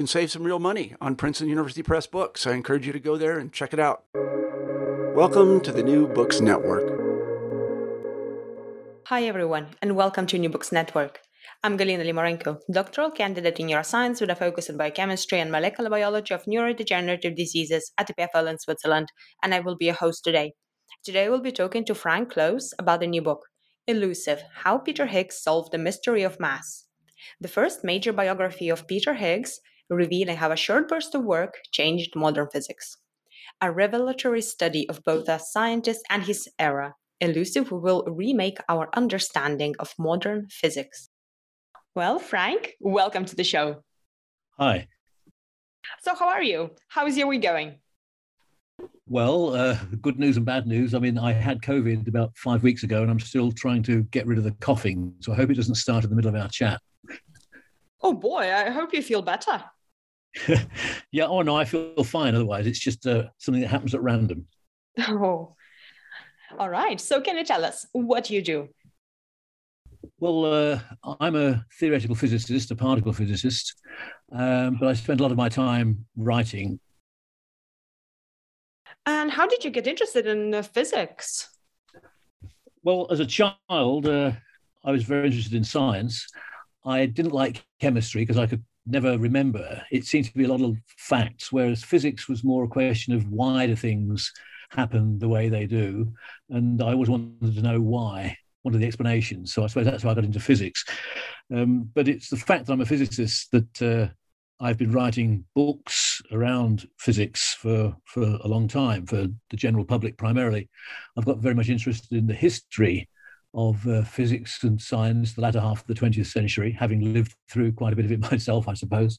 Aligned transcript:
can 0.00 0.06
save 0.06 0.30
some 0.30 0.44
real 0.44 0.58
money 0.58 0.94
on 0.98 1.14
Princeton 1.14 1.50
University 1.50 1.82
Press 1.82 2.06
books. 2.06 2.46
I 2.46 2.52
encourage 2.52 2.86
you 2.86 2.92
to 2.94 2.98
go 2.98 3.18
there 3.18 3.38
and 3.38 3.52
check 3.52 3.74
it 3.74 3.78
out. 3.78 4.04
Welcome 5.14 5.60
to 5.60 5.72
the 5.72 5.82
New 5.82 6.08
Books 6.08 6.40
Network. 6.40 6.88
Hi, 9.08 9.24
everyone, 9.24 9.66
and 9.82 9.94
welcome 9.94 10.26
to 10.28 10.38
New 10.38 10.48
Books 10.48 10.72
Network. 10.72 11.20
I'm 11.62 11.76
Galina 11.76 12.02
Limorenko, 12.02 12.60
doctoral 12.72 13.10
candidate 13.10 13.60
in 13.60 13.66
neuroscience 13.66 14.22
with 14.22 14.30
a 14.30 14.34
focus 14.34 14.70
on 14.70 14.78
biochemistry 14.78 15.38
and 15.38 15.52
molecular 15.52 15.90
biology 15.90 16.32
of 16.32 16.46
neurodegenerative 16.46 17.36
diseases 17.36 17.92
at 17.98 18.08
EPFL 18.08 18.48
in 18.48 18.58
Switzerland, 18.58 19.08
and 19.42 19.54
I 19.54 19.60
will 19.60 19.76
be 19.76 19.84
your 19.84 19.96
host 19.96 20.24
today. 20.24 20.54
Today, 21.04 21.28
we'll 21.28 21.42
be 21.42 21.52
talking 21.52 21.84
to 21.84 21.94
Frank 21.94 22.32
Close 22.32 22.72
about 22.78 23.00
the 23.00 23.06
new 23.06 23.20
book, 23.20 23.42
Elusive 23.86 24.44
How 24.64 24.78
Peter 24.78 25.04
Higgs 25.04 25.42
Solved 25.42 25.72
the 25.72 25.76
Mystery 25.76 26.22
of 26.22 26.40
Mass. 26.40 26.86
The 27.38 27.48
first 27.48 27.84
major 27.84 28.14
biography 28.14 28.70
of 28.70 28.88
Peter 28.88 29.12
Higgs, 29.12 29.60
revealing 29.90 30.36
how 30.36 30.50
a 30.52 30.56
short 30.56 30.88
burst 30.88 31.14
of 31.14 31.24
work 31.24 31.58
changed 31.72 32.16
modern 32.16 32.48
physics. 32.50 32.96
A 33.60 33.70
revelatory 33.70 34.42
study 34.42 34.88
of 34.88 35.04
both 35.04 35.28
a 35.28 35.38
scientist 35.38 36.04
and 36.08 36.22
his 36.22 36.48
era, 36.58 36.94
Elusive 37.20 37.70
will 37.70 38.02
remake 38.04 38.56
our 38.70 38.88
understanding 38.94 39.74
of 39.78 39.92
modern 39.98 40.48
physics. 40.50 41.10
Well, 41.94 42.18
Frank, 42.18 42.76
welcome 42.80 43.26
to 43.26 43.36
the 43.36 43.44
show. 43.44 43.82
Hi. 44.58 44.88
So, 46.00 46.14
how 46.14 46.28
are 46.28 46.42
you? 46.42 46.70
How 46.88 47.06
is 47.06 47.18
your 47.18 47.26
week 47.26 47.42
going? 47.42 47.74
Well, 49.06 49.54
uh, 49.54 49.76
good 50.00 50.18
news 50.18 50.38
and 50.38 50.46
bad 50.46 50.66
news. 50.66 50.94
I 50.94 50.98
mean, 50.98 51.18
I 51.18 51.32
had 51.32 51.60
COVID 51.60 52.08
about 52.08 52.34
five 52.38 52.62
weeks 52.62 52.84
ago, 52.84 53.02
and 53.02 53.10
I'm 53.10 53.20
still 53.20 53.52
trying 53.52 53.82
to 53.82 54.04
get 54.04 54.26
rid 54.26 54.38
of 54.38 54.44
the 54.44 54.52
coughing. 54.60 55.12
So 55.20 55.32
I 55.32 55.36
hope 55.36 55.50
it 55.50 55.54
doesn't 55.54 55.74
start 55.74 56.04
in 56.04 56.10
the 56.10 56.16
middle 56.16 56.34
of 56.34 56.40
our 56.40 56.48
chat. 56.48 56.80
Oh 58.02 58.14
boy, 58.14 58.50
I 58.50 58.70
hope 58.70 58.94
you 58.94 59.02
feel 59.02 59.20
better. 59.20 59.62
yeah. 61.12 61.26
Oh 61.26 61.42
no, 61.42 61.56
I 61.56 61.64
feel 61.64 62.04
fine. 62.04 62.34
Otherwise, 62.34 62.66
it's 62.66 62.78
just 62.78 63.06
uh, 63.06 63.24
something 63.38 63.62
that 63.62 63.68
happens 63.68 63.94
at 63.94 64.02
random. 64.02 64.46
Oh, 64.98 65.54
all 66.58 66.68
right. 66.68 67.00
So, 67.00 67.20
can 67.20 67.36
you 67.36 67.44
tell 67.44 67.64
us 67.64 67.86
what 67.92 68.28
you 68.28 68.42
do? 68.42 68.68
Well, 70.18 70.44
uh, 70.44 70.80
I'm 71.20 71.36
a 71.36 71.64
theoretical 71.78 72.14
physicist, 72.14 72.70
a 72.70 72.76
particle 72.76 73.12
physicist, 73.12 73.74
um, 74.32 74.76
but 74.78 74.88
I 74.88 74.94
spend 74.94 75.20
a 75.20 75.22
lot 75.22 75.32
of 75.32 75.38
my 75.38 75.48
time 75.48 76.06
writing. 76.16 76.80
And 79.06 79.30
how 79.30 79.46
did 79.46 79.64
you 79.64 79.70
get 79.70 79.86
interested 79.86 80.26
in 80.26 80.54
uh, 80.54 80.62
physics? 80.62 81.48
Well, 82.82 83.06
as 83.10 83.20
a 83.20 83.26
child, 83.26 84.06
uh, 84.06 84.32
I 84.84 84.92
was 84.92 85.04
very 85.04 85.26
interested 85.26 85.54
in 85.54 85.64
science. 85.64 86.26
I 86.84 87.06
didn't 87.06 87.32
like 87.32 87.64
chemistry 87.80 88.22
because 88.22 88.38
I 88.38 88.46
could 88.46 88.64
never 88.86 89.18
remember. 89.18 89.82
It 89.90 90.04
seemed 90.04 90.26
to 90.26 90.34
be 90.34 90.44
a 90.44 90.52
lot 90.52 90.62
of 90.62 90.76
facts, 90.96 91.52
whereas 91.52 91.84
physics 91.84 92.28
was 92.28 92.44
more 92.44 92.64
a 92.64 92.68
question 92.68 93.14
of 93.14 93.28
why 93.28 93.66
do 93.66 93.76
things 93.76 94.32
happen 94.70 95.18
the 95.18 95.28
way 95.28 95.48
they 95.48 95.66
do. 95.66 96.12
And 96.48 96.82
I 96.82 96.92
always 96.92 97.10
wanted 97.10 97.54
to 97.54 97.62
know 97.62 97.80
why, 97.80 98.36
wanted 98.64 98.78
the 98.78 98.86
explanations. 98.86 99.52
So 99.52 99.64
I 99.64 99.66
suppose 99.66 99.86
that's 99.86 100.04
why 100.04 100.12
I 100.12 100.14
got 100.14 100.24
into 100.24 100.40
physics. 100.40 100.84
Um, 101.52 101.90
but 101.94 102.08
it's 102.08 102.30
the 102.30 102.36
fact 102.36 102.66
that 102.66 102.72
I'm 102.72 102.80
a 102.80 102.86
physicist 102.86 103.50
that 103.52 103.82
uh, 103.82 104.12
I've 104.60 104.78
been 104.78 104.92
writing 104.92 105.44
books 105.54 106.22
around 106.32 106.86
physics 106.98 107.54
for, 107.54 107.96
for 108.04 108.22
a 108.22 108.48
long 108.48 108.68
time, 108.68 109.06
for 109.06 109.26
the 109.50 109.56
general 109.56 109.84
public 109.84 110.16
primarily. 110.16 110.68
I've 111.16 111.24
got 111.24 111.38
very 111.38 111.54
much 111.54 111.68
interested 111.68 112.16
in 112.16 112.26
the 112.26 112.34
history 112.34 113.08
of 113.54 113.86
uh, 113.86 114.02
physics 114.02 114.62
and 114.62 114.80
science, 114.80 115.32
the 115.32 115.40
latter 115.40 115.60
half 115.60 115.80
of 115.80 115.86
the 115.86 115.94
20th 115.94 116.26
century, 116.26 116.72
having 116.72 117.12
lived 117.12 117.34
through 117.48 117.72
quite 117.72 117.92
a 117.92 117.96
bit 117.96 118.04
of 118.04 118.12
it 118.12 118.20
myself, 118.30 118.68
I 118.68 118.74
suppose. 118.74 119.18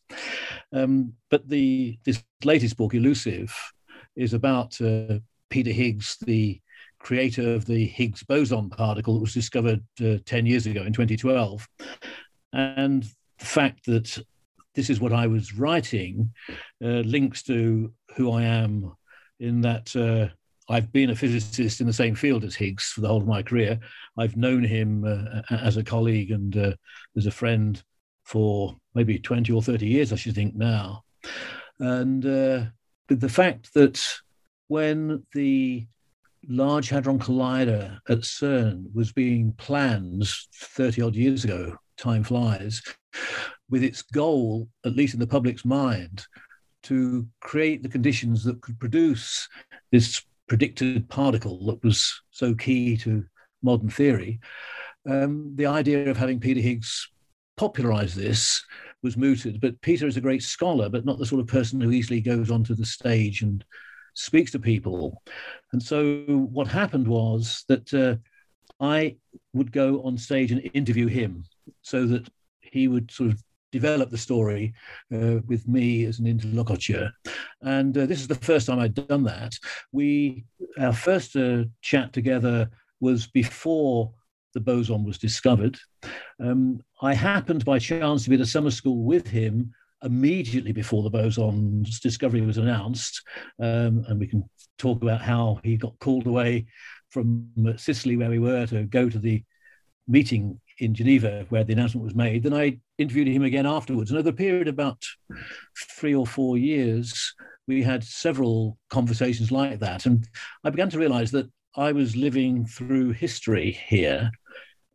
Um, 0.73 1.13
but 1.29 1.47
the 1.47 1.97
this 2.05 2.23
latest 2.43 2.77
book, 2.77 2.93
Elusive, 2.93 3.53
is 4.15 4.33
about 4.33 4.79
uh, 4.81 5.19
Peter 5.49 5.71
Higgs, 5.71 6.17
the 6.21 6.59
creator 6.99 7.53
of 7.53 7.65
the 7.65 7.85
Higgs 7.85 8.23
boson 8.23 8.69
particle 8.69 9.15
that 9.15 9.21
was 9.21 9.33
discovered 9.33 9.83
uh, 10.03 10.17
10 10.25 10.45
years 10.45 10.65
ago 10.65 10.83
in 10.83 10.93
2012. 10.93 11.67
And 12.53 13.03
the 13.39 13.45
fact 13.45 13.85
that 13.85 14.23
this 14.75 14.89
is 14.89 14.99
what 14.99 15.13
I 15.13 15.27
was 15.27 15.53
writing 15.53 16.31
uh, 16.83 17.01
links 17.03 17.43
to 17.43 17.93
who 18.15 18.31
I 18.31 18.43
am 18.43 18.93
in 19.39 19.61
that 19.61 19.95
uh, 19.95 20.33
I've 20.69 20.91
been 20.91 21.09
a 21.09 21.15
physicist 21.15 21.81
in 21.81 21.87
the 21.87 21.93
same 21.93 22.15
field 22.15 22.43
as 22.43 22.55
Higgs 22.55 22.85
for 22.85 23.01
the 23.01 23.07
whole 23.07 23.21
of 23.21 23.27
my 23.27 23.41
career. 23.43 23.79
I've 24.17 24.37
known 24.37 24.63
him 24.63 25.03
uh, 25.03 25.41
as 25.49 25.77
a 25.77 25.83
colleague 25.83 26.31
and 26.31 26.55
uh, 26.55 26.73
as 27.17 27.25
a 27.25 27.31
friend 27.31 27.81
for 28.23 28.75
maybe 28.93 29.19
20 29.19 29.51
or 29.51 29.61
30 29.61 29.85
years, 29.85 30.13
I 30.13 30.15
should 30.15 30.35
think 30.35 30.55
now. 30.55 31.03
And 31.79 32.25
uh, 32.25 32.65
the 33.07 33.29
fact 33.29 33.73
that 33.73 34.01
when 34.67 35.25
the 35.33 35.85
Large 36.47 36.89
Hadron 36.89 37.19
Collider 37.19 37.99
at 38.07 38.19
CERN 38.19 38.85
was 38.93 39.11
being 39.11 39.53
planned 39.53 40.27
30 40.55 41.01
odd 41.01 41.15
years 41.15 41.43
ago, 41.43 41.75
time 41.97 42.23
flies, 42.23 42.81
with 43.69 43.83
its 43.83 44.01
goal, 44.01 44.67
at 44.85 44.95
least 44.95 45.13
in 45.13 45.19
the 45.19 45.27
public's 45.27 45.65
mind, 45.65 46.25
to 46.83 47.27
create 47.41 47.83
the 47.83 47.89
conditions 47.89 48.43
that 48.43 48.61
could 48.61 48.79
produce 48.79 49.47
this 49.91 50.23
predicted 50.51 51.07
particle 51.07 51.65
that 51.65 51.81
was 51.81 52.21
so 52.31 52.53
key 52.53 52.97
to 52.97 53.23
modern 53.63 53.89
theory. 53.89 54.37
Um, 55.09 55.53
the 55.55 55.65
idea 55.65 56.09
of 56.09 56.17
having 56.17 56.41
Peter 56.41 56.59
Higgs 56.59 57.09
popularize 57.55 58.13
this 58.13 58.61
was 59.01 59.15
mooted, 59.15 59.61
but 59.61 59.79
Peter 59.79 60.07
is 60.07 60.17
a 60.17 60.21
great 60.27 60.43
scholar, 60.43 60.89
but 60.89 61.05
not 61.05 61.17
the 61.17 61.25
sort 61.25 61.39
of 61.39 61.47
person 61.47 61.79
who 61.79 61.93
easily 61.93 62.19
goes 62.19 62.51
onto 62.51 62.75
the 62.75 62.83
stage 62.83 63.43
and 63.43 63.63
speaks 64.13 64.51
to 64.51 64.59
people. 64.59 65.23
And 65.71 65.81
so 65.81 66.25
what 66.51 66.67
happened 66.67 67.07
was 67.07 67.63
that 67.69 67.93
uh, 67.93 68.17
I 68.83 69.15
would 69.53 69.71
go 69.71 70.01
on 70.03 70.17
stage 70.17 70.51
and 70.51 70.69
interview 70.73 71.07
him 71.07 71.45
so 71.81 72.05
that 72.07 72.27
he 72.59 72.89
would 72.89 73.09
sort 73.09 73.29
of 73.29 73.41
develop 73.71 74.09
the 74.09 74.17
story 74.17 74.73
uh, 75.13 75.37
with 75.47 75.67
me 75.67 76.05
as 76.05 76.19
an 76.19 76.27
interlocutor. 76.27 77.11
And 77.61 77.97
uh, 77.97 78.05
this 78.05 78.19
is 78.19 78.27
the 78.27 78.35
first 78.35 78.67
time 78.67 78.79
I'd 78.79 78.93
done 78.93 79.23
that. 79.23 79.53
We, 79.91 80.45
our 80.79 80.93
first 80.93 81.35
uh, 81.35 81.63
chat 81.81 82.13
together 82.13 82.69
was 82.99 83.27
before 83.27 84.11
the 84.53 84.59
boson 84.59 85.03
was 85.03 85.17
discovered. 85.17 85.77
Um, 86.39 86.81
I 87.01 87.13
happened 87.13 87.65
by 87.65 87.79
chance 87.79 88.23
to 88.23 88.29
be 88.29 88.35
at 88.35 88.41
a 88.41 88.45
summer 88.45 88.71
school 88.71 89.03
with 89.03 89.27
him 89.27 89.73
immediately 90.03 90.71
before 90.71 91.03
the 91.03 91.09
boson's 91.09 91.99
discovery 91.99 92.41
was 92.41 92.57
announced. 92.57 93.21
Um, 93.59 94.03
and 94.07 94.19
we 94.19 94.27
can 94.27 94.49
talk 94.77 95.01
about 95.01 95.21
how 95.21 95.59
he 95.63 95.77
got 95.77 95.97
called 95.99 96.27
away 96.27 96.65
from 97.09 97.49
Sicily, 97.77 98.17
where 98.17 98.29
we 98.29 98.39
were, 98.39 98.65
to 98.67 98.83
go 98.83 99.09
to 99.09 99.19
the 99.19 99.43
meeting 100.07 100.59
in 100.79 100.93
Geneva 100.93 101.45
where 101.49 101.63
the 101.63 101.73
announcement 101.73 102.03
was 102.03 102.15
made. 102.15 102.43
Then 102.43 102.53
I 102.53 102.79
interviewed 102.97 103.27
him 103.27 103.43
again 103.43 103.65
afterwards. 103.65 104.11
And 104.11 104.19
over 104.19 104.29
a 104.29 104.33
period 104.33 104.67
of 104.67 104.73
about 104.73 105.03
three 105.97 106.15
or 106.15 106.25
four 106.25 106.57
years, 106.57 107.33
we 107.67 107.83
had 107.83 108.03
several 108.03 108.77
conversations 108.89 109.51
like 109.51 109.79
that. 109.79 110.05
And 110.05 110.27
I 110.63 110.69
began 110.69 110.89
to 110.89 110.99
realize 110.99 111.31
that 111.31 111.49
I 111.75 111.91
was 111.91 112.15
living 112.15 112.65
through 112.65 113.11
history 113.11 113.79
here 113.87 114.31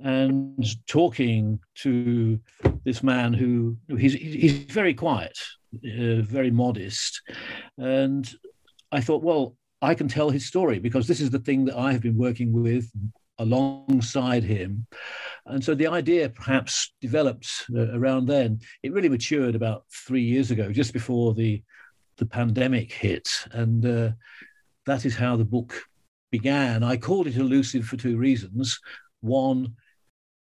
and 0.00 0.64
talking 0.87 1.58
to 1.76 2.38
this 2.84 3.02
man 3.02 3.32
who 3.32 3.76
he's, 3.96 4.12
he's 4.12 4.52
very 4.64 4.93
quiet, 4.93 5.37
uh, 5.75 6.20
very 6.20 6.50
modest. 6.50 7.23
And 7.78 8.31
I 8.93 9.00
thought, 9.00 9.23
well, 9.23 9.56
I 9.81 9.94
can 9.94 10.08
tell 10.08 10.31
his 10.31 10.46
story 10.46 10.78
because 10.78 11.06
this 11.06 11.20
is 11.20 11.31
the 11.31 11.38
thing 11.38 11.64
that 11.67 11.76
I 11.76 11.93
have 11.93 12.02
been 12.02 12.19
working 12.19 12.52
with 12.52 12.90
alongside 13.38 14.43
him. 14.43 14.87
And 15.47 15.62
so 15.62 15.75
the 15.75 15.87
idea 15.87 16.29
perhaps 16.29 16.93
developed 17.00 17.49
uh, 17.75 17.93
around 17.93 18.27
then. 18.27 18.61
It 18.83 18.93
really 18.93 19.09
matured 19.09 19.55
about 19.55 19.85
three 20.06 20.23
years 20.23 20.50
ago, 20.50 20.73
just 20.73 20.93
before 20.93 21.35
the, 21.35 21.62
the 22.17 22.27
pandemic 22.27 22.93
hit. 22.93 23.29
And 23.53 23.85
uh, 23.85 24.11
that 24.87 25.05
is 25.05 25.17
how 25.17 25.37
the 25.37 25.44
book 25.44 25.75
began. 26.31 26.83
I 26.83 26.97
called 26.97 27.27
it 27.27 27.37
elusive 27.37 27.85
for 27.85 27.97
two 27.97 28.17
reasons. 28.17 28.79
One, 29.21 29.75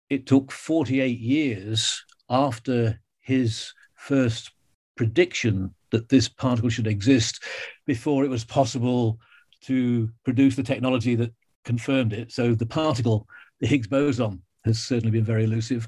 it 0.10 0.26
took 0.26 0.52
48 0.52 1.20
years 1.20 2.04
after 2.30 3.00
his 3.22 3.74
first 3.96 4.52
prediction 4.96 5.74
that 5.92 6.10
this 6.10 6.28
particle 6.28 6.70
should 6.70 6.88
exist 6.88 7.44
before 7.86 8.24
it 8.24 8.30
was 8.30 8.44
possible 8.44 9.20
to 9.62 10.10
produce 10.26 10.56
the 10.56 10.64
technology 10.64 11.16
that 11.16 11.32
confirmed 11.64 12.14
it. 12.14 12.32
So 12.32 12.56
the 12.56 12.66
particle, 12.66 13.28
the 13.60 13.68
Higgs 13.68 13.88
boson, 13.88 14.42
has 14.66 14.80
certainly 14.80 15.12
been 15.12 15.26
very 15.26 15.44
elusive. 15.44 15.88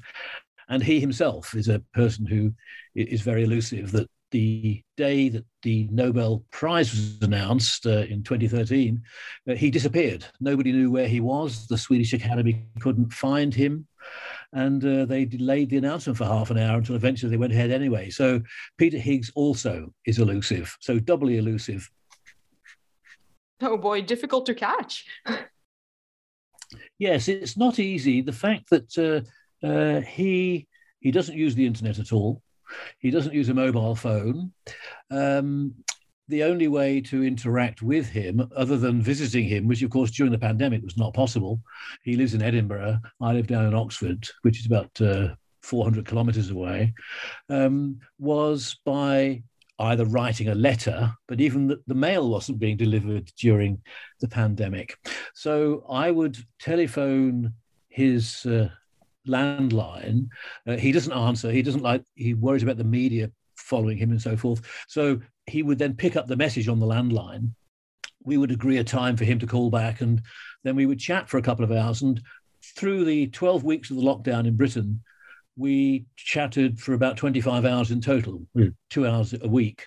And 0.68 0.82
he 0.82 1.00
himself 1.00 1.54
is 1.54 1.68
a 1.68 1.82
person 1.94 2.26
who 2.26 2.52
is 2.94 3.22
very 3.22 3.44
elusive. 3.44 3.92
That 3.92 4.08
the 4.32 4.82
day 4.96 5.28
that 5.28 5.44
the 5.62 5.88
Nobel 5.90 6.44
Prize 6.50 6.90
was 6.90 7.18
announced 7.22 7.86
uh, 7.86 8.04
in 8.08 8.22
2013, 8.22 9.00
uh, 9.48 9.54
he 9.54 9.70
disappeared. 9.70 10.24
Nobody 10.40 10.72
knew 10.72 10.90
where 10.90 11.08
he 11.08 11.20
was. 11.20 11.66
The 11.66 11.78
Swedish 11.78 12.12
Academy 12.12 12.66
couldn't 12.80 13.12
find 13.12 13.54
him. 13.54 13.86
And 14.52 14.84
uh, 14.84 15.04
they 15.04 15.24
delayed 15.24 15.70
the 15.70 15.76
announcement 15.76 16.16
for 16.16 16.24
half 16.24 16.50
an 16.50 16.58
hour 16.58 16.78
until 16.78 16.96
eventually 16.96 17.30
they 17.30 17.36
went 17.36 17.52
ahead 17.52 17.70
anyway. 17.70 18.10
So 18.10 18.40
Peter 18.78 18.98
Higgs 18.98 19.30
also 19.34 19.92
is 20.06 20.18
elusive, 20.18 20.76
so 20.80 20.98
doubly 20.98 21.38
elusive. 21.38 21.88
Oh 23.60 23.76
boy, 23.76 24.02
difficult 24.02 24.46
to 24.46 24.54
catch. 24.54 25.06
yes, 26.98 27.28
it's 27.28 27.56
not 27.56 27.78
easy. 27.78 28.20
The 28.20 28.32
fact 28.32 28.70
that 28.70 29.24
uh, 29.62 29.66
uh, 29.66 30.00
he 30.00 30.68
he 31.00 31.10
doesn't 31.10 31.36
use 31.36 31.54
the 31.54 31.66
internet 31.66 31.98
at 31.98 32.12
all, 32.12 32.42
he 32.98 33.10
doesn't 33.10 33.34
use 33.34 33.48
a 33.48 33.54
mobile 33.54 33.94
phone. 33.94 34.52
Um, 35.10 35.74
the 36.28 36.42
only 36.42 36.66
way 36.66 37.00
to 37.02 37.22
interact 37.22 37.82
with 37.82 38.08
him, 38.08 38.48
other 38.56 38.76
than 38.76 39.00
visiting 39.00 39.44
him, 39.44 39.68
which 39.68 39.82
of 39.82 39.90
course 39.90 40.10
during 40.10 40.32
the 40.32 40.38
pandemic 40.38 40.82
was 40.82 40.96
not 40.96 41.14
possible, 41.14 41.60
he 42.02 42.16
lives 42.16 42.34
in 42.34 42.42
Edinburgh. 42.42 42.98
I 43.20 43.32
live 43.32 43.46
down 43.46 43.66
in 43.66 43.74
Oxford, 43.74 44.28
which 44.42 44.58
is 44.58 44.66
about 44.66 44.90
uh, 45.00 45.34
400 45.62 46.06
kilometers 46.06 46.50
away, 46.50 46.94
um, 47.48 48.00
was 48.18 48.76
by 48.84 49.42
either 49.78 50.04
writing 50.06 50.48
a 50.48 50.54
letter, 50.54 51.12
but 51.28 51.40
even 51.40 51.66
the, 51.66 51.80
the, 51.86 51.94
mail 51.94 52.30
wasn't 52.30 52.58
being 52.58 52.76
delivered 52.76 53.30
during 53.38 53.82
the 54.20 54.28
pandemic. 54.28 54.96
So 55.34 55.84
I 55.88 56.10
would 56.10 56.38
telephone 56.58 57.52
his 57.88 58.46
uh, 58.46 58.68
landline. 59.28 60.28
Uh, 60.66 60.76
he 60.76 60.92
doesn't 60.92 61.12
answer. 61.12 61.50
He 61.50 61.62
doesn't 61.62 61.82
like, 61.82 62.04
he 62.14 62.34
worries 62.34 62.62
about 62.62 62.78
the 62.78 62.84
media 62.84 63.30
following 63.56 63.98
him 63.98 64.10
and 64.10 64.22
so 64.22 64.36
forth. 64.36 64.62
So 64.88 65.20
he 65.46 65.62
would 65.62 65.78
then 65.78 65.94
pick 65.94 66.16
up 66.16 66.26
the 66.26 66.36
message 66.36 66.68
on 66.68 66.80
the 66.80 66.86
landline. 66.86 67.50
We 68.24 68.38
would 68.38 68.50
agree 68.50 68.78
a 68.78 68.84
time 68.84 69.16
for 69.16 69.24
him 69.24 69.38
to 69.38 69.46
call 69.46 69.70
back, 69.70 70.00
and 70.00 70.22
then 70.64 70.74
we 70.74 70.86
would 70.86 70.98
chat 70.98 71.28
for 71.28 71.38
a 71.38 71.42
couple 71.42 71.64
of 71.64 71.70
hours. 71.70 72.02
And 72.02 72.20
through 72.76 73.04
the 73.04 73.28
12 73.28 73.62
weeks 73.62 73.90
of 73.90 73.96
the 73.96 74.02
lockdown 74.02 74.46
in 74.46 74.56
Britain, 74.56 75.02
we 75.56 76.04
chatted 76.16 76.78
for 76.78 76.92
about 76.92 77.16
25 77.16 77.64
hours 77.64 77.90
in 77.90 78.00
total, 78.00 78.46
hmm. 78.54 78.68
two 78.90 79.06
hours 79.06 79.34
a 79.40 79.48
week. 79.48 79.84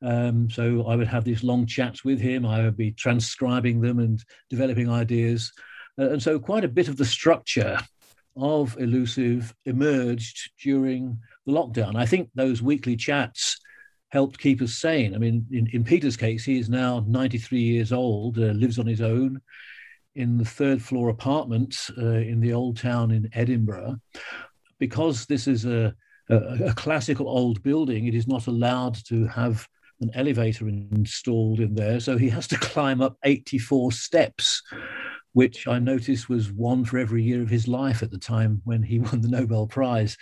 Um, 0.00 0.50
so 0.50 0.86
I 0.86 0.96
would 0.96 1.08
have 1.08 1.24
these 1.24 1.44
long 1.44 1.66
chats 1.66 2.04
with 2.04 2.18
him. 2.20 2.46
I 2.46 2.62
would 2.62 2.76
be 2.76 2.92
transcribing 2.92 3.80
them 3.80 3.98
and 3.98 4.22
developing 4.48 4.90
ideas. 4.90 5.52
Uh, 5.98 6.10
and 6.10 6.22
so 6.22 6.38
quite 6.38 6.64
a 6.64 6.68
bit 6.68 6.88
of 6.88 6.96
the 6.96 7.04
structure 7.04 7.78
of 8.36 8.78
Elusive 8.78 9.54
emerged 9.66 10.50
during 10.62 11.18
the 11.44 11.52
lockdown. 11.52 11.96
I 11.96 12.06
think 12.06 12.30
those 12.34 12.62
weekly 12.62 12.96
chats 12.96 13.58
helped 14.08 14.38
keep 14.38 14.62
us 14.62 14.74
sane. 14.74 15.14
I 15.14 15.18
mean, 15.18 15.46
in, 15.50 15.66
in 15.72 15.84
Peter's 15.84 16.16
case, 16.16 16.44
he 16.44 16.58
is 16.58 16.70
now 16.70 17.04
93 17.06 17.60
years 17.60 17.92
old, 17.92 18.38
uh, 18.38 18.52
lives 18.52 18.78
on 18.78 18.86
his 18.86 19.02
own 19.02 19.40
in 20.14 20.36
the 20.36 20.44
third 20.44 20.82
floor 20.82 21.08
apartment 21.08 21.76
uh, 21.98 22.06
in 22.06 22.40
the 22.40 22.52
old 22.52 22.78
town 22.78 23.10
in 23.10 23.28
Edinburgh 23.32 23.98
because 24.82 25.26
this 25.26 25.46
is 25.46 25.64
a, 25.64 25.94
a, 26.28 26.36
a 26.70 26.74
classical 26.74 27.28
old 27.28 27.62
building, 27.62 28.08
it 28.08 28.16
is 28.16 28.26
not 28.26 28.48
allowed 28.48 28.96
to 29.06 29.28
have 29.28 29.68
an 30.00 30.10
elevator 30.14 30.66
installed 30.66 31.60
in 31.60 31.76
there. 31.76 32.00
So 32.00 32.18
he 32.18 32.28
has 32.30 32.48
to 32.48 32.58
climb 32.58 33.00
up 33.00 33.16
84 33.22 33.92
steps, 33.92 34.60
which 35.34 35.68
I 35.68 35.78
noticed 35.78 36.28
was 36.28 36.50
one 36.50 36.84
for 36.84 36.98
every 36.98 37.22
year 37.22 37.42
of 37.42 37.48
his 37.48 37.68
life 37.68 38.02
at 38.02 38.10
the 38.10 38.18
time 38.18 38.60
when 38.64 38.82
he 38.82 38.98
won 39.06 39.20
the 39.20 39.28
Nobel 39.28 39.68
Prize, 39.68 40.16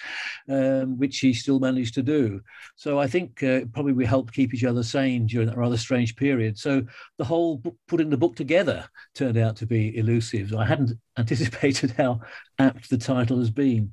um, 0.47 0.99
which 0.99 1.21
he 1.21 1.33
still 1.33 1.59
managed 1.59 1.95
to 1.95 2.03
do. 2.03 2.43
So 2.77 2.99
I 2.99 3.07
think 3.07 3.43
uh, 3.43 3.61
probably 3.73 3.95
we 3.95 4.05
helped 4.05 4.35
keep 4.35 4.53
each 4.53 4.65
other 4.65 4.83
sane 4.83 5.25
during 5.25 5.49
that 5.49 5.57
rather 5.57 5.79
strange 5.79 6.17
period. 6.17 6.59
So 6.59 6.83
the 7.17 7.25
whole 7.25 7.57
book, 7.57 7.77
putting 7.89 8.11
the 8.11 8.19
book 8.19 8.37
together 8.37 8.87
turned 9.15 9.39
out 9.39 9.57
to 9.57 9.67
be 9.67 9.97
elusive. 9.97 10.55
I 10.55 10.67
hadn't 10.67 10.99
anticipated 11.19 11.93
how 11.93 12.21
apt 12.59 12.91
the 12.91 12.99
title 12.99 13.39
has 13.39 13.51
been. 13.51 13.93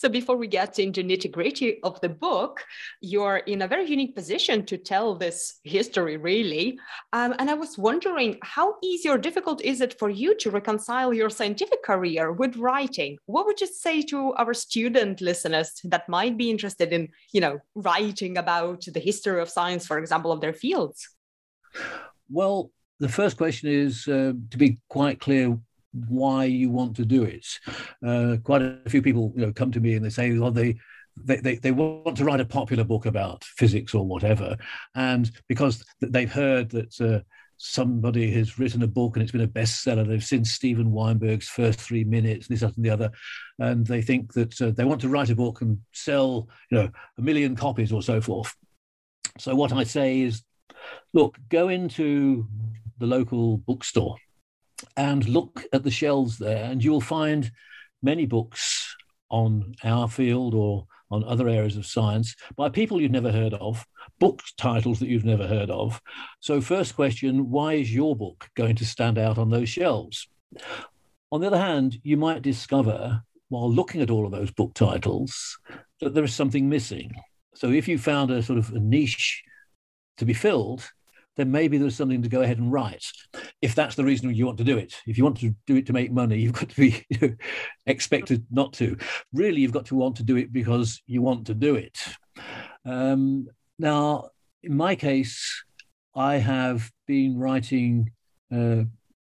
So 0.00 0.08
before 0.08 0.38
we 0.38 0.46
get 0.46 0.78
into 0.78 1.02
the 1.02 1.14
nitty 1.14 1.30
gritty 1.30 1.78
of 1.82 2.00
the 2.00 2.08
book, 2.08 2.64
you're 3.02 3.36
in 3.36 3.60
a 3.60 3.68
very 3.68 3.86
unique 3.86 4.16
position 4.16 4.64
to 4.64 4.78
tell 4.78 5.14
this 5.14 5.60
history, 5.62 6.16
really. 6.16 6.78
Um, 7.12 7.34
and 7.38 7.50
I 7.50 7.52
was 7.52 7.76
wondering, 7.76 8.38
how 8.40 8.76
easy 8.82 9.10
or 9.10 9.18
difficult 9.18 9.60
is 9.60 9.82
it 9.82 9.98
for 9.98 10.08
you 10.08 10.34
to 10.36 10.50
reconcile 10.50 11.12
your 11.12 11.28
scientific 11.28 11.82
career 11.82 12.32
with 12.32 12.56
writing? 12.56 13.18
What 13.26 13.44
would 13.44 13.60
you 13.60 13.66
say 13.66 14.00
to 14.04 14.32
our 14.38 14.54
student 14.54 15.20
listeners 15.20 15.72
that 15.84 16.08
might 16.08 16.38
be 16.38 16.48
interested 16.48 16.94
in, 16.94 17.10
you 17.34 17.42
know, 17.42 17.58
writing 17.74 18.38
about 18.38 18.86
the 18.86 19.00
history 19.00 19.38
of 19.38 19.50
science, 19.50 19.86
for 19.86 19.98
example, 19.98 20.32
of 20.32 20.40
their 20.40 20.54
fields? 20.54 21.10
Well, 22.30 22.70
the 23.00 23.10
first 23.10 23.36
question 23.36 23.68
is 23.68 24.08
uh, 24.08 24.32
to 24.50 24.56
be 24.56 24.78
quite 24.88 25.20
clear 25.20 25.58
why 25.92 26.44
you 26.44 26.70
want 26.70 26.96
to 26.96 27.04
do 27.04 27.24
it. 27.24 27.46
Uh, 28.06 28.36
quite 28.42 28.62
a 28.62 28.78
few 28.88 29.02
people, 29.02 29.32
you 29.36 29.44
know, 29.44 29.52
come 29.52 29.72
to 29.72 29.80
me 29.80 29.94
and 29.94 30.04
they 30.04 30.10
say, 30.10 30.36
well, 30.38 30.50
they 30.50 30.76
they, 31.22 31.36
they, 31.36 31.56
they 31.56 31.72
want 31.72 32.16
to 32.16 32.24
write 32.24 32.40
a 32.40 32.46
popular 32.46 32.84
book 32.84 33.06
about 33.06 33.44
physics 33.44 33.94
or 33.94 34.06
whatever. 34.06 34.56
And 34.94 35.30
because 35.48 35.84
they've 36.00 36.32
heard 36.32 36.70
that 36.70 37.00
uh, 37.00 37.20
somebody 37.56 38.30
has 38.32 38.58
written 38.58 38.82
a 38.82 38.86
book 38.86 39.16
and 39.16 39.22
it's 39.22 39.32
been 39.32 39.40
a 39.42 39.48
bestseller, 39.48 40.06
they've 40.06 40.24
seen 40.24 40.44
Steven 40.44 40.92
Weinberg's 40.92 41.48
first 41.48 41.80
three 41.80 42.04
minutes, 42.04 42.46
this, 42.46 42.60
that, 42.60 42.76
and 42.76 42.84
the 42.84 42.90
other. 42.90 43.10
And 43.58 43.86
they 43.86 44.02
think 44.02 44.32
that 44.34 44.60
uh, 44.62 44.70
they 44.70 44.84
want 44.84 45.00
to 45.02 45.08
write 45.08 45.30
a 45.30 45.36
book 45.36 45.60
and 45.60 45.78
sell, 45.92 46.48
you 46.70 46.78
know, 46.78 46.90
a 47.18 47.22
million 47.22 47.54
copies 47.56 47.92
or 47.92 48.02
so 48.02 48.20
forth. 48.20 48.54
So 49.38 49.54
what 49.54 49.72
I 49.72 49.84
say 49.84 50.20
is, 50.20 50.42
look, 51.12 51.36
go 51.48 51.68
into 51.68 52.46
the 52.98 53.06
local 53.06 53.58
bookstore 53.58 54.16
and 55.00 55.26
look 55.26 55.64
at 55.72 55.82
the 55.82 55.90
shelves 55.90 56.36
there, 56.36 56.64
and 56.64 56.84
you'll 56.84 57.00
find 57.00 57.50
many 58.02 58.26
books 58.26 58.94
on 59.30 59.74
our 59.82 60.06
field 60.06 60.54
or 60.54 60.86
on 61.10 61.24
other 61.24 61.48
areas 61.48 61.78
of 61.78 61.86
science 61.86 62.36
by 62.54 62.68
people 62.68 63.00
you've 63.00 63.10
never 63.10 63.32
heard 63.32 63.54
of, 63.54 63.82
book 64.18 64.42
titles 64.58 65.00
that 65.00 65.08
you've 65.08 65.24
never 65.24 65.46
heard 65.46 65.70
of. 65.70 66.02
So, 66.40 66.60
first 66.60 66.94
question 66.94 67.48
why 67.50 67.74
is 67.74 67.94
your 67.94 68.14
book 68.14 68.50
going 68.54 68.76
to 68.76 68.84
stand 68.84 69.16
out 69.16 69.38
on 69.38 69.48
those 69.48 69.70
shelves? 69.70 70.28
On 71.32 71.40
the 71.40 71.46
other 71.46 71.58
hand, 71.58 71.98
you 72.02 72.18
might 72.18 72.42
discover 72.42 73.22
while 73.48 73.72
looking 73.72 74.02
at 74.02 74.10
all 74.10 74.26
of 74.26 74.32
those 74.32 74.50
book 74.50 74.74
titles 74.74 75.58
that 76.00 76.12
there 76.12 76.24
is 76.24 76.34
something 76.34 76.68
missing. 76.68 77.10
So, 77.54 77.70
if 77.70 77.88
you 77.88 77.96
found 77.96 78.30
a 78.30 78.42
sort 78.42 78.58
of 78.58 78.70
a 78.74 78.78
niche 78.78 79.42
to 80.18 80.26
be 80.26 80.34
filled, 80.34 80.90
then 81.40 81.50
maybe 81.50 81.78
there's 81.78 81.96
something 81.96 82.22
to 82.22 82.28
go 82.28 82.42
ahead 82.42 82.58
and 82.58 82.70
write. 82.70 83.04
If 83.62 83.74
that's 83.74 83.94
the 83.94 84.04
reason 84.04 84.32
you 84.34 84.46
want 84.46 84.58
to 84.58 84.64
do 84.64 84.76
it, 84.76 84.94
if 85.06 85.16
you 85.16 85.24
want 85.24 85.38
to 85.40 85.54
do 85.66 85.76
it 85.76 85.86
to 85.86 85.92
make 85.92 86.12
money, 86.12 86.38
you've 86.38 86.52
got 86.52 86.68
to 86.68 86.76
be 86.76 87.06
expected 87.86 88.44
not 88.50 88.74
to. 88.74 88.96
Really, 89.32 89.62
you've 89.62 89.72
got 89.72 89.86
to 89.86 89.94
want 89.94 90.16
to 90.16 90.22
do 90.22 90.36
it 90.36 90.52
because 90.52 91.02
you 91.06 91.22
want 91.22 91.46
to 91.46 91.54
do 91.54 91.76
it. 91.76 91.98
Um, 92.84 93.48
now, 93.78 94.28
in 94.62 94.76
my 94.76 94.94
case, 94.94 95.64
I 96.14 96.36
have 96.36 96.90
been 97.06 97.38
writing 97.38 98.12
uh, 98.54 98.82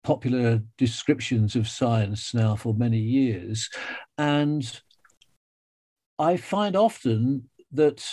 popular 0.04 0.62
descriptions 0.78 1.56
of 1.56 1.68
science 1.68 2.34
now 2.34 2.56
for 2.56 2.74
many 2.74 3.00
years. 3.00 3.70
And 4.18 4.64
I 6.20 6.38
find 6.38 6.76
often 6.76 7.50
that, 7.72 8.06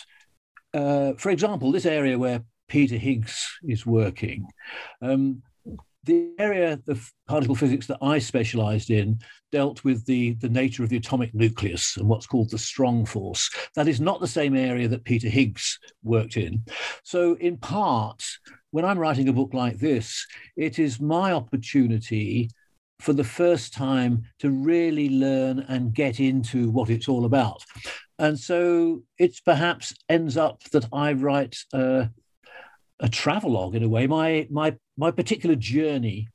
uh, 0.73 1.13
for 1.19 1.31
example, 1.31 1.71
this 1.71 1.87
area 1.87 2.19
where 2.19 2.43
Peter 2.73 2.97
Higgs 2.97 3.59
is 3.65 3.85
working, 3.85 4.47
um, 5.03 5.43
the 6.05 6.31
area 6.39 6.81
of 6.89 7.13
particle 7.29 7.55
physics 7.55 7.87
that 7.87 7.99
I 8.01 8.19
specialized 8.19 8.89
in 8.89 9.19
dealt 9.53 9.85
with 9.85 10.07
the, 10.07 10.37
the 10.37 10.49
nature 10.49 10.83
of 10.83 10.89
the 10.89 10.97
atomic 10.97 11.35
nucleus 11.35 11.99
and 11.99 12.09
what's 12.09 12.27
called 12.27 12.51
the 12.51 12.57
strong 12.57 13.05
force. 13.05 13.51
That 13.77 13.89
is 13.89 14.01
not 14.01 14.21
the 14.21 14.27
same 14.27 14.57
area 14.57 14.89
that 14.89 15.05
Peter 15.05 15.29
Higgs 15.29 15.79
worked 16.03 16.39
in. 16.39 16.65
So, 17.05 17.35
in 17.35 17.59
part, 17.59 18.25
when 18.71 18.87
I'm 18.87 18.99
writing 18.99 19.29
a 19.29 19.35
book 19.35 19.53
like 19.53 19.79
this, 19.79 20.27
it 20.57 20.79
is 20.79 20.99
my 20.99 21.33
opportunity 21.33 22.49
for 23.01 23.13
the 23.13 23.23
first 23.23 23.75
time 23.75 24.23
to 24.39 24.51
really 24.51 25.11
learn 25.11 25.59
and 25.69 25.93
get 25.93 26.21
into 26.21 26.71
what 26.71 26.89
it's 26.89 27.07
all 27.07 27.27
about. 27.27 27.63
And 28.19 28.39
so 28.39 29.03
it 29.19 29.39
perhaps 29.45 29.93
ends 30.09 30.39
up 30.39 30.63
that 30.73 30.87
I 30.91 31.13
write 31.13 31.57
a, 31.75 32.09
a 33.03 33.09
travelogue 33.09 33.75
in 33.75 33.83
a 33.83 33.89
way, 33.89 34.07
my, 34.07 34.47
my, 34.51 34.75
my 34.97 35.11
particular 35.11 35.57
journey 35.57 36.29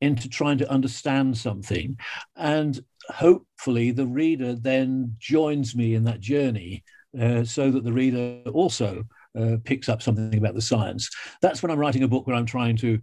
into 0.00 0.28
trying 0.28 0.58
to 0.58 0.70
understand 0.70 1.36
something. 1.36 1.98
And 2.36 2.80
hopefully 3.10 3.90
the 3.90 4.06
reader 4.06 4.54
then 4.54 5.16
joins 5.18 5.74
me 5.74 5.94
in 5.94 6.04
that 6.04 6.20
journey 6.20 6.84
uh, 7.20 7.44
so 7.44 7.70
that 7.70 7.84
the 7.84 7.92
reader 7.92 8.40
also 8.52 9.04
uh, 9.38 9.56
picks 9.64 9.88
up 9.88 10.02
something 10.02 10.36
about 10.36 10.54
the 10.54 10.62
science. 10.62 11.10
That's 11.42 11.62
when 11.62 11.70
I'm 11.70 11.78
writing 11.78 12.04
a 12.04 12.08
book 12.08 12.26
where 12.26 12.36
I'm 12.36 12.46
trying 12.46 12.76
to 12.78 13.00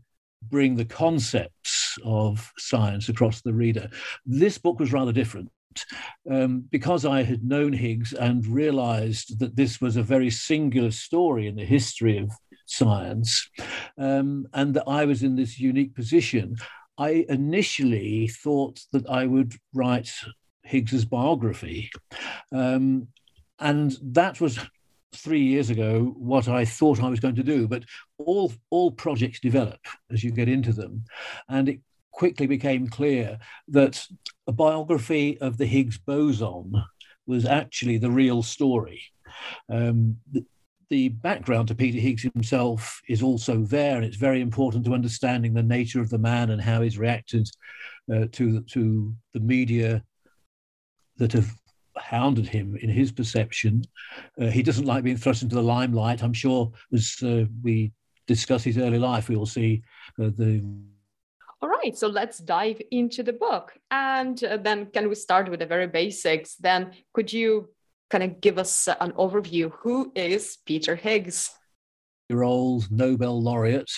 bring 0.50 0.76
the 0.76 0.86
concepts 0.86 1.98
of 2.04 2.52
science 2.58 3.10
across 3.10 3.42
the 3.42 3.54
reader. 3.54 3.90
This 4.26 4.58
book 4.58 4.80
was 4.80 4.94
rather 4.94 5.12
different. 5.12 5.50
Um, 6.30 6.66
because 6.70 7.06
I 7.06 7.24
had 7.24 7.46
known 7.46 7.72
Higgs 7.72 8.12
and 8.12 8.46
realized 8.46 9.40
that 9.40 9.56
this 9.56 9.80
was 9.80 9.96
a 9.96 10.04
very 10.04 10.30
singular 10.30 10.92
story 10.92 11.48
in 11.48 11.56
the 11.56 11.64
history 11.64 12.18
of 12.18 12.30
science, 12.72 13.50
um, 13.98 14.48
and 14.54 14.74
that 14.74 14.88
I 14.88 15.06
was 15.06 15.24
in 15.24 15.36
this 15.36 15.60
unique 15.60 15.96
position, 15.96 16.56
I 16.98 17.26
initially 17.30 18.28
thought 18.28 18.80
that 18.92 19.10
I 19.10 19.26
would 19.26 19.54
write 19.74 20.12
Higgs's 20.64 21.06
biography. 21.06 21.92
Um, 22.52 23.08
and 23.60 23.98
that 24.02 24.42
was 24.42 24.60
three 25.14 25.44
years 25.44 25.70
ago 25.70 26.14
what 26.18 26.48
I 26.48 26.64
thought 26.64 27.04
I 27.04 27.10
was 27.10 27.20
going 27.20 27.36
to 27.36 27.44
do. 27.44 27.68
But 27.68 27.84
all 28.18 28.54
all 28.70 28.92
projects 28.92 29.40
develop 29.40 29.80
as 30.12 30.24
you 30.24 30.32
get 30.32 30.50
into 30.50 30.74
them, 30.74 31.04
and 31.50 31.70
it 31.70 31.80
quickly 32.12 32.48
became 32.48 32.88
clear 32.88 33.40
that 33.70 34.06
a 34.48 34.52
biography 34.52 35.40
of 35.40 35.58
the 35.58 35.66
Higgs 35.66 35.98
boson 35.98 36.74
was 37.26 37.46
actually 37.46 37.98
the 37.98 38.12
real 38.12 38.44
story. 38.44 39.02
Um, 39.70 40.18
the, 40.92 41.10
background 41.10 41.68
to 41.70 41.76
Peter 41.76 42.00
Higgs 42.00 42.24
himself 42.24 43.02
is 43.08 43.24
also 43.24 43.64
there, 43.64 43.96
and 43.96 44.06
it's 44.06 44.18
very 44.18 44.42
important 44.42 44.86
to 44.86 44.94
understanding 44.94 45.54
the 45.54 45.64
nature 45.64 46.02
of 46.02 46.10
the 46.10 46.18
man 46.18 46.52
and 46.52 46.62
how 46.62 46.82
he's 46.82 46.98
reacted 46.98 47.50
uh, 48.14 48.26
to 48.34 48.62
to 48.62 49.16
the 49.34 49.40
media 49.40 50.04
that 51.18 51.32
have 51.32 51.50
hounded 51.98 52.48
him 52.48 52.76
in 52.82 52.90
his 52.90 53.12
perception. 53.12 53.84
Uh, 54.40 54.48
he 54.48 54.64
doesn't 54.64 54.86
like 54.86 55.04
being 55.04 55.18
thrust 55.18 55.44
into 55.44 55.56
the 55.56 55.62
limelight. 55.62 56.24
I'm 56.24 56.34
sure 56.34 56.72
as 56.94 57.18
uh, 57.24 57.46
we 57.64 57.92
discuss 58.28 58.64
his 58.64 58.78
early 58.78 59.00
life, 59.00 59.30
we 59.30 59.36
will 59.36 59.46
see 59.46 59.84
uh, 60.20 60.30
the. 60.38 60.64
All 61.62 61.70
right, 61.70 61.96
so 61.96 62.08
let's 62.08 62.40
dive 62.40 62.82
into 62.90 63.22
the 63.24 63.34
book. 63.34 63.74
And 63.92 64.44
uh, 64.44 64.58
then, 64.58 64.88
can 64.88 65.10
we 65.10 65.16
start 65.16 65.50
with 65.50 65.60
the 65.60 65.66
very 65.66 65.88
basics? 65.88 66.56
Then, 66.56 66.92
could 67.14 67.32
you 67.32 67.70
kind 68.12 68.24
of 68.24 68.42
give 68.42 68.60
us 68.60 68.88
an 69.00 69.14
overview? 69.14 69.72
Who 69.80 70.12
is 70.16 70.58
Peter 70.66 70.96
Higgs? 70.96 71.50
Year 72.30 72.44
old 72.44 72.92
Nobel 72.92 73.42
laureate, 73.42 73.92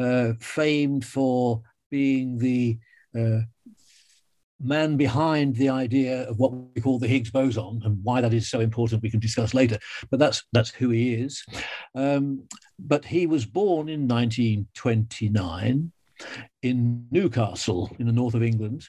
uh, 0.00 0.32
famed 0.40 1.04
for 1.04 1.62
being 1.90 2.38
the 2.38 2.78
uh, 3.16 3.40
man 4.60 4.96
behind 4.96 5.56
the 5.56 5.68
idea 5.68 6.28
of 6.28 6.38
what 6.38 6.52
we 6.52 6.80
call 6.80 6.98
the 6.98 7.08
Higgs 7.08 7.30
boson 7.30 7.82
and 7.84 7.98
why 8.02 8.20
that 8.20 8.34
is 8.34 8.48
so 8.48 8.60
important 8.60 9.02
we 9.02 9.10
can 9.10 9.20
discuss 9.20 9.52
later. 9.54 9.78
But 10.10 10.20
that's 10.20 10.44
that's 10.52 10.70
who 10.70 10.90
he 10.90 11.14
is. 11.14 11.44
Um, 11.94 12.44
but 12.78 13.04
he 13.04 13.26
was 13.26 13.44
born 13.44 13.88
in 13.88 14.08
1929 14.08 15.92
in 16.62 17.06
Newcastle 17.10 17.94
in 17.98 18.06
the 18.06 18.12
north 18.12 18.34
of 18.34 18.42
England. 18.42 18.86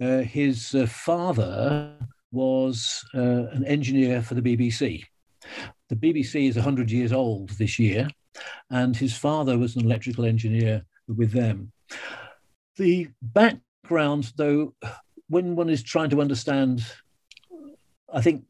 Uh, 0.00 0.18
his 0.18 0.74
uh, 0.74 0.86
father 0.86 1.96
was 2.32 3.04
uh, 3.14 3.46
an 3.52 3.64
engineer 3.64 4.22
for 4.22 4.34
the 4.34 4.42
BBC. 4.42 5.04
The 5.88 5.96
BBC 5.96 6.48
is 6.48 6.56
100 6.56 6.90
years 6.90 7.12
old 7.12 7.50
this 7.50 7.78
year, 7.78 8.08
and 8.70 8.96
his 8.96 9.16
father 9.16 9.58
was 9.58 9.76
an 9.76 9.84
electrical 9.84 10.24
engineer 10.24 10.84
with 11.06 11.32
them. 11.32 11.72
The 12.76 13.08
background, 13.20 14.32
though, 14.36 14.74
when 15.28 15.54
one 15.56 15.68
is 15.68 15.82
trying 15.82 16.10
to 16.10 16.20
understand, 16.20 16.84
I 18.12 18.22
think, 18.22 18.44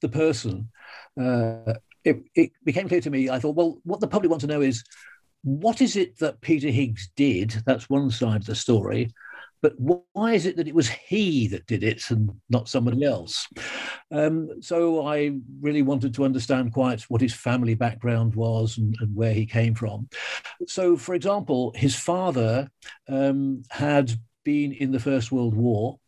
the 0.00 0.08
person, 0.08 0.70
uh, 1.20 1.74
it, 2.04 2.22
it 2.34 2.52
became 2.64 2.88
clear 2.88 3.00
to 3.00 3.10
me. 3.10 3.30
I 3.30 3.38
thought, 3.38 3.54
well, 3.54 3.78
what 3.84 4.00
the 4.00 4.08
public 4.08 4.30
want 4.30 4.40
to 4.42 4.46
know 4.48 4.60
is 4.60 4.84
what 5.44 5.80
is 5.80 5.96
it 5.96 6.18
that 6.18 6.40
Peter 6.40 6.68
Higgs 6.68 7.10
did? 7.16 7.50
That's 7.66 7.88
one 7.88 8.10
side 8.10 8.42
of 8.42 8.46
the 8.46 8.54
story. 8.54 9.12
But 9.62 9.74
why 9.78 10.32
is 10.32 10.44
it 10.44 10.56
that 10.56 10.66
it 10.66 10.74
was 10.74 10.88
he 10.88 11.46
that 11.48 11.66
did 11.66 11.84
it 11.84 12.02
and 12.10 12.30
not 12.50 12.68
somebody 12.68 13.04
else? 13.04 13.46
Um, 14.10 14.60
so 14.60 15.06
I 15.06 15.38
really 15.60 15.82
wanted 15.82 16.14
to 16.14 16.24
understand 16.24 16.72
quite 16.72 17.02
what 17.02 17.20
his 17.20 17.32
family 17.32 17.74
background 17.74 18.34
was 18.34 18.76
and, 18.76 18.94
and 19.00 19.14
where 19.14 19.32
he 19.32 19.46
came 19.46 19.74
from. 19.74 20.08
So, 20.66 20.96
for 20.96 21.14
example, 21.14 21.72
his 21.76 21.94
father 21.94 22.68
um, 23.08 23.62
had 23.70 24.12
been 24.44 24.72
in 24.72 24.90
the 24.90 25.00
First 25.00 25.30
World 25.30 25.54
War 25.54 26.00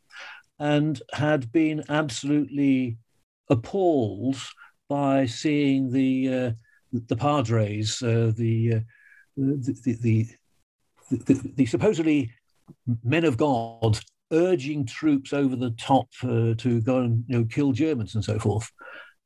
and 0.59 1.01
had 1.13 1.53
been 1.53 1.85
absolutely 1.89 2.99
appalled 3.49 4.37
by 4.89 5.27
seeing 5.27 5.93
the 5.93 6.35
uh, 6.35 6.51
the 7.09 7.17
Padres, 7.17 8.03
uh, 8.03 8.33
the, 8.37 8.75
uh, 8.75 8.81
the, 9.37 9.97
the, 10.01 10.27
the, 11.11 11.53
the, 11.57 11.67
supposedly 11.67 12.31
men 13.03 13.25
of 13.25 13.37
God, 13.37 13.99
urging 14.33 14.87
troops 14.87 15.33
over 15.33 15.57
the 15.57 15.71
top 15.73 16.09
uh, 16.23 16.55
to 16.59 16.81
go 16.83 16.99
and 16.99 17.25
you 17.29 17.39
know, 17.39 17.45
kill 17.45 17.73
Germans 17.73 18.15
and 18.15 18.25
so 18.25 18.39
forth. 18.39 18.71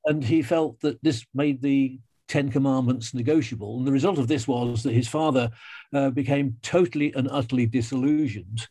And 0.04 0.24
he 0.24 0.42
felt 0.42 0.80
that 0.80 1.02
this 1.02 1.24
made 1.34 1.62
the 1.62 1.98
Ten 2.28 2.50
Commandments 2.50 3.14
negotiable. 3.14 3.78
And 3.78 3.86
the 3.86 3.92
result 3.92 4.18
of 4.18 4.28
this 4.28 4.46
was 4.46 4.82
that 4.82 4.92
his 4.92 5.08
father 5.08 5.50
uh, 5.94 6.10
became 6.10 6.56
totally 6.62 7.12
and 7.14 7.28
utterly 7.30 7.66
disillusioned, 7.66 8.68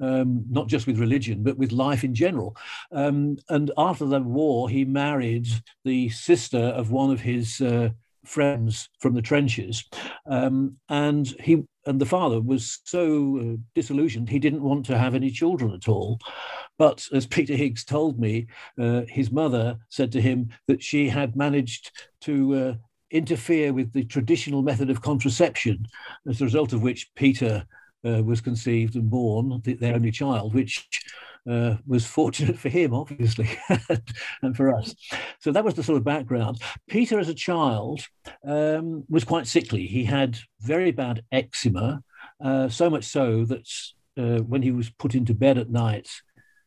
um, 0.00 0.44
not 0.50 0.68
just 0.68 0.86
with 0.86 0.98
religion, 0.98 1.42
but 1.42 1.56
with 1.56 1.72
life 1.72 2.04
in 2.04 2.14
general. 2.14 2.54
Um, 2.92 3.38
and 3.48 3.70
after 3.78 4.04
the 4.04 4.20
war, 4.20 4.68
he 4.68 4.84
married 4.84 5.48
the 5.84 6.10
sister 6.10 6.58
of 6.58 6.90
one 6.90 7.10
of 7.10 7.20
his 7.20 7.60
uh, 7.62 7.90
friends 8.28 8.88
from 9.00 9.14
the 9.14 9.22
trenches. 9.22 9.84
Um, 10.26 10.76
and 10.88 11.26
he 11.40 11.64
and 11.86 12.00
the 12.00 12.06
father 12.06 12.40
was 12.40 12.80
so 12.84 13.38
uh, 13.40 13.56
disillusioned 13.74 14.28
he 14.28 14.38
didn't 14.38 14.62
want 14.62 14.84
to 14.86 14.98
have 14.98 15.14
any 15.14 15.30
children 15.30 15.72
at 15.72 15.88
all. 15.88 16.18
But 16.78 17.06
as 17.12 17.26
Peter 17.36 17.54
Higgs 17.54 17.84
told 17.84 18.18
me, 18.18 18.46
uh, 18.78 19.02
his 19.08 19.30
mother 19.30 19.78
said 19.88 20.12
to 20.12 20.20
him 20.20 20.50
that 20.66 20.82
she 20.82 21.08
had 21.08 21.36
managed 21.36 21.90
to 22.22 22.54
uh, 22.54 22.74
interfere 23.10 23.72
with 23.72 23.92
the 23.92 24.04
traditional 24.04 24.62
method 24.62 24.90
of 24.90 25.02
contraception, 25.02 25.86
as 26.28 26.40
a 26.40 26.44
result 26.44 26.72
of 26.72 26.82
which 26.82 27.10
Peter 27.14 27.66
uh, 28.04 28.22
was 28.22 28.40
conceived 28.40 28.94
and 28.94 29.10
born, 29.10 29.60
their 29.64 29.94
only 29.94 30.10
child, 30.10 30.54
which 30.54 30.88
uh, 31.48 31.76
was 31.86 32.06
fortunate 32.06 32.58
for 32.58 32.68
him, 32.68 32.92
obviously, 32.94 33.48
and 34.42 34.56
for 34.56 34.74
us. 34.74 34.94
So 35.40 35.52
that 35.52 35.64
was 35.64 35.74
the 35.74 35.82
sort 35.82 35.98
of 35.98 36.04
background. 36.04 36.60
Peter, 36.88 37.18
as 37.18 37.28
a 37.28 37.34
child, 37.34 38.06
um, 38.46 39.04
was 39.08 39.24
quite 39.24 39.46
sickly. 39.46 39.86
He 39.86 40.04
had 40.04 40.38
very 40.60 40.90
bad 40.90 41.22
eczema, 41.32 42.02
uh, 42.42 42.68
so 42.68 42.90
much 42.90 43.04
so 43.04 43.44
that 43.46 43.68
uh, 44.16 44.42
when 44.42 44.62
he 44.62 44.72
was 44.72 44.90
put 44.90 45.14
into 45.14 45.34
bed 45.34 45.58
at 45.58 45.70
night, 45.70 46.08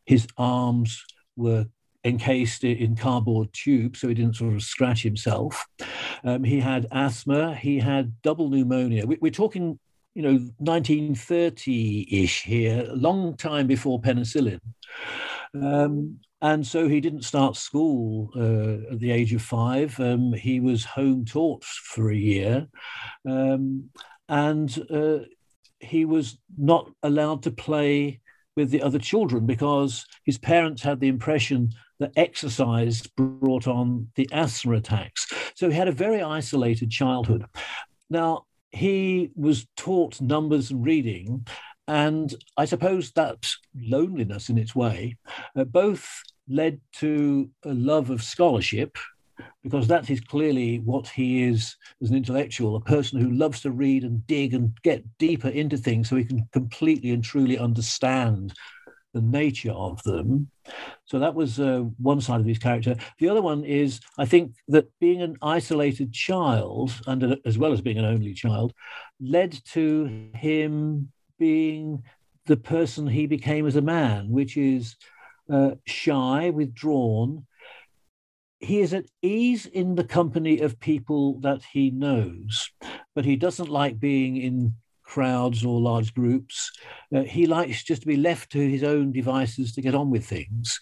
his 0.05 0.27
arms 0.37 1.03
were 1.35 1.65
encased 2.03 2.63
in 2.63 2.95
cardboard 2.95 3.47
tubes 3.53 3.99
so 3.99 4.07
he 4.07 4.13
didn't 4.13 4.35
sort 4.35 4.53
of 4.53 4.63
scratch 4.63 5.03
himself. 5.03 5.65
Um, 6.23 6.43
he 6.43 6.59
had 6.59 6.87
asthma. 6.91 7.55
He 7.55 7.79
had 7.79 8.21
double 8.21 8.49
pneumonia. 8.49 9.05
We, 9.05 9.29
are 9.29 9.31
talking, 9.31 9.79
you 10.13 10.21
know, 10.21 10.39
1930-ish 10.61 12.43
here, 12.43 12.85
a 12.89 12.95
long 12.95 13.37
time 13.37 13.67
before 13.67 14.01
penicillin. 14.01 14.59
Um, 15.53 16.19
and 16.41 16.65
so 16.65 16.87
he 16.87 16.99
didn't 16.99 17.23
start 17.23 17.55
school 17.55 18.31
uh, 18.35 18.93
at 18.93 18.99
the 18.99 19.11
age 19.11 19.33
of 19.33 19.41
five. 19.41 19.99
Um, 19.99 20.33
he 20.33 20.59
was 20.59 20.83
home 20.83 21.23
taught 21.23 21.63
for 21.63 22.09
a 22.09 22.15
year. 22.15 22.67
Um, 23.29 23.89
and 24.27 24.85
uh, 24.89 25.19
he 25.79 26.05
was 26.05 26.37
not 26.57 26.89
allowed 27.03 27.43
to 27.43 27.51
play 27.51 28.21
with 28.55 28.71
the 28.71 28.81
other 28.81 28.99
children 28.99 29.45
because 29.45 30.05
his 30.25 30.37
parents 30.37 30.81
had 30.81 30.99
the 30.99 31.07
impression 31.07 31.71
that 31.99 32.11
exercise 32.15 33.05
brought 33.15 33.67
on 33.67 34.07
the 34.15 34.27
asthma 34.31 34.73
attacks. 34.73 35.31
So 35.55 35.69
he 35.69 35.75
had 35.75 35.87
a 35.87 35.93
very 35.93 36.21
isolated 36.21 36.89
childhood. 36.89 37.45
Now, 38.09 38.45
he 38.71 39.31
was 39.35 39.67
taught 39.75 40.21
numbers 40.21 40.71
and 40.71 40.85
reading, 40.85 41.45
and 41.87 42.33
I 42.57 42.65
suppose 42.65 43.11
that 43.11 43.47
loneliness 43.75 44.49
in 44.49 44.57
its 44.57 44.75
way. 44.75 45.17
Uh, 45.55 45.65
both 45.65 46.07
led 46.47 46.79
to 46.93 47.49
a 47.65 47.73
love 47.73 48.09
of 48.09 48.23
scholarship, 48.23 48.97
because 49.63 49.87
that 49.87 50.09
is 50.09 50.21
clearly 50.21 50.79
what 50.79 51.07
he 51.07 51.43
is 51.43 51.75
as 52.01 52.09
an 52.09 52.15
intellectual, 52.15 52.75
a 52.75 52.81
person 52.81 53.19
who 53.19 53.31
loves 53.31 53.61
to 53.61 53.71
read 53.71 54.03
and 54.03 54.25
dig 54.27 54.53
and 54.53 54.75
get 54.83 55.03
deeper 55.17 55.49
into 55.49 55.77
things 55.77 56.09
so 56.09 56.15
he 56.15 56.25
can 56.25 56.47
completely 56.51 57.11
and 57.11 57.23
truly 57.23 57.57
understand 57.57 58.53
the 59.13 59.21
nature 59.21 59.71
of 59.71 60.01
them. 60.03 60.49
So 61.05 61.19
that 61.19 61.35
was 61.35 61.59
uh, 61.59 61.83
one 61.97 62.21
side 62.21 62.39
of 62.39 62.45
his 62.45 62.59
character. 62.59 62.95
The 63.19 63.29
other 63.29 63.41
one 63.41 63.63
is, 63.63 63.99
I 64.17 64.25
think, 64.25 64.53
that 64.69 64.87
being 64.99 65.21
an 65.21 65.37
isolated 65.41 66.13
child, 66.13 66.93
and 67.07 67.37
as 67.45 67.57
well 67.57 67.73
as 67.73 67.81
being 67.81 67.97
an 67.97 68.05
only 68.05 68.33
child, 68.33 68.73
led 69.19 69.59
to 69.73 70.29
him 70.33 71.11
being 71.37 72.03
the 72.45 72.57
person 72.57 73.07
he 73.07 73.27
became 73.27 73.67
as 73.67 73.75
a 73.75 73.81
man, 73.81 74.29
which 74.29 74.57
is 74.57 74.95
uh, 75.51 75.71
shy, 75.85 76.49
withdrawn. 76.49 77.45
He 78.59 78.79
is 78.79 78.93
at 78.93 79.05
ease 79.21 79.65
in 79.65 79.95
the 79.95 80.03
company 80.03 80.59
of 80.59 80.79
people 80.79 81.39
that 81.41 81.63
he 81.73 81.89
knows, 81.89 82.69
but 83.15 83.25
he 83.25 83.35
doesn't 83.35 83.69
like 83.69 83.99
being 83.99 84.37
in 84.37 84.75
crowds 85.11 85.65
or 85.65 85.81
large 85.81 86.13
groups. 86.13 86.71
Uh, 87.13 87.23
he 87.23 87.45
likes 87.45 87.83
just 87.83 88.01
to 88.01 88.07
be 88.07 88.15
left 88.15 88.49
to 88.49 88.59
his 88.59 88.81
own 88.81 89.11
devices 89.11 89.73
to 89.73 89.81
get 89.81 89.93
on 89.93 90.09
with 90.09 90.25
things. 90.25 90.79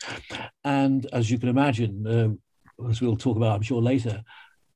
And 0.64 1.08
as 1.12 1.32
you 1.32 1.40
can 1.40 1.50
imagine, 1.50 2.06
uh, 2.06 2.88
as 2.88 3.02
we'll 3.02 3.18
talk 3.18 3.38
about, 3.38 3.56
I'm 3.56 3.64
sure 3.64 3.82
later, 3.82 4.22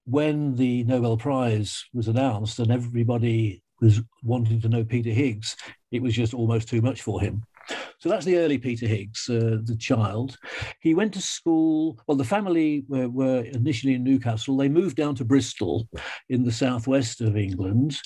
when 0.06 0.56
the 0.56 0.84
Nobel 0.86 1.18
Prize 1.18 1.86
was 1.94 2.08
announced 2.08 2.58
and 2.58 2.72
everybody 2.72 3.62
was 3.80 4.02
wanting 4.24 4.60
to 4.62 4.70
know 4.70 4.84
Peter 4.84 5.12
Higgs, 5.12 5.56
it 5.92 6.02
was 6.02 6.16
just 6.16 6.34
almost 6.34 6.68
too 6.68 6.82
much 6.82 7.04
for 7.04 7.22
him. 7.22 7.44
So 8.00 8.10
that's 8.10 8.26
the 8.26 8.38
early 8.38 8.58
Peter 8.58 8.88
Higgs, 8.88 9.30
uh, 9.30 9.60
the 9.64 9.78
child. 9.80 10.36
He 10.82 10.96
went 10.96 11.14
to 11.14 11.22
school. 11.22 12.00
Well, 12.08 12.18
the 12.18 12.26
family 12.26 12.84
were, 12.90 13.08
were, 13.08 13.44
initially 13.44 13.94
in 13.94 14.04
Newcastle. 14.04 14.58
They 14.58 14.68
moved 14.68 14.98
down 14.98 15.16
to 15.16 15.26
Bristol 15.26 15.88
in 16.28 16.44
the 16.44 16.52
southwest 16.52 17.22
of 17.22 17.38
England. 17.38 17.98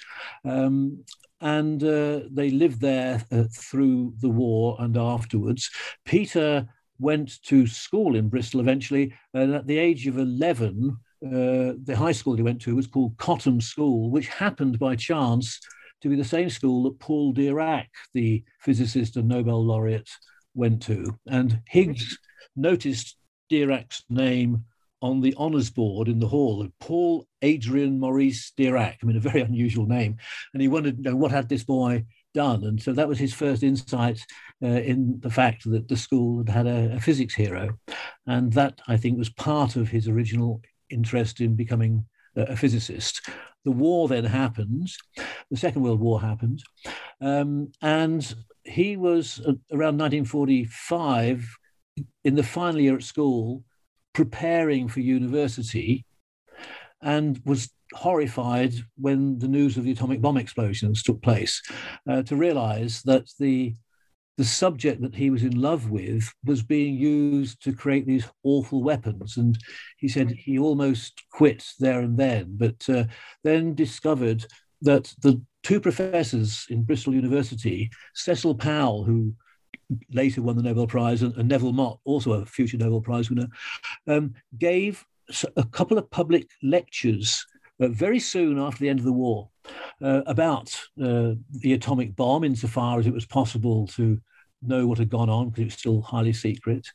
Um, 0.46 1.04
and 1.42 1.84
uh, 1.84 2.22
they 2.32 2.50
lived 2.50 2.82
there 2.82 3.24
uh, 3.32 3.44
through 3.54 4.14
the 4.20 4.30
war 4.30 4.76
and 4.80 4.98
afterwards. 4.98 5.70
Peter 6.06 6.68
went 7.00 7.42
to 7.44 7.68
school 7.68 8.16
in 8.16 8.30
Bristol 8.30 8.60
eventually, 8.60 9.14
and 9.34 9.54
at 9.54 9.68
the 9.68 9.78
age 9.78 10.08
of 10.08 10.18
11, 10.18 10.98
uh, 11.26 11.74
the 11.84 11.96
high 11.96 12.12
school 12.12 12.36
he 12.36 12.44
went 12.44 12.62
to 12.62 12.76
was 12.76 12.88
called 12.88 13.18
Cotham 13.18 13.62
School, 13.62 14.10
which 14.10 14.28
happened 14.28 14.80
by 14.80 14.96
chance 14.96 15.60
to 16.02 16.10
be 16.10 16.16
the 16.16 16.24
same 16.24 16.50
school 16.50 16.84
that 16.84 17.00
Paul 17.00 17.34
Dirac, 17.34 17.88
the 18.14 18.44
physicist 18.60 19.18
and 19.18 19.28
Nobel 19.28 19.64
laureate, 19.64 20.10
went 20.54 20.82
to. 20.84 21.18
And 21.28 21.62
Higgs 21.68 22.18
noticed 22.56 23.18
Dirac's 23.52 24.04
name 24.10 24.66
on 25.02 25.22
the 25.22 25.36
honours 25.36 25.70
board 25.70 26.08
in 26.08 26.20
the 26.20 26.28
hall, 26.28 26.62
of 26.62 26.72
Paul 26.80 27.28
Adrian 27.42 28.00
Maurice 28.00 28.52
Dirac. 28.58 28.98
I 29.02 29.06
mean, 29.06 29.18
a 29.18 29.22
very 29.22 29.42
unusual 29.42 29.86
name. 29.86 30.18
And 30.54 30.62
he 30.62 30.68
wondered, 30.68 30.98
you 30.98 31.04
know, 31.04 31.16
what 31.16 31.32
had 31.32 31.50
this 31.50 31.64
boy 31.64 32.06
done? 32.34 32.64
And 32.64 32.82
so 32.82 32.94
that 32.94 33.08
was 33.08 33.20
his 33.20 33.34
first 33.34 33.64
insight 33.64 34.20
uh, 34.64 34.68
in 34.68 35.20
the 35.20 35.30
fact 35.30 35.70
that 35.70 35.88
the 35.88 35.98
school 35.98 36.40
had 36.40 36.50
had 36.50 36.68
a, 36.68 36.96
a, 36.96 37.00
physics 37.00 37.36
hero. 37.36 37.78
And 38.26 38.52
that, 38.54 38.82
I 38.88 38.98
think, 38.98 39.18
was 39.18 39.30
part 39.30 39.76
of 39.76 39.90
his 39.90 40.08
original 40.08 40.62
interest 40.90 41.42
in 41.42 41.56
becoming 41.56 42.06
a, 42.36 42.56
physicist. 42.56 43.30
The 43.66 43.72
war 43.72 44.08
then 44.08 44.24
happens, 44.24 44.98
the 45.52 45.58
Second 45.58 45.82
World 45.82 46.00
War 46.00 46.22
happens, 46.22 46.64
um, 47.20 47.72
and 47.82 48.36
he 48.64 48.96
was 48.96 49.40
uh, 49.40 49.54
around 49.72 49.98
1945 49.98 51.58
in 52.24 52.36
the 52.36 52.44
final 52.44 52.80
year 52.80 52.96
at 52.96 53.04
school 53.04 53.64
preparing 54.18 54.88
for 54.88 55.00
university 55.00 56.04
and 57.04 57.40
was 57.46 57.70
horrified 57.94 58.74
when 58.96 59.38
the 59.38 59.48
news 59.48 59.78
of 59.78 59.84
the 59.84 59.92
atomic 59.92 60.20
bomb 60.20 60.38
explosions 60.38 61.04
took 61.04 61.22
place 61.22 61.62
uh, 62.10 62.24
to 62.24 62.36
realize 62.36 63.04
that 63.04 63.30
the 63.40 63.76
the 64.38 64.44
subject 64.44 65.02
that 65.04 65.14
he 65.14 65.30
was 65.30 65.44
in 65.44 65.62
love 65.62 65.92
with 65.92 66.32
was 66.46 66.64
being 66.64 66.96
used 66.96 67.62
to 67.64 67.74
create 67.74 68.06
these 68.08 68.28
awful 68.44 68.84
weapons. 68.84 69.38
And 69.38 69.58
he 69.98 70.08
said 70.08 70.30
he 70.32 70.60
almost 70.60 71.24
quit 71.32 71.64
there 71.80 72.02
and 72.02 72.18
then 72.18 72.56
but 72.58 72.90
uh, 72.90 73.04
then 73.44 73.76
discovered 73.76 74.46
that 74.82 75.14
the 75.22 75.40
two 75.62 75.80
professors 75.80 76.66
in 76.72 76.84
Bristol 76.84 77.14
University 77.14 77.92
Cecil 78.16 78.56
Powell 78.56 79.04
who 79.04 79.36
later 80.12 80.42
won 80.42 80.56
the 80.56 80.64
Nobel 80.64 80.88
Prize, 80.88 81.22
and, 81.22 81.36
and 81.38 81.48
Neville 81.48 81.74
Mott, 81.74 82.00
also 82.04 82.34
a 82.34 82.46
future 82.46 82.78
Nobel 82.78 83.02
Prize 83.02 83.30
winner, 83.30 83.48
um, 84.08 84.34
gave 84.58 85.06
a 85.56 85.64
couple 85.66 85.98
of 85.98 86.10
public 86.10 86.50
lectures 86.64 87.46
uh, 87.80 87.88
very 87.90 88.20
soon 88.20 88.58
after 88.60 88.80
the 88.80 88.90
end 88.90 89.00
of 89.00 89.06
the 89.06 89.14
war 89.14 89.50
uh, 90.02 90.22
about 90.26 90.74
uh, 91.02 91.34
the 91.52 91.74
atomic 91.74 92.16
bomb, 92.16 92.44
insofar 92.44 93.00
as 93.00 93.08
it 93.08 93.14
was 93.14 93.26
possible 93.26 93.88
to 93.88 94.20
know 94.62 94.88
what 94.88 94.98
had 94.98 95.10
gone 95.10 95.30
on, 95.30 95.50
because 95.50 95.62
it 95.62 95.66
was 95.66 95.74
still 95.74 96.02
highly 96.02 96.34
secret, 96.34 96.88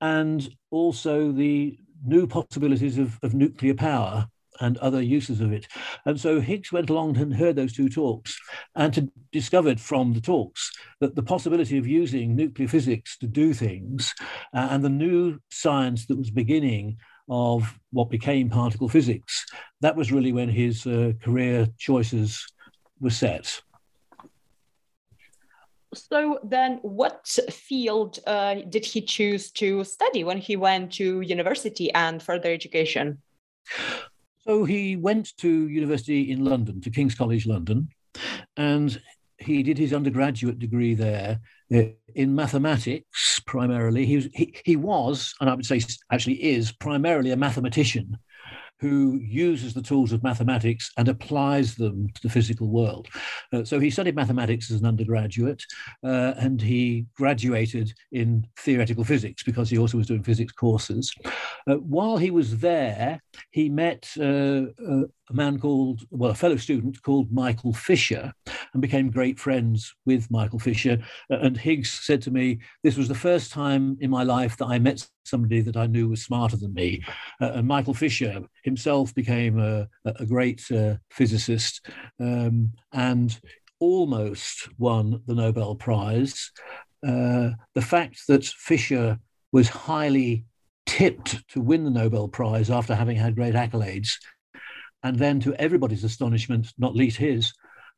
and 0.00 0.54
also 0.70 1.32
the 1.32 1.78
new 2.04 2.26
possibilities 2.26 2.98
of, 2.98 3.18
of 3.22 3.34
nuclear 3.34 3.74
power 3.74 4.26
and 4.60 4.78
other 4.78 5.02
uses 5.02 5.40
of 5.40 5.52
it. 5.52 5.66
And 6.04 6.20
so 6.20 6.40
Higgs 6.40 6.72
went 6.72 6.90
along 6.90 7.16
and 7.16 7.34
heard 7.34 7.56
those 7.56 7.72
two 7.72 7.88
talks 7.88 8.38
and 8.76 9.10
discovered 9.32 9.80
from 9.80 10.12
the 10.12 10.20
talks 10.20 10.70
that 11.00 11.14
the 11.14 11.22
possibility 11.22 11.78
of 11.78 11.86
using 11.86 12.36
nuclear 12.36 12.68
physics 12.68 13.18
to 13.18 13.26
do 13.26 13.54
things 13.54 14.14
uh, 14.54 14.68
and 14.70 14.84
the 14.84 14.88
new 14.88 15.38
science 15.50 16.06
that 16.06 16.18
was 16.18 16.30
beginning 16.30 16.98
of 17.28 17.78
what 17.92 18.10
became 18.10 18.50
particle 18.50 18.88
physics, 18.88 19.46
that 19.80 19.94
was 19.96 20.10
really 20.10 20.32
when 20.32 20.48
his 20.48 20.86
uh, 20.86 21.12
career 21.22 21.66
choices 21.78 22.44
were 23.00 23.10
set. 23.10 23.60
So 25.92 26.38
then, 26.44 26.78
what 26.82 27.26
field 27.50 28.20
uh, 28.26 28.56
did 28.68 28.84
he 28.84 29.00
choose 29.00 29.50
to 29.52 29.82
study 29.82 30.22
when 30.22 30.38
he 30.38 30.54
went 30.54 30.92
to 30.94 31.20
university 31.20 31.92
and 31.92 32.22
further 32.22 32.52
education? 32.52 33.18
So 34.42 34.64
he 34.64 34.96
went 34.96 35.36
to 35.38 35.68
university 35.68 36.30
in 36.30 36.44
London, 36.44 36.80
to 36.80 36.90
King's 36.90 37.14
College 37.14 37.46
London, 37.46 37.88
and 38.56 39.00
he 39.38 39.62
did 39.62 39.78
his 39.78 39.92
undergraduate 39.92 40.58
degree 40.58 40.94
there 40.94 41.40
uh, 41.74 41.82
in 42.14 42.34
mathematics 42.34 43.40
primarily. 43.46 44.06
He 44.06 44.16
was, 44.16 44.28
he, 44.34 44.54
he 44.64 44.76
was, 44.76 45.34
and 45.40 45.48
I 45.48 45.54
would 45.54 45.66
say 45.66 45.80
actually 46.10 46.42
is, 46.42 46.72
primarily 46.72 47.30
a 47.30 47.36
mathematician 47.36 48.18
who 48.80 49.18
uses 49.22 49.74
the 49.74 49.82
tools 49.82 50.12
of 50.12 50.22
mathematics 50.22 50.90
and 50.96 51.08
applies 51.08 51.74
them 51.74 52.08
to 52.14 52.22
the 52.22 52.30
physical 52.30 52.68
world. 52.68 53.08
Uh, 53.52 53.62
so 53.62 53.78
he 53.78 53.90
studied 53.90 54.16
mathematics 54.16 54.70
as 54.70 54.80
an 54.80 54.86
undergraduate 54.86 55.62
uh, 56.02 56.32
and 56.38 56.60
he 56.60 57.06
graduated 57.14 57.92
in 58.12 58.46
theoretical 58.58 59.04
physics 59.04 59.42
because 59.42 59.68
he 59.68 59.78
also 59.78 59.98
was 59.98 60.06
doing 60.06 60.22
physics 60.22 60.52
courses. 60.52 61.12
Uh, 61.66 61.74
while 61.76 62.16
he 62.16 62.30
was 62.30 62.58
there, 62.58 63.20
he 63.50 63.68
met 63.68 64.10
uh, 64.18 64.62
uh, 64.88 65.04
a 65.30 65.34
man 65.34 65.58
called, 65.58 66.02
well, 66.10 66.32
a 66.32 66.34
fellow 66.34 66.56
student 66.56 67.02
called 67.02 67.32
Michael 67.32 67.72
Fisher, 67.72 68.32
and 68.72 68.82
became 68.82 69.10
great 69.10 69.38
friends 69.38 69.94
with 70.04 70.30
Michael 70.30 70.58
Fisher. 70.58 70.98
And 71.28 71.56
Higgs 71.56 71.90
said 71.90 72.20
to 72.22 72.30
me, 72.30 72.58
This 72.82 72.96
was 72.96 73.08
the 73.08 73.14
first 73.14 73.52
time 73.52 73.96
in 74.00 74.10
my 74.10 74.24
life 74.24 74.56
that 74.56 74.66
I 74.66 74.78
met 74.78 75.06
somebody 75.24 75.60
that 75.60 75.76
I 75.76 75.86
knew 75.86 76.08
was 76.08 76.22
smarter 76.22 76.56
than 76.56 76.74
me. 76.74 77.02
Uh, 77.40 77.52
and 77.54 77.68
Michael 77.68 77.94
Fisher 77.94 78.42
himself 78.64 79.14
became 79.14 79.58
a, 79.58 79.88
a 80.04 80.26
great 80.26 80.62
uh, 80.72 80.96
physicist 81.10 81.86
um, 82.18 82.72
and 82.92 83.40
almost 83.78 84.68
won 84.78 85.22
the 85.26 85.34
Nobel 85.34 85.74
Prize. 85.76 86.50
Uh, 87.06 87.50
the 87.74 87.82
fact 87.82 88.26
that 88.28 88.44
Fisher 88.44 89.18
was 89.52 89.68
highly 89.68 90.44
tipped 90.86 91.48
to 91.48 91.60
win 91.60 91.84
the 91.84 91.90
Nobel 91.90 92.28
Prize 92.28 92.70
after 92.70 92.94
having 92.94 93.16
had 93.16 93.36
great 93.36 93.54
accolades 93.54 94.10
and 95.02 95.18
then, 95.18 95.40
to 95.40 95.54
everybody's 95.54 96.04
astonishment, 96.04 96.72
not 96.78 96.94
least 96.94 97.16
his, 97.16 97.52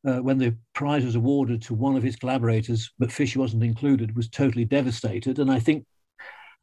uh, 0.07 0.17
when 0.17 0.37
the 0.37 0.55
prize 0.73 1.05
was 1.05 1.15
awarded 1.15 1.61
to 1.63 1.73
one 1.73 1.95
of 1.95 2.03
his 2.03 2.15
collaborators, 2.15 2.91
but 2.99 3.11
Fisher 3.11 3.39
wasn't 3.39 3.63
included, 3.63 4.15
was 4.15 4.29
totally 4.29 4.65
devastated. 4.65 5.39
And 5.39 5.51
I 5.51 5.59
think 5.59 5.85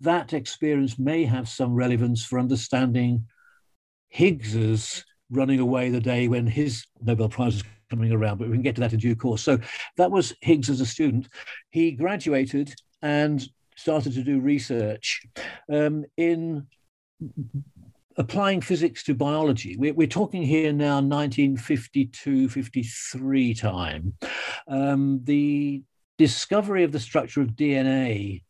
that 0.00 0.32
experience 0.32 0.98
may 0.98 1.24
have 1.24 1.48
some 1.48 1.74
relevance 1.74 2.24
for 2.24 2.38
understanding 2.38 3.26
Higgs's 4.08 5.04
running 5.30 5.60
away 5.60 5.90
the 5.90 6.00
day 6.00 6.28
when 6.28 6.46
his 6.46 6.84
Nobel 7.00 7.28
Prize 7.28 7.54
was 7.54 7.64
coming 7.90 8.12
around, 8.12 8.38
but 8.38 8.48
we 8.48 8.54
can 8.54 8.62
get 8.62 8.74
to 8.76 8.80
that 8.80 8.92
in 8.92 8.98
due 8.98 9.16
course. 9.16 9.42
So 9.42 9.58
that 9.96 10.10
was 10.10 10.34
Higgs 10.40 10.70
as 10.70 10.80
a 10.80 10.86
student. 10.86 11.28
He 11.70 11.92
graduated 11.92 12.74
and 13.02 13.46
started 13.76 14.12
to 14.14 14.22
do 14.22 14.40
research 14.40 15.22
um, 15.72 16.04
in 16.16 16.66
applying 18.16 18.60
physics 18.60 19.02
to 19.04 19.14
biology. 19.14 19.76
We're, 19.76 19.94
we're, 19.94 20.06
talking 20.06 20.42
here 20.42 20.72
now 20.72 20.96
1952, 20.96 22.48
53 22.48 23.54
time. 23.54 24.14
Um, 24.68 25.20
the 25.24 25.82
discovery 26.18 26.84
of 26.84 26.92
the 26.92 27.00
structure 27.00 27.40
of 27.40 27.50
DNA 27.50 28.42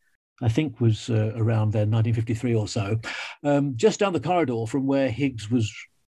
I 0.42 0.49
think 0.49 0.81
was 0.81 1.11
uh, 1.11 1.33
around 1.37 1.73
then, 1.73 1.90
1953 1.90 2.55
or 2.55 2.68
so, 2.68 2.99
um, 3.44 3.77
just 3.77 4.01
down 4.01 4.12
the 4.12 4.20
corridor 4.20 4.66
from 4.66 4.87
where 4.87 5.11
Higgs 5.11 5.51
was 5.51 5.70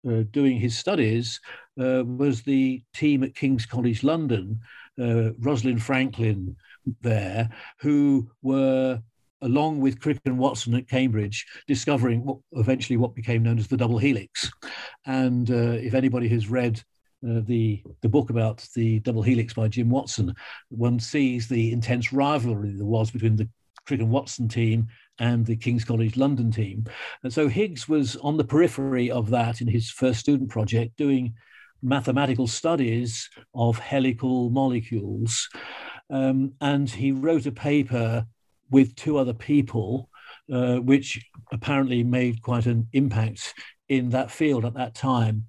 uh, 0.07 0.23
doing 0.31 0.59
his 0.59 0.77
studies, 0.77 1.39
uh, 1.79 2.03
was 2.05 2.41
the 2.41 2.83
team 2.93 3.23
at 3.23 3.35
King's 3.35 3.65
College 3.65 4.03
London, 4.03 4.59
uh, 4.99 5.31
Rosalind 5.39 5.83
Franklin 5.83 6.55
there, 7.01 7.49
who 7.79 8.29
were 8.41 9.01
along 9.45 9.79
with 9.79 9.99
Crick 10.01 10.19
and 10.25 10.37
Watson 10.37 10.75
at 10.75 10.89
Cambridge, 10.89 11.45
discovering 11.67 12.25
what 12.25 12.39
eventually 12.53 12.97
what 12.97 13.15
became 13.15 13.43
known 13.43 13.59
as 13.59 13.67
the 13.67 13.77
double 13.77 13.97
helix. 13.97 14.51
And 15.05 15.49
uh, 15.49 15.77
if 15.87 15.93
anybody 15.93 16.27
has 16.29 16.49
read 16.49 16.81
uh, 17.27 17.41
the 17.45 17.81
the 18.01 18.09
book 18.09 18.29
about 18.29 18.67
the 18.75 18.99
double 18.99 19.21
helix 19.21 19.53
by 19.53 19.67
Jim 19.67 19.89
Watson, 19.89 20.35
one 20.69 20.99
sees 20.99 21.47
the 21.47 21.71
intense 21.71 22.11
rivalry 22.11 22.73
there 22.75 22.85
was 22.85 23.11
between 23.11 23.35
the 23.35 23.47
Crick 23.85 23.99
and 23.99 24.09
Watson 24.09 24.47
team 24.47 24.87
and 25.19 25.45
the 25.45 25.55
King's 25.55 25.85
College 25.85 26.17
London 26.17 26.51
team. 26.51 26.85
And 27.23 27.31
so 27.31 27.47
Higgs 27.47 27.87
was 27.87 28.15
on 28.17 28.37
the 28.37 28.43
periphery 28.43 29.11
of 29.11 29.29
that 29.29 29.61
in 29.61 29.67
his 29.67 29.89
first 29.89 30.19
student 30.19 30.49
project, 30.49 30.97
doing 30.97 31.35
mathematical 31.81 32.47
studies 32.47 33.29
of 33.53 33.77
helical 33.77 34.49
molecules. 34.49 35.47
Um, 36.09 36.53
and 36.61 36.89
he 36.89 37.11
wrote 37.11 37.45
a 37.45 37.51
paper 37.51 38.25
with 38.71 38.95
two 38.95 39.17
other 39.17 39.33
people, 39.33 40.09
uh, 40.51 40.77
which 40.77 41.23
apparently 41.51 42.03
made 42.03 42.41
quite 42.41 42.65
an 42.65 42.87
impact 42.93 43.53
in 43.89 44.09
that 44.09 44.31
field 44.31 44.65
at 44.65 44.73
that 44.73 44.95
time. 44.95 45.45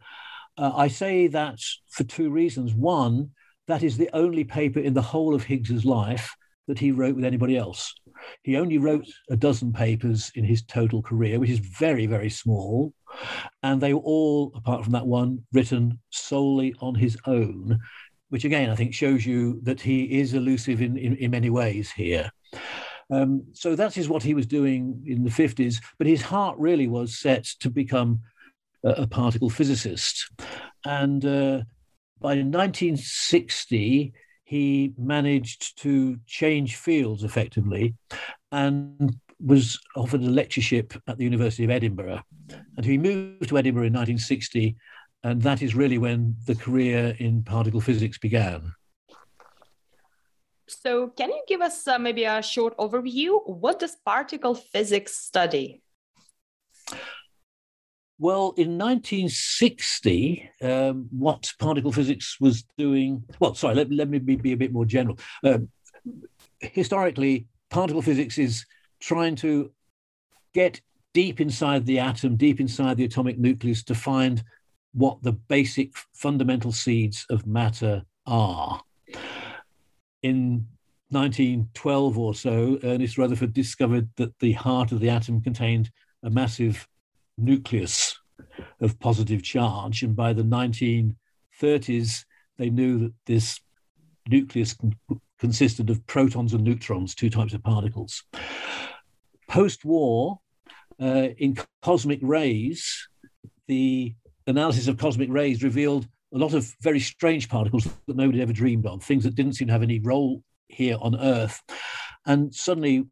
Uh, 0.59 0.72
I 0.74 0.88
say 0.88 1.26
that 1.29 1.59
for 1.88 2.05
two 2.05 2.31
reasons. 2.31 2.74
One, 2.74 3.31
that 3.66 3.83
is 3.83 3.96
the 3.96 4.11
only 4.12 4.44
paper 4.44 4.81
in 4.81 4.94
the 4.94 5.02
whole 5.02 5.35
of 5.35 5.44
Higgs's 5.44 5.85
life 5.85 6.35
that 6.66 6.79
he 6.79 6.90
wrote 6.90 7.16
with 7.16 7.24
anybody 7.24 7.57
else. 7.57 7.94
He 8.42 8.57
only 8.57 8.79
wrote 8.79 9.07
a 9.31 9.37
dozen 9.37 9.72
papers 9.72 10.33
in 10.35 10.44
his 10.44 10.62
total 10.62 11.02
career, 11.02 11.38
which 11.38 11.50
is 11.50 11.59
very, 11.59 12.07
very 12.07 12.31
small. 12.31 12.92
And 13.62 13.81
they 13.81 13.94
were 13.94 14.00
all, 14.00 14.52
apart 14.55 14.83
from 14.85 14.92
that 14.94 15.07
one, 15.07 15.44
written 15.52 15.98
solely 16.11 16.74
on 16.81 16.94
his 16.94 17.16
own, 17.26 17.79
which 18.31 18.44
again, 18.44 18.70
I 18.70 18.74
think 18.74 18.94
shows 18.94 19.24
you 19.24 19.61
that 19.62 19.81
he 19.81 20.18
is 20.20 20.35
elusive 20.35 20.83
in, 20.83 20.96
in, 20.96 21.16
in 21.16 21.31
many 21.31 21.50
ways 21.50 21.90
here. 21.90 22.31
Um, 23.10 23.44
so 23.52 23.76
that 23.76 23.96
is 23.96 24.08
what 24.08 24.22
he 24.22 24.34
was 24.34 24.46
doing 24.46 25.02
in 25.06 25.22
the 25.22 25.30
50s, 25.30 25.76
but 25.98 26.06
his 26.06 26.22
heart 26.22 26.56
really 26.58 26.88
was 26.88 27.18
set 27.18 27.44
to 27.60 27.70
become 27.70 28.20
a, 28.84 29.02
a 29.02 29.06
particle 29.06 29.50
physicist. 29.50 30.30
And 30.84 31.24
uh, 31.24 31.62
by 32.20 32.36
1960, 32.36 34.12
he 34.44 34.94
managed 34.96 35.78
to 35.82 36.18
change 36.26 36.76
fields 36.76 37.24
effectively 37.24 37.94
and 38.52 39.16
was 39.44 39.78
offered 39.96 40.22
a 40.22 40.30
lectureship 40.30 40.94
at 41.08 41.18
the 41.18 41.24
University 41.24 41.64
of 41.64 41.70
Edinburgh. 41.70 42.22
And 42.76 42.86
he 42.86 42.96
moved 42.96 43.48
to 43.48 43.58
Edinburgh 43.58 43.86
in 43.86 43.92
1960, 43.92 44.76
and 45.24 45.42
that 45.42 45.62
is 45.62 45.74
really 45.74 45.98
when 45.98 46.36
the 46.46 46.54
career 46.54 47.16
in 47.18 47.42
particle 47.42 47.80
physics 47.80 48.18
began. 48.18 48.72
So, 50.68 51.09
can 51.09 51.31
you 51.31 51.42
give 51.46 51.61
us 51.61 51.87
uh, 51.87 51.98
maybe 51.98 52.24
a 52.24 52.42
short 52.42 52.76
overview? 52.76 53.40
What 53.46 53.79
does 53.79 53.96
particle 54.05 54.55
physics 54.55 55.16
study? 55.16 55.83
Well, 58.18 58.55
in 58.57 58.79
1960, 58.79 60.50
um, 60.62 61.07
what 61.11 61.52
particle 61.59 61.92
physics 61.92 62.38
was 62.40 62.64
doing, 62.79 63.22
well, 63.40 63.55
sorry, 63.55 63.74
let, 63.74 63.92
let 63.92 64.09
me 64.09 64.18
be, 64.18 64.37
be, 64.37 64.52
a 64.52 64.57
bit 64.57 64.72
more 64.72 64.87
general. 64.87 65.18
Um, 65.44 65.68
historically, 66.61 67.46
particle 67.68 68.00
physics 68.00 68.38
is 68.38 68.64
trying 69.00 69.37
to 69.37 69.70
get 70.55 70.81
deep 71.12 71.40
inside 71.42 71.85
the 71.85 71.98
atom, 71.98 72.37
deep 72.37 72.59
inside 72.59 72.96
the 72.96 73.05
atomic 73.05 73.38
nucleus 73.38 73.83
to 73.85 73.94
find 73.94 74.42
what 74.94 75.22
the 75.22 75.33
basic 75.33 75.94
fundamental 76.14 76.72
seeds 76.72 77.26
of 77.29 77.46
matter 77.46 78.02
are. 78.26 78.81
In 80.22 80.66
1912 81.11 82.18
or 82.18 82.35
so, 82.35 82.79
Ernest 82.83 83.16
Rutherford 83.16 83.52
discovered 83.52 84.09
that 84.16 84.38
the 84.40 84.52
heart 84.52 84.92
of 84.92 85.00
the 85.00 85.11
atom 85.11 85.40
contained 85.40 85.90
a 86.22 86.31
massive 86.31 86.88
nucleus 87.38 88.18
of 88.81 88.98
positive 88.98 89.42
charge. 89.42 90.02
And 90.02 90.16
by 90.16 90.33
the 90.33 90.42
1930s, 90.42 92.24
they 92.59 92.70
knew 92.70 92.98
that 92.98 93.12
this 93.26 93.61
nucleus 94.29 94.74
con- 94.74 94.96
consisted 95.38 95.90
of 95.90 96.07
protons 96.07 96.55
and 96.55 96.64
neutrons, 96.64 97.14
two 97.14 97.31
types 97.31 97.55
of 97.55 97.62
particles. 97.62 98.24
Post 99.48 99.85
war, 99.85 100.40
uh, 101.00 101.29
in 101.38 101.57
cosmic 101.83 102.18
rays, 102.22 103.09
the 103.68 104.14
analysis 104.46 104.88
of 104.88 104.96
cosmic 104.96 105.29
rays 105.31 105.62
revealed 105.62 106.09
a 106.37 106.38
lot 106.38 106.53
of 106.53 106.75
very 106.83 107.01
strange 107.01 107.49
particles 107.49 107.88
that 108.07 108.16
nobody 108.16 108.42
ever 108.42 108.53
dreamed 108.53 108.85
of, 108.87 109.03
things 109.03 109.25
that 109.25 109.35
didn't 109.35 109.55
seem 109.55 109.68
to 109.68 109.72
have 109.72 109.83
any 109.83 109.99
role 110.01 110.42
here 110.68 110.99
on 111.01 111.18
Earth. 111.18 111.62
And 112.27 112.55
suddenly 112.55 113.07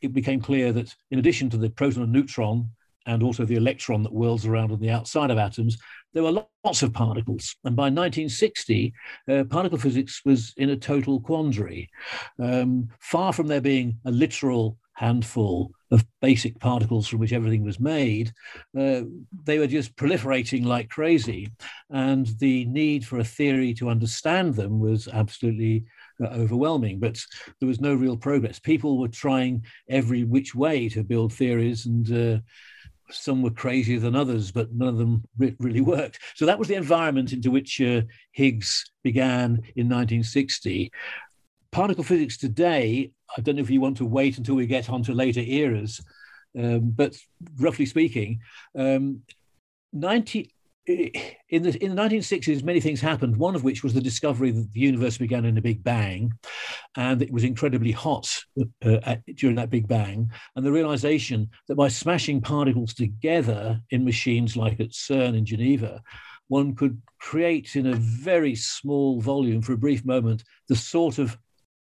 it 0.00 0.12
became 0.12 0.40
clear 0.40 0.72
that 0.72 0.94
in 1.10 1.18
addition 1.18 1.50
to 1.50 1.56
the 1.56 1.70
proton 1.70 2.04
and 2.04 2.12
neutron, 2.12 2.70
and 3.06 3.22
also 3.22 3.44
the 3.44 3.56
electron 3.56 4.02
that 4.02 4.12
whirls 4.12 4.46
around 4.46 4.70
on 4.70 4.78
the 4.80 4.90
outside 4.90 5.30
of 5.30 5.38
atoms, 5.38 5.78
there 6.12 6.22
were 6.22 6.44
lots 6.64 6.82
of 6.82 6.92
particles. 6.92 7.56
And 7.64 7.74
by 7.74 7.84
1960, 7.84 8.92
uh, 9.28 9.44
particle 9.44 9.78
physics 9.78 10.20
was 10.24 10.52
in 10.58 10.70
a 10.70 10.76
total 10.76 11.18
quandary. 11.20 11.88
Um, 12.38 12.90
far 13.00 13.32
from 13.32 13.48
there 13.48 13.62
being 13.62 13.98
a 14.04 14.10
literal 14.10 14.76
handful 14.92 15.72
of 15.90 16.04
basic 16.20 16.58
particles 16.58 17.08
from 17.08 17.18
which 17.18 17.32
everything 17.32 17.64
was 17.64 17.80
made, 17.80 18.32
uh, 18.78 19.02
they 19.44 19.58
were 19.58 19.66
just 19.66 19.96
proliferating 19.96 20.64
like 20.64 20.88
crazy. 20.88 21.50
And 21.90 22.26
the 22.38 22.66
need 22.66 23.06
for 23.06 23.18
a 23.18 23.24
theory 23.24 23.74
to 23.74 23.88
understand 23.88 24.54
them 24.54 24.80
was 24.80 25.08
absolutely 25.08 25.84
uh, 26.22 26.28
overwhelming, 26.28 26.98
but 26.98 27.18
there 27.60 27.68
was 27.68 27.80
no 27.80 27.94
real 27.94 28.16
progress. 28.16 28.58
People 28.58 28.98
were 28.98 29.08
trying 29.08 29.64
every 29.88 30.24
which 30.24 30.54
way 30.54 30.88
to 30.90 31.04
build 31.04 31.32
theories 31.32 31.86
and 31.86 32.12
uh, 32.12 32.40
some 33.10 33.42
were 33.42 33.50
crazier 33.50 33.98
than 33.98 34.14
others, 34.14 34.50
but 34.50 34.72
none 34.74 34.88
of 34.88 34.98
them 34.98 35.24
re- 35.38 35.56
really 35.58 35.80
worked. 35.80 36.18
So 36.34 36.46
that 36.46 36.58
was 36.58 36.68
the 36.68 36.74
environment 36.74 37.32
into 37.32 37.50
which 37.50 37.80
uh, 37.80 38.02
Higgs 38.32 38.90
began 39.02 39.48
in 39.76 39.88
1960. 39.88 40.90
Particle 41.72 42.04
physics 42.04 42.36
today, 42.36 43.12
I 43.36 43.40
don't 43.40 43.56
know 43.56 43.62
if 43.62 43.70
you 43.70 43.80
want 43.80 43.98
to 43.98 44.06
wait 44.06 44.38
until 44.38 44.54
we 44.54 44.66
get 44.66 44.88
onto 44.88 45.12
later 45.12 45.40
eras, 45.40 46.00
um, 46.58 46.90
but 46.90 47.16
roughly 47.58 47.86
speaking, 47.86 48.40
um, 48.76 49.22
90, 49.92 50.50
in 50.88 51.62
the 51.62 51.76
in 51.84 51.94
the 51.94 52.02
1960s, 52.02 52.62
many 52.62 52.80
things 52.80 53.00
happened. 53.00 53.36
One 53.36 53.54
of 53.54 53.64
which 53.64 53.82
was 53.82 53.92
the 53.92 54.00
discovery 54.00 54.50
that 54.50 54.72
the 54.72 54.80
universe 54.80 55.18
began 55.18 55.44
in 55.44 55.58
a 55.58 55.62
big 55.62 55.84
bang, 55.84 56.32
and 56.96 57.20
it 57.20 57.30
was 57.30 57.44
incredibly 57.44 57.92
hot 57.92 58.34
uh, 58.58 58.98
at, 59.02 59.22
during 59.36 59.56
that 59.56 59.70
big 59.70 59.86
bang. 59.86 60.30
And 60.56 60.64
the 60.64 60.72
realization 60.72 61.50
that 61.68 61.76
by 61.76 61.88
smashing 61.88 62.40
particles 62.40 62.94
together 62.94 63.80
in 63.90 64.04
machines 64.04 64.56
like 64.56 64.80
at 64.80 64.90
CERN 64.90 65.36
in 65.36 65.44
Geneva, 65.44 66.02
one 66.48 66.74
could 66.74 67.00
create 67.20 67.76
in 67.76 67.86
a 67.86 67.96
very 67.96 68.54
small 68.54 69.20
volume 69.20 69.60
for 69.60 69.74
a 69.74 69.78
brief 69.78 70.04
moment 70.04 70.44
the 70.68 70.76
sort 70.76 71.18
of 71.18 71.36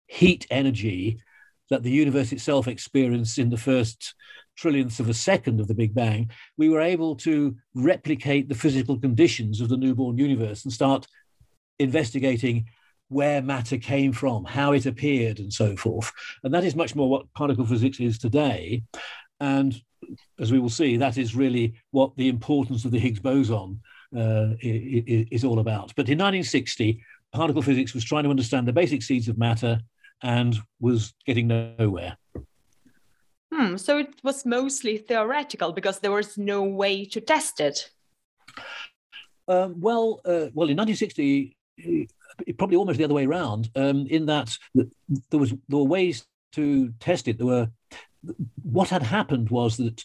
heat 0.08 0.46
energy 0.50 1.20
that 1.70 1.82
the 1.82 1.90
universe 1.90 2.32
itself 2.32 2.66
experienced 2.66 3.38
in 3.38 3.50
the 3.50 3.56
first 3.56 4.14
trillionths 4.58 4.98
of 4.98 5.08
a 5.08 5.14
second 5.14 5.60
of 5.60 5.68
the 5.68 5.74
Big 5.74 5.94
Bang, 5.94 6.30
we 6.56 6.68
were 6.68 6.80
able 6.80 7.14
to 7.14 7.54
replicate 7.74 8.48
the 8.48 8.54
physical 8.54 8.98
conditions 8.98 9.60
of 9.60 9.68
the 9.68 9.76
newborn 9.76 10.18
universe 10.18 10.64
and 10.64 10.72
start 10.72 11.06
investigating 11.78 12.66
where 13.08 13.40
matter 13.40 13.78
came 13.78 14.12
from, 14.12 14.44
how 14.44 14.72
it 14.72 14.86
appeared, 14.86 15.38
and 15.38 15.52
so 15.52 15.76
forth. 15.76 16.12
And 16.42 16.52
that 16.52 16.64
is 16.64 16.74
much 16.74 16.94
more 16.94 17.08
what 17.08 17.32
particle 17.34 17.64
physics 17.64 18.00
is 18.00 18.18
today. 18.18 18.82
And 19.40 19.80
as 20.38 20.52
we 20.52 20.58
will 20.58 20.68
see, 20.68 20.96
that 20.96 21.16
is 21.16 21.36
really 21.36 21.74
what 21.90 22.16
the 22.16 22.28
importance 22.28 22.84
of 22.84 22.90
the 22.90 22.98
Higgs 22.98 23.20
boson 23.20 23.80
uh, 24.16 24.54
is 24.60 25.44
all 25.44 25.58
about. 25.58 25.92
But 25.96 26.08
in 26.08 26.18
1960, 26.18 27.02
particle 27.32 27.62
physics 27.62 27.94
was 27.94 28.04
trying 28.04 28.24
to 28.24 28.30
understand 28.30 28.66
the 28.66 28.72
basic 28.72 29.02
seeds 29.02 29.28
of 29.28 29.38
matter 29.38 29.80
and 30.22 30.56
was 30.80 31.14
getting 31.26 31.48
nowhere. 31.48 32.16
Hmm, 33.52 33.76
so 33.76 33.98
it 33.98 34.14
was 34.22 34.44
mostly 34.44 34.98
theoretical 34.98 35.72
because 35.72 36.00
there 36.00 36.12
was 36.12 36.36
no 36.36 36.62
way 36.62 37.04
to 37.06 37.20
test 37.20 37.60
it. 37.60 37.90
Um, 39.46 39.80
well, 39.80 40.20
uh, 40.24 40.52
well, 40.52 40.68
in 40.68 40.76
1960, 40.76 41.56
probably 42.58 42.76
almost 42.76 42.98
the 42.98 43.04
other 43.04 43.14
way 43.14 43.26
around, 43.26 43.70
um, 43.74 44.06
in 44.08 44.26
that 44.26 44.56
there 44.74 45.40
was 45.40 45.50
there 45.50 45.78
were 45.78 45.84
ways 45.84 46.26
to 46.52 46.92
test 47.00 47.28
it. 47.28 47.38
There 47.38 47.46
were 47.46 47.70
what 48.62 48.90
had 48.90 49.02
happened 49.02 49.48
was 49.50 49.76
that 49.78 50.04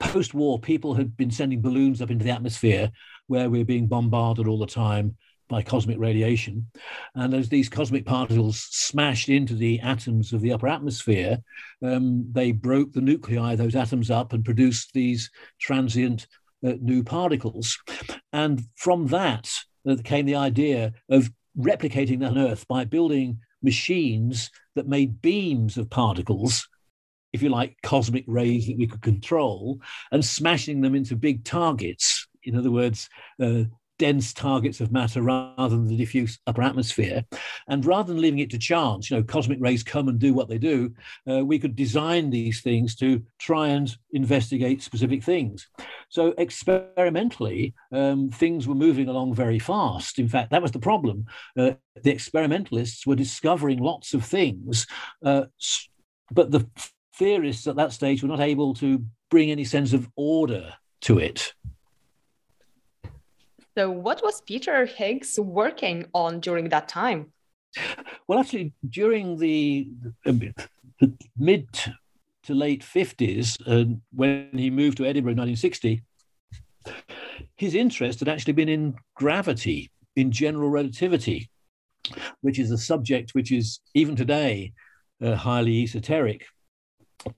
post-war 0.00 0.60
people 0.60 0.94
had 0.94 1.16
been 1.16 1.30
sending 1.30 1.60
balloons 1.60 2.00
up 2.00 2.10
into 2.10 2.24
the 2.24 2.30
atmosphere 2.30 2.90
where 3.26 3.50
we 3.50 3.58
we're 3.58 3.64
being 3.64 3.86
bombarded 3.86 4.46
all 4.46 4.58
the 4.58 4.66
time 4.66 5.16
by 5.48 5.62
cosmic 5.62 5.98
radiation. 5.98 6.66
And 7.14 7.34
as 7.34 7.48
these 7.48 7.68
cosmic 7.68 8.04
particles 8.04 8.66
smashed 8.70 9.28
into 9.28 9.54
the 9.54 9.80
atoms 9.80 10.32
of 10.32 10.40
the 10.40 10.52
upper 10.52 10.68
atmosphere, 10.68 11.38
um, 11.82 12.26
they 12.32 12.52
broke 12.52 12.92
the 12.92 13.00
nuclei 13.00 13.56
those 13.56 13.74
atoms 13.74 14.10
up 14.10 14.32
and 14.32 14.44
produced 14.44 14.92
these 14.92 15.30
transient 15.60 16.26
uh, 16.66 16.74
new 16.80 17.02
particles. 17.02 17.78
And 18.32 18.62
from 18.76 19.06
that 19.08 19.50
uh, 19.88 19.96
came 20.04 20.26
the 20.26 20.36
idea 20.36 20.92
of 21.08 21.30
replicating 21.58 22.20
that 22.20 22.30
on 22.30 22.38
Earth 22.38 22.66
by 22.68 22.84
building 22.84 23.40
machines 23.62 24.50
that 24.76 24.86
made 24.86 25.20
beams 25.20 25.76
of 25.76 25.90
particles 25.90 26.68
if 27.32 27.42
you 27.42 27.48
like, 27.50 27.76
cosmic 27.82 28.24
rays 28.26 28.66
that 28.66 28.78
we 28.78 28.86
could 28.86 29.02
control 29.02 29.80
and 30.10 30.24
smashing 30.24 30.80
them 30.80 30.94
into 30.94 31.16
big 31.16 31.44
targets. 31.44 32.26
In 32.44 32.56
other 32.56 32.70
words, 32.70 33.08
uh, 33.40 33.64
dense 33.98 34.32
targets 34.32 34.80
of 34.80 34.92
matter 34.92 35.22
rather 35.22 35.76
than 35.76 35.88
the 35.88 35.96
diffuse 35.96 36.38
upper 36.46 36.62
atmosphere. 36.62 37.24
And 37.68 37.84
rather 37.84 38.12
than 38.12 38.22
leaving 38.22 38.38
it 38.38 38.50
to 38.50 38.58
chance, 38.58 39.10
you 39.10 39.16
know, 39.16 39.22
cosmic 39.22 39.58
rays 39.60 39.82
come 39.82 40.08
and 40.08 40.18
do 40.18 40.32
what 40.32 40.48
they 40.48 40.58
do, 40.58 40.94
uh, 41.30 41.44
we 41.44 41.58
could 41.58 41.76
design 41.76 42.30
these 42.30 42.60
things 42.62 42.94
to 42.96 43.22
try 43.38 43.68
and 43.68 43.94
investigate 44.12 44.82
specific 44.82 45.22
things. 45.22 45.68
So 46.08 46.34
experimentally, 46.38 47.74
um, 47.92 48.30
things 48.30 48.66
were 48.66 48.74
moving 48.74 49.08
along 49.08 49.34
very 49.34 49.58
fast. 49.58 50.18
In 50.18 50.28
fact, 50.28 50.50
that 50.50 50.62
was 50.62 50.72
the 50.72 50.78
problem. 50.78 51.26
Uh, 51.56 51.72
the 52.02 52.12
experimentalists 52.12 53.06
were 53.06 53.16
discovering 53.16 53.80
lots 53.80 54.14
of 54.14 54.24
things, 54.24 54.86
uh, 55.24 55.44
but 56.30 56.50
the 56.50 56.68
theorists 57.14 57.66
at 57.66 57.76
that 57.76 57.92
stage 57.92 58.22
were 58.22 58.28
not 58.28 58.40
able 58.40 58.74
to 58.74 59.04
bring 59.30 59.50
any 59.50 59.64
sense 59.64 59.92
of 59.92 60.08
order 60.16 60.74
to 61.02 61.18
it. 61.18 61.52
So, 63.78 63.92
what 63.92 64.20
was 64.24 64.40
Peter 64.40 64.86
Higgs 64.86 65.38
working 65.38 66.06
on 66.12 66.40
during 66.40 66.68
that 66.70 66.88
time? 66.88 67.32
Well, 68.26 68.40
actually, 68.40 68.72
during 68.90 69.36
the, 69.36 69.88
the 70.24 70.52
mid 71.38 71.68
to 72.42 72.54
late 72.54 72.82
50s, 72.82 73.56
uh, 73.68 73.94
when 74.12 74.50
he 74.52 74.68
moved 74.68 74.96
to 74.96 75.06
Edinburgh 75.06 75.34
in 75.34 75.38
1960, 75.38 76.02
his 77.54 77.76
interest 77.76 78.18
had 78.18 78.28
actually 78.28 78.54
been 78.54 78.68
in 78.68 78.96
gravity, 79.14 79.92
in 80.16 80.32
general 80.32 80.70
relativity, 80.70 81.48
which 82.40 82.58
is 82.58 82.72
a 82.72 82.78
subject 82.78 83.30
which 83.36 83.52
is 83.52 83.78
even 83.94 84.16
today 84.16 84.72
uh, 85.22 85.36
highly 85.36 85.84
esoteric 85.84 86.46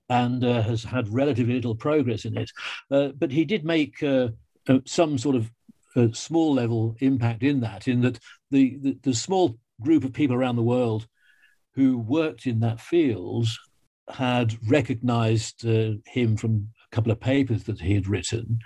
and 0.09 0.43
uh, 0.43 0.63
has 0.63 0.83
had 0.83 1.07
relatively 1.13 1.53
little 1.53 1.75
progress 1.75 2.25
in 2.25 2.35
it. 2.35 2.49
Uh, 2.89 3.09
but 3.09 3.29
he 3.29 3.45
did 3.45 3.63
make 3.63 4.01
uh, 4.01 4.29
uh, 4.67 4.79
some 4.85 5.17
sort 5.17 5.35
of 5.35 5.51
a 5.95 6.13
small 6.13 6.53
level 6.53 6.95
impact 6.99 7.43
in 7.43 7.61
that, 7.61 7.87
in 7.87 8.01
that 8.01 8.19
the, 8.49 8.77
the, 8.81 8.97
the 9.03 9.13
small 9.13 9.57
group 9.81 10.03
of 10.03 10.13
people 10.13 10.35
around 10.35 10.55
the 10.55 10.63
world 10.63 11.07
who 11.73 11.97
worked 11.97 12.45
in 12.45 12.59
that 12.59 12.79
field 12.79 13.47
had 14.09 14.57
recognized 14.67 15.65
uh, 15.65 15.93
him 16.05 16.35
from 16.35 16.67
a 16.91 16.95
couple 16.95 17.11
of 17.11 17.19
papers 17.19 17.63
that 17.63 17.79
he 17.79 17.93
had 17.93 18.07
written. 18.07 18.59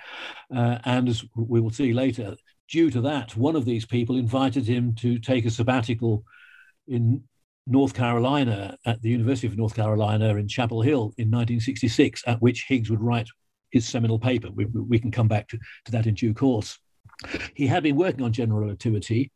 Uh, 0.55 0.79
and 0.85 1.07
as 1.07 1.23
we 1.35 1.59
will 1.61 1.69
see 1.69 1.93
later, 1.93 2.35
due 2.69 2.89
to 2.89 3.01
that, 3.01 3.35
one 3.35 3.55
of 3.55 3.65
these 3.65 3.85
people 3.85 4.17
invited 4.17 4.65
him 4.65 4.95
to 4.95 5.19
take 5.19 5.45
a 5.45 5.51
sabbatical 5.51 6.23
in 6.87 7.23
North 7.67 7.93
Carolina 7.93 8.77
at 8.85 9.01
the 9.01 9.09
University 9.09 9.47
of 9.47 9.57
North 9.57 9.75
Carolina 9.75 10.35
in 10.35 10.47
Chapel 10.47 10.81
Hill 10.81 11.13
in 11.17 11.31
1966, 11.31 12.23
at 12.27 12.41
which 12.41 12.65
Higgs 12.67 12.89
would 12.89 13.01
write 13.01 13.27
his 13.71 13.87
seminal 13.87 14.19
paper. 14.19 14.49
We, 14.53 14.65
we 14.65 14.99
can 14.99 15.11
come 15.11 15.27
back 15.27 15.47
to, 15.49 15.57
to 15.85 15.91
that 15.91 16.05
in 16.05 16.13
due 16.13 16.33
course. 16.33 16.77
He 17.53 17.67
had 17.67 17.83
been 17.83 17.95
working 17.95 18.23
on 18.23 18.33
general 18.33 18.59
relativity, 18.59 19.31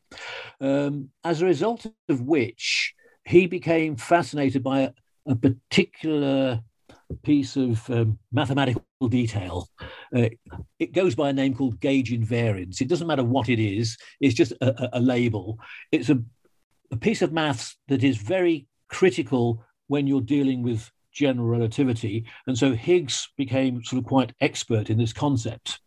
um, 0.59 1.09
as 1.23 1.41
a 1.41 1.45
result 1.45 1.85
of 2.09 2.21
which 2.21 2.93
he 3.25 3.47
became 3.47 3.95
fascinated 3.95 4.63
by 4.63 4.81
a, 4.81 4.91
a 5.27 5.35
particular 5.35 6.61
piece 7.23 7.55
of 7.55 7.89
um, 7.89 8.19
mathematical 8.31 8.83
detail. 9.07 9.67
Uh, 10.15 10.29
it 10.79 10.93
goes 10.93 11.15
by 11.15 11.29
a 11.29 11.33
name 11.33 11.53
called 11.53 11.79
gauge 11.79 12.11
invariance. 12.11 12.81
It 12.81 12.87
doesn't 12.87 13.07
matter 13.07 13.23
what 13.23 13.49
it 13.49 13.59
is, 13.59 13.97
it's 14.19 14.35
just 14.35 14.51
a, 14.61 14.97
a 14.97 14.99
label. 14.99 15.57
It's 15.91 16.09
a, 16.09 16.21
a 16.91 16.97
piece 16.97 17.21
of 17.21 17.33
maths 17.33 17.77
that 17.87 18.03
is 18.03 18.17
very 18.17 18.67
critical 18.89 19.63
when 19.87 20.07
you're 20.07 20.21
dealing 20.21 20.63
with 20.63 20.89
general 21.11 21.47
relativity. 21.47 22.25
And 22.47 22.57
so 22.57 22.73
Higgs 22.73 23.29
became 23.37 23.83
sort 23.83 24.01
of 24.01 24.07
quite 24.07 24.33
expert 24.41 24.89
in 24.89 24.97
this 24.97 25.13
concept. 25.13 25.79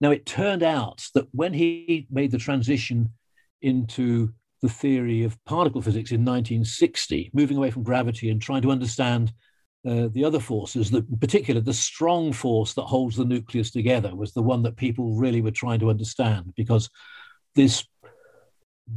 Now, 0.00 0.10
it 0.10 0.26
turned 0.26 0.62
out 0.62 1.06
that 1.14 1.26
when 1.32 1.52
he 1.52 2.06
made 2.10 2.30
the 2.30 2.38
transition 2.38 3.10
into 3.62 4.32
the 4.62 4.68
theory 4.68 5.24
of 5.24 5.42
particle 5.44 5.82
physics 5.82 6.10
in 6.10 6.24
1960, 6.24 7.30
moving 7.32 7.56
away 7.56 7.70
from 7.70 7.82
gravity 7.82 8.30
and 8.30 8.40
trying 8.40 8.62
to 8.62 8.70
understand 8.70 9.32
uh, 9.86 10.08
the 10.12 10.24
other 10.24 10.40
forces, 10.40 10.90
that 10.90 11.08
in 11.08 11.18
particular 11.18 11.60
the 11.60 11.72
strong 11.72 12.32
force 12.32 12.74
that 12.74 12.82
holds 12.82 13.16
the 13.16 13.24
nucleus 13.24 13.70
together 13.70 14.14
was 14.14 14.32
the 14.32 14.42
one 14.42 14.62
that 14.62 14.76
people 14.76 15.14
really 15.14 15.40
were 15.40 15.50
trying 15.50 15.78
to 15.80 15.90
understand 15.90 16.52
because 16.56 16.90
this 17.54 17.84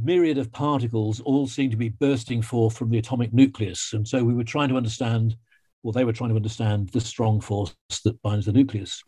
myriad 0.00 0.38
of 0.38 0.52
particles 0.52 1.20
all 1.20 1.46
seemed 1.46 1.70
to 1.70 1.76
be 1.76 1.88
bursting 1.88 2.42
forth 2.42 2.76
from 2.76 2.90
the 2.90 2.98
atomic 2.98 3.32
nucleus. 3.32 3.92
And 3.92 4.06
so 4.06 4.24
we 4.24 4.34
were 4.34 4.44
trying 4.44 4.70
to 4.70 4.76
understand, 4.76 5.36
well, 5.82 5.92
they 5.92 6.04
were 6.04 6.12
trying 6.12 6.30
to 6.30 6.36
understand 6.36 6.88
the 6.88 7.00
strong 7.00 7.40
force 7.40 7.74
that 8.04 8.20
binds 8.22 8.46
the 8.46 8.52
nucleus. 8.52 9.02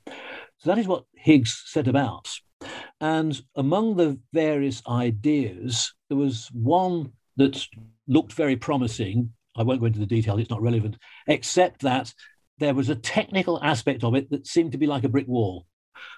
So 0.65 0.71
that 0.71 0.79
is 0.79 0.89
what 0.89 1.05
Higgs 1.15 1.63
set 1.67 1.89
about. 1.89 2.31
And 2.99 3.39
among 3.55 3.97
the 3.97 4.19
various 4.33 4.83
ideas, 4.89 5.93
there 6.09 6.17
was 6.17 6.49
one 6.55 7.13
that 7.37 7.67
looked 8.09 8.33
very 8.33 8.57
promising. 8.57 9.35
I 9.59 9.63
won't 9.63 9.81
go 9.81 9.87
into 9.87 9.99
the 9.99 10.07
detail, 10.07 10.39
it's 10.39 10.49
not 10.49 10.63
relevant, 10.63 10.97
except 11.27 11.83
that 11.83 12.15
there 12.59 12.73
was 12.73 12.89
a 12.89 12.95
technical 12.95 13.63
aspect 13.63 14.05
of 14.05 14.15
it 14.15 14.31
that 14.31 14.47
seemed 14.47 14.73
to 14.73 14.79
be 14.79 14.87
like 14.87 15.05
a 15.05 15.09
brick 15.09 15.29
wall, 15.29 15.67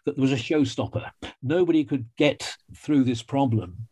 that 0.04 0.14
there 0.14 0.22
was 0.22 0.32
a 0.32 0.36
showstopper. 0.36 1.10
Nobody 1.42 1.82
could 1.82 2.06
get 2.16 2.56
through 2.76 3.02
this 3.02 3.24
problem. 3.24 3.88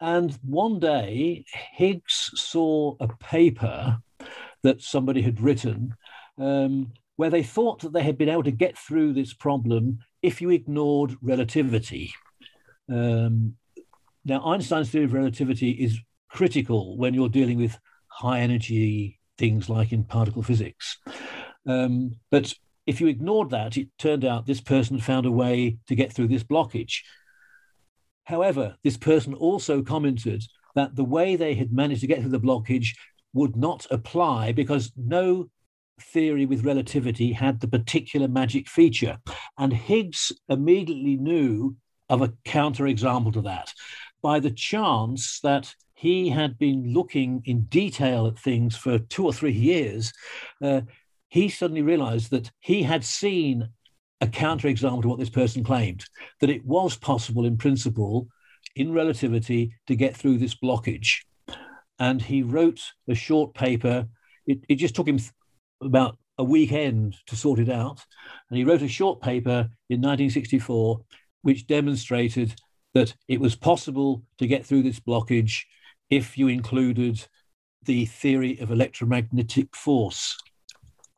And 0.00 0.32
one 0.42 0.80
day, 0.80 1.44
Higgs 1.74 2.30
saw 2.34 2.96
a 3.00 3.08
paper 3.08 3.98
that 4.62 4.80
somebody 4.80 5.20
had 5.20 5.42
written 5.42 5.94
um, 6.38 6.92
where 7.18 7.30
they 7.30 7.42
thought 7.42 7.80
that 7.80 7.92
they 7.92 8.04
had 8.04 8.16
been 8.16 8.28
able 8.28 8.44
to 8.44 8.52
get 8.52 8.78
through 8.78 9.12
this 9.12 9.34
problem 9.34 9.98
if 10.22 10.40
you 10.40 10.50
ignored 10.50 11.16
relativity. 11.20 12.14
Um, 12.88 13.56
now, 14.24 14.40
Einstein's 14.46 14.90
theory 14.90 15.06
of 15.06 15.12
relativity 15.12 15.72
is 15.72 15.98
critical 16.30 16.96
when 16.96 17.14
you're 17.14 17.28
dealing 17.28 17.58
with 17.58 17.76
high 18.06 18.38
energy 18.38 19.18
things 19.36 19.68
like 19.68 19.90
in 19.90 20.04
particle 20.04 20.44
physics. 20.44 20.98
Um, 21.66 22.12
but 22.30 22.54
if 22.86 23.00
you 23.00 23.08
ignored 23.08 23.50
that, 23.50 23.76
it 23.76 23.88
turned 23.98 24.24
out 24.24 24.46
this 24.46 24.60
person 24.60 25.00
found 25.00 25.26
a 25.26 25.32
way 25.32 25.78
to 25.88 25.96
get 25.96 26.12
through 26.12 26.28
this 26.28 26.44
blockage. 26.44 27.00
However, 28.22 28.76
this 28.84 28.96
person 28.96 29.34
also 29.34 29.82
commented 29.82 30.44
that 30.76 30.94
the 30.94 31.04
way 31.04 31.34
they 31.34 31.54
had 31.54 31.72
managed 31.72 32.02
to 32.02 32.06
get 32.06 32.20
through 32.20 32.30
the 32.30 32.38
blockage 32.38 32.90
would 33.32 33.56
not 33.56 33.88
apply 33.90 34.52
because 34.52 34.92
no 34.96 35.48
theory 36.02 36.46
with 36.46 36.64
relativity 36.64 37.32
had 37.32 37.60
the 37.60 37.68
particular 37.68 38.28
magic 38.28 38.68
feature. 38.68 39.18
And 39.58 39.72
Higgs 39.72 40.32
immediately 40.48 41.16
knew 41.16 41.76
of 42.08 42.22
a 42.22 42.32
counterexample 42.44 43.32
to 43.34 43.42
that 43.42 43.72
by 44.22 44.40
the 44.40 44.50
chance 44.50 45.40
that 45.40 45.74
he 45.94 46.28
had 46.28 46.58
been 46.58 46.92
looking 46.92 47.42
in 47.44 47.62
detail 47.62 48.26
at 48.26 48.38
things 48.38 48.76
for 48.76 48.98
two 48.98 49.24
or 49.24 49.32
three 49.32 49.52
years. 49.52 50.12
Uh, 50.62 50.82
he 51.28 51.48
suddenly 51.48 51.82
realized 51.82 52.30
that 52.30 52.50
he 52.60 52.82
had 52.82 53.04
seen 53.04 53.68
a 54.20 54.26
counterexample 54.26 55.02
to 55.02 55.08
what 55.08 55.18
this 55.18 55.30
person 55.30 55.62
claimed 55.62 56.04
that 56.40 56.50
it 56.50 56.64
was 56.64 56.96
possible 56.96 57.44
in 57.44 57.56
principle 57.56 58.28
in 58.76 58.92
relativity 58.92 59.72
to 59.86 59.96
get 59.96 60.16
through 60.16 60.38
this 60.38 60.54
blockage. 60.54 61.22
And 61.98 62.22
he 62.22 62.42
wrote 62.42 62.80
a 63.08 63.14
short 63.14 63.54
paper. 63.54 64.06
It, 64.46 64.60
it 64.68 64.76
just 64.76 64.94
took 64.94 65.08
him 65.08 65.18
about 65.80 66.18
a 66.38 66.44
weekend 66.44 67.16
to 67.26 67.36
sort 67.36 67.58
it 67.58 67.68
out. 67.68 68.04
And 68.48 68.58
he 68.58 68.64
wrote 68.64 68.82
a 68.82 68.88
short 68.88 69.20
paper 69.20 69.68
in 69.88 70.00
1964 70.00 71.00
which 71.42 71.66
demonstrated 71.66 72.54
that 72.94 73.14
it 73.28 73.40
was 73.40 73.54
possible 73.54 74.22
to 74.38 74.46
get 74.46 74.64
through 74.64 74.82
this 74.82 75.00
blockage 75.00 75.62
if 76.10 76.38
you 76.38 76.48
included 76.48 77.24
the 77.84 78.06
theory 78.06 78.58
of 78.58 78.70
electromagnetic 78.70 79.74
force 79.74 80.36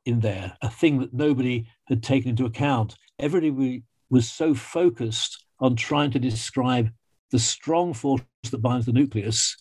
in 0.05 0.21
there, 0.21 0.57
a 0.63 0.71
thing 0.71 0.99
that 1.01 1.15
nobody 1.15 1.67
had 1.87 2.03
taken 2.03 2.31
into 2.31 2.45
account. 2.45 2.97
Everybody 3.19 3.83
was 4.09 4.31
so 4.31 4.55
focused 4.55 5.45
on 5.61 5.77
trying 5.77 6.11
to 6.13 6.19
describe 6.19 6.91
the 7.31 7.39
strong 7.39 7.95
force 7.95 8.23
that 8.51 8.59
binds 8.59 8.87
the 8.87 8.93
nucleus 8.93 9.57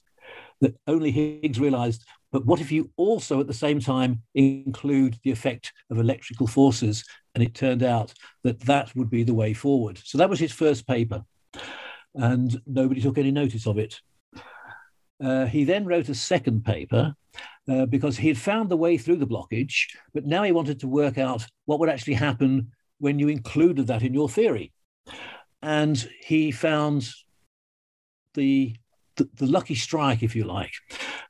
that 0.61 0.75
only 0.87 1.11
Higgs 1.11 1.59
realized. 1.59 2.05
But 2.31 2.45
what 2.45 2.61
if 2.61 2.71
you 2.71 2.91
also 2.95 3.39
at 3.39 3.47
the 3.47 3.53
same 3.53 3.79
time 3.79 4.21
include 4.35 5.17
the 5.23 5.31
effect 5.31 5.73
of 5.89 5.97
electrical 5.97 6.47
forces? 6.47 7.03
And 7.33 7.43
it 7.43 7.55
turned 7.55 7.83
out 7.83 8.13
that 8.43 8.59
that 8.61 8.95
would 8.95 9.09
be 9.09 9.23
the 9.23 9.33
way 9.33 9.53
forward. 9.53 9.99
So 10.03 10.17
that 10.17 10.29
was 10.29 10.39
his 10.39 10.51
first 10.51 10.87
paper. 10.87 11.23
And 12.15 12.61
nobody 12.67 13.01
took 13.01 13.17
any 13.17 13.31
notice 13.31 13.65
of 13.65 13.77
it. 13.77 13.99
Uh, 15.23 15.45
he 15.45 15.63
then 15.63 15.85
wrote 15.85 16.09
a 16.09 16.15
second 16.15 16.63
paper 16.63 17.13
uh, 17.69 17.85
because 17.85 18.17
he 18.17 18.27
had 18.27 18.37
found 18.37 18.69
the 18.69 18.77
way 18.77 18.97
through 18.97 19.17
the 19.17 19.27
blockage, 19.27 19.87
but 20.13 20.25
now 20.25 20.43
he 20.43 20.51
wanted 20.51 20.79
to 20.79 20.87
work 20.87 21.17
out 21.17 21.45
what 21.65 21.79
would 21.79 21.89
actually 21.89 22.13
happen 22.13 22.71
when 22.99 23.19
you 23.19 23.27
included 23.27 23.87
that 23.87 24.01
in 24.01 24.13
your 24.13 24.29
theory. 24.29 24.71
And 25.61 26.09
he 26.21 26.51
found 26.51 27.09
the, 28.33 28.75
the, 29.17 29.29
the 29.35 29.47
lucky 29.47 29.75
strike, 29.75 30.23
if 30.23 30.35
you 30.35 30.45
like, 30.45 30.71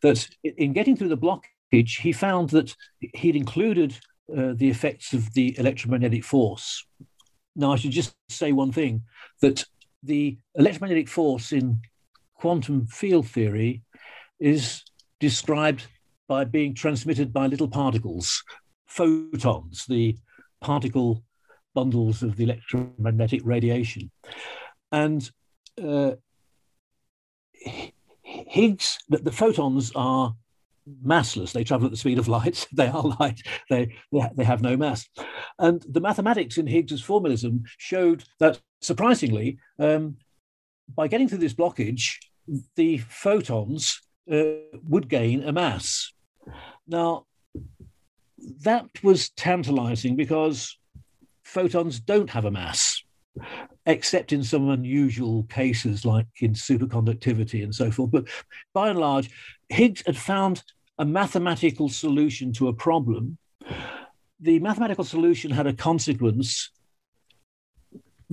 that 0.01 0.27
in 0.43 0.73
getting 0.73 0.95
through 0.95 1.09
the 1.09 1.17
blockage, 1.17 1.99
he 1.99 2.11
found 2.11 2.49
that 2.51 2.75
he'd 3.13 3.35
included 3.35 3.97
uh, 4.35 4.53
the 4.55 4.69
effects 4.69 5.13
of 5.13 5.33
the 5.33 5.57
electromagnetic 5.57 6.23
force. 6.23 6.85
Now, 7.55 7.73
I 7.73 7.75
should 7.75 7.91
just 7.91 8.15
say 8.29 8.51
one 8.51 8.71
thing 8.71 9.03
that 9.41 9.65
the 10.03 10.37
electromagnetic 10.55 11.09
force 11.09 11.51
in 11.51 11.81
quantum 12.35 12.87
field 12.87 13.27
theory 13.27 13.81
is 14.39 14.83
described 15.19 15.87
by 16.27 16.45
being 16.45 16.73
transmitted 16.73 17.33
by 17.33 17.47
little 17.47 17.67
particles, 17.67 18.43
photons, 18.87 19.85
the 19.87 20.15
particle 20.61 21.23
bundles 21.73 22.23
of 22.23 22.35
the 22.35 22.43
electromagnetic 22.43 23.41
radiation. 23.43 24.11
And 24.91 25.29
uh, 25.83 26.11
Higgs, 28.49 28.97
the, 29.09 29.19
the, 29.19 29.31
photons 29.31 29.91
are 29.93 30.35
massless. 31.05 31.51
They 31.51 31.63
travel 31.63 31.85
at 31.85 31.91
the 31.91 31.97
speed 31.97 32.17
of 32.17 32.27
light. 32.27 32.67
They 32.73 32.87
are 32.87 33.15
light. 33.19 33.41
They, 33.69 33.95
they 34.35 34.43
have 34.43 34.63
no 34.63 34.75
mass. 34.75 35.07
And 35.59 35.85
the 35.87 36.01
mathematics 36.01 36.57
in 36.57 36.65
Higgs's 36.65 37.03
formalism 37.03 37.63
showed 37.77 38.23
that, 38.39 38.59
surprisingly, 38.81 39.59
um, 39.77 40.17
by 40.95 41.07
getting 41.07 41.29
through 41.29 41.37
this 41.37 41.53
blockage, 41.53 42.15
the 42.75 42.97
photons 42.97 44.01
uh, 44.31 44.53
would 44.87 45.07
gain 45.09 45.43
a 45.43 45.51
mass. 45.51 46.11
Now, 46.87 47.27
that 48.63 48.87
was 49.03 49.29
tantalizing 49.29 50.15
because 50.15 50.75
photons 51.43 51.99
don't 51.99 52.31
have 52.31 52.45
a 52.45 52.51
mass, 52.51 53.03
except 53.85 54.33
in 54.33 54.43
some 54.43 54.69
unusual 54.69 55.43
cases 55.43 56.05
like 56.05 56.27
in 56.41 56.53
superconductivity 56.53 57.63
and 57.63 57.73
so 57.73 57.91
forth. 57.91 58.11
But 58.11 58.27
by 58.73 58.89
and 58.89 58.99
large, 58.99 59.29
Higgs 59.69 60.03
had 60.05 60.17
found 60.17 60.63
a 60.97 61.05
mathematical 61.05 61.89
solution 61.89 62.51
to 62.53 62.67
a 62.67 62.73
problem. 62.73 63.37
The 64.39 64.59
mathematical 64.59 65.03
solution 65.03 65.51
had 65.51 65.67
a 65.67 65.73
consequence 65.73 66.71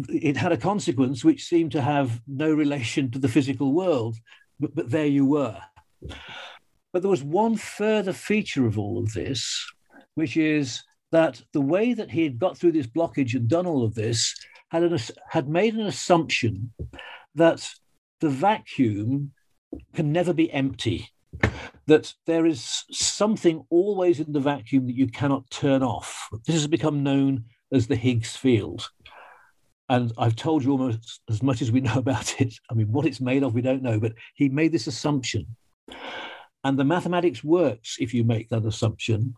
it 0.08 0.36
had 0.36 0.52
a 0.52 0.58
consequence 0.58 1.24
which 1.24 1.44
seemed 1.44 1.72
to 1.72 1.80
have 1.80 2.20
no 2.26 2.52
relation 2.52 3.10
to 3.10 3.18
the 3.18 3.28
physical 3.28 3.72
world, 3.72 4.16
but, 4.60 4.74
but 4.74 4.90
there 4.90 5.06
you 5.06 5.24
were. 5.24 5.58
But 6.92 7.02
there 7.02 7.10
was 7.10 7.22
one 7.22 7.56
further 7.56 8.12
feature 8.12 8.66
of 8.66 8.78
all 8.78 8.98
of 8.98 9.12
this, 9.14 9.66
which 10.14 10.36
is 10.36 10.82
that 11.12 11.40
the 11.52 11.60
way 11.60 11.94
that 11.94 12.10
he 12.10 12.24
had 12.24 12.38
got 12.38 12.58
through 12.58 12.72
this 12.72 12.86
blockage 12.86 13.34
and 13.34 13.48
done 13.48 13.66
all 13.66 13.84
of 13.84 13.94
this 13.94 14.34
had, 14.68 14.83
an, 14.83 14.98
had 15.31 15.48
made 15.48 15.74
an 15.74 15.87
assumption 15.87 16.72
that 17.35 17.68
the 18.20 18.29
vacuum 18.29 19.33
can 19.94 20.12
never 20.12 20.33
be 20.33 20.52
empty, 20.52 21.11
that 21.87 22.14
there 22.26 22.46
is 22.46 22.85
something 22.90 23.64
always 23.70 24.20
in 24.20 24.33
the 24.33 24.40
vacuum 24.40 24.87
that 24.87 24.96
you 24.96 25.07
cannot 25.07 25.48
turn 25.50 25.83
off. 25.83 26.29
This 26.46 26.57
has 26.57 26.66
become 26.66 27.02
known 27.02 27.44
as 27.72 27.87
the 27.87 27.96
Higgs 27.96 28.37
field. 28.37 28.88
And 29.88 30.12
I've 30.18 30.37
told 30.37 30.64
you 30.64 30.72
almost 30.72 31.20
as 31.29 31.42
much 31.42 31.62
as 31.62 31.70
we 31.70 31.81
know 31.81 31.94
about 31.96 32.40
it. 32.40 32.55
I 32.70 32.74
mean, 32.74 32.90
what 32.90 33.07
it's 33.07 33.20
made 33.20 33.42
of, 33.42 33.55
we 33.55 33.62
don't 33.62 33.83
know, 33.83 34.00
but 34.00 34.14
he 34.35 34.48
made 34.48 34.72
this 34.72 34.87
assumption. 34.87 35.46
And 36.64 36.76
the 36.76 36.85
mathematics 36.85 37.44
works 37.44 37.96
if 38.00 38.12
you 38.12 38.24
make 38.24 38.48
that 38.48 38.64
assumption. 38.64 39.35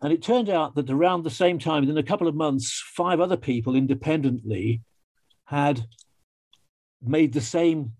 And 0.00 0.12
it 0.12 0.22
turned 0.22 0.48
out 0.48 0.74
that 0.74 0.90
around 0.90 1.22
the 1.22 1.30
same 1.30 1.58
time, 1.58 1.82
within 1.82 1.98
a 1.98 2.02
couple 2.02 2.28
of 2.28 2.34
months, 2.34 2.82
five 2.94 3.20
other 3.20 3.36
people 3.36 3.74
independently 3.74 4.82
had 5.44 5.84
made 7.02 7.32
the 7.32 7.40
same 7.40 7.92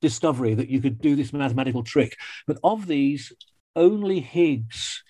discovery 0.00 0.54
that 0.54 0.68
you 0.68 0.80
could 0.80 1.00
do 1.00 1.16
this 1.16 1.32
mathematical 1.32 1.82
trick. 1.82 2.16
But 2.46 2.58
of 2.64 2.86
these, 2.86 3.32
only 3.76 4.20
Higgs 4.20 5.02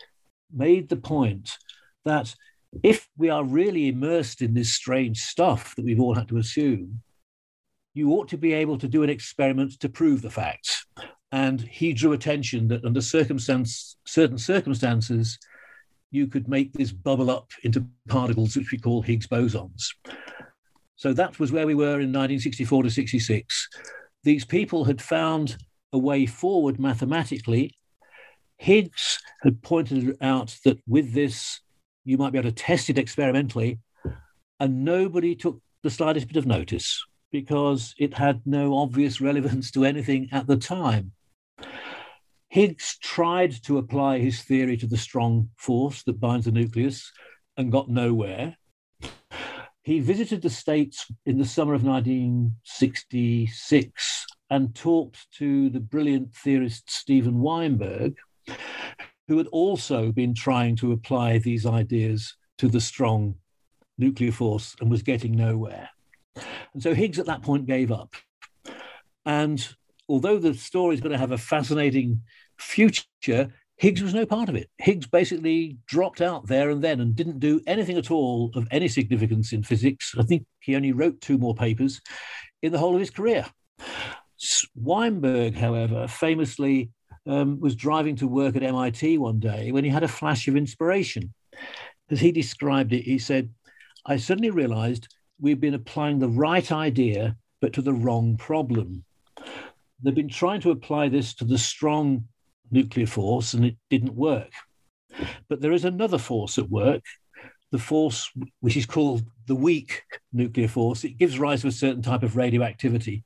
made 0.52 0.88
the 0.88 0.96
point 0.96 1.56
that 2.04 2.34
if 2.82 3.08
we 3.16 3.30
are 3.30 3.44
really 3.44 3.88
immersed 3.88 4.42
in 4.42 4.54
this 4.54 4.72
strange 4.72 5.20
stuff 5.20 5.74
that 5.76 5.84
we've 5.84 6.00
all 6.00 6.14
had 6.14 6.28
to 6.28 6.38
assume, 6.38 7.02
you 7.94 8.12
ought 8.12 8.28
to 8.28 8.38
be 8.38 8.52
able 8.52 8.78
to 8.78 8.88
do 8.88 9.02
an 9.02 9.10
experiment 9.10 9.78
to 9.80 9.88
prove 9.88 10.22
the 10.22 10.30
facts. 10.30 10.86
And 11.32 11.60
he 11.60 11.92
drew 11.92 12.12
attention 12.12 12.68
that 12.68 12.84
under 12.84 13.00
circumstance, 13.00 13.96
certain 14.06 14.38
circumstances, 14.38 15.38
you 16.10 16.26
could 16.26 16.48
make 16.48 16.72
this 16.72 16.92
bubble 16.92 17.30
up 17.30 17.50
into 17.62 17.86
particles 18.08 18.56
which 18.56 18.72
we 18.72 18.78
call 18.78 19.02
Higgs 19.02 19.26
bosons. 19.26 19.94
So 20.96 21.12
that 21.12 21.38
was 21.38 21.52
where 21.52 21.66
we 21.66 21.74
were 21.74 22.00
in 22.00 22.12
1964 22.12 22.82
to 22.82 22.90
66. 22.90 23.68
These 24.22 24.44
people 24.44 24.84
had 24.84 25.00
found 25.00 25.56
a 25.92 25.98
way 25.98 26.26
forward 26.26 26.78
mathematically. 26.78 27.76
Higgs 28.58 29.18
had 29.42 29.62
pointed 29.62 30.16
out 30.20 30.56
that 30.64 30.78
with 30.86 31.14
this 31.14 31.60
you 32.04 32.18
might 32.18 32.32
be 32.32 32.38
able 32.38 32.50
to 32.50 32.54
test 32.54 32.90
it 32.90 32.98
experimentally. 32.98 33.78
And 34.58 34.84
nobody 34.84 35.34
took 35.34 35.60
the 35.82 35.90
slightest 35.90 36.28
bit 36.28 36.36
of 36.36 36.46
notice 36.46 37.02
because 37.32 37.94
it 37.98 38.14
had 38.14 38.42
no 38.44 38.76
obvious 38.76 39.20
relevance 39.22 39.70
to 39.70 39.84
anything 39.84 40.28
at 40.32 40.46
the 40.46 40.56
time. 40.56 41.12
Higgs 42.50 42.98
tried 43.00 43.62
to 43.64 43.78
apply 43.78 44.18
his 44.18 44.42
theory 44.42 44.76
to 44.78 44.88
the 44.88 44.96
strong 44.96 45.50
force 45.56 46.02
that 46.02 46.18
binds 46.18 46.46
the 46.46 46.52
nucleus 46.52 47.12
and 47.56 47.70
got 47.70 47.88
nowhere. 47.88 48.56
He 49.84 50.00
visited 50.00 50.42
the 50.42 50.50
States 50.50 51.06
in 51.24 51.38
the 51.38 51.44
summer 51.44 51.74
of 51.74 51.84
1966 51.84 54.26
and 54.50 54.74
talked 54.74 55.30
to 55.38 55.70
the 55.70 55.78
brilliant 55.78 56.34
theorist 56.34 56.90
Steven 56.90 57.38
Weinberg, 57.40 58.16
who 59.28 59.38
had 59.38 59.46
also 59.48 60.10
been 60.10 60.34
trying 60.34 60.74
to 60.76 60.90
apply 60.90 61.38
these 61.38 61.64
ideas 61.64 62.34
to 62.58 62.66
the 62.66 62.80
strong 62.80 63.36
nuclear 63.96 64.32
force 64.32 64.74
and 64.80 64.90
was 64.90 65.04
getting 65.04 65.36
nowhere. 65.36 65.88
And 66.74 66.82
so 66.82 66.94
Higgs 66.94 67.20
at 67.20 67.26
that 67.26 67.42
point 67.42 67.66
gave 67.66 67.92
up. 67.92 68.16
And 69.24 69.76
although 70.10 70.38
the 70.38 70.54
story 70.54 70.94
is 70.94 71.00
going 71.00 71.12
to 71.12 71.18
have 71.18 71.32
a 71.32 71.38
fascinating 71.38 72.20
future, 72.58 73.52
Higgs 73.76 74.02
was 74.02 74.12
no 74.12 74.26
part 74.26 74.50
of 74.50 74.56
it. 74.56 74.68
Higgs 74.76 75.06
basically 75.06 75.78
dropped 75.86 76.20
out 76.20 76.46
there 76.46 76.68
and 76.68 76.82
then 76.82 77.00
and 77.00 77.16
didn't 77.16 77.38
do 77.38 77.62
anything 77.66 77.96
at 77.96 78.10
all 78.10 78.50
of 78.54 78.68
any 78.70 78.88
significance 78.88 79.52
in 79.52 79.62
physics. 79.62 80.14
I 80.18 80.22
think 80.22 80.44
he 80.58 80.76
only 80.76 80.92
wrote 80.92 81.20
two 81.20 81.38
more 81.38 81.54
papers 81.54 82.02
in 82.60 82.72
the 82.72 82.78
whole 82.78 82.94
of 82.94 83.00
his 83.00 83.10
career. 83.10 83.46
Weinberg, 84.74 85.54
however, 85.54 86.08
famously 86.08 86.90
um, 87.26 87.60
was 87.60 87.74
driving 87.76 88.16
to 88.16 88.26
work 88.26 88.56
at 88.56 88.62
MIT 88.62 89.18
one 89.18 89.38
day 89.38 89.72
when 89.72 89.84
he 89.84 89.90
had 89.90 90.02
a 90.02 90.08
flash 90.08 90.48
of 90.48 90.56
inspiration. 90.56 91.32
As 92.10 92.20
he 92.20 92.32
described 92.32 92.92
it, 92.92 93.02
he 93.02 93.18
said, 93.18 93.50
I 94.04 94.16
suddenly 94.16 94.50
realized 94.50 95.08
we've 95.40 95.60
been 95.60 95.74
applying 95.74 96.18
the 96.18 96.28
right 96.28 96.70
idea, 96.72 97.36
but 97.60 97.72
to 97.74 97.82
the 97.82 97.92
wrong 97.94 98.36
problem. 98.36 99.04
They've 100.02 100.14
been 100.14 100.28
trying 100.28 100.60
to 100.62 100.70
apply 100.70 101.08
this 101.08 101.34
to 101.34 101.44
the 101.44 101.58
strong 101.58 102.24
nuclear 102.70 103.06
force, 103.06 103.54
and 103.54 103.64
it 103.64 103.76
didn't 103.88 104.14
work. 104.14 104.52
But 105.48 105.60
there 105.60 105.72
is 105.72 105.84
another 105.84 106.18
force 106.18 106.58
at 106.58 106.70
work, 106.70 107.02
the 107.70 107.78
force 107.78 108.30
which 108.60 108.76
is 108.76 108.86
called 108.86 109.24
the 109.46 109.54
weak 109.54 110.02
nuclear 110.32 110.68
force. 110.68 111.04
It 111.04 111.18
gives 111.18 111.38
rise 111.38 111.62
to 111.62 111.68
a 111.68 111.72
certain 111.72 112.02
type 112.02 112.22
of 112.22 112.36
radioactivity. 112.36 113.24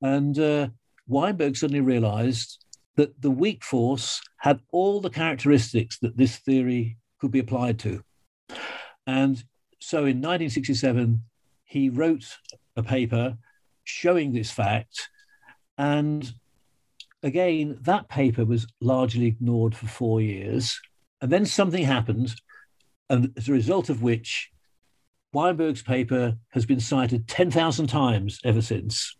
And 0.00 0.38
uh, 0.38 0.68
Weinberg 1.06 1.56
suddenly 1.56 1.80
realized 1.80 2.64
that 2.96 3.20
the 3.20 3.30
weak 3.30 3.64
force 3.64 4.20
had 4.38 4.60
all 4.72 5.00
the 5.00 5.10
characteristics 5.10 5.98
that 6.00 6.16
this 6.16 6.36
theory 6.36 6.96
could 7.20 7.30
be 7.30 7.38
applied 7.38 7.78
to. 7.80 8.02
And 9.06 9.42
so 9.80 9.98
in 9.98 10.20
1967, 10.20 11.22
he 11.64 11.90
wrote 11.90 12.24
a 12.76 12.82
paper 12.82 13.36
showing 13.84 14.32
this 14.32 14.50
fact. 14.50 15.08
And 15.78 16.30
again, 17.22 17.78
that 17.82 18.08
paper 18.08 18.44
was 18.44 18.66
largely 18.80 19.26
ignored 19.26 19.74
for 19.74 19.86
four 19.86 20.20
years. 20.20 20.78
And 21.20 21.32
then 21.32 21.46
something 21.46 21.84
happened, 21.84 22.34
and 23.08 23.32
as 23.36 23.48
a 23.48 23.52
result 23.52 23.88
of 23.88 24.02
which, 24.02 24.50
Weinberg's 25.32 25.82
paper 25.82 26.36
has 26.50 26.66
been 26.66 26.80
cited 26.80 27.28
10,000 27.28 27.86
times 27.86 28.40
ever 28.44 28.62
since. 28.62 29.16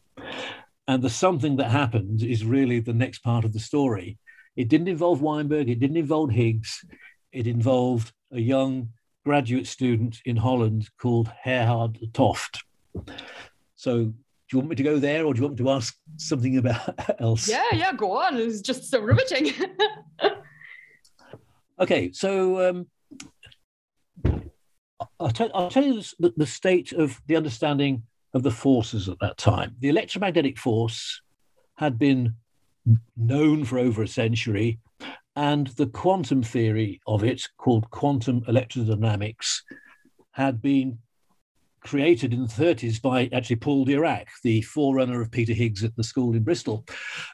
And 0.87 1.03
the 1.03 1.11
something 1.11 1.57
that 1.57 1.71
happened 1.71 2.23
is 2.23 2.45
really 2.45 2.81
the 2.81 2.95
next 2.95 3.19
part 3.19 3.45
of 3.45 3.53
the 3.53 3.61
story. 3.61 4.19
It 4.57 4.69
didn't 4.69 4.89
involve 4.89 5.21
Weinberg, 5.21 5.69
it 5.69 5.79
didn't 5.79 5.97
involve 5.97 6.31
Higgs, 6.31 6.85
it 7.33 7.47
involved 7.47 8.13
a 8.33 8.41
young 8.41 8.91
graduate 9.25 9.67
student 9.67 10.19
in 10.25 10.37
Holland 10.37 10.89
called 10.99 11.31
Gerhard 11.45 11.99
Toft. 12.15 12.65
So, 13.77 14.15
do 14.49 14.57
you 14.57 14.61
want 14.61 14.71
me 14.71 14.77
to 14.77 14.83
go 14.83 14.99
there 14.99 15.27
or 15.27 15.35
do 15.35 15.39
you 15.39 15.47
want 15.47 15.59
me 15.59 15.65
to 15.65 15.71
ask 15.71 15.95
something 16.17 16.57
about 16.57 16.95
else? 17.21 17.49
Yeah, 17.49 17.65
yeah, 17.73 17.93
go 17.93 18.13
on. 18.13 18.39
It's 18.39 18.63
just 18.63 18.91
so 18.91 19.01
riveting. 19.01 19.53
okay, 21.81 22.13
so 22.13 22.71
um, 22.71 22.87
I'll, 25.21 25.31
tell, 25.31 25.51
I'll 25.55 25.71
tell 25.71 25.85
you 25.85 26.03
the, 26.19 26.33
the 26.35 26.47
state 26.47 26.93
of 26.93 27.21
the 27.27 27.37
understanding 27.37 28.05
of 28.33 28.43
the 28.43 28.51
forces 28.51 29.09
at 29.09 29.19
that 29.21 29.37
time. 29.37 29.77
The 29.81 29.91
electromagnetic 29.91 30.59
force 30.59 31.21
had 31.77 31.99
been 31.99 32.35
known 33.19 33.67
for 33.67 33.79
over 33.79 34.03
a 34.03 34.09
century, 34.09 34.79
and 35.37 35.67
the 35.69 35.89
quantum 35.89 36.43
theory 36.43 37.01
of 37.07 37.23
it, 37.23 37.43
called 37.59 37.91
quantum 37.91 38.41
electrodynamics, 38.43 39.61
had 40.33 40.63
been 40.63 40.99
created 41.89 42.35
in 42.35 42.43
the 42.43 42.49
30s 42.49 43.01
by 43.01 43.31
actually 43.33 43.57
Paul 43.57 43.87
Dirac, 43.87 44.27
the 44.43 44.61
forerunner 44.63 45.23
of 45.23 45.31
Peter 45.31 45.55
Higgs 45.55 45.83
at 45.83 45.97
the 45.97 46.05
school 46.05 46.35
in 46.35 46.45
Bristol. 46.45 46.85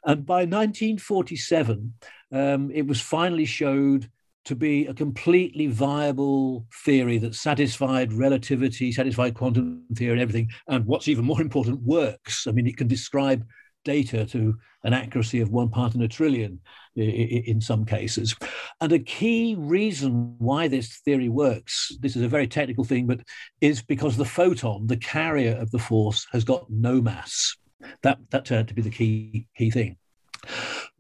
And 0.05 0.25
by 0.25 0.45
1947, 0.45 1.93
um, 2.31 2.71
it 2.71 2.87
was 2.87 3.01
finally 3.01 3.47
showed 3.47 4.09
to 4.45 4.55
be 4.55 4.87
a 4.87 4.95
completely 4.95 5.67
viable 5.67 6.67
theory 6.85 7.19
that 7.19 7.35
satisfied 7.35 8.13
relativity, 8.13 8.93
satisfied 8.93 9.35
quantum 9.35 9.85
theory, 9.97 10.13
and 10.13 10.21
everything. 10.21 10.51
And 10.69 10.87
what's 10.87 11.09
even 11.09 11.25
more 11.25 11.41
important, 11.41 11.83
works. 11.83 12.47
I 12.47 12.53
mean, 12.53 12.69
it 12.69 12.77
can 12.77 12.87
describe 12.87 13.45
data 13.85 14.27
to 14.27 14.57
an 14.85 14.93
accuracy 14.93 15.41
of 15.41 15.51
one 15.51 15.69
part 15.69 15.95
in 15.95 16.03
a 16.03 16.09
trillion 16.09 16.61
in 16.97 17.61
some 17.61 17.85
cases. 17.85 18.35
And 18.81 18.93
a 18.93 18.99
key 18.99 19.57
reason 19.59 20.37
why 20.39 20.69
this 20.69 20.99
theory 21.05 21.29
works, 21.29 21.97
this 22.01 22.17
is 22.17 22.23
a 22.23 22.29
very 22.29 22.47
technical 22.47 22.85
thing, 22.85 23.07
but 23.07 23.21
is 23.61 23.83
because 23.83 24.17
the 24.17 24.25
photon, 24.25 24.87
the 24.87 24.97
carrier 24.97 25.57
of 25.57 25.71
the 25.71 25.79
force, 25.79 26.27
has 26.33 26.45
got 26.45 26.71
no 26.71 27.01
mass. 27.01 27.57
That, 28.03 28.19
that 28.31 28.45
turned 28.45 28.61
out 28.61 28.69
to 28.69 28.75
be 28.75 28.83
the 28.83 28.91
key, 28.91 29.47
key 29.57 29.71
thing. 29.71 29.97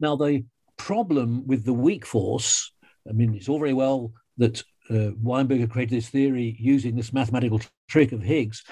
Now, 0.00 0.16
the 0.16 0.44
problem 0.76 1.46
with 1.46 1.64
the 1.64 1.72
weak 1.72 2.04
force 2.04 2.72
I 3.08 3.12
mean, 3.12 3.34
it's 3.34 3.48
all 3.48 3.58
very 3.58 3.74
well 3.74 4.12
that 4.38 4.60
uh, 4.90 5.12
Weinberger 5.22 5.70
created 5.70 5.96
this 5.96 6.08
theory 6.08 6.56
using 6.58 6.96
this 6.96 7.12
mathematical 7.12 7.60
trick 7.88 8.12
of 8.12 8.22
Higgs. 8.22 8.64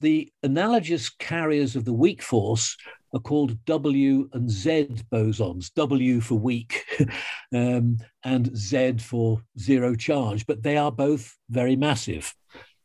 The 0.00 0.32
analogous 0.42 1.10
carriers 1.10 1.76
of 1.76 1.84
the 1.84 1.92
weak 1.92 2.22
force 2.22 2.76
are 3.12 3.20
called 3.20 3.64
W 3.64 4.28
and 4.32 4.48
Z 4.48 4.88
bosons, 5.12 5.72
W 5.74 6.20
for 6.20 6.36
weak 6.36 6.84
um, 7.54 7.98
and 8.24 8.56
Z 8.56 8.98
for 8.98 9.42
zero 9.58 9.94
charge, 9.94 10.46
but 10.46 10.62
they 10.62 10.76
are 10.76 10.92
both 10.92 11.36
very 11.48 11.76
massive. 11.76 12.34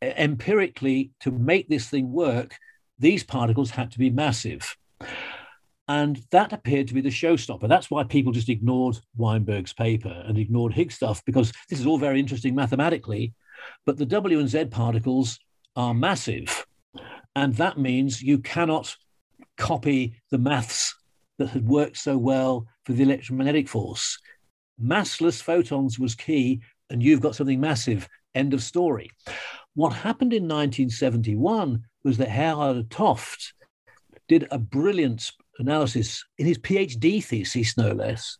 Empirically, 0.02 1.12
to 1.20 1.30
make 1.30 1.68
this 1.68 1.88
thing 1.88 2.12
work, 2.12 2.56
these 2.98 3.24
particles 3.24 3.70
had 3.70 3.90
to 3.92 3.98
be 3.98 4.10
massive. 4.10 4.76
And 5.88 6.20
that 6.32 6.52
appeared 6.52 6.88
to 6.88 6.94
be 6.94 7.00
the 7.00 7.10
showstopper. 7.10 7.68
That's 7.68 7.90
why 7.90 8.02
people 8.02 8.32
just 8.32 8.48
ignored 8.48 8.98
Weinberg's 9.16 9.72
paper 9.72 10.24
and 10.26 10.36
ignored 10.36 10.72
Higgs 10.74 10.96
stuff, 10.96 11.24
because 11.24 11.52
this 11.68 11.78
is 11.78 11.86
all 11.86 11.98
very 11.98 12.18
interesting 12.18 12.54
mathematically, 12.54 13.34
but 13.84 13.96
the 13.96 14.06
W 14.06 14.40
and 14.40 14.48
Z 14.48 14.66
particles 14.66 15.38
are 15.76 15.94
massive. 15.94 16.66
And 17.36 17.54
that 17.54 17.78
means 17.78 18.22
you 18.22 18.38
cannot 18.38 18.96
copy 19.56 20.20
the 20.30 20.38
maths 20.38 20.94
that 21.38 21.48
had 21.48 21.66
worked 21.66 21.96
so 21.96 22.16
well 22.16 22.66
for 22.84 22.92
the 22.92 23.02
electromagnetic 23.02 23.68
force. 23.68 24.18
Massless 24.82 25.42
photons 25.42 25.98
was 25.98 26.14
key, 26.14 26.60
and 26.90 27.02
you've 27.02 27.20
got 27.20 27.34
something 27.34 27.60
massive. 27.60 28.08
End 28.34 28.54
of 28.54 28.62
story. 28.62 29.10
What 29.74 29.92
happened 29.92 30.32
in 30.32 30.44
1971 30.44 31.82
was 32.04 32.18
that 32.18 32.28
Gerard 32.28 32.90
't 32.90 32.96
Hooft 32.96 33.52
did 34.28 34.46
a 34.50 34.58
brilliant 34.58 35.32
analysis 35.58 36.24
in 36.38 36.46
his 36.46 36.58
PhD 36.58 37.22
thesis, 37.24 37.76
no 37.76 37.92
less, 37.92 38.38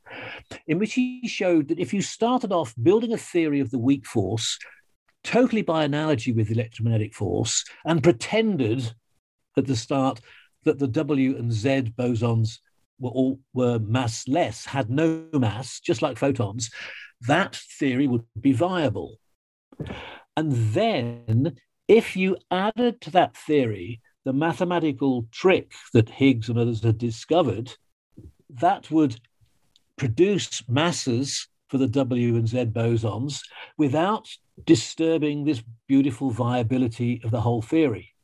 in 0.67 0.79
which 0.79 0.95
he 0.95 1.27
showed 1.29 1.69
that 1.69 1.79
if 1.79 1.95
you 1.95 2.03
started 2.03 2.53
off 2.53 2.75
building 2.83 3.12
a 3.12 3.19
theory 3.19 3.61
of 3.61 3.71
the 3.71 3.79
weak 3.79 4.07
force, 4.07 4.59
totally 5.25 5.62
by 5.62 5.85
analogy 5.85 6.33
with 6.33 6.49
the 6.49 6.55
electromagnetic 6.55 7.14
force, 7.14 7.64
and 7.85 8.03
pretended 8.03 8.95
at 9.57 9.67
the 9.67 9.77
start 9.77 10.21
that 10.67 10.79
the 10.79 10.87
W 10.87 11.37
and 11.37 11.51
Z 11.51 11.95
bosons 11.99 12.59
were 12.99 13.11
all 13.11 13.41
were 13.55 13.79
massless, 13.79 14.67
had 14.67 14.91
no 14.91 15.25
mass, 15.33 15.81
just 15.81 16.03
like 16.03 16.19
photons, 16.19 16.71
that 17.23 17.57
theory 17.79 18.07
would 18.07 18.25
be 18.41 18.53
viable. 18.53 19.19
And 20.37 20.53
then, 20.53 21.57
if 21.89 22.17
you 22.17 22.37
added 22.51 23.01
to 23.03 23.11
that 23.12 23.37
theory 23.37 24.01
the 24.25 24.33
mathematical 24.33 25.27
trick 25.31 25.73
that 25.93 26.11
Higgs 26.11 26.49
and 26.49 26.59
others 26.59 26.83
had 26.83 26.99
discovered, 26.99 27.73
that 28.51 28.91
would 28.91 29.21
produce 29.97 30.69
masses 30.69 31.49
for 31.69 31.79
the 31.79 31.87
W 31.87 32.37
and 32.37 32.49
Z 32.49 32.67
bosons 32.67 33.41
without 33.79 34.29
disturbing 34.64 35.45
this 35.45 35.62
beautiful 35.87 36.31
viability 36.31 37.21
of 37.25 37.31
the 37.31 37.41
whole 37.41 37.62
theory. 37.62 38.14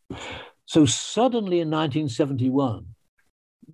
So 0.73 0.87
suddenly 0.87 1.61
in 1.61 1.68
1971, 1.68 2.87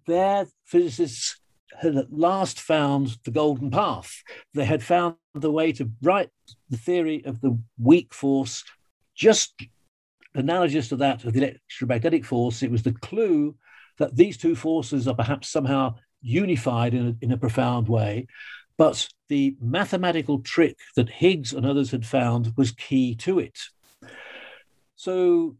their 0.08 0.48
physicists 0.64 1.40
had 1.78 1.94
at 1.94 2.12
last 2.12 2.58
found 2.58 3.18
the 3.22 3.30
golden 3.30 3.70
path. 3.70 4.24
They 4.52 4.64
had 4.64 4.82
found 4.82 5.14
the 5.32 5.52
way 5.52 5.70
to 5.74 5.92
write 6.02 6.30
the 6.68 6.76
theory 6.76 7.24
of 7.24 7.40
the 7.40 7.56
weak 7.78 8.12
force 8.12 8.64
just 9.14 9.62
analogous 10.34 10.88
to 10.88 10.96
that 10.96 11.24
of 11.24 11.34
the 11.34 11.38
electromagnetic 11.38 12.24
force, 12.24 12.64
it 12.64 12.70
was 12.72 12.82
the 12.82 12.94
clue 12.94 13.54
that 13.98 14.16
these 14.16 14.36
two 14.36 14.56
forces 14.56 15.06
are 15.06 15.14
perhaps 15.14 15.48
somehow 15.48 15.94
unified 16.20 16.94
in 16.94 17.06
a, 17.06 17.24
in 17.24 17.30
a 17.30 17.38
profound 17.38 17.88
way. 17.88 18.26
But 18.76 19.08
the 19.28 19.56
mathematical 19.60 20.40
trick 20.40 20.76
that 20.96 21.10
Higgs 21.10 21.52
and 21.52 21.64
others 21.64 21.92
had 21.92 22.04
found 22.04 22.54
was 22.56 22.72
key 22.72 23.14
to 23.20 23.38
it. 23.38 23.56
So 24.96 25.56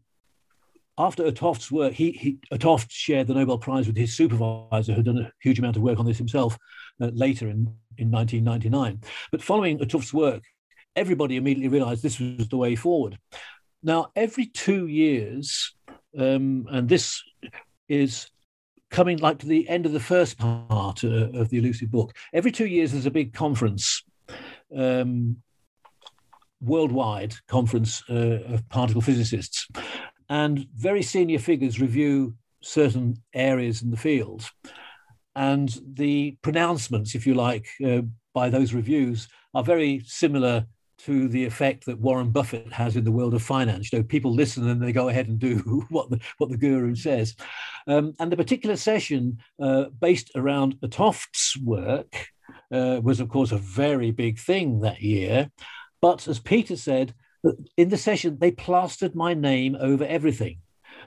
after 0.99 1.23
't 1.23 1.39
Hooft's 1.39 1.71
work, 1.71 1.93
he, 1.93 2.11
he 2.11 2.39
't 2.51 2.59
Hooft 2.59 2.91
shared 2.91 3.27
the 3.27 3.33
Nobel 3.33 3.57
Prize 3.57 3.87
with 3.87 3.95
his 3.95 4.13
supervisor, 4.13 4.93
who'd 4.93 5.05
done 5.05 5.17
a 5.17 5.31
huge 5.41 5.57
amount 5.57 5.77
of 5.77 5.81
work 5.81 5.97
on 5.97 6.05
this 6.05 6.17
himself 6.17 6.57
uh, 7.01 7.09
later 7.13 7.47
in, 7.47 7.73
in 7.97 8.11
1999. 8.11 9.01
But 9.31 9.41
following 9.41 9.79
't 9.79 9.89
Hooft's 9.89 10.13
work, 10.13 10.43
everybody 10.97 11.37
immediately 11.37 11.69
realized 11.69 12.03
this 12.03 12.19
was 12.19 12.49
the 12.49 12.57
way 12.57 12.75
forward. 12.75 13.17
Now, 13.81 14.11
every 14.13 14.47
two 14.47 14.87
years, 14.87 15.73
um, 16.17 16.67
and 16.69 16.89
this 16.89 17.23
is 17.87 18.29
coming 18.91 19.19
like 19.19 19.39
to 19.39 19.45
the 19.45 19.69
end 19.69 19.85
of 19.85 19.93
the 19.93 19.99
first 20.01 20.37
part 20.37 21.03
uh, 21.05 21.29
of 21.33 21.49
the 21.49 21.59
elusive 21.59 21.89
book, 21.89 22.13
every 22.33 22.51
two 22.51 22.67
years 22.67 22.91
there's 22.91 23.05
a 23.05 23.11
big 23.11 23.33
conference, 23.33 24.03
um, 24.75 25.37
worldwide 26.59 27.35
conference 27.47 28.03
uh, 28.09 28.39
of 28.47 28.67
particle 28.67 29.01
physicists, 29.01 29.65
and 30.29 30.67
very 30.75 31.01
senior 31.01 31.39
figures 31.39 31.81
review 31.81 32.35
certain 32.61 33.17
areas 33.33 33.81
in 33.81 33.91
the 33.91 33.97
field. 33.97 34.49
And 35.35 35.75
the 35.93 36.37
pronouncements, 36.41 37.15
if 37.15 37.25
you 37.25 37.33
like, 37.33 37.67
uh, 37.85 38.01
by 38.33 38.49
those 38.49 38.73
reviews 38.73 39.27
are 39.53 39.63
very 39.63 40.01
similar 40.05 40.65
to 40.99 41.29
the 41.29 41.45
effect 41.45 41.85
that 41.85 41.99
Warren 41.99 42.29
Buffett 42.29 42.71
has 42.73 42.95
in 42.95 43.05
the 43.05 43.11
world 43.11 43.33
of 43.33 43.41
finance. 43.41 43.91
You 43.91 43.99
know, 43.99 44.03
people 44.03 44.33
listen 44.33 44.67
and 44.67 44.81
they 44.81 44.91
go 44.91 45.07
ahead 45.07 45.29
and 45.29 45.39
do 45.39 45.57
what 45.89 46.09
the 46.09 46.19
what 46.37 46.49
the 46.49 46.57
guru 46.57 46.95
says. 46.95 47.35
Um, 47.87 48.13
and 48.19 48.31
the 48.31 48.37
particular 48.37 48.75
session 48.75 49.39
uh, 49.61 49.85
based 49.99 50.31
around 50.35 50.75
't 50.81 50.95
Hooft's 50.95 51.57
work 51.57 52.27
uh, 52.71 52.99
was, 53.01 53.19
of 53.19 53.29
course, 53.29 53.51
a 53.51 53.57
very 53.57 54.11
big 54.11 54.37
thing 54.37 54.81
that 54.81 55.01
year. 55.01 55.49
But 56.01 56.27
as 56.27 56.39
Peter 56.39 56.75
said, 56.75 57.13
in 57.77 57.89
the 57.89 57.97
session 57.97 58.37
they 58.39 58.51
plastered 58.51 59.15
my 59.15 59.33
name 59.33 59.75
over 59.79 60.05
everything. 60.05 60.59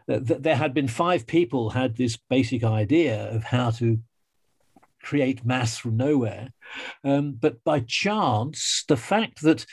There 0.07 0.57
had 0.57 0.74
been 0.74 0.89
five 0.89 1.26
people 1.26 1.70
had 1.70 1.97
this 1.97 2.16
basic 2.16 2.64
idea 2.64 3.30
of 3.30 3.45
how 3.45 3.70
to 3.72 3.99
create 5.03 5.45
mass 5.45 5.76
from 5.76 5.97
nowhere. 5.97 6.53
Um, 7.05 7.33
but 7.33 7.62
by 7.64 7.80
chance, 7.80 8.85
the 8.89 8.97
fact 8.97 9.43
that 9.43 9.66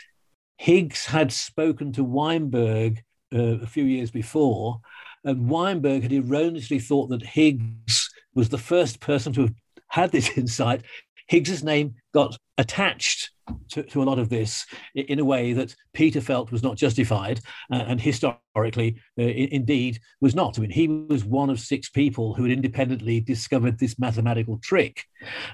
Higgs 0.57 1.05
had 1.05 1.31
spoken 1.31 1.93
to 1.93 2.03
Weinberg 2.03 3.01
uh, 3.33 3.59
a 3.61 3.67
few 3.67 3.85
years 3.85 4.11
before, 4.11 4.81
and 5.23 5.49
Weinberg 5.49 6.03
had 6.03 6.13
erroneously 6.13 6.79
thought 6.79 7.07
that 7.07 7.23
Higgs 7.23 8.09
was 8.33 8.49
the 8.49 8.57
first 8.57 8.99
person 8.99 9.31
to 9.33 9.41
have 9.41 9.53
had 9.87 10.11
this 10.11 10.29
insight. 10.37 10.83
Higgs's 11.29 11.63
name 11.63 11.93
got 12.13 12.35
attached 12.57 13.29
to, 13.69 13.83
to, 13.83 14.01
a 14.01 14.03
lot 14.03 14.19
of 14.19 14.29
this 14.29 14.65
in 14.95 15.19
a 15.19 15.25
way 15.25 15.53
that 15.53 15.75
Peter 15.93 16.21
felt 16.21 16.51
was 16.51 16.63
not 16.63 16.75
justified, 16.75 17.39
uh, 17.71 17.83
and 17.87 18.01
historically, 18.01 18.99
uh, 19.17 19.23
indeed, 19.23 19.99
was 20.21 20.35
not. 20.35 20.57
I 20.57 20.61
mean, 20.61 20.71
he 20.71 20.87
was 20.87 21.23
one 21.23 21.49
of 21.49 21.59
six 21.59 21.89
people 21.89 22.33
who 22.33 22.43
had 22.43 22.51
independently 22.51 23.21
discovered 23.21 23.77
this 23.77 23.97
mathematical 23.99 24.59
trick. 24.61 25.05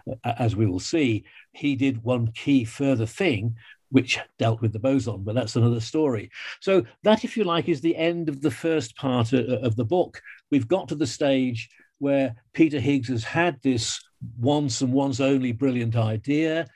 Uh, 0.10 0.34
as 0.40 0.56
we 0.56 0.66
will 0.66 0.80
see, 0.80 1.26
he 1.54 1.76
did 1.76 2.04
one 2.04 2.32
key 2.32 2.64
further 2.64 3.06
thing, 3.06 3.56
which 3.90 4.20
dealt 4.40 4.62
with 4.62 4.74
the 4.74 4.80
boson, 4.80 5.24
but 5.24 5.36
that's 5.36 5.56
another 5.56 5.80
story. 5.80 6.32
So, 6.62 6.84
that, 7.04 7.24
if 7.24 7.38
you 7.38 7.44
like, 7.44 7.70
is 7.70 7.82
the 7.82 7.96
end 7.96 8.30
of 8.30 8.42
the 8.42 8.52
first 8.52 8.96
part 8.96 9.34
uh, 9.34 9.44
of 9.62 9.76
the 9.76 9.86
book. 9.86 10.22
We've 10.52 10.68
got 10.68 10.88
to 10.90 10.96
the 10.96 11.08
stage 11.08 11.70
where 12.00 12.36
Peter 12.54 12.80
Higgs 12.80 13.10
has 13.10 13.24
had 13.24 13.58
this 13.62 14.02
once 14.38 14.82
and 14.82 14.94
once 14.94 15.20
only 15.20 15.52
brilliant 15.52 15.96
idea. 15.96 16.68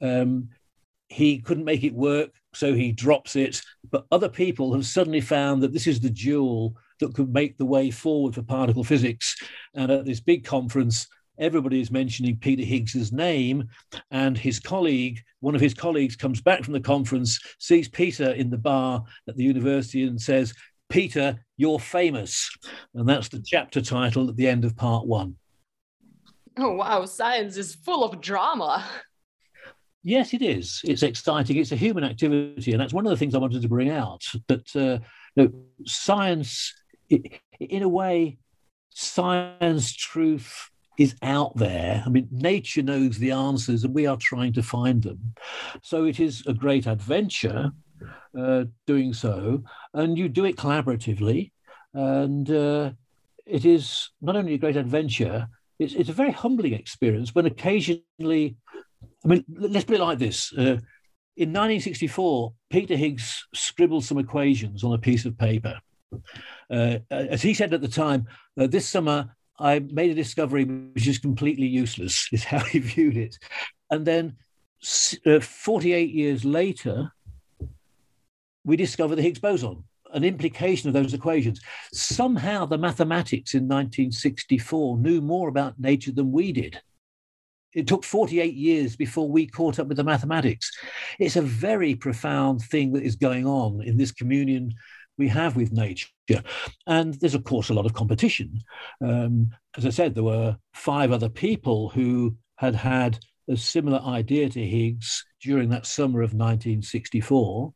Um, 0.00 0.48
he 1.08 1.40
couldn't 1.40 1.64
make 1.64 1.84
it 1.84 1.94
work, 1.94 2.30
so 2.54 2.72
he 2.72 2.90
drops 2.92 3.36
it. 3.36 3.60
But 3.90 4.06
other 4.10 4.28
people 4.28 4.72
have 4.72 4.86
suddenly 4.86 5.20
found 5.20 5.62
that 5.62 5.72
this 5.72 5.86
is 5.86 6.00
the 6.00 6.10
jewel 6.10 6.76
that 7.00 7.14
could 7.14 7.32
make 7.32 7.58
the 7.58 7.66
way 7.66 7.90
forward 7.90 8.34
for 8.34 8.42
particle 8.42 8.84
physics. 8.84 9.36
And 9.74 9.90
at 9.90 10.04
this 10.04 10.20
big 10.20 10.44
conference, 10.44 11.06
everybody 11.38 11.80
is 11.80 11.90
mentioning 11.90 12.36
Peter 12.36 12.64
Higgs's 12.64 13.12
name, 13.12 13.68
and 14.10 14.38
his 14.38 14.60
colleague, 14.60 15.20
one 15.40 15.54
of 15.54 15.60
his 15.60 15.74
colleagues, 15.74 16.16
comes 16.16 16.40
back 16.40 16.62
from 16.62 16.72
the 16.72 16.80
conference, 16.80 17.38
sees 17.58 17.88
Peter 17.88 18.30
in 18.32 18.50
the 18.50 18.58
bar 18.58 19.04
at 19.28 19.36
the 19.36 19.44
university, 19.44 20.04
and 20.04 20.20
says, 20.20 20.54
Peter, 20.88 21.44
you're 21.56 21.80
famous. 21.80 22.50
And 22.94 23.08
that's 23.08 23.28
the 23.28 23.42
chapter 23.44 23.80
title 23.80 24.28
at 24.28 24.36
the 24.36 24.48
end 24.48 24.64
of 24.64 24.76
part 24.76 25.06
one. 25.06 25.36
Oh, 26.56 26.74
wow. 26.74 27.04
Science 27.04 27.56
is 27.56 27.74
full 27.74 28.04
of 28.04 28.20
drama. 28.20 28.84
Yes, 30.04 30.34
it 30.34 30.42
is. 30.42 30.80
It's 30.84 31.04
exciting. 31.04 31.58
It's 31.58 31.70
a 31.70 31.76
human 31.76 32.02
activity. 32.02 32.72
And 32.72 32.80
that's 32.80 32.92
one 32.92 33.06
of 33.06 33.10
the 33.10 33.16
things 33.16 33.36
I 33.36 33.38
wanted 33.38 33.62
to 33.62 33.68
bring 33.68 33.88
out 33.88 34.24
that 34.48 34.74
uh, 34.74 34.98
you 35.36 35.44
know, 35.44 35.52
science, 35.86 36.74
in 37.08 37.82
a 37.84 37.88
way, 37.88 38.38
science 38.90 39.94
truth 39.94 40.70
is 40.98 41.14
out 41.22 41.56
there. 41.56 42.02
I 42.04 42.08
mean, 42.08 42.28
nature 42.32 42.82
knows 42.82 43.18
the 43.18 43.30
answers 43.30 43.84
and 43.84 43.94
we 43.94 44.06
are 44.06 44.16
trying 44.16 44.52
to 44.54 44.62
find 44.62 45.04
them. 45.04 45.34
So 45.82 46.04
it 46.04 46.18
is 46.18 46.42
a 46.48 46.52
great 46.52 46.86
adventure 46.86 47.70
uh, 48.36 48.64
doing 48.88 49.12
so. 49.12 49.62
And 49.94 50.18
you 50.18 50.28
do 50.28 50.44
it 50.44 50.56
collaboratively. 50.56 51.52
And 51.94 52.50
uh, 52.50 52.90
it 53.46 53.64
is 53.64 54.10
not 54.20 54.34
only 54.34 54.54
a 54.54 54.58
great 54.58 54.76
adventure, 54.76 55.48
it's, 55.78 55.94
it's 55.94 56.08
a 56.08 56.14
very 56.14 56.32
humbling 56.32 56.74
experience 56.74 57.34
when 57.34 57.46
occasionally 57.46 58.56
I 59.24 59.28
mean, 59.28 59.44
let's 59.48 59.84
put 59.84 59.96
it 59.96 60.02
like 60.02 60.18
this. 60.18 60.52
Uh, 60.52 60.78
in 61.36 61.48
1964, 61.48 62.52
Peter 62.70 62.96
Higgs 62.96 63.46
scribbled 63.54 64.04
some 64.04 64.18
equations 64.18 64.84
on 64.84 64.92
a 64.92 64.98
piece 64.98 65.24
of 65.24 65.38
paper. 65.38 65.78
Uh, 66.70 66.98
as 67.10 67.40
he 67.40 67.54
said 67.54 67.72
at 67.72 67.80
the 67.80 67.88
time, 67.88 68.26
uh, 68.58 68.66
this 68.66 68.86
summer 68.86 69.34
I 69.58 69.78
made 69.78 70.10
a 70.10 70.14
discovery 70.14 70.64
which 70.64 71.06
is 71.06 71.18
completely 71.18 71.66
useless, 71.66 72.28
is 72.32 72.44
how 72.44 72.58
he 72.58 72.80
viewed 72.80 73.16
it. 73.16 73.38
And 73.90 74.04
then 74.04 74.36
uh, 75.26 75.40
48 75.40 76.10
years 76.10 76.44
later, 76.44 77.12
we 78.64 78.76
discover 78.76 79.14
the 79.14 79.22
Higgs 79.22 79.38
boson, 79.38 79.84
an 80.12 80.24
implication 80.24 80.88
of 80.88 80.94
those 80.94 81.14
equations. 81.14 81.60
Somehow 81.92 82.66
the 82.66 82.78
mathematics 82.78 83.54
in 83.54 83.64
1964 83.64 84.98
knew 84.98 85.20
more 85.20 85.48
about 85.48 85.78
nature 85.78 86.12
than 86.12 86.32
we 86.32 86.52
did 86.52 86.80
it 87.74 87.86
took 87.86 88.04
48 88.04 88.54
years 88.54 88.96
before 88.96 89.28
we 89.28 89.46
caught 89.46 89.78
up 89.78 89.86
with 89.86 89.96
the 89.96 90.04
mathematics. 90.04 90.70
It's 91.18 91.36
a 91.36 91.42
very 91.42 91.94
profound 91.94 92.62
thing 92.62 92.92
that 92.92 93.02
is 93.02 93.16
going 93.16 93.46
on 93.46 93.82
in 93.82 93.96
this 93.96 94.12
communion 94.12 94.74
we 95.18 95.28
have 95.28 95.56
with 95.56 95.72
nature. 95.72 96.08
And 96.86 97.14
there's, 97.14 97.34
of 97.34 97.44
course, 97.44 97.68
a 97.68 97.74
lot 97.74 97.86
of 97.86 97.94
competition. 97.94 98.58
Um, 99.02 99.50
as 99.76 99.86
I 99.86 99.90
said, 99.90 100.14
there 100.14 100.24
were 100.24 100.56
five 100.74 101.12
other 101.12 101.28
people 101.28 101.88
who 101.90 102.36
had 102.56 102.74
had 102.74 103.18
a 103.48 103.56
similar 103.56 104.00
idea 104.00 104.48
to 104.48 104.64
Higgs 104.64 105.24
during 105.42 105.68
that 105.70 105.86
summer 105.86 106.20
of 106.20 106.32
1964. 106.32 107.74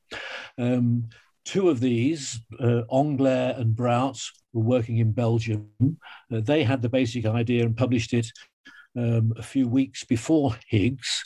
Um, 0.59 1.09
two 1.47 1.70
of 1.70 1.80
these, 1.80 2.40
uh, 2.61 2.82
and 2.90 3.74
Brout, 3.74 4.20
were 4.53 4.62
working 4.62 4.99
in 4.99 5.12
Belgium. 5.12 5.70
Uh, 5.80 6.40
they 6.40 6.64
had 6.64 6.82
the 6.82 6.88
basic 6.88 7.24
idea 7.24 7.64
and 7.64 7.76
published 7.76 8.12
it 8.12 8.30
um, 8.97 9.32
a 9.38 9.42
few 9.42 9.68
weeks 9.68 10.05
before 10.05 10.57
Higgs. 10.68 11.22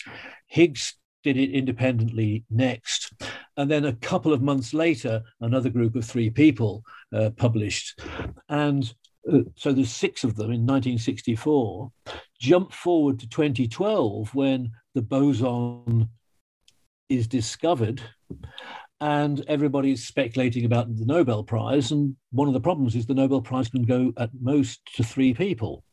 Higgs 0.46 0.94
did 1.24 1.36
it 1.36 1.50
independently 1.50 2.44
next. 2.50 3.12
And 3.56 3.70
then 3.70 3.86
a 3.86 3.94
couple 3.94 4.32
of 4.32 4.42
months 4.42 4.72
later, 4.72 5.22
another 5.40 5.70
group 5.70 5.96
of 5.96 6.04
three 6.04 6.30
people 6.30 6.82
uh, 7.14 7.30
published. 7.36 8.00
And 8.48 8.92
uh, 9.30 9.40
so 9.54 9.72
there's 9.72 9.90
six 9.90 10.24
of 10.24 10.36
them 10.36 10.46
in 10.46 10.66
1964. 10.66 11.90
Jump 12.38 12.72
forward 12.72 13.18
to 13.20 13.28
2012 13.28 14.34
when 14.34 14.70
the 14.94 15.02
boson 15.02 16.08
is 17.08 17.26
discovered 17.26 18.00
and 19.00 19.44
everybody's 19.48 20.06
speculating 20.06 20.64
about 20.64 20.94
the 20.94 21.06
Nobel 21.06 21.42
Prize. 21.42 21.90
And 21.90 22.16
one 22.32 22.48
of 22.48 22.54
the 22.54 22.60
problems 22.60 22.94
is 22.94 23.06
the 23.06 23.14
Nobel 23.14 23.40
Prize 23.40 23.68
can 23.68 23.84
go 23.84 24.12
at 24.18 24.30
most 24.40 24.80
to 24.96 25.04
three 25.04 25.32
people. 25.32 25.84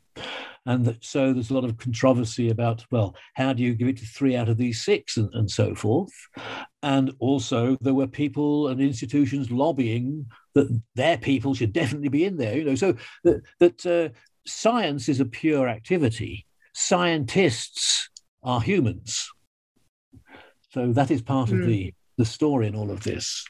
And 0.65 0.83
that, 0.83 1.03
so 1.03 1.31
there's 1.31 1.49
a 1.49 1.53
lot 1.53 1.63
of 1.63 1.77
controversy 1.77 2.49
about, 2.49 2.85
well, 2.91 3.15
how 3.35 3.53
do 3.53 3.63
you 3.63 3.73
give 3.73 3.87
it 3.87 3.97
to 3.97 4.05
three 4.05 4.35
out 4.35 4.49
of 4.49 4.57
these 4.57 4.83
six 4.83 5.15
and, 5.15 5.33
and 5.33 5.49
so 5.49 5.73
forth? 5.73 6.11
And 6.83 7.13
also 7.19 7.77
there 7.79 7.93
were 7.93 8.07
people 8.07 8.67
and 8.67 8.81
institutions 8.81 9.49
lobbying 9.49 10.25
that 10.55 10.67
their 10.95 11.17
people 11.17 11.53
should 11.53 11.71
definitely 11.71 12.09
be 12.09 12.25
in 12.25 12.35
there, 12.35 12.57
you 12.57 12.65
know, 12.65 12.75
so 12.75 12.95
that, 13.23 13.41
that 13.59 13.85
uh, 13.85 14.09
science 14.45 15.07
is 15.07 15.21
a 15.21 15.25
pure 15.25 15.69
activity. 15.69 16.45
Scientists 16.73 18.09
are 18.43 18.59
humans. 18.59 19.29
So 20.71 20.91
that 20.91 21.11
is 21.11 21.21
part 21.21 21.49
mm. 21.49 21.53
of 21.53 21.59
hmm. 21.59 21.65
the, 21.65 21.93
the 22.17 22.25
story 22.25 22.67
in 22.67 22.75
all 22.75 22.91
of 22.91 23.03
this. 23.03 23.45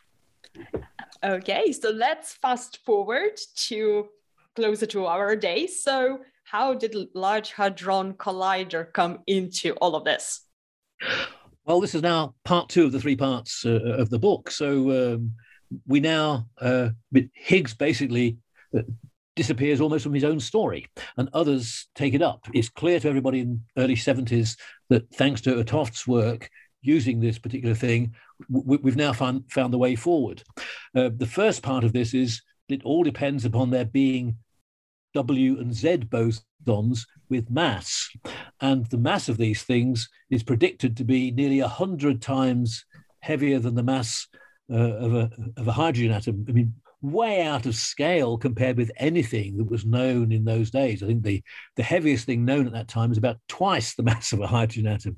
Okay, 1.23 1.71
so 1.71 1.89
let's 1.89 2.33
fast 2.33 2.79
forward 2.85 3.39
to 3.67 4.07
closer 4.55 4.85
to 4.87 5.05
our 5.05 5.35
day. 5.35 5.67
So 5.67 6.19
how 6.43 6.73
did 6.73 6.95
Large 7.13 7.51
Hadron 7.51 8.13
Collider 8.13 8.91
come 8.93 9.19
into 9.27 9.73
all 9.73 9.95
of 9.95 10.03
this? 10.03 10.41
Well, 11.65 11.81
this 11.81 11.95
is 11.95 12.01
now 12.01 12.35
part 12.45 12.69
two 12.69 12.85
of 12.85 12.91
the 12.91 12.99
three 12.99 13.15
parts 13.15 13.65
uh, 13.65 13.97
of 13.97 14.09
the 14.09 14.19
book. 14.19 14.49
So 14.49 15.13
um, 15.13 15.33
we 15.85 15.99
now, 15.99 16.47
uh, 16.59 16.89
Higgs 17.33 17.73
basically 17.73 18.37
uh, 18.75 18.83
disappears 19.35 19.81
almost 19.81 20.03
from 20.03 20.13
his 20.13 20.23
own 20.23 20.39
story, 20.39 20.87
and 21.17 21.29
others 21.33 21.87
take 21.93 22.13
it 22.13 22.21
up. 22.21 22.47
It's 22.53 22.69
clear 22.69 22.99
to 22.99 23.09
everybody 23.09 23.41
in 23.41 23.63
early 23.77 23.95
70s 23.95 24.57
that 24.89 25.13
thanks 25.13 25.41
to 25.41 25.63
't 25.63 25.69
Hooft's 25.69 26.07
work, 26.07 26.49
using 26.81 27.19
this 27.19 27.37
particular 27.37 27.75
thing, 27.75 28.13
we, 28.49 28.77
have 28.85 28.95
now 28.95 29.13
found, 29.13 29.51
found 29.51 29.73
the 29.73 29.77
way 29.77 29.95
forward. 29.95 30.43
Uh, 30.95 31.09
the 31.15 31.25
first 31.25 31.63
part 31.63 31.83
of 31.83 31.93
this 31.93 32.13
is 32.13 32.41
it 32.69 32.83
all 32.83 33.03
depends 33.03 33.45
upon 33.45 33.69
there 33.69 33.85
being 33.85 34.37
W 35.13 35.59
and 35.59 35.73
Z 35.73 35.97
bosons 36.09 37.05
with 37.29 37.49
mass. 37.49 38.09
And 38.61 38.85
the 38.87 38.97
mass 38.97 39.29
of 39.29 39.37
these 39.37 39.63
things 39.63 40.09
is 40.29 40.43
predicted 40.43 40.97
to 40.97 41.03
be 41.03 41.31
nearly 41.31 41.61
100 41.61 42.21
times 42.21 42.85
heavier 43.21 43.59
than 43.59 43.75
the 43.75 43.83
mass 43.83 44.27
uh, 44.71 44.75
of, 44.75 45.15
a, 45.15 45.31
of 45.57 45.67
a 45.67 45.71
hydrogen 45.71 46.11
atom. 46.11 46.45
I 46.47 46.51
mean, 46.51 46.73
way 47.01 47.43
out 47.43 47.65
of 47.65 47.75
scale 47.75 48.37
compared 48.37 48.77
with 48.77 48.91
anything 48.97 49.57
that 49.57 49.69
was 49.69 49.85
known 49.85 50.31
in 50.31 50.45
those 50.45 50.71
days. 50.71 51.03
I 51.03 51.07
think 51.07 51.23
the, 51.23 51.43
the 51.75 51.83
heaviest 51.83 52.25
thing 52.25 52.45
known 52.45 52.67
at 52.67 52.73
that 52.73 52.87
time 52.87 53.09
was 53.09 53.17
about 53.17 53.37
twice 53.47 53.95
the 53.95 54.03
mass 54.03 54.33
of 54.33 54.41
a 54.41 54.47
hydrogen 54.47 54.87
atom. 54.87 55.17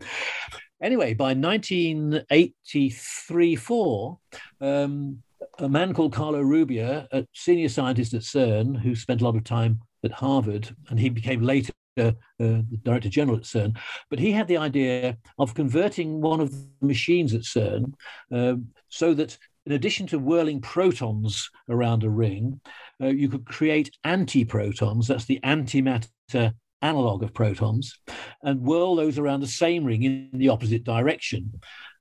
Anyway, 0.82 1.14
by 1.14 1.34
1983 1.34 3.56
4, 3.56 4.20
um, 4.62 5.22
a 5.60 5.68
man 5.68 5.94
called 5.94 6.14
Carlo 6.14 6.42
Rubbia, 6.42 7.08
a 7.12 7.26
senior 7.34 7.68
scientist 7.68 8.14
at 8.14 8.22
CERN, 8.22 8.80
who 8.80 8.96
spent 8.96 9.22
a 9.22 9.26
lot 9.26 9.36
of 9.36 9.44
time 9.44 9.82
at 10.04 10.12
Harvard, 10.12 10.74
and 10.90 11.00
he 11.00 11.10
became 11.10 11.42
later 11.42 11.74
uh, 11.98 12.12
the 12.38 12.66
director 12.84 13.10
general 13.10 13.38
at 13.38 13.44
CERN. 13.44 13.78
But 14.10 14.20
he 14.20 14.32
had 14.32 14.48
the 14.48 14.58
idea 14.58 15.18
of 15.38 15.54
converting 15.54 16.22
one 16.22 16.40
of 16.40 16.52
the 16.52 16.68
machines 16.82 17.34
at 17.34 17.42
CERN 17.42 17.94
uh, 18.32 18.56
so 18.88 19.14
that, 19.14 19.38
in 19.66 19.74
addition 19.74 20.08
to 20.08 20.20
whirling 20.20 20.62
protons 20.62 21.50
around 21.70 22.04
a 22.04 22.10
ring, 22.10 22.62
uh, 23.02 23.08
you 23.08 23.28
could 23.28 23.46
create 23.46 23.92
antiprotons. 24.06 25.08
That's 25.08 25.26
the 25.26 25.40
antimatter 25.44 26.54
analog 26.82 27.24
of 27.24 27.34
protons, 27.34 28.00
and 28.44 28.62
whirl 28.62 28.96
those 28.96 29.18
around 29.18 29.42
the 29.42 29.48
same 29.48 29.84
ring 29.84 30.04
in 30.04 30.30
the 30.34 30.50
opposite 30.50 30.84
direction, 30.84 31.60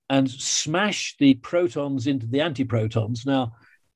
and 0.08 0.30
smash 0.30 1.16
the 1.18 1.34
protons 1.34 2.06
into 2.06 2.26
the 2.26 2.38
antiprotons. 2.38 3.26
Now 3.26 3.52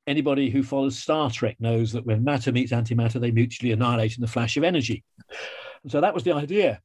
anybody 0.07 0.51
who 0.51 0.63
follows 0.63 0.99
Star 0.99 1.31
Trek 1.31 1.57
knows 1.61 1.93
that 1.93 2.05
when 2.05 2.25
matter 2.25 2.53
meets 2.53 2.73
antimatter, 2.73 3.21
they 3.21 3.31
mutually 3.31 3.73
annihilate 3.73 4.17
in 4.17 4.21
the 4.21 4.27
flash 4.27 4.57
of 4.57 4.65
energy. 4.65 5.05
So 5.89 6.01
that 6.01 6.15
was 6.15 6.25
the 6.25 6.33
idea. 6.33 6.81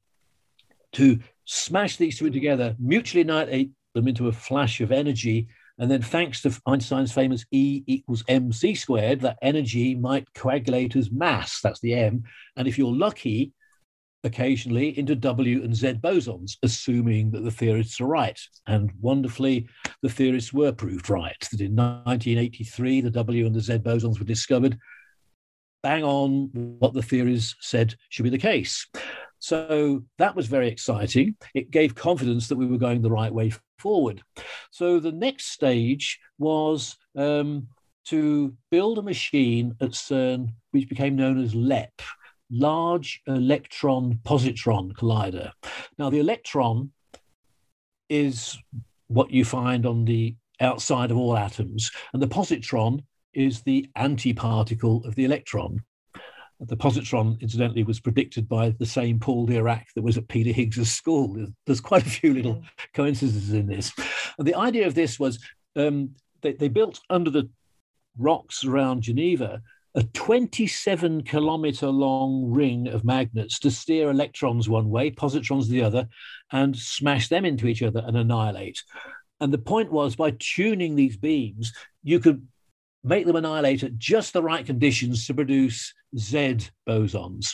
to 0.94 1.20
smash 1.46 1.98
these 1.98 2.18
two 2.18 2.30
together, 2.30 2.76
mutually 2.80 3.22
annihilate 3.22 3.72
them 3.94 4.08
into 4.08 4.28
a 4.28 4.32
flash 4.32 4.82
of 4.82 4.92
energy. 4.92 5.48
And 5.80 5.92
then, 5.92 6.02
thanks 6.02 6.42
to 6.42 6.60
Einstein's 6.66 7.12
famous 7.12 7.46
E 7.52 7.84
equals 7.86 8.24
mc 8.28 8.74
squared, 8.76 9.22
that 9.22 9.38
energy 9.42 9.94
might 9.94 10.34
coagulate 10.34 10.96
as 10.96 11.12
mass. 11.12 11.62
That's 11.62 11.80
the 11.82 11.94
M. 11.94 12.24
And 12.56 12.68
if 12.68 12.78
you're 12.78 12.94
lucky, 12.94 13.54
occasionally 14.24 14.98
into 14.98 15.16
W 15.16 15.64
and 15.64 15.76
Z 15.76 16.00
bosons, 16.04 16.58
assuming 16.64 17.32
that 17.32 17.44
the 17.44 17.52
theorists 17.52 18.02
are 18.02 18.08
right. 18.08 18.40
And 18.68 18.92
wonderfully, 19.00 19.68
the 20.02 20.10
theorists 20.10 20.54
were 20.54 20.72
proved 20.72 21.10
right, 21.10 21.48
that 21.52 21.62
in 21.62 21.76
1983, 21.76 23.02
the 23.02 23.12
W 23.12 23.46
and 23.46 23.56
the 23.56 23.62
Z 23.62 23.80
bosons 23.80 24.20
were 24.20 24.26
discovered, 24.26 24.78
bang 25.84 26.04
on 26.04 26.50
what 26.80 26.94
the 26.94 27.02
theories 27.02 27.56
said 27.62 27.96
should 28.10 28.24
be 28.24 28.30
the 28.30 28.38
case. 28.38 28.88
So 29.40 30.04
that 30.18 30.36
was 30.36 30.48
very 30.48 30.68
exciting. 30.68 31.36
It 31.54 31.72
gave 31.72 31.96
confidence 31.96 32.48
that 32.48 32.58
we 32.58 32.66
were 32.66 32.78
going 32.78 33.02
the 33.02 33.12
right 33.12 33.34
way 33.34 33.54
forward. 33.78 34.22
So 34.72 35.00
the 35.00 35.12
next 35.12 35.52
stage 35.52 36.20
was 36.40 36.98
um, 37.16 37.68
to 38.06 38.56
build 38.72 38.98
a 38.98 39.04
machine 39.04 39.76
at 39.82 39.92
CERN, 39.92 40.54
which 40.72 40.90
became 40.90 41.16
known 41.16 41.42
as 41.44 41.54
LEP, 41.54 42.02
Large 42.50 43.22
Electron 43.28 44.20
Positron 44.24 44.94
Collider. 44.94 45.52
Now, 45.98 46.10
the 46.10 46.20
electron 46.20 46.92
is 48.10 48.58
what 49.08 49.32
you 49.32 49.44
find 49.46 49.86
on 49.86 50.06
the 50.06 50.36
outside 50.60 51.12
of 51.12 51.18
all 51.18 51.38
atoms, 51.38 51.92
and 52.14 52.22
the 52.22 52.28
positron 52.28 53.04
is 53.34 53.62
the 53.62 53.90
antiparticle 53.98 55.06
of 55.06 55.16
the 55.16 55.26
electron. 55.26 55.84
The 56.60 56.78
positron, 56.78 57.40
incidentally, 57.40 57.84
was 57.84 58.00
predicted 58.00 58.50
by 58.50 58.72
the 58.72 58.86
same 58.86 59.20
Paul 59.20 59.46
Dirac 59.46 59.86
that 59.96 60.02
was 60.02 60.18
at 60.18 60.28
Peter 60.28 60.52
Higgs's 60.52 60.92
school. 60.92 61.38
There's 61.68 61.82
quite 61.82 62.06
a 62.06 62.10
few 62.10 62.34
little 62.34 62.64
coincidences 62.96 63.54
in 63.54 63.68
this. 63.68 63.92
And 64.40 64.48
the 64.48 64.56
idea 64.56 64.88
of 64.88 64.96
this 64.96 65.20
was 65.20 65.38
um, 65.76 66.16
they, 66.42 66.54
they 66.54 66.68
built 66.68 67.00
under 67.12 67.30
the 67.30 67.48
rocks 68.18 68.66
around 68.66 69.04
Geneva 69.04 69.62
a 69.98 70.04
27 70.04 71.24
kilometer 71.24 71.88
long 71.88 72.52
ring 72.52 72.88
of 72.88 73.04
magnets 73.04 73.58
to 73.58 73.72
steer 73.72 74.12
electrons 74.12 74.70
one 74.70 74.92
way, 74.92 75.10
positrons 75.10 75.68
the 75.68 75.82
other, 75.82 76.08
and 76.52 76.78
smash 76.78 77.30
them 77.30 77.44
into 77.44 77.66
each 77.68 77.82
other 77.82 78.04
and 78.06 78.16
annihilate. 78.16 78.84
And 79.40 79.52
the 79.52 79.58
point 79.58 79.92
was 79.92 80.16
by 80.16 80.36
tuning 80.38 80.96
these 80.96 81.18
beams, 81.18 81.74
you 82.04 82.20
could 82.20 82.48
make 83.04 83.26
them 83.26 83.36
annihilate 83.36 83.82
at 83.82 83.98
just 83.98 84.34
the 84.34 84.44
right 84.44 84.68
conditions 84.68 85.26
to 85.26 85.34
produce 85.34 85.92
Z 86.16 86.60
bosons. 86.88 87.54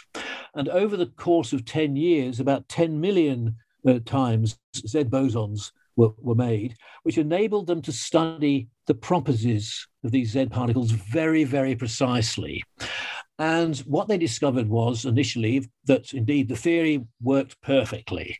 And 0.53 0.67
over 0.67 0.97
the 0.97 1.07
course 1.07 1.53
of 1.53 1.63
10 1.63 1.95
years, 1.95 2.41
about 2.41 2.67
10 2.67 2.99
million 2.99 3.55
uh, 3.87 3.99
times 4.05 4.59
Z 4.75 5.05
bosons 5.05 5.71
were, 5.95 6.11
were 6.17 6.35
made, 6.35 6.75
which 7.03 7.17
enabled 7.17 7.67
them 7.67 7.81
to 7.83 7.91
study 7.91 8.67
the 8.87 8.93
properties 8.93 9.87
of 10.03 10.11
these 10.11 10.31
Z 10.31 10.47
particles 10.47 10.91
very, 10.91 11.43
very 11.43 11.75
precisely. 11.75 12.63
And 13.39 13.77
what 13.79 14.07
they 14.07 14.17
discovered 14.17 14.69
was 14.69 15.05
initially 15.05 15.67
that 15.85 16.13
indeed 16.13 16.49
the 16.49 16.55
theory 16.55 17.03
worked 17.21 17.59
perfectly. 17.61 18.37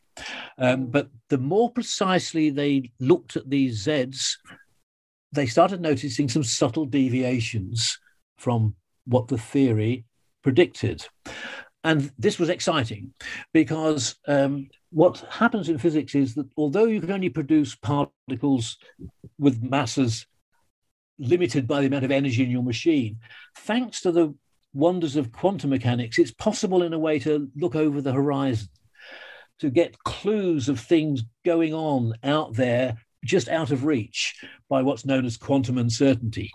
Um, 0.57 0.87
but 0.87 1.09
the 1.29 1.39
more 1.39 1.71
precisely 1.71 2.49
they 2.49 2.91
looked 2.99 3.35
at 3.35 3.49
these 3.49 3.85
Zs, 3.85 4.37
they 5.31 5.47
started 5.47 5.81
noticing 5.81 6.29
some 6.29 6.43
subtle 6.43 6.85
deviations 6.85 7.97
from 8.37 8.75
what 9.05 9.27
the 9.27 9.37
theory 9.37 10.05
predicted. 10.43 11.05
And 11.83 12.11
this 12.17 12.39
was 12.39 12.49
exciting 12.49 13.13
because 13.53 14.15
um, 14.27 14.69
what 14.91 15.19
happens 15.29 15.69
in 15.69 15.77
physics 15.77 16.15
is 16.15 16.35
that 16.35 16.47
although 16.55 16.85
you 16.85 17.01
can 17.01 17.11
only 17.11 17.29
produce 17.29 17.75
particles 17.75 18.77
with 19.37 19.61
masses 19.61 20.25
limited 21.19 21.67
by 21.67 21.81
the 21.81 21.87
amount 21.87 22.05
of 22.05 22.11
energy 22.11 22.43
in 22.43 22.49
your 22.49 22.63
machine, 22.63 23.19
thanks 23.57 24.01
to 24.01 24.11
the 24.11 24.33
wonders 24.73 25.15
of 25.15 25.31
quantum 25.31 25.71
mechanics, 25.71 26.17
it's 26.17 26.31
possible 26.31 26.83
in 26.83 26.93
a 26.93 26.99
way 26.99 27.19
to 27.19 27.49
look 27.55 27.75
over 27.75 28.01
the 28.01 28.13
horizon, 28.13 28.69
to 29.59 29.69
get 29.69 30.03
clues 30.03 30.69
of 30.69 30.79
things 30.79 31.23
going 31.45 31.73
on 31.73 32.13
out 32.23 32.53
there 32.53 32.97
just 33.25 33.49
out 33.49 33.71
of 33.71 33.85
reach 33.85 34.35
by 34.69 34.81
what's 34.81 35.05
known 35.05 35.25
as 35.25 35.37
quantum 35.37 35.77
uncertainty. 35.77 36.51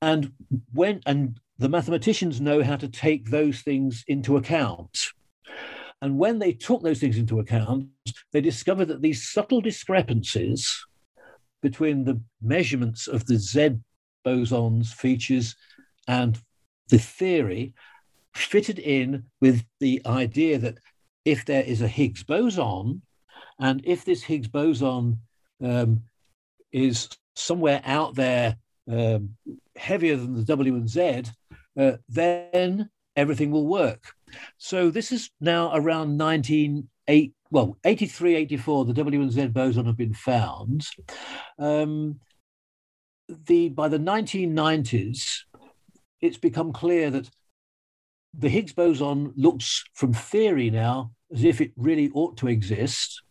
And 0.00 0.32
when 0.72 1.00
and 1.06 1.38
the 1.62 1.68
mathematicians 1.68 2.40
know 2.40 2.62
how 2.62 2.76
to 2.76 2.88
take 2.88 3.30
those 3.30 3.60
things 3.60 4.04
into 4.08 4.36
account. 4.36 4.98
And 6.00 6.18
when 6.18 6.40
they 6.40 6.52
took 6.52 6.82
those 6.82 6.98
things 6.98 7.16
into 7.16 7.38
account, 7.38 7.86
they 8.32 8.40
discovered 8.40 8.86
that 8.86 9.00
these 9.00 9.30
subtle 9.30 9.60
discrepancies 9.60 10.84
between 11.62 12.04
the 12.04 12.20
measurements 12.42 13.06
of 13.06 13.26
the 13.26 13.36
Z 13.36 13.76
bosons 14.26 14.88
features 14.88 15.54
and 16.08 16.36
the 16.88 16.98
theory 16.98 17.74
fitted 18.34 18.80
in 18.80 19.24
with 19.40 19.64
the 19.78 20.02
idea 20.04 20.58
that 20.58 20.78
if 21.24 21.44
there 21.44 21.62
is 21.62 21.80
a 21.80 21.88
Higgs 21.88 22.24
boson, 22.24 23.02
and 23.60 23.80
if 23.84 24.04
this 24.04 24.24
Higgs 24.24 24.48
boson 24.48 25.20
um, 25.62 26.02
is 26.72 27.08
somewhere 27.36 27.80
out 27.84 28.16
there 28.16 28.56
um, 28.90 29.36
heavier 29.76 30.16
than 30.16 30.34
the 30.34 30.42
W 30.42 30.74
and 30.74 30.88
Z, 30.88 31.22
uh, 31.78 31.92
then 32.08 32.90
everything 33.16 33.50
will 33.50 33.66
work. 33.66 34.14
So 34.58 34.90
this 34.90 35.12
is 35.12 35.30
now 35.40 35.70
around 35.74 36.18
1980, 36.18 37.32
well, 37.50 37.76
83, 37.84 38.36
84, 38.36 38.84
the 38.86 38.92
W 38.94 39.20
and 39.20 39.32
Z 39.32 39.48
boson 39.48 39.86
have 39.86 39.96
been 39.96 40.14
found. 40.14 40.86
Um, 41.58 42.20
the 43.46 43.68
by 43.68 43.88
the 43.88 43.98
1990s, 43.98 45.40
it's 46.20 46.38
become 46.38 46.72
clear 46.72 47.10
that 47.10 47.30
the 48.34 48.48
Higgs 48.48 48.72
boson 48.72 49.32
looks 49.36 49.84
from 49.94 50.12
theory 50.12 50.70
now 50.70 51.12
as 51.32 51.44
if 51.44 51.60
it 51.60 51.72
really 51.76 52.10
ought 52.14 52.36
to 52.38 52.48
exist, 52.48 53.22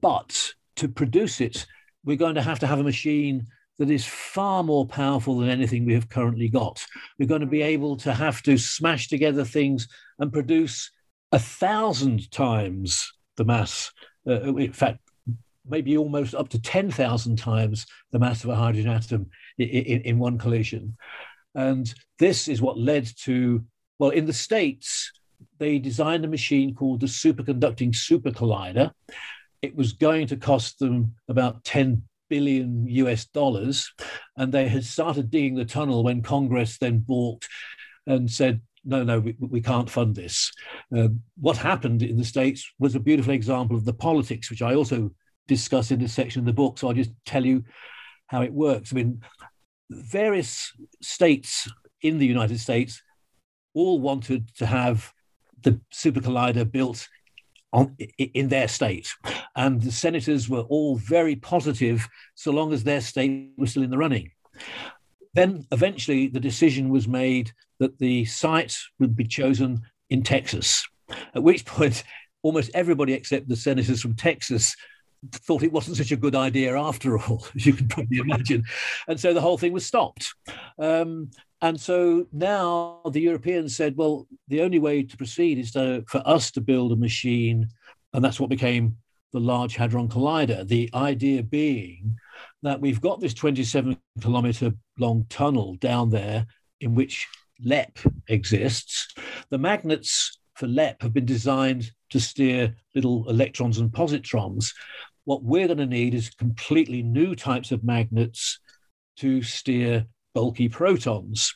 but 0.00 0.52
to 0.76 0.88
produce 0.88 1.40
it, 1.40 1.66
we're 2.04 2.16
going 2.16 2.34
to 2.34 2.42
have 2.42 2.58
to 2.60 2.66
have 2.66 2.78
a 2.78 2.84
machine 2.84 3.46
that 3.78 3.90
is 3.90 4.04
far 4.04 4.62
more 4.62 4.86
powerful 4.86 5.38
than 5.38 5.48
anything 5.48 5.86
we 5.86 5.94
have 5.94 6.08
currently 6.08 6.48
got. 6.48 6.84
We're 7.18 7.28
going 7.28 7.40
to 7.40 7.46
be 7.46 7.62
able 7.62 7.96
to 7.98 8.12
have 8.12 8.42
to 8.42 8.58
smash 8.58 9.08
together 9.08 9.44
things 9.44 9.88
and 10.18 10.32
produce 10.32 10.90
a 11.32 11.38
thousand 11.38 12.30
times 12.30 13.12
the 13.36 13.44
mass. 13.44 13.92
Uh, 14.26 14.54
in 14.56 14.72
fact, 14.72 14.98
maybe 15.68 15.96
almost 15.96 16.34
up 16.34 16.48
to 16.48 16.60
10,000 16.60 17.36
times 17.36 17.86
the 18.10 18.18
mass 18.18 18.42
of 18.42 18.50
a 18.50 18.56
hydrogen 18.56 18.90
atom 18.90 19.26
in, 19.58 19.68
in, 19.68 20.00
in 20.02 20.18
one 20.18 20.38
collision. 20.38 20.96
And 21.54 21.92
this 22.18 22.48
is 22.48 22.62
what 22.62 22.78
led 22.78 23.08
to, 23.24 23.64
well, 23.98 24.10
in 24.10 24.26
the 24.26 24.32
States, 24.32 25.12
they 25.58 25.78
designed 25.78 26.24
a 26.24 26.28
machine 26.28 26.74
called 26.74 27.00
the 27.00 27.06
superconducting 27.06 27.94
super 27.94 28.30
collider. 28.30 28.90
It 29.62 29.76
was 29.76 29.92
going 29.92 30.28
to 30.28 30.36
cost 30.36 30.78
them 30.78 31.14
about 31.28 31.64
10 31.64 32.02
billion 32.28 32.86
US 32.86 33.26
dollars. 33.26 33.92
And 34.36 34.52
they 34.52 34.68
had 34.68 34.84
started 34.84 35.30
digging 35.30 35.54
the 35.54 35.64
tunnel 35.64 36.04
when 36.04 36.22
Congress 36.22 36.78
then 36.78 36.98
balked 36.98 37.48
and 38.06 38.30
said, 38.30 38.60
no, 38.84 39.04
no, 39.04 39.20
we, 39.20 39.36
we 39.38 39.60
can't 39.60 39.90
fund 39.90 40.14
this. 40.14 40.52
Uh, 40.96 41.08
what 41.40 41.56
happened 41.56 42.02
in 42.02 42.16
the 42.16 42.24
States 42.24 42.70
was 42.78 42.94
a 42.94 43.00
beautiful 43.00 43.34
example 43.34 43.76
of 43.76 43.84
the 43.84 43.92
politics, 43.92 44.50
which 44.50 44.62
I 44.62 44.74
also 44.74 45.10
discuss 45.46 45.90
in 45.90 46.00
this 46.00 46.14
section 46.14 46.40
of 46.40 46.46
the 46.46 46.52
book. 46.52 46.78
So 46.78 46.88
I'll 46.88 46.94
just 46.94 47.12
tell 47.26 47.44
you 47.44 47.64
how 48.26 48.42
it 48.42 48.52
works. 48.52 48.92
I 48.92 48.96
mean, 48.96 49.22
various 49.90 50.72
states 51.02 51.68
in 52.02 52.18
the 52.18 52.26
United 52.26 52.60
States 52.60 53.02
all 53.74 54.00
wanted 54.00 54.54
to 54.56 54.66
have 54.66 55.12
the 55.62 55.80
super 55.90 56.20
collider 56.20 56.70
built 56.70 57.08
on, 57.72 57.96
in 58.18 58.48
their 58.48 58.68
state. 58.68 59.08
And 59.56 59.80
the 59.80 59.92
senators 59.92 60.48
were 60.48 60.62
all 60.62 60.96
very 60.96 61.36
positive 61.36 62.08
so 62.34 62.50
long 62.50 62.72
as 62.72 62.84
their 62.84 63.00
state 63.00 63.52
was 63.56 63.70
still 63.70 63.82
in 63.82 63.90
the 63.90 63.98
running. 63.98 64.30
Then 65.34 65.66
eventually 65.70 66.28
the 66.28 66.40
decision 66.40 66.88
was 66.88 67.06
made 67.06 67.52
that 67.78 67.98
the 67.98 68.24
site 68.24 68.76
would 68.98 69.14
be 69.16 69.24
chosen 69.24 69.82
in 70.10 70.22
Texas, 70.22 70.86
at 71.34 71.42
which 71.42 71.64
point 71.64 72.02
almost 72.42 72.70
everybody 72.74 73.12
except 73.12 73.48
the 73.48 73.56
senators 73.56 74.00
from 74.00 74.14
Texas 74.14 74.74
thought 75.32 75.62
it 75.62 75.72
wasn't 75.72 75.96
such 75.96 76.12
a 76.12 76.16
good 76.16 76.34
idea 76.34 76.76
after 76.76 77.18
all, 77.18 77.46
as 77.54 77.66
you 77.66 77.72
can 77.72 77.88
probably 77.88 78.18
imagine. 78.18 78.64
And 79.06 79.18
so 79.18 79.34
the 79.34 79.40
whole 79.40 79.58
thing 79.58 79.72
was 79.72 79.86
stopped. 79.86 80.34
Um, 80.78 81.30
and 81.60 81.80
so 81.80 82.26
now 82.32 83.00
the 83.10 83.20
Europeans 83.20 83.76
said, 83.76 83.96
well, 83.96 84.26
the 84.46 84.62
only 84.62 84.78
way 84.78 85.02
to 85.02 85.16
proceed 85.16 85.58
is 85.58 85.72
to, 85.72 86.04
for 86.06 86.22
us 86.24 86.50
to 86.52 86.60
build 86.60 86.92
a 86.92 86.96
machine. 86.96 87.68
And 88.12 88.24
that's 88.24 88.38
what 88.38 88.50
became 88.50 88.96
the 89.32 89.40
Large 89.40 89.76
Hadron 89.76 90.08
Collider. 90.08 90.66
The 90.66 90.88
idea 90.94 91.42
being 91.42 92.16
that 92.62 92.80
we've 92.80 93.00
got 93.00 93.20
this 93.20 93.34
27 93.34 93.98
kilometer 94.20 94.72
long 94.98 95.26
tunnel 95.28 95.74
down 95.76 96.10
there 96.10 96.46
in 96.80 96.94
which 96.94 97.26
LEP 97.64 97.98
exists. 98.28 99.08
The 99.50 99.58
magnets 99.58 100.38
for 100.54 100.66
LEP 100.66 101.02
have 101.02 101.12
been 101.12 101.26
designed 101.26 101.90
to 102.10 102.20
steer 102.20 102.74
little 102.94 103.28
electrons 103.28 103.78
and 103.78 103.90
positrons. 103.90 104.72
What 105.28 105.42
we're 105.42 105.66
going 105.66 105.76
to 105.76 105.84
need 105.84 106.14
is 106.14 106.30
completely 106.30 107.02
new 107.02 107.36
types 107.36 107.70
of 107.70 107.84
magnets 107.84 108.60
to 109.18 109.42
steer 109.42 110.06
bulky 110.34 110.70
protons. 110.70 111.54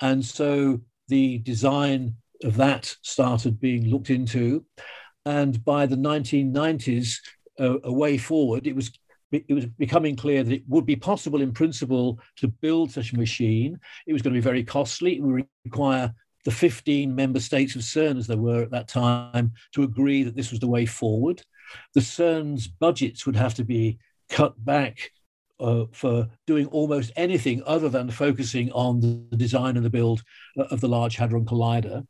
And 0.00 0.24
so 0.24 0.82
the 1.08 1.38
design 1.38 2.14
of 2.44 2.54
that 2.58 2.94
started 3.02 3.58
being 3.58 3.90
looked 3.90 4.10
into. 4.10 4.64
And 5.26 5.64
by 5.64 5.86
the 5.86 5.96
1990s, 5.96 7.16
uh, 7.58 7.80
a 7.82 7.92
way 7.92 8.16
forward, 8.16 8.68
it 8.68 8.76
was 8.76 8.92
it 9.32 9.52
was 9.52 9.66
becoming 9.66 10.14
clear 10.14 10.44
that 10.44 10.54
it 10.54 10.62
would 10.68 10.86
be 10.86 10.94
possible 10.94 11.42
in 11.42 11.50
principle 11.50 12.20
to 12.36 12.46
build 12.46 12.92
such 12.92 13.12
a 13.12 13.18
machine. 13.18 13.76
It 14.06 14.12
was 14.12 14.22
going 14.22 14.34
to 14.34 14.40
be 14.40 14.44
very 14.44 14.62
costly. 14.62 15.16
It 15.16 15.22
would 15.22 15.46
require 15.64 16.14
the 16.44 16.52
15 16.52 17.12
member 17.12 17.40
states 17.40 17.74
of 17.74 17.82
CERN, 17.82 18.18
as 18.18 18.28
there 18.28 18.36
were 18.36 18.62
at 18.62 18.70
that 18.70 18.86
time, 18.86 19.52
to 19.74 19.82
agree 19.82 20.22
that 20.22 20.36
this 20.36 20.52
was 20.52 20.60
the 20.60 20.68
way 20.68 20.86
forward. 20.86 21.42
The 21.94 22.00
CERN's 22.00 22.68
budgets 22.68 23.26
would 23.26 23.36
have 23.36 23.54
to 23.54 23.64
be 23.64 23.98
cut 24.28 24.62
back 24.64 25.10
uh, 25.58 25.84
for 25.92 26.28
doing 26.46 26.66
almost 26.66 27.12
anything 27.16 27.62
other 27.66 27.88
than 27.88 28.10
focusing 28.10 28.72
on 28.72 29.00
the 29.00 29.36
design 29.36 29.76
and 29.76 29.84
the 29.84 29.90
build 29.90 30.22
of 30.56 30.80
the 30.80 30.88
Large 30.88 31.16
Hadron 31.16 31.44
Collider. 31.44 32.06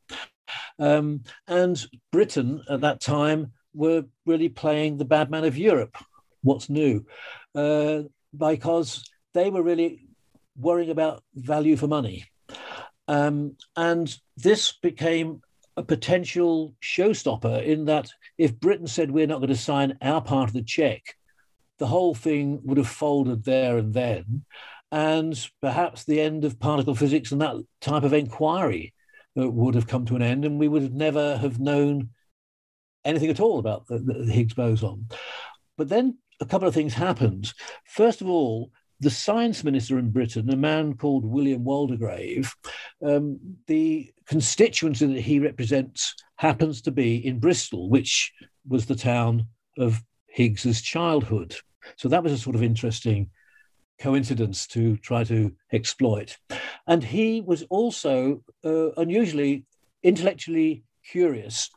Um, 0.79 1.23
and 1.47 1.85
Britain 2.11 2.63
at 2.69 2.81
that 2.81 3.01
time 3.01 3.51
were 3.73 4.05
really 4.25 4.49
playing 4.49 4.97
the 4.97 5.05
bad 5.05 5.29
man 5.29 5.45
of 5.45 5.57
Europe. 5.57 5.97
What's 6.43 6.69
new? 6.69 7.05
Uh, 7.53 8.03
because 8.35 9.03
they 9.33 9.49
were 9.49 9.61
really 9.61 10.07
worrying 10.57 10.89
about 10.89 11.23
value 11.35 11.75
for 11.75 11.87
money. 11.87 12.25
Um, 13.07 13.57
and 13.75 14.15
this 14.37 14.73
became 14.73 15.41
a 15.77 15.83
potential 15.83 16.75
showstopper 16.81 17.63
in 17.63 17.85
that 17.85 18.09
if 18.37 18.59
Britain 18.59 18.87
said 18.87 19.11
we're 19.11 19.27
not 19.27 19.39
going 19.39 19.49
to 19.49 19.55
sign 19.55 19.97
our 20.01 20.21
part 20.21 20.49
of 20.49 20.53
the 20.53 20.63
check, 20.63 21.15
the 21.79 21.87
whole 21.87 22.13
thing 22.13 22.59
would 22.63 22.77
have 22.77 22.87
folded 22.87 23.43
there 23.43 23.77
and 23.77 23.93
then. 23.93 24.45
And 24.91 25.49
perhaps 25.61 26.03
the 26.03 26.19
end 26.19 26.43
of 26.43 26.59
particle 26.59 26.95
physics 26.95 27.31
and 27.31 27.41
that 27.41 27.55
type 27.79 28.03
of 28.03 28.13
inquiry 28.13 28.93
uh, 29.39 29.49
would 29.49 29.75
have 29.75 29.87
come 29.87 30.05
to 30.05 30.15
an 30.15 30.21
end, 30.21 30.43
and 30.43 30.59
we 30.59 30.67
would 30.67 30.81
have 30.83 30.93
never 30.93 31.37
have 31.37 31.59
known 31.59 32.09
anything 33.05 33.29
at 33.29 33.39
all 33.39 33.59
about 33.59 33.87
the, 33.87 33.99
the 33.99 34.31
Higgs 34.31 34.53
boson. 34.53 35.07
But 35.77 35.87
then 35.87 36.17
a 36.41 36.45
couple 36.45 36.67
of 36.67 36.73
things 36.73 36.93
happened. 36.93 37.53
First 37.85 38.21
of 38.21 38.27
all, 38.27 38.71
the 39.01 39.09
science 39.09 39.63
minister 39.63 39.97
in 39.97 40.11
Britain, 40.11 40.49
a 40.51 40.55
man 40.55 40.93
called 40.93 41.25
William 41.25 41.65
Waldegrave, 41.65 42.49
um, 43.03 43.39
the 43.65 44.11
constituency 44.27 45.07
that 45.07 45.21
he 45.21 45.39
represents 45.39 46.13
happens 46.35 46.81
to 46.83 46.91
be 46.91 47.25
in 47.25 47.39
Bristol, 47.39 47.89
which 47.89 48.31
was 48.67 48.85
the 48.85 48.95
town 48.95 49.47
of 49.79 50.01
Higgs's 50.27 50.81
childhood. 50.81 51.55
So 51.97 52.09
that 52.09 52.23
was 52.23 52.31
a 52.31 52.37
sort 52.37 52.55
of 52.55 52.63
interesting 52.63 53.31
coincidence 53.99 54.67
to 54.67 54.97
try 54.97 55.23
to 55.23 55.51
exploit. 55.73 56.37
And 56.85 57.03
he 57.03 57.41
was 57.41 57.63
also 57.69 58.43
uh, 58.63 58.91
unusually 58.91 59.65
intellectually 60.03 60.83
curious. 61.09 61.71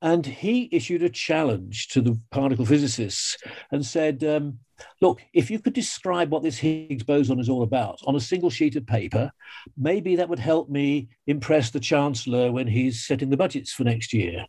And 0.00 0.24
he 0.24 0.68
issued 0.72 1.02
a 1.02 1.10
challenge 1.10 1.88
to 1.88 2.00
the 2.00 2.18
particle 2.30 2.66
physicists 2.66 3.36
and 3.70 3.84
said, 3.84 4.24
um, 4.24 4.58
Look, 5.00 5.20
if 5.32 5.50
you 5.50 5.58
could 5.58 5.72
describe 5.72 6.30
what 6.30 6.42
this 6.42 6.58
Higgs 6.58 7.02
boson 7.02 7.40
is 7.40 7.48
all 7.48 7.62
about 7.62 8.00
on 8.06 8.16
a 8.16 8.20
single 8.20 8.50
sheet 8.50 8.76
of 8.76 8.86
paper, 8.86 9.30
maybe 9.76 10.16
that 10.16 10.28
would 10.28 10.38
help 10.38 10.68
me 10.68 11.08
impress 11.26 11.70
the 11.70 11.80
Chancellor 11.80 12.52
when 12.52 12.66
he's 12.66 13.06
setting 13.06 13.30
the 13.30 13.36
budgets 13.36 13.72
for 13.72 13.84
next 13.84 14.12
year. 14.12 14.46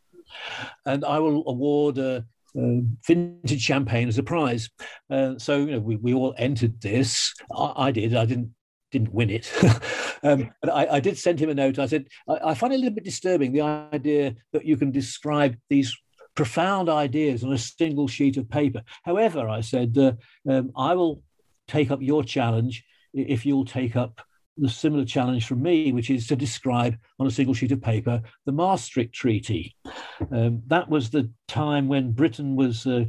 And 0.86 1.06
I 1.06 1.20
will 1.20 1.44
award 1.48 1.98
a, 1.98 2.26
uh, 2.56 2.82
vintage 3.08 3.62
champagne 3.62 4.08
as 4.08 4.20
a 4.20 4.24
prize. 4.24 4.70
Uh, 5.10 5.38
so 5.38 5.58
you 5.58 5.72
know, 5.72 5.80
we, 5.80 5.96
we 5.96 6.14
all 6.14 6.36
entered 6.38 6.80
this. 6.82 7.34
I, 7.56 7.74
I 7.76 7.92
did. 7.92 8.16
I 8.16 8.26
didn't 8.26 8.54
didn't 8.92 9.14
win 9.14 9.32
it. 9.32 9.52
um, 10.24 10.52
but 10.62 10.70
I, 10.70 10.98
I, 10.98 11.00
did 11.00 11.18
send 11.18 11.40
him 11.40 11.50
a 11.50 11.56
note. 11.56 11.80
I 11.80 11.88
said, 11.88 12.06
I, 12.30 12.52
I, 12.52 12.54
find 12.54 12.72
it 12.72 12.76
a 12.76 12.80
little 12.80 12.94
bit 12.94 13.04
disturbing 13.04 13.52
the 13.52 13.62
idea 13.62 14.36
that 14.52 14.66
you 14.66 14.78
can 14.78 14.92
describe 14.92 15.58
these 15.68 15.98
profound 16.36 16.90
ideas 16.90 17.44
on 17.44 17.54
a 17.54 17.58
single 17.58 18.08
sheet 18.08 18.38
of 18.38 18.50
paper. 18.50 18.82
However, 19.04 19.48
I 19.48 19.62
said, 19.62 19.98
uh, 19.98 20.14
um, 20.50 20.72
I 20.76 20.96
will 20.96 21.22
take 21.68 21.92
up 21.92 22.02
your 22.02 22.24
challenge 22.24 22.84
if 23.14 23.46
you'll 23.46 23.66
take 23.66 23.96
up 23.96 24.22
the 24.58 24.70
similar 24.70 25.06
challenge 25.06 25.48
from 25.48 25.62
me, 25.62 25.92
which 25.92 26.10
is 26.10 26.28
to 26.28 26.36
describe 26.36 26.96
on 27.20 27.28
a 27.28 27.32
single 27.32 27.54
sheet 27.54 27.72
of 27.72 27.82
paper 27.82 28.22
the 28.46 28.52
Maastricht 28.52 29.14
Treaty. 29.14 29.76
Um, 30.32 30.62
that 30.68 30.90
was 30.90 31.10
the 31.10 31.32
time 31.48 31.88
when 31.88 32.12
Britain 32.12 32.56
was 32.56 32.86
uh, 32.86 33.06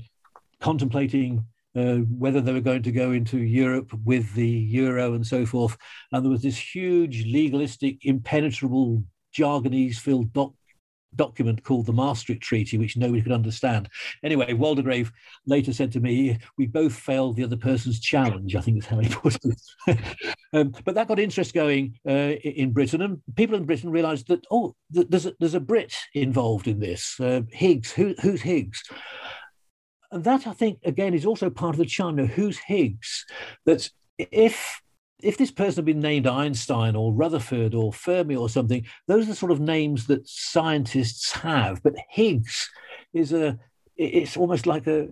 contemplating 0.60 1.44
uh, 1.76 1.96
whether 1.96 2.40
they 2.40 2.52
were 2.52 2.60
going 2.60 2.82
to 2.84 2.92
go 2.92 3.12
into 3.12 3.38
Europe 3.38 3.92
with 4.04 4.32
the 4.34 4.48
euro 4.48 5.14
and 5.14 5.26
so 5.26 5.44
forth. 5.44 5.76
And 6.12 6.24
there 6.24 6.30
was 6.30 6.42
this 6.42 6.56
huge 6.56 7.26
legalistic, 7.26 8.04
impenetrable, 8.04 9.02
jargonese 9.36 9.96
filled 9.96 10.32
doc- 10.32 10.54
document 11.16 11.62
called 11.64 11.86
the 11.86 11.92
Maastricht 11.92 12.42
Treaty, 12.42 12.78
which 12.78 12.96
nobody 12.96 13.22
could 13.22 13.32
understand. 13.32 13.88
Anyway, 14.22 14.52
Waldegrave 14.52 15.10
later 15.46 15.72
said 15.72 15.92
to 15.92 16.00
me, 16.00 16.38
We 16.58 16.66
both 16.66 16.94
failed 16.94 17.36
the 17.36 17.44
other 17.44 17.56
person's 17.56 18.00
challenge, 18.00 18.56
I 18.56 18.60
think 18.60 18.78
is 18.78 18.86
how 18.86 18.98
he 18.98 19.08
put 19.14 19.38
it. 19.44 20.00
um, 20.52 20.74
but 20.84 20.94
that 20.94 21.08
got 21.08 21.18
interest 21.18 21.54
going 21.54 21.98
uh, 22.08 22.34
in 22.42 22.72
Britain, 22.72 23.02
and 23.02 23.22
people 23.36 23.56
in 23.56 23.64
Britain 23.64 23.90
realized 23.90 24.28
that, 24.28 24.46
oh, 24.50 24.74
there's 24.90 25.26
a, 25.26 25.34
there's 25.40 25.54
a 25.54 25.60
Brit 25.60 25.94
involved 26.14 26.68
in 26.68 26.80
this. 26.80 27.18
Uh, 27.20 27.42
Higgs, 27.50 27.92
who, 27.92 28.14
who's 28.20 28.42
Higgs? 28.42 28.82
And 30.10 30.22
that, 30.24 30.46
I 30.46 30.52
think, 30.52 30.78
again, 30.84 31.14
is 31.14 31.26
also 31.26 31.50
part 31.50 31.74
of 31.74 31.78
the 31.78 31.86
charm. 31.86 32.18
Who's 32.18 32.58
Higgs? 32.58 33.24
That 33.66 33.90
if 34.18 34.80
if 35.24 35.38
this 35.38 35.50
person 35.50 35.76
had 35.76 35.86
been 35.86 36.00
named 36.00 36.26
Einstein 36.26 36.94
or 36.94 37.12
Rutherford 37.12 37.74
or 37.74 37.92
Fermi 37.92 38.36
or 38.36 38.48
something, 38.48 38.84
those 39.06 39.24
are 39.24 39.30
the 39.30 39.34
sort 39.34 39.52
of 39.52 39.60
names 39.60 40.06
that 40.06 40.28
scientists 40.28 41.32
have. 41.32 41.82
But 41.82 41.94
Higgs 42.10 42.70
is 43.14 43.32
a, 43.32 43.58
it's 43.96 44.36
almost 44.36 44.66
like 44.66 44.86
a, 44.86 45.08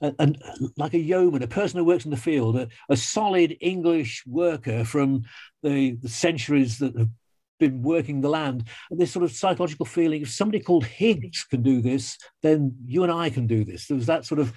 a, 0.00 0.14
a 0.18 0.32
like 0.76 0.94
a 0.94 0.98
yeoman, 0.98 1.42
a 1.42 1.48
person 1.48 1.78
who 1.78 1.84
works 1.84 2.04
in 2.04 2.12
the 2.12 2.16
field, 2.16 2.56
a, 2.56 2.68
a 2.88 2.96
solid 2.96 3.56
English 3.60 4.22
worker 4.26 4.84
from 4.84 5.24
the, 5.62 5.92
the 5.92 6.08
centuries 6.08 6.78
that 6.78 6.96
have 6.96 7.10
been 7.58 7.82
working 7.82 8.20
the 8.20 8.28
land. 8.28 8.68
And 8.90 9.00
this 9.00 9.12
sort 9.12 9.24
of 9.24 9.32
psychological 9.32 9.86
feeling, 9.86 10.22
if 10.22 10.30
somebody 10.30 10.62
called 10.62 10.86
Higgs 10.86 11.44
can 11.44 11.62
do 11.62 11.82
this, 11.82 12.16
then 12.42 12.76
you 12.86 13.02
and 13.02 13.12
I 13.12 13.30
can 13.30 13.46
do 13.48 13.64
this. 13.64 13.86
There 13.86 13.96
was 13.96 14.06
that 14.06 14.24
sort 14.24 14.40
of 14.40 14.52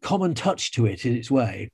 common 0.00 0.34
touch 0.34 0.72
to 0.72 0.86
it 0.86 1.04
in 1.04 1.16
its 1.16 1.30
way 1.30 1.70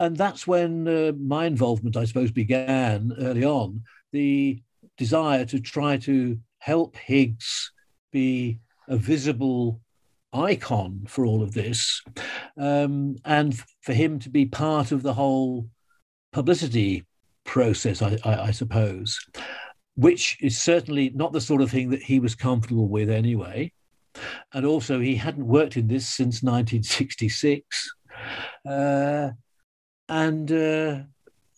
and 0.00 0.16
that's 0.16 0.46
when 0.46 0.86
uh, 0.86 1.12
my 1.18 1.46
involvement, 1.46 1.96
I 1.96 2.04
suppose, 2.04 2.30
began 2.30 3.12
early 3.18 3.44
on. 3.44 3.82
The 4.12 4.62
desire 4.96 5.44
to 5.46 5.60
try 5.60 5.96
to 5.98 6.38
help 6.58 6.96
Higgs 6.96 7.72
be 8.12 8.58
a 8.88 8.96
visible 8.96 9.80
icon 10.32 11.04
for 11.08 11.24
all 11.24 11.42
of 11.42 11.52
this, 11.52 12.02
um, 12.56 13.16
and 13.24 13.58
for 13.82 13.92
him 13.92 14.18
to 14.20 14.30
be 14.30 14.46
part 14.46 14.92
of 14.92 15.02
the 15.02 15.14
whole 15.14 15.68
publicity 16.32 17.06
process, 17.44 18.02
I, 18.02 18.18
I, 18.24 18.34
I, 18.44 18.50
suppose, 18.50 19.18
which 19.96 20.36
is 20.40 20.60
certainly 20.60 21.10
not 21.14 21.32
the 21.32 21.40
sort 21.40 21.62
of 21.62 21.70
thing 21.70 21.90
that 21.90 22.02
he 22.02 22.20
was 22.20 22.34
comfortable 22.34 22.88
with 22.88 23.10
anyway. 23.10 23.72
And 24.52 24.66
also, 24.66 25.00
he 25.00 25.16
hadn't 25.16 25.46
worked 25.46 25.76
in 25.76 25.86
this 25.86 26.08
since 26.08 26.42
1966. 26.42 27.92
Uh, 28.68 29.30
and 30.08 30.50
uh, 30.50 31.00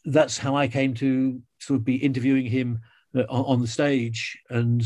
that's 0.05 0.39
how 0.39 0.57
I 0.57 0.69
came 0.69 0.95
to 0.95 1.41
sort 1.59 1.79
of 1.79 1.85
be 1.85 1.97
interviewing 1.97 2.47
him 2.47 2.81
uh, 3.15 3.23
on 3.29 3.61
the 3.61 3.67
stage 3.67 4.39
and 4.51 4.85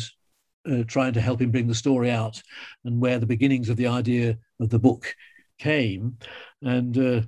uh, 0.71 0.83
trying 0.87 1.13
to 1.13 1.21
help 1.21 1.41
him 1.41 1.51
bring 1.51 1.67
the 1.67 1.75
story 1.75 2.11
out, 2.11 2.43
and 2.85 3.01
where 3.01 3.19
the 3.19 3.27
beginnings 3.27 3.69
of 3.69 3.77
the 3.77 3.87
idea 3.87 4.39
of 4.61 4.71
the 4.71 4.79
book 4.79 5.15
came. 5.59 6.17
And 6.63 6.97
uh, 6.97 7.23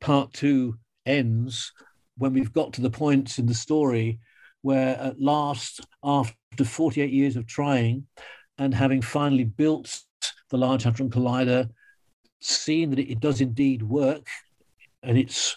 part 0.00 0.32
two 0.32 0.78
ends 1.06 1.72
when 2.18 2.32
we've 2.32 2.52
got 2.52 2.72
to 2.74 2.82
the 2.82 2.90
point 2.90 3.38
in 3.38 3.46
the 3.46 3.54
story 3.54 4.20
where, 4.62 4.98
at 5.00 5.20
last, 5.20 5.80
after 6.02 6.64
48 6.64 7.10
years 7.10 7.36
of 7.36 7.46
trying 7.46 8.06
and 8.58 8.74
having 8.74 9.00
finally 9.00 9.44
built 9.44 10.00
the 10.50 10.58
Large 10.58 10.82
Hadron 10.82 11.10
Collider, 11.10 11.70
seen 12.40 12.90
that 12.90 12.98
it 12.98 13.20
does 13.20 13.40
indeed 13.40 13.82
work 13.82 14.26
and 15.02 15.16
it's 15.16 15.56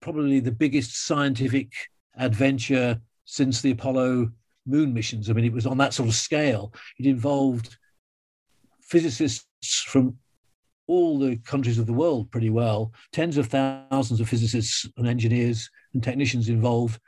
probably 0.00 0.40
the 0.40 0.52
biggest 0.52 1.06
scientific 1.06 1.72
adventure 2.16 3.00
since 3.24 3.60
the 3.60 3.70
Apollo 3.70 4.30
moon 4.66 4.92
missions. 4.92 5.30
I 5.30 5.32
mean, 5.32 5.44
it 5.44 5.52
was 5.52 5.66
on 5.66 5.78
that 5.78 5.94
sort 5.94 6.08
of 6.08 6.14
scale. 6.14 6.72
It 6.98 7.06
involved 7.06 7.76
physicists 8.82 9.82
from 9.86 10.16
all 10.86 11.18
the 11.18 11.36
countries 11.38 11.78
of 11.78 11.86
the 11.86 11.92
world 11.92 12.30
pretty 12.30 12.50
well, 12.50 12.92
tens 13.12 13.36
of 13.36 13.46
thousands 13.46 14.20
of 14.20 14.28
physicists 14.28 14.86
and 14.96 15.06
engineers 15.06 15.70
and 15.94 16.02
technicians 16.02 16.48
involved 16.48 17.00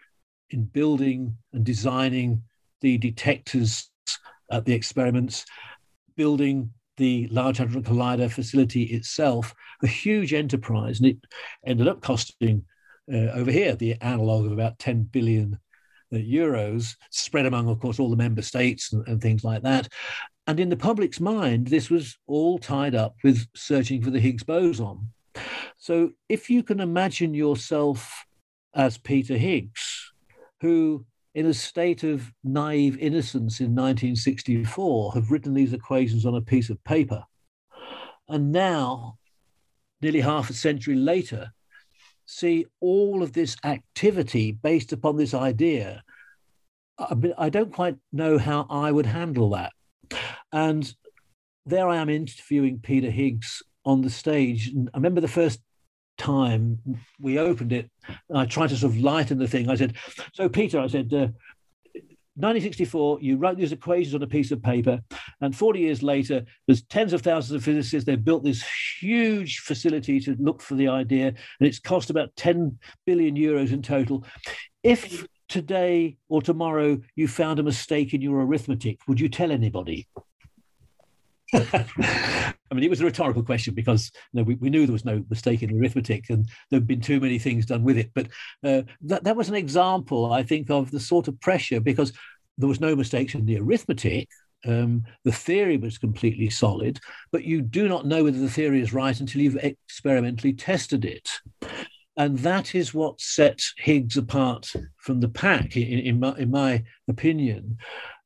in 0.51 0.64
building 0.64 1.37
and 1.53 1.64
designing 1.64 2.43
the 2.80 2.97
detectors 2.99 3.91
at 4.51 4.64
the 4.64 4.72
experiments 4.72 5.45
building 6.16 6.70
the 6.97 7.29
Large 7.29 7.59
Hadron 7.59 7.85
Collider 7.85 8.31
facility 8.31 8.85
itself, 8.85 9.55
a 9.83 9.87
huge 9.87 10.33
enterprise, 10.33 11.01
and 11.01 11.09
it 11.09 11.19
ended 11.67 11.89
up 11.89 12.01
costing 12.01 12.65
uh, 13.13 13.29
over 13.33 13.51
here 13.51 13.75
the 13.75 13.95
analog 14.01 14.47
of 14.47 14.53
about 14.53 14.79
10 14.79 15.05
billion 15.05 15.59
uh, 16.13 16.17
euros, 16.17 16.95
spread 17.11 17.47
among, 17.47 17.69
of 17.69 17.81
course, 17.81 17.99
all 17.99 18.11
the 18.11 18.17
member 18.17 18.43
states 18.43 18.93
and, 18.93 19.07
and 19.09 19.21
things 19.21 19.45
like 19.45 19.63
that. 19.63 19.89
And 20.47 20.61
in 20.61 20.69
the 20.69 20.77
public's 20.77 21.21
mind, 21.21 21.69
this 21.69 21.91
was 21.91 22.17
all 22.27 22.59
tied 22.59 22.95
up 22.95 23.17
with 23.25 23.47
searching 23.55 24.03
for 24.03 24.11
the 24.11 24.21
Higgs 24.21 24.43
boson. 24.43 25.13
So 25.79 26.13
if 26.29 26.51
you 26.51 26.63
can 26.63 26.81
imagine 26.81 27.35
yourself 27.35 28.25
as 28.75 28.99
Peter 28.99 29.37
Higgs, 29.37 30.13
who 30.61 31.05
in 31.35 31.47
a 31.47 31.55
state 31.55 32.05
of 32.05 32.32
naive 32.45 32.97
innocence 32.99 33.61
in 33.61 33.74
1964, 33.74 35.14
have 35.14 35.30
written 35.30 35.55
these 35.55 35.72
equations 35.72 36.24
on 36.24 36.35
a 36.35 36.41
piece 36.41 36.70
of 36.70 36.82
paper. 36.85 37.24
And 38.28 38.53
now, 38.53 39.18
nearly 40.01 40.20
half 40.20 40.49
a 40.49 40.55
century 40.55 40.95
later, 40.95 41.53
see 42.26 42.66
all 42.80 43.22
of 43.22 43.32
this 43.32 43.57
activity 43.64 44.53
based 44.53 44.93
upon 44.93 45.16
this 45.16 45.35
idea. 45.35 46.03
I, 46.99 47.49
don't 47.51 47.72
quite 47.72 47.97
know 48.12 48.39
how 48.39 48.66
I 48.70 48.93
would 48.93 49.07
handle 49.07 49.51
that. 49.51 49.72
And 50.53 50.95
there 51.66 51.89
I 51.89 51.97
am 51.97 52.09
interviewing 52.09 52.78
Peter 52.78 53.11
Higgs 53.11 53.62
on 53.85 54.03
the 54.03 54.11
stage. 54.11 54.72
I 54.72 54.97
remember 54.97 55.20
the 55.20 55.28
first 55.28 55.61
time 56.17 56.79
we 57.21 57.39
opened 57.39 57.73
it, 57.73 57.91
I 58.35 58.47
tried 58.47 58.69
to 58.71 58.77
sort 58.77 58.93
of 58.93 59.01
lighten 59.01 59.39
the 59.39 59.49
thing. 59.49 59.69
I 59.69 59.75
said, 59.75 59.95
So, 60.33 60.49
Peter, 60.49 60.81
I 60.81 60.87
said, 60.87 61.12
uh, 61.12 61.29
1964, 62.37 63.21
you 63.21 63.37
wrote 63.37 63.57
these 63.57 63.71
equations 63.71 64.12
on 64.12 64.23
a 64.23 64.27
piece 64.27 64.51
of 64.51 64.61
paper, 64.61 65.01
and 65.41 65.57
40 65.57 65.79
years 65.79 66.03
later, 66.03 66.45
there's 66.67 66.83
tens 66.83 67.12
of 67.12 67.23
thousands 67.23 67.57
of 67.57 67.62
physicists. 67.62 68.05
They've 68.05 68.25
built 68.25 68.43
this 68.43 68.65
huge 69.01 69.61
facility 69.61 70.19
to 70.21 70.35
look 70.41 70.61
for 70.61 70.75
the 70.75 70.89
idea, 70.89 71.29
and 71.29 71.37
it's 71.61 71.79
cost 71.79 72.11
about 72.11 72.35
10 72.35 72.77
billion 73.07 73.37
euros 73.37 73.73
in 73.73 73.83
total. 73.83 74.25
If 74.83 75.25
today 75.49 76.17
or 76.29 76.43
tomorrow 76.43 77.01
you 77.15 77.29
found 77.29 77.61
a 77.61 77.62
mistake 77.62 78.15
in 78.15 78.21
your 78.21 78.41
arithmetic, 78.41 78.99
would 79.07 79.21
you 79.21 79.29
tell 79.29 79.53
anybody? 79.53 80.09
I 82.75 82.77
mean, 82.77 82.85
it 82.85 82.91
was 82.91 83.01
a 83.01 83.05
rhetorical 83.05 83.45
question 83.45 83.72
because 83.72 84.11
you 84.33 84.41
know, 84.41 84.43
we, 84.43 84.57
we 84.57 84.68
knew 84.68 84.85
there 84.85 84.93
was 84.93 85.05
no 85.05 85.25
mistake 85.31 85.62
in 85.62 85.79
arithmetic 85.79 86.29
and 86.29 86.45
there 86.70 86.81
had 86.81 86.89
been 86.89 87.01
too 87.01 87.20
many 87.20 87.39
things 87.39 87.66
done 87.66 87.85
with 87.85 87.97
it. 87.97 88.11
But 88.14 88.27
uh, 88.64 88.83
that, 89.03 89.22
that 89.22 89.37
was 89.37 89.49
an 89.49 89.55
example, 89.55 90.33
I 90.33 90.43
think, 90.43 90.70
of 90.70 90.91
the 90.91 90.99
sort 90.99 91.29
of 91.29 91.41
pressure 91.41 91.79
because 91.79 92.12
there 92.59 92.68
was 92.68 92.81
no 92.81 92.97
mistakes 92.97 93.35
in 93.35 93.47
the 93.47 93.59
arithmetic. 93.61 94.29
Um, 94.66 95.05
the 95.22 95.31
theory 95.31 95.77
was 95.77 95.99
completely 95.99 96.51
solid, 96.51 96.99
but 97.31 97.45
you 97.45 97.62
do 97.62 97.89
not 97.89 98.07
know 98.07 98.25
whether 98.25 98.41
the 98.41 98.51
theory 98.51 98.81
is 98.81 98.93
right 98.93 99.18
until 99.20 99.41
you've 99.41 99.62
experimentally 99.62 100.53
tested 100.53 101.05
it. 101.05 101.31
And 102.16 102.39
that 102.41 102.75
is 102.75 102.93
what 102.93 103.20
sets 103.20 103.72
Higgs 103.77 104.16
apart 104.16 104.72
from 104.97 105.20
the 105.20 105.29
pack, 105.29 105.77
in, 105.77 106.01
in, 106.01 106.20
my, 106.20 106.35
in 106.39 106.51
my, 106.51 106.83
opinion, 107.09 107.77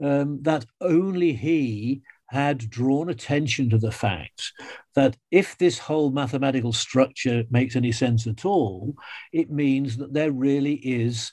um, 0.03 0.38
that 0.42 0.64
only 0.80 1.32
he 1.32 2.03
had 2.29 2.70
drawn 2.70 3.09
attention 3.09 3.70
to 3.70 3.79
the 3.79 3.91
fact 3.91 4.53
that 4.95 5.16
if 5.31 5.57
this 5.59 5.79
whole 5.79 6.11
mathematical 6.11 6.72
structure 6.72 7.45
makes 7.51 7.76
any 7.76 7.93
sense 7.93 8.26
at 8.26 8.45
all, 8.45 8.95
it 9.33 9.51
means 9.51 9.97
that 9.97 10.12
there 10.12 10.33
really 10.33 10.74
is 10.74 11.33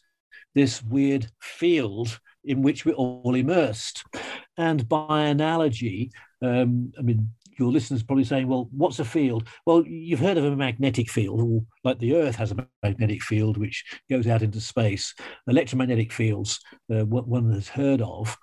this 0.53 0.81
weird 0.81 1.27
field 1.41 2.19
in 2.45 2.61
which 2.61 2.85
we're 2.85 2.93
all 2.93 3.35
immersed. 3.35 4.03
And 4.57 4.87
by 4.87 5.25
analogy, 5.25 6.11
um, 6.41 6.93
I 6.97 7.01
mean, 7.01 7.29
your 7.57 7.71
listeners 7.71 8.03
probably 8.03 8.23
saying, 8.23 8.47
well, 8.47 8.69
what's 8.71 8.99
a 8.99 9.05
field? 9.05 9.47
Well, 9.65 9.85
you've 9.85 10.19
heard 10.19 10.37
of 10.37 10.43
a 10.45 10.55
magnetic 10.55 11.09
field, 11.09 11.65
like 11.83 11.99
the 11.99 12.15
Earth 12.15 12.35
has 12.35 12.51
a 12.51 12.67
magnetic 12.83 13.21
field 13.21 13.57
which 13.57 13.83
goes 14.09 14.27
out 14.27 14.41
into 14.41 14.59
space. 14.59 15.13
Electromagnetic 15.47 16.11
fields, 16.11 16.59
uh, 16.93 17.05
one 17.05 17.51
has 17.51 17.67
heard 17.67 18.01
of. 18.01 18.37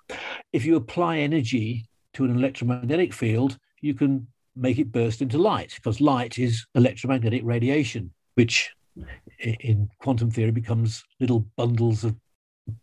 If 0.51 0.65
you 0.65 0.75
apply 0.75 1.19
energy 1.19 1.87
to 2.13 2.25
an 2.25 2.35
electromagnetic 2.35 3.13
field, 3.13 3.57
you 3.81 3.93
can 3.93 4.27
make 4.55 4.77
it 4.77 4.91
burst 4.91 5.21
into 5.21 5.37
light 5.37 5.73
because 5.75 5.99
light 5.99 6.37
is 6.37 6.65
electromagnetic 6.75 7.41
radiation, 7.43 8.11
which 8.35 8.71
in 9.39 9.89
quantum 9.99 10.29
theory 10.29 10.51
becomes 10.51 11.03
little 11.19 11.45
bundles 11.57 12.03
of 12.03 12.15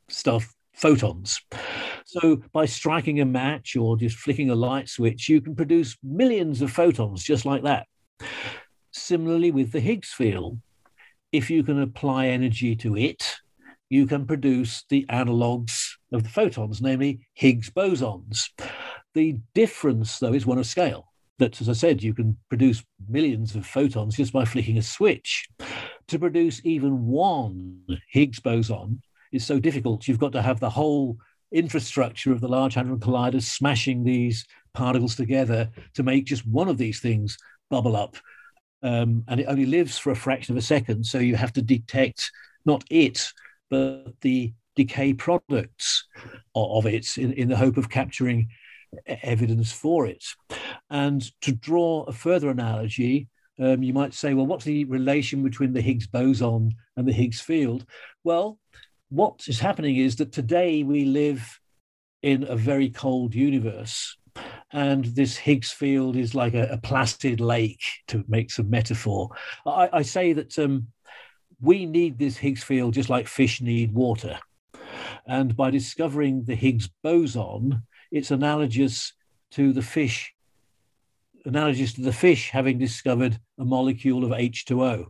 stuff, 0.08 0.52
photons. 0.74 1.40
So 2.04 2.42
by 2.52 2.66
striking 2.66 3.20
a 3.20 3.24
match 3.24 3.76
or 3.76 3.96
just 3.96 4.16
flicking 4.16 4.50
a 4.50 4.54
light 4.54 4.88
switch, 4.88 5.28
you 5.28 5.40
can 5.40 5.54
produce 5.54 5.96
millions 6.02 6.60
of 6.62 6.72
photons 6.72 7.22
just 7.22 7.44
like 7.44 7.62
that. 7.62 7.86
Similarly, 8.90 9.52
with 9.52 9.70
the 9.70 9.80
Higgs 9.80 10.12
field, 10.12 10.58
if 11.30 11.48
you 11.48 11.62
can 11.62 11.80
apply 11.80 12.26
energy 12.26 12.74
to 12.76 12.96
it, 12.96 13.36
you 13.88 14.06
can 14.06 14.26
produce 14.26 14.84
the 14.88 15.06
analogues 15.08 15.98
of 16.12 16.24
the 16.24 16.28
photons, 16.28 16.80
namely 16.80 17.20
Higgs 17.34 17.70
bosons. 17.70 18.48
The 19.14 19.38
difference, 19.54 20.18
though, 20.18 20.32
is 20.32 20.46
one 20.46 20.58
of 20.58 20.66
scale. 20.66 21.06
That, 21.38 21.60
as 21.60 21.68
I 21.68 21.72
said, 21.72 22.02
you 22.02 22.14
can 22.14 22.36
produce 22.48 22.84
millions 23.08 23.56
of 23.56 23.66
photons 23.66 24.16
just 24.16 24.32
by 24.32 24.44
flicking 24.44 24.78
a 24.78 24.82
switch. 24.82 25.48
To 26.08 26.18
produce 26.18 26.60
even 26.64 27.06
one 27.06 27.82
Higgs 28.10 28.40
boson 28.40 29.00
is 29.32 29.46
so 29.46 29.58
difficult. 29.58 30.06
You've 30.06 30.18
got 30.18 30.32
to 30.32 30.42
have 30.42 30.60
the 30.60 30.70
whole 30.70 31.16
infrastructure 31.52 32.32
of 32.32 32.40
the 32.40 32.48
Large 32.48 32.74
Hadron 32.74 33.00
Collider 33.00 33.42
smashing 33.42 34.04
these 34.04 34.44
particles 34.74 35.16
together 35.16 35.68
to 35.94 36.02
make 36.02 36.26
just 36.26 36.46
one 36.46 36.68
of 36.68 36.78
these 36.78 37.00
things 37.00 37.36
bubble 37.70 37.96
up. 37.96 38.16
Um, 38.82 39.24
and 39.28 39.40
it 39.40 39.46
only 39.46 39.66
lives 39.66 39.98
for 39.98 40.10
a 40.10 40.16
fraction 40.16 40.54
of 40.54 40.58
a 40.58 40.62
second. 40.62 41.04
So 41.04 41.18
you 41.18 41.36
have 41.36 41.52
to 41.54 41.62
detect 41.62 42.30
not 42.64 42.84
it, 42.90 43.32
but 43.68 44.12
the 44.20 44.52
decay 44.76 45.12
products 45.12 46.06
of 46.54 46.86
it 46.86 47.18
in, 47.18 47.32
in 47.32 47.48
the 47.48 47.56
hope 47.56 47.76
of 47.76 47.90
capturing 47.90 48.48
evidence 49.06 49.72
for 49.72 50.06
it. 50.06 50.24
And 50.88 51.22
to 51.42 51.52
draw 51.52 52.04
a 52.04 52.12
further 52.12 52.50
analogy, 52.50 53.28
um, 53.58 53.82
you 53.82 53.92
might 53.92 54.14
say, 54.14 54.34
well, 54.34 54.46
what's 54.46 54.64
the 54.64 54.84
relation 54.84 55.42
between 55.42 55.72
the 55.72 55.82
Higgs 55.82 56.06
boson 56.06 56.72
and 56.96 57.06
the 57.06 57.12
Higgs 57.12 57.40
field? 57.40 57.84
Well, 58.24 58.58
what 59.10 59.44
is 59.48 59.60
happening 59.60 59.96
is 59.96 60.16
that 60.16 60.32
today 60.32 60.82
we 60.82 61.04
live 61.04 61.60
in 62.22 62.44
a 62.44 62.56
very 62.56 62.90
cold 62.90 63.34
universe. 63.34 64.16
And 64.72 65.04
this 65.04 65.36
Higgs 65.36 65.72
field 65.72 66.16
is 66.16 66.34
like 66.34 66.54
a, 66.54 66.68
a 66.68 66.78
placid 66.78 67.40
lake, 67.40 67.82
to 68.08 68.24
make 68.28 68.50
some 68.50 68.70
metaphor. 68.70 69.30
I, 69.66 69.88
I 69.92 70.02
say 70.02 70.32
that 70.34 70.58
um, 70.58 70.86
we 71.60 71.86
need 71.86 72.18
this 72.18 72.36
Higgs 72.36 72.62
field 72.62 72.94
just 72.94 73.10
like 73.10 73.26
fish 73.26 73.60
need 73.60 73.92
water. 73.92 74.38
And 75.26 75.56
by 75.56 75.70
discovering 75.70 76.44
the 76.44 76.54
Higgs 76.54 76.88
boson, 77.02 77.82
it's 78.10 78.30
analogous 78.30 79.12
to 79.52 79.72
the 79.72 79.82
fish, 79.82 80.34
analogous 81.44 81.94
to 81.94 82.02
the 82.02 82.12
fish 82.12 82.50
having 82.50 82.78
discovered 82.78 83.38
a 83.58 83.64
molecule 83.64 84.24
of 84.24 84.30
H2O. 84.30 85.06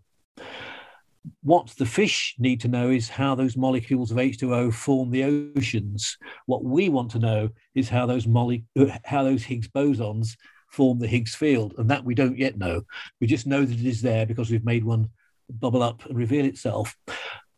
What 1.42 1.68
the 1.78 1.86
fish 1.86 2.34
need 2.38 2.60
to 2.62 2.68
know 2.68 2.90
is 2.90 3.08
how 3.08 3.34
those 3.34 3.56
molecules 3.56 4.10
of 4.10 4.16
H2O 4.16 4.72
form 4.72 5.10
the 5.10 5.24
oceans. 5.56 6.16
What 6.46 6.64
we 6.64 6.88
want 6.88 7.10
to 7.12 7.18
know 7.18 7.50
is 7.74 7.88
how 7.88 8.06
those 8.06 8.26
mole- 8.26 8.62
how 9.04 9.22
those 9.22 9.42
Higgs 9.42 9.68
bosons 9.68 10.36
form 10.68 10.98
the 10.98 11.06
Higgs 11.06 11.34
field, 11.34 11.74
and 11.76 11.90
that 11.90 12.04
we 12.04 12.14
don't 12.14 12.38
yet 12.38 12.56
know. 12.56 12.82
We 13.20 13.26
just 13.26 13.46
know 13.46 13.64
that 13.64 13.78
it 13.78 13.86
is 13.86 14.00
there 14.00 14.24
because 14.24 14.50
we've 14.50 14.64
made 14.64 14.84
one 14.84 15.10
bubble 15.50 15.82
up 15.82 16.06
and 16.06 16.16
reveal 16.16 16.46
itself. 16.46 16.96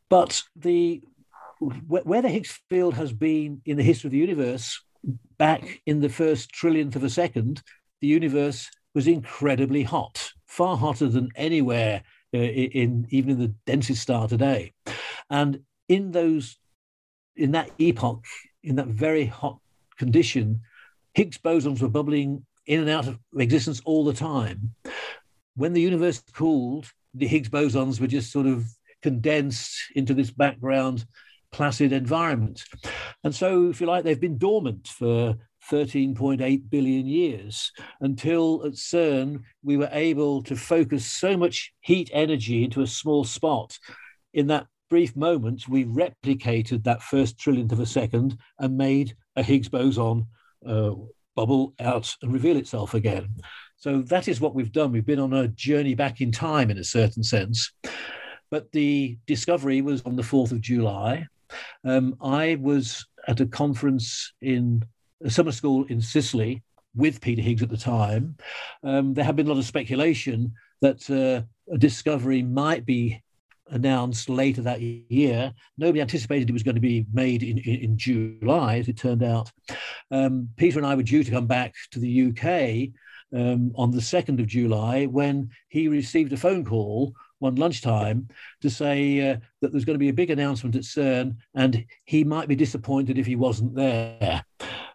But 0.09 0.43
the 0.57 1.03
where 1.61 2.23
the 2.23 2.29
Higgs 2.29 2.61
field 2.69 2.95
has 2.95 3.13
been 3.13 3.63
in 3.65 3.77
the 3.77 3.85
history 3.85 4.09
of 4.09 4.13
the 4.13 4.19
universe 4.19 4.83
back 5.39 5.81
in 5.87 6.01
the 6.01 6.09
first 6.09 6.53
trillionth 6.53 6.97
of 6.97 7.05
a 7.05 7.11
second, 7.11 7.63
the 8.01 8.07
universe 8.07 8.71
was 8.95 9.07
incredibly 9.07 9.83
hot, 9.83 10.33
far 10.47 10.77
hotter 10.77 11.09
than 11.09 11.31
anywhere 11.37 12.03
uh, 12.35 12.39
in 12.39 13.07
even 13.11 13.31
in 13.31 13.39
the 13.39 13.55
densest 13.67 14.03
star 14.03 14.29
today. 14.29 14.73
And 15.31 15.61
in 15.89 16.13
those, 16.13 16.59
in 17.37 17.53
that 17.53 17.71
epoch, 17.79 18.25
in 18.63 18.77
that 18.77 18.89
very 18.89 19.27
hot 19.27 19.59
condition, 19.99 20.61
Higgs 21.15 21.39
bosons 21.39 21.81
were 21.81 21.89
bubbling 21.89 22.47
in 22.67 22.81
and 22.81 22.91
out 22.91 23.09
of 23.09 23.19
existence 23.37 23.81
all 23.85 24.05
the 24.05 24.15
time. 24.15 24.75
When 25.57 25.73
the 25.73 25.81
universe 25.81 26.23
cooled, 26.33 26.91
the 27.15 27.27
Higgs 27.27 27.49
bosons 27.49 28.01
were 28.01 28.07
just 28.07 28.33
sort 28.33 28.47
of 28.47 28.65
condensed 29.03 29.77
into 29.95 30.15
this 30.15 30.31
background 30.31 31.05
placid 31.53 31.93
environment. 31.93 32.65
And 33.25 33.35
so, 33.35 33.69
if 33.69 33.81
you 33.81 33.87
like, 33.87 34.05
they've 34.05 34.21
been 34.21 34.39
dormant 34.39 34.89
for 34.89 35.37
13.8 35.71 36.71
billion 36.71 37.07
years 37.07 37.71
until 38.01 38.65
at 38.65 38.73
CERN 38.73 39.43
we 39.63 39.77
were 39.77 39.89
able 39.93 40.43
to 40.43 40.57
focus 40.57 41.07
so 41.07 41.37
much 41.37 41.73
heat 41.81 42.11
energy 42.13 42.65
into 42.65 42.83
a 42.83 42.87
small 42.87 43.23
spot. 43.23 43.79
In 44.35 44.49
that 44.49 44.67
brief 44.91 45.15
moment, 45.15 45.69
we 45.69 45.85
replicated 45.85 46.83
that 46.85 47.03
first 47.03 47.39
trillionth 47.39 47.73
of 47.73 47.81
a 47.81 47.87
second 47.87 48.37
and 48.59 48.77
made 48.77 49.15
a 49.37 49.43
Higgs 49.43 49.69
boson. 49.69 50.27
Uh, 50.67 50.93
bubble 51.35 51.75
out 51.81 52.15
and 52.23 52.33
reveal 52.33 52.57
itself 52.57 52.95
again. 52.95 53.29
So 53.77 54.03
that 54.03 54.29
is 54.29 54.41
what 54.41 54.55
we've 54.55 54.73
done. 54.73 54.93
We've 54.93 55.05
been 55.05 55.19
on 55.19 55.33
a 55.33 55.49
journey 55.49 55.95
back 55.95 56.21
in 56.21 56.31
time 56.31 56.71
in 56.71 56.79
a 56.79 56.85
certain 56.85 57.23
sense. 57.23 57.73
But 58.51 58.71
the 58.73 59.19
discovery 59.27 59.81
was 59.81 60.03
on 60.03 60.17
the 60.17 60.23
4th 60.23 60.53
of 60.53 60.61
July. 60.61 61.27
Um, 61.85 62.17
I 62.21 62.57
was 62.61 63.07
at 63.29 63.41
a 63.41 63.47
conference 63.47 64.33
in 64.41 64.85
a 65.25 65.31
summer 65.31 65.53
school 65.53 65.85
in 65.85 66.01
Sicily 66.01 66.63
with 66.95 67.21
Peter 67.21 67.43
Higgs 67.43 67.63
at 67.63 67.71
the 67.71 67.77
time. 67.77 68.37
Um, 68.83 69.15
there 69.15 69.25
had 69.25 69.37
been 69.37 69.47
a 69.47 69.51
lot 69.51 69.59
of 69.59 69.65
speculation 69.65 70.53
that 70.81 71.09
uh, 71.11 71.47
a 71.73 71.79
discovery 71.79 72.43
might 72.43 72.85
be 72.85 73.23
announced 73.71 74.29
later 74.29 74.63
that 74.63 74.81
year. 74.81 75.53
Nobody 75.79 76.01
anticipated 76.01 76.49
it 76.49 76.53
was 76.53 76.63
going 76.63 76.75
to 76.75 76.81
be 76.81 77.07
made 77.13 77.43
in, 77.43 77.59
in, 77.59 77.77
in 77.81 77.97
July, 77.97 78.79
as 78.79 78.89
it 78.89 78.99
turned 78.99 79.23
out. 79.23 79.51
Um, 80.11 80.49
Peter 80.57 80.79
and 80.79 80.87
I 80.87 80.95
were 80.95 81.03
due 81.03 81.25
to 81.25 81.31
come 81.31 81.47
back 81.47 81.75
to 81.93 81.99
the 81.99 82.29
UK 82.29 82.93
um, 83.35 83.73
on 83.75 83.91
the 83.91 83.99
2nd 83.99 84.41
of 84.41 84.47
July 84.47 85.07
when 85.07 85.51
he 85.69 85.89
received 85.89 86.33
a 86.33 86.37
phone 86.37 86.65
call 86.65 87.15
one 87.43 87.57
lunchtime 87.57 88.29
to 88.61 88.71
say 88.71 89.31
uh, 89.31 89.37
that 89.61 89.73
there's 89.73 89.85
going 89.85 89.95
to 89.95 89.99
be 89.99 90.09
a 90.09 90.15
big 90.15 90.31
announcement 90.31 90.77
at 90.77 90.83
CERN 90.83 91.37
and 91.55 91.85
he 92.05 92.25
might 92.25 92.49
be 92.49 92.57
disappointed 92.57 93.19
if 93.19 93.27
he 93.27 93.37
wasn't 93.37 93.75
there. 93.75 94.45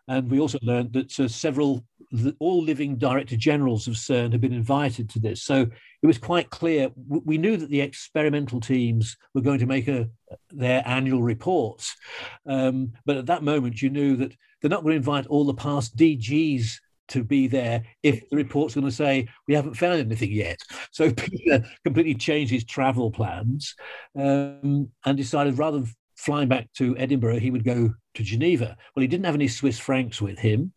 And 0.07 0.31
we 0.31 0.39
also 0.39 0.57
learned 0.61 0.93
that 0.93 1.19
uh, 1.19 1.27
several, 1.27 1.83
the, 2.11 2.33
all 2.39 2.63
living 2.63 2.95
director 2.95 3.35
generals 3.35 3.87
of 3.87 3.95
CERN 3.95 4.31
had 4.31 4.39
been 4.39 4.53
invited 4.53 5.09
to 5.11 5.19
this. 5.19 5.43
So 5.43 5.61
it 6.01 6.07
was 6.07 6.17
quite 6.17 6.49
clear. 6.49 6.89
We 6.95 7.37
knew 7.37 7.57
that 7.57 7.69
the 7.69 7.81
experimental 7.81 8.61
teams 8.61 9.17
were 9.33 9.41
going 9.41 9.59
to 9.59 9.65
make 9.65 9.89
a, 9.89 10.09
their 10.51 10.81
annual 10.87 11.21
reports. 11.21 11.93
Um, 12.45 12.93
but 13.05 13.17
at 13.17 13.25
that 13.25 13.43
moment, 13.43 13.81
you 13.81 13.89
knew 13.89 14.15
that 14.15 14.33
they're 14.61 14.69
not 14.69 14.83
going 14.83 14.93
to 14.93 14.97
invite 14.97 15.27
all 15.27 15.43
the 15.43 15.53
past 15.53 15.97
DGs 15.97 16.79
to 17.09 17.23
be 17.23 17.47
there 17.47 17.83
if 18.03 18.29
the 18.29 18.37
report's 18.37 18.75
going 18.75 18.85
to 18.85 18.91
say 18.91 19.27
we 19.47 19.53
haven't 19.53 19.75
found 19.75 19.99
anything 19.99 20.31
yet. 20.31 20.59
So 20.91 21.11
Peter 21.13 21.63
completely 21.83 22.15
changed 22.15 22.51
his 22.51 22.65
travel 22.65 23.11
plans 23.11 23.75
um, 24.17 24.89
and 25.05 25.17
decided 25.17 25.57
rather 25.57 25.79
than 25.79 25.89
flying 26.15 26.47
back 26.47 26.71
to 26.73 26.97
Edinburgh, 26.97 27.39
he 27.39 27.51
would 27.51 27.63
go 27.63 27.93
to 28.15 28.23
Geneva. 28.23 28.75
Well, 28.95 29.01
he 29.01 29.07
didn't 29.07 29.25
have 29.25 29.35
any 29.35 29.47
Swiss 29.47 29.79
francs 29.79 30.21
with 30.21 30.39
him. 30.39 30.73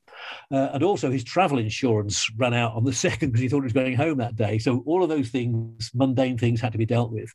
Uh, 0.51 0.69
and 0.75 0.83
also 0.83 1.11
his 1.11 1.25
travel 1.25 1.59
insurance 1.59 2.31
ran 2.37 2.53
out 2.53 2.75
on 2.75 2.85
the 2.85 2.93
second 3.07 3.31
because 3.31 3.41
he 3.41 3.49
thought 3.49 3.63
he 3.63 3.65
was 3.65 3.73
going 3.73 3.97
home 3.97 4.19
that 4.19 4.37
day. 4.37 4.59
So 4.59 4.83
all 4.87 5.03
of 5.03 5.09
those 5.09 5.31
things, 5.31 5.91
mundane 5.95 6.37
things, 6.37 6.61
had 6.61 6.73
to 6.73 6.79
be 6.79 6.87
dealt 6.87 7.11
with. 7.11 7.33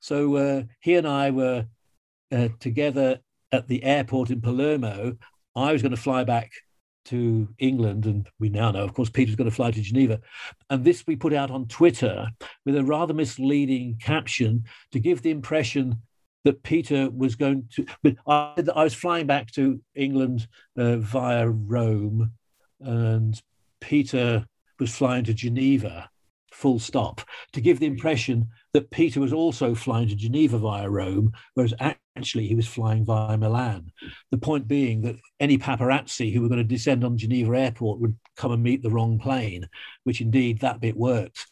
So 0.00 0.36
uh, 0.36 0.62
he 0.80 0.96
and 0.96 1.08
I 1.08 1.30
were 1.30 1.66
uh, 2.30 2.48
together 2.60 3.20
at 3.52 3.68
the 3.68 3.82
airport 3.82 4.30
in 4.30 4.40
Palermo. 4.40 5.16
I 5.56 5.72
was 5.72 5.82
going 5.82 5.94
to 5.94 6.00
fly 6.00 6.24
back 6.24 6.52
to 7.06 7.48
England, 7.58 8.06
and 8.06 8.28
we 8.38 8.48
now 8.48 8.70
know, 8.70 8.84
of 8.84 8.94
course, 8.94 9.10
Peter's 9.10 9.36
going 9.36 9.48
to 9.48 9.54
fly 9.54 9.70
to 9.70 9.80
Geneva. 9.80 10.20
And 10.68 10.84
this 10.84 11.06
we 11.06 11.16
put 11.16 11.32
out 11.32 11.50
on 11.50 11.66
Twitter 11.66 12.28
with 12.64 12.76
a 12.76 12.84
rather 12.84 13.14
misleading 13.14 13.98
caption 14.00 14.64
to 14.92 15.00
give 15.00 15.22
the 15.22 15.30
impression 15.30 16.02
that 16.44 16.62
Peter 16.62 17.10
was 17.10 17.36
going 17.36 17.68
to. 17.72 17.86
But 18.02 18.16
I, 18.26 18.54
I 18.74 18.84
was 18.84 18.94
flying 18.94 19.26
back 19.26 19.50
to 19.52 19.80
England 19.94 20.46
uh, 20.76 20.96
via 20.96 21.48
Rome, 21.48 22.32
and 22.80 23.40
Peter 23.80 24.44
was 24.78 24.94
flying 24.94 25.24
to 25.24 25.34
Geneva, 25.34 26.09
full 26.60 26.78
stop, 26.78 27.22
to 27.52 27.60
give 27.60 27.80
the 27.80 27.86
impression 27.86 28.46
that 28.74 28.90
Peter 28.90 29.18
was 29.18 29.32
also 29.32 29.74
flying 29.74 30.08
to 30.08 30.14
Geneva 30.14 30.58
via 30.58 30.88
Rome, 30.88 31.32
whereas 31.54 31.72
actually 31.80 32.46
he 32.46 32.54
was 32.54 32.66
flying 32.66 33.04
via 33.04 33.38
Milan. 33.38 33.90
The 34.30 34.38
point 34.38 34.68
being 34.68 35.00
that 35.02 35.16
any 35.40 35.56
paparazzi 35.56 36.32
who 36.32 36.42
were 36.42 36.48
going 36.48 36.58
to 36.58 36.64
descend 36.64 37.02
on 37.02 37.16
Geneva 37.16 37.58
airport 37.58 38.00
would 38.00 38.14
come 38.36 38.52
and 38.52 38.62
meet 38.62 38.82
the 38.82 38.90
wrong 38.90 39.18
plane, 39.18 39.66
which 40.04 40.20
indeed 40.20 40.60
that 40.60 40.80
bit 40.80 40.96
worked. 40.96 41.46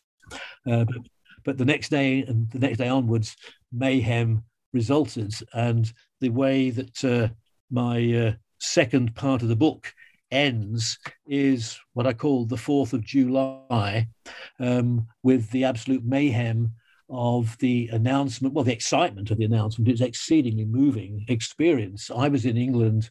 Uh, 0.71 0.85
but, 0.85 0.97
but 1.45 1.59
the 1.59 1.65
next 1.65 1.89
day 1.89 2.23
and 2.23 2.51
the 2.51 2.59
next 2.59 2.77
day 2.77 2.89
onwards, 2.89 3.35
mayhem 3.73 4.45
resulted. 4.75 5.33
And 5.55 5.91
the 6.21 6.29
way 6.29 6.69
that 6.69 7.05
uh, 7.05 7.29
my 7.71 8.15
uh, 8.15 8.33
second 8.61 9.15
part 9.15 9.41
of 9.41 9.49
the 9.49 9.57
book 9.57 9.95
ends 10.31 10.99
is 11.27 11.79
what 11.95 12.07
I 12.07 12.13
call 12.13 12.45
the 12.45 12.57
4th 12.57 12.93
of 12.93 13.05
July, 13.05 14.09
um, 14.61 15.07
with 15.23 15.51
the 15.51 15.65
absolute 15.65 16.05
mayhem 16.05 16.73
of 17.11 17.57
the 17.59 17.89
announcement, 17.93 18.55
well, 18.55 18.65
the 18.65 18.73
excitement 18.73 19.31
of 19.31 19.39
the 19.39 19.45
announcement. 19.45 19.89
It's 19.89 20.01
exceedingly 20.01 20.67
moving 20.67 21.25
experience. 21.29 22.11
I 22.15 22.29
was 22.29 22.45
in 22.45 22.57
England 22.57 23.11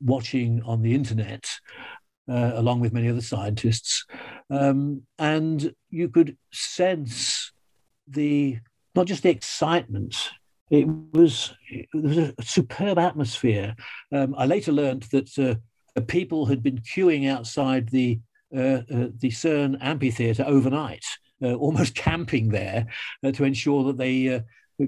watching 0.00 0.62
on 0.64 0.82
the 0.82 0.94
internet. 0.94 1.48
Uh, 2.30 2.52
along 2.56 2.78
with 2.78 2.92
many 2.92 3.08
other 3.08 3.22
scientists, 3.22 4.04
um, 4.50 5.00
and 5.18 5.72
you 5.88 6.10
could 6.10 6.36
sense 6.52 7.52
the 8.06 8.58
not 8.94 9.06
just 9.06 9.22
the 9.22 9.30
excitement 9.30 10.14
it 10.70 10.86
was, 11.12 11.54
it 11.70 11.88
was 11.94 12.18
a 12.18 12.34
superb 12.42 12.98
atmosphere. 12.98 13.74
Um, 14.12 14.34
I 14.36 14.46
later 14.46 14.72
learned 14.72 15.04
that 15.04 15.38
uh, 15.38 15.54
people 16.00 16.46
had 16.46 16.62
been 16.62 16.78
queuing 16.78 17.28
outside 17.28 17.88
the 17.88 18.20
uh, 18.54 18.80
uh, 18.90 19.08
the 19.18 19.30
CERN 19.30 19.76
amphitheater 19.82 20.44
overnight 20.46 21.04
uh, 21.42 21.54
almost 21.54 21.94
camping 21.94 22.48
there 22.48 22.86
uh, 23.22 23.32
to 23.32 23.44
ensure 23.44 23.84
that 23.84 23.98
they 23.98 24.28
uh, 24.28 24.40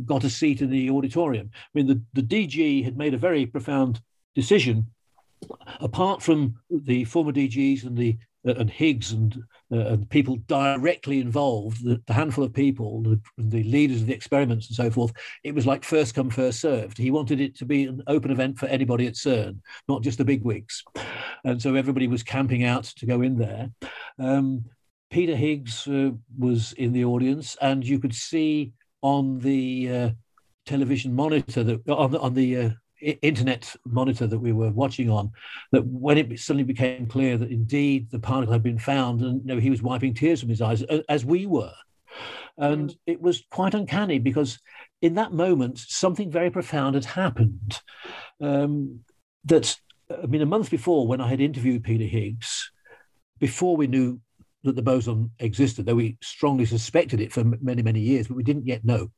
got 0.05 0.25
a 0.25 0.31
seat 0.31 0.63
in 0.63 0.71
the 0.71 0.91
auditorium. 0.91 1.51
I 1.55 1.69
mean, 1.75 1.87
the, 1.87 2.03
the 2.13 2.23
DG 2.23 2.85
had 2.85 2.97
made 2.97 3.15
a 3.15 3.19
very 3.19 3.47
profound 3.47 4.01
decision. 4.35 4.87
Apart 5.81 6.23
from 6.23 6.57
the 6.71 7.05
former 7.05 7.33
DGs 7.33 7.85
and 7.85 7.97
the 7.97 8.19
and 8.45 8.71
Higgs 8.71 9.13
and, 9.13 9.43
uh, 9.73 9.79
and 9.79 10.09
people 10.09 10.37
directly 10.47 11.21
involved, 11.21 11.85
the, 11.85 12.01
the 12.07 12.13
handful 12.13 12.45
of 12.45 12.53
people, 12.53 13.03
the, 13.03 13.21
the, 13.37 13.63
leaders 13.65 14.01
of 14.01 14.07
the 14.07 14.15
experiments 14.15 14.69
and 14.69 14.77
so 14.77 14.91
forth, 14.91 15.13
it 15.45 15.55
was 15.55 15.67
like 15.67 15.85
first 15.85 16.15
come, 16.15 16.31
first 16.31 16.61
served. 16.61 16.97
He 16.97 17.11
wanted 17.11 17.41
it 17.41 17.57
to 17.57 17.65
be 17.65 17.85
an 17.85 18.03
open 18.07 18.31
event 18.31 18.59
for 18.59 18.67
anybody 18.67 19.07
at 19.07 19.15
CERN, 19.15 19.59
not 19.89 20.03
just 20.03 20.19
the 20.19 20.25
bigwigs. 20.25 20.85
And 21.45 21.61
so 21.61 21.75
everybody 21.75 22.09
was 22.09 22.23
camping 22.23 22.65
out 22.65 22.85
to 22.85 23.07
go 23.07 23.23
in 23.23 23.37
there. 23.37 23.71
Um, 24.19 24.65
Peter 25.11 25.35
Higgs 25.35 25.87
uh, 25.89 26.11
was 26.39 26.73
in 26.75 26.93
the 26.93 27.05
audience, 27.05 27.57
and 27.61 27.85
you 27.85 27.99
could 27.99 28.15
see 28.15 28.73
on 29.03 29.39
the 29.41 29.91
uh, 29.91 30.11
television 30.67 31.15
monitor 31.15 31.65
that 31.65 31.89
on 31.89 32.13
the, 32.13 32.21
on 32.21 32.35
the 32.35 32.57
uh, 32.57 32.71
internet 33.01 33.75
monitor 33.85 34.27
that 34.27 34.39
we 34.39 34.53
were 34.53 34.71
watching 34.71 35.11
on 35.11 35.33
that 35.73 35.85
when 35.87 36.19
it 36.19 36.39
suddenly 36.39 36.65
became 36.65 37.07
clear 37.07 37.37
that 37.39 37.51
indeed 37.51 38.11
the 38.11 38.19
particle 38.19 38.53
had 38.53 38.63
been 38.63 38.79
found, 38.79 39.21
and 39.21 39.41
you 39.43 39.55
know, 39.55 39.61
he 39.61 39.71
was 39.71 39.83
wiping 39.83 40.15
tears 40.15 40.41
from 40.41 40.49
his 40.49 40.63
eyes 40.63 40.83
as 41.09 41.25
we 41.25 41.47
were, 41.47 41.75
and 42.59 42.95
it 43.07 43.21
was 43.21 43.45
quite 43.51 43.75
uncanny 43.75 44.19
because 44.19 44.59
in 45.03 45.15
that 45.15 45.33
moment 45.33 45.79
something 45.79 46.31
very 46.31 46.51
profound 46.51 46.95
had 46.95 47.05
happened. 47.05 47.81
Um, 48.41 49.01
that 49.45 49.77
I 50.11 50.27
mean, 50.27 50.43
a 50.43 50.47
month 50.47 50.71
before 50.71 51.07
when 51.07 51.21
I 51.21 51.29
had 51.29 51.41
interviewed 51.41 51.85
Peter 51.85 52.05
Higgs, 52.05 52.71
before 53.39 53.77
we 53.77 53.87
knew 53.87 54.21
that 54.65 54.77
the 54.77 54.83
boson 54.83 55.31
existed, 55.39 55.87
though 55.87 55.95
we 55.95 56.17
strongly 56.23 56.67
suspected 56.67 57.21
it 57.21 57.33
for 57.33 57.45
many, 57.45 57.83
many 57.83 58.01
years, 58.01 58.29
but 58.29 58.37
we 58.37 58.43
didn't 58.43 58.67
yet 58.67 58.85
know. 58.85 59.11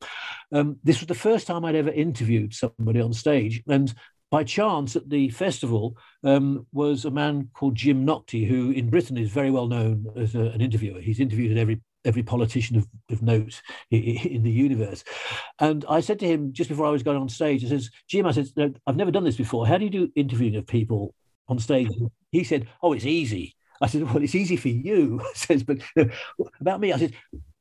Um, 0.51 0.77
this 0.83 0.99
was 0.99 1.07
the 1.07 1.15
first 1.15 1.47
time 1.47 1.65
I'd 1.65 1.75
ever 1.75 1.89
interviewed 1.89 2.53
somebody 2.53 3.01
on 3.01 3.13
stage. 3.13 3.61
And 3.67 3.93
by 4.31 4.43
chance 4.43 4.95
at 4.95 5.09
the 5.09 5.29
festival 5.29 5.95
um, 6.23 6.65
was 6.71 7.05
a 7.05 7.11
man 7.11 7.49
called 7.53 7.75
Jim 7.75 8.03
Naughtie, 8.03 8.45
who 8.45 8.71
in 8.71 8.89
Britain 8.89 9.17
is 9.17 9.29
very 9.29 9.51
well 9.51 9.67
known 9.67 10.07
as 10.17 10.33
a, 10.33 10.41
an 10.41 10.61
interviewer. 10.61 10.99
He's 10.99 11.19
interviewed 11.19 11.57
every 11.57 11.81
every 12.05 12.23
politician 12.23 12.77
of, 12.77 12.87
of 13.11 13.21
note 13.21 13.61
in 13.91 14.43
the 14.43 14.51
universe. 14.51 15.03
And 15.59 15.85
I 15.87 15.99
said 15.99 16.19
to 16.19 16.27
him 16.27 16.51
just 16.51 16.69
before 16.69 16.85
I 16.85 16.89
was 16.89 17.03
going 17.03 17.17
on 17.17 17.29
stage, 17.29 17.63
I 17.63 17.69
says, 17.69 17.89
Jim, 18.09 18.25
I 18.25 18.31
said, 18.31 18.47
I've 18.85 18.97
never 18.97 19.11
done 19.11 19.23
this 19.23 19.37
before. 19.37 19.65
How 19.67 19.77
do 19.77 19.85
you 19.85 19.89
do 19.89 20.11
interviewing 20.15 20.55
of 20.55 20.67
people 20.67 21.13
on 21.47 21.59
stage? 21.59 21.89
He 22.31 22.43
said, 22.43 22.67
Oh, 22.81 22.93
it's 22.93 23.05
easy. 23.05 23.55
I 23.83 23.87
said, 23.87 24.03
well, 24.03 24.23
it's 24.23 24.35
easy 24.35 24.55
for 24.55 24.69
you. 24.69 25.21
Says, 25.33 25.63
but 25.63 25.79
about 26.61 26.79
me, 26.79 26.93
I 26.93 26.97
said, 26.97 27.13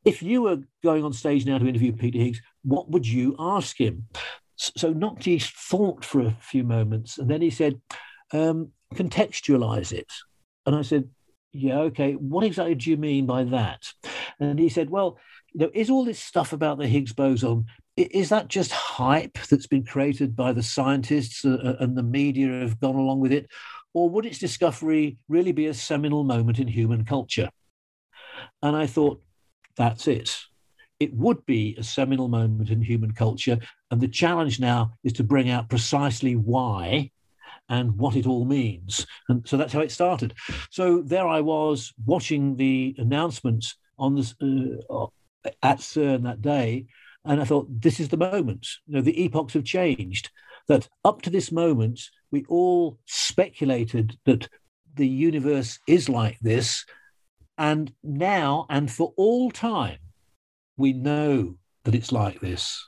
if 0.05 0.23
you 0.23 0.43
were 0.43 0.59
going 0.83 1.05
on 1.05 1.13
stage 1.13 1.45
now 1.45 1.59
to 1.59 1.67
interview 1.67 1.93
Peter 1.93 2.19
Higgs, 2.19 2.41
what 2.63 2.89
would 2.91 3.07
you 3.07 3.35
ask 3.41 3.77
him? 3.77 4.07
So 4.57 4.93
Naughtie 4.93 5.41
thought 5.41 6.05
for 6.05 6.21
a 6.21 6.37
few 6.41 6.63
moments, 6.63 7.19
and 7.19 7.29
then 7.29 7.43
he 7.43 7.51
said, 7.51 7.81
um, 8.33 8.71
contextualize 8.95 9.93
it. 9.93 10.13
And 10.65 10.77
I 10.77 10.83
said, 10.83 11.09
yeah, 11.53 11.79
okay. 11.81 12.13
What 12.13 12.45
exactly 12.45 12.77
do 12.77 12.91
you 12.91 12.97
mean 12.97 13.27
by 13.27 13.43
that? 13.45 13.83
And 14.39 14.61
he 14.61 14.69
said, 14.69 14.91
well, 14.91 15.19
you 15.53 15.61
know, 15.61 15.71
is 15.75 15.91
all 15.91 16.05
this 16.05 16.21
stuff 16.21 16.53
about 16.53 16.79
the 16.79 16.87
Higgs 16.87 17.13
boson 17.13 17.67
is 17.97 18.31
that 18.31 18.49
just 18.49 18.73
hype 18.73 19.37
that's 19.51 19.67
been 19.67 19.85
created 19.85 20.35
by 20.35 20.53
the 20.53 20.63
scientists 20.63 21.45
uh, 21.45 21.59
uh, 21.63 21.77
and 21.81 21.97
the 21.97 22.03
media 22.03 22.61
have 22.61 22.81
gone 22.81 22.95
along 22.95 23.21
with 23.21 23.33
it 23.33 23.51
or 23.95 24.09
would 24.11 24.27
its 24.27 24.39
discovery 24.39 25.19
really 25.29 25.53
be 25.53 25.67
a 25.67 25.75
seminal 25.75 26.25
moment 26.25 26.59
in 26.59 26.69
human 26.69 27.05
culture? 27.05 27.51
And 28.63 28.77
I 28.77 28.87
thought, 28.87 29.23
that's 29.77 30.09
it. 30.09 30.37
It 31.01 31.15
would 31.15 31.45
be 31.47 31.75
a 31.79 31.83
seminal 31.83 32.29
moment 32.29 32.71
in 32.71 32.81
human 32.81 33.13
culture. 33.13 33.59
And 33.91 34.01
the 34.01 34.09
challenge 34.09 34.61
now 34.61 34.93
is 35.03 35.13
to 35.15 35.25
bring 35.25 35.51
out 35.51 35.69
precisely 35.69 36.37
why 36.37 37.11
and 37.69 37.97
what 37.99 38.17
it 38.17 38.27
all 38.27 38.45
means. 38.45 39.07
And 39.29 39.47
so 39.49 39.57
that's 39.57 39.73
how 39.73 39.81
it 39.81 39.91
started. 39.91 40.35
So 40.71 41.03
there 41.03 41.27
I 41.27 41.41
was 41.41 41.93
watching 42.05 42.57
the 42.57 42.95
announcements 42.99 43.77
on 43.99 44.15
this 44.15 44.35
uh, 44.41 45.07
at 45.63 45.79
CERN 45.79 46.23
that 46.25 46.43
day, 46.43 46.87
and 47.25 47.41
I 47.41 47.45
thought, 47.45 47.81
this 47.81 48.01
is 48.01 48.09
the 48.09 48.17
moment. 48.17 48.67
You 48.87 48.97
know, 48.97 49.01
the 49.01 49.25
epochs 49.25 49.55
have 49.55 49.65
changed. 49.65 50.31
That 50.69 50.89
up 51.05 51.23
to 51.23 51.31
this 51.31 51.51
moment, 51.51 52.01
we 52.33 52.45
all 52.49 52.99
speculated 53.07 54.19
that 54.25 54.49
the 54.95 55.07
universe 55.07 55.79
is 55.87 56.09
like 56.09 56.39
this, 56.41 56.85
and 57.57 57.93
now 58.03 58.67
and 58.69 58.91
for 58.91 59.13
all 59.17 59.51
time, 59.51 59.99
we 60.77 60.93
know 60.93 61.57
that 61.85 61.95
it's 61.95 62.11
like 62.11 62.41
this. 62.41 62.85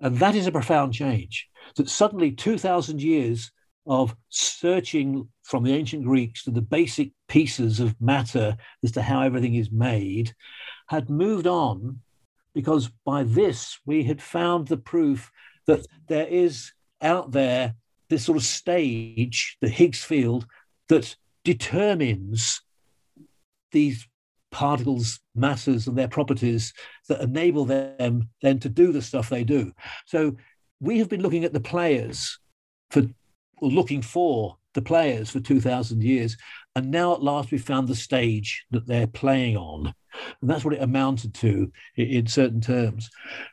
And 0.00 0.18
that 0.18 0.34
is 0.34 0.46
a 0.46 0.52
profound 0.52 0.94
change. 0.94 1.48
That 1.76 1.88
suddenly 1.88 2.32
2,000 2.32 3.02
years 3.02 3.50
of 3.86 4.16
searching 4.28 5.28
from 5.42 5.64
the 5.64 5.74
ancient 5.74 6.04
Greeks 6.04 6.44
to 6.44 6.50
the 6.50 6.62
basic 6.62 7.10
pieces 7.28 7.80
of 7.80 8.00
matter 8.00 8.56
as 8.82 8.92
to 8.92 9.02
how 9.02 9.22
everything 9.22 9.54
is 9.54 9.70
made 9.70 10.34
had 10.88 11.10
moved 11.10 11.46
on 11.46 12.00
because 12.54 12.90
by 13.04 13.24
this 13.24 13.78
we 13.84 14.04
had 14.04 14.22
found 14.22 14.68
the 14.68 14.76
proof 14.76 15.30
that 15.66 15.86
there 16.08 16.26
is 16.26 16.72
out 17.00 17.32
there 17.32 17.74
this 18.12 18.24
sort 18.24 18.36
of 18.36 18.44
stage, 18.44 19.56
the 19.60 19.68
Higgs 19.68 20.04
field, 20.04 20.46
that 20.88 21.16
determines 21.44 22.60
these 23.72 24.06
particles, 24.50 25.18
masses, 25.34 25.86
and 25.86 25.96
their 25.96 26.08
properties 26.08 26.74
that 27.08 27.22
enable 27.22 27.64
them 27.64 28.28
then 28.42 28.58
to 28.60 28.68
do 28.68 28.92
the 28.92 29.00
stuff 29.00 29.30
they 29.30 29.44
do. 29.44 29.72
So 30.06 30.36
we 30.78 30.98
have 30.98 31.08
been 31.08 31.22
looking 31.22 31.44
at 31.44 31.54
the 31.54 31.60
players 31.60 32.38
for, 32.90 33.02
or 33.56 33.70
looking 33.70 34.02
for 34.02 34.58
the 34.74 34.82
players 34.82 35.30
for 35.30 35.40
2,000 35.40 36.02
years. 36.02 36.36
And 36.74 36.90
now 36.90 37.12
at 37.14 37.22
last 37.22 37.50
we 37.50 37.58
found 37.58 37.88
the 37.88 37.94
stage 37.94 38.64
that 38.70 38.86
they're 38.86 39.06
playing 39.06 39.56
on. 39.56 39.94
And 40.40 40.50
that's 40.50 40.64
what 40.64 40.74
it 40.74 40.82
amounted 40.82 41.34
to 41.34 41.72
in, 41.96 42.06
in 42.08 42.26
certain 42.26 42.60
terms. 42.60 43.10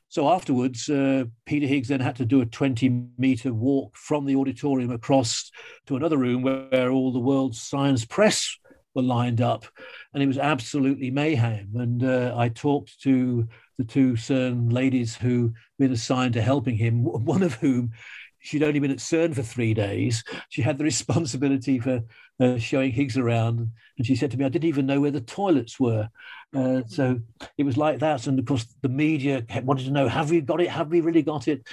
So 0.09 0.29
afterwards, 0.29 0.89
uh, 0.89 1.25
Peter 1.45 1.67
Higgs 1.67 1.89
then 1.89 1.99
had 1.99 2.15
to 2.17 2.25
do 2.25 2.41
a 2.41 2.45
20 2.45 3.07
meter 3.17 3.53
walk 3.53 3.95
from 3.95 4.25
the 4.25 4.35
auditorium 4.35 4.91
across 4.91 5.51
to 5.87 5.95
another 5.95 6.17
room 6.17 6.41
where, 6.41 6.91
all 6.91 7.11
the 7.11 7.19
world's 7.19 7.61
science 7.61 8.05
press 8.05 8.57
were 8.95 9.01
lined 9.03 9.39
up, 9.39 9.65
and 10.13 10.23
it 10.23 10.27
was 10.27 10.39
absolutely 10.39 11.11
mayhem. 11.11 11.69
And 11.75 12.03
uh, 12.03 12.33
I 12.35 12.49
talked 12.49 12.99
to 13.03 13.47
the 13.77 13.83
two 13.83 14.13
CERN 14.13 14.73
ladies 14.73 15.15
who'd 15.15 15.53
been 15.77 15.91
assigned 15.91 16.33
to 16.33 16.41
helping 16.41 16.75
him, 16.75 17.03
one 17.03 17.43
of 17.43 17.53
whom 17.55 17.91
she'd 18.39 18.63
only 18.63 18.79
been 18.79 18.91
at 18.91 18.97
CERN 18.97 19.35
for 19.35 19.43
three 19.43 19.73
days. 19.73 20.23
She 20.49 20.61
had 20.61 20.77
the 20.77 20.83
responsibility 20.83 21.79
for 21.79 22.01
uh, 22.39 22.57
showing 22.57 22.91
Higgs 22.91 23.17
around. 23.17 23.71
And 23.97 24.05
she 24.07 24.15
said 24.15 24.31
to 24.31 24.37
me, 24.37 24.45
I 24.45 24.49
didn't 24.49 24.69
even 24.69 24.85
know 24.85 25.01
where 25.01 25.11
the 25.11 25.21
toilets 25.21 25.79
were. 25.79 26.09
Uh, 26.55 26.81
so 26.87 27.19
it 27.57 27.63
was 27.63 27.77
like 27.77 27.99
that. 27.99 28.27
And 28.27 28.39
of 28.39 28.45
course, 28.45 28.65
the 28.81 28.89
media 28.89 29.45
wanted 29.63 29.85
to 29.85 29.91
know, 29.91 30.07
have 30.07 30.29
we 30.31 30.41
got 30.41 30.61
it? 30.61 30.69
Have 30.69 30.89
we 30.89 31.01
really 31.01 31.23
got 31.23 31.47
it? 31.47 31.67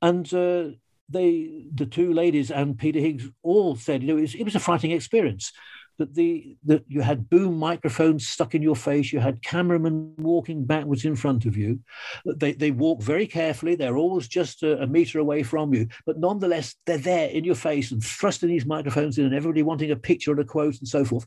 And 0.00 0.26
uh, 0.32 0.68
they, 1.08 1.66
the 1.74 1.86
two 1.86 2.12
ladies 2.12 2.50
and 2.50 2.78
Peter 2.78 3.00
Higgs 3.00 3.28
all 3.42 3.76
said, 3.76 4.02
you 4.02 4.08
know, 4.08 4.18
it 4.18 4.22
was, 4.22 4.34
it 4.34 4.44
was 4.44 4.54
a 4.54 4.60
frightening 4.60 4.92
experience 4.92 5.52
that 5.98 6.14
the 6.14 6.56
that 6.64 6.84
you 6.88 7.00
had 7.00 7.28
boom 7.30 7.58
microphones 7.58 8.26
stuck 8.26 8.54
in 8.54 8.62
your 8.62 8.76
face, 8.76 9.12
you 9.12 9.20
had 9.20 9.42
cameramen 9.42 10.14
walking 10.18 10.64
backwards 10.64 11.04
in 11.04 11.16
front 11.16 11.46
of 11.46 11.56
you. 11.56 11.80
They 12.24 12.52
they 12.52 12.70
walk 12.70 13.02
very 13.02 13.26
carefully. 13.26 13.74
They're 13.74 13.96
always 13.96 14.28
just 14.28 14.62
a, 14.62 14.82
a, 14.82 14.86
meter 14.86 15.18
away 15.18 15.42
from 15.42 15.74
you, 15.74 15.88
but 16.04 16.18
nonetheless 16.18 16.74
they're 16.86 16.98
there 16.98 17.28
in 17.28 17.44
your 17.44 17.54
face 17.54 17.92
and 17.92 18.02
thrusting 18.02 18.48
these 18.48 18.66
microphones 18.66 19.18
in, 19.18 19.26
and 19.26 19.34
everybody 19.34 19.62
wanting 19.62 19.90
a 19.90 19.96
picture 19.96 20.30
and 20.30 20.40
a 20.40 20.44
quote 20.44 20.78
and 20.78 20.88
so 20.88 21.04
forth. 21.04 21.26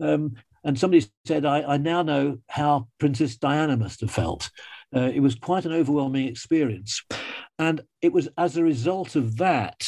Um, 0.00 0.34
and 0.64 0.78
somebody 0.78 1.06
said, 1.26 1.44
I, 1.44 1.62
I, 1.62 1.76
now 1.76 2.02
know 2.02 2.38
how 2.48 2.88
Princess 2.98 3.36
Diana 3.36 3.76
must 3.76 4.00
have 4.00 4.10
felt. 4.10 4.50
Uh, 4.96 5.10
it 5.12 5.20
was 5.20 5.34
quite 5.34 5.66
an 5.66 5.72
overwhelming 5.72 6.26
experience. 6.26 7.04
And 7.58 7.82
it 8.00 8.12
was 8.12 8.28
as 8.38 8.56
a 8.56 8.64
result 8.64 9.14
of 9.14 9.36
that 9.36 9.84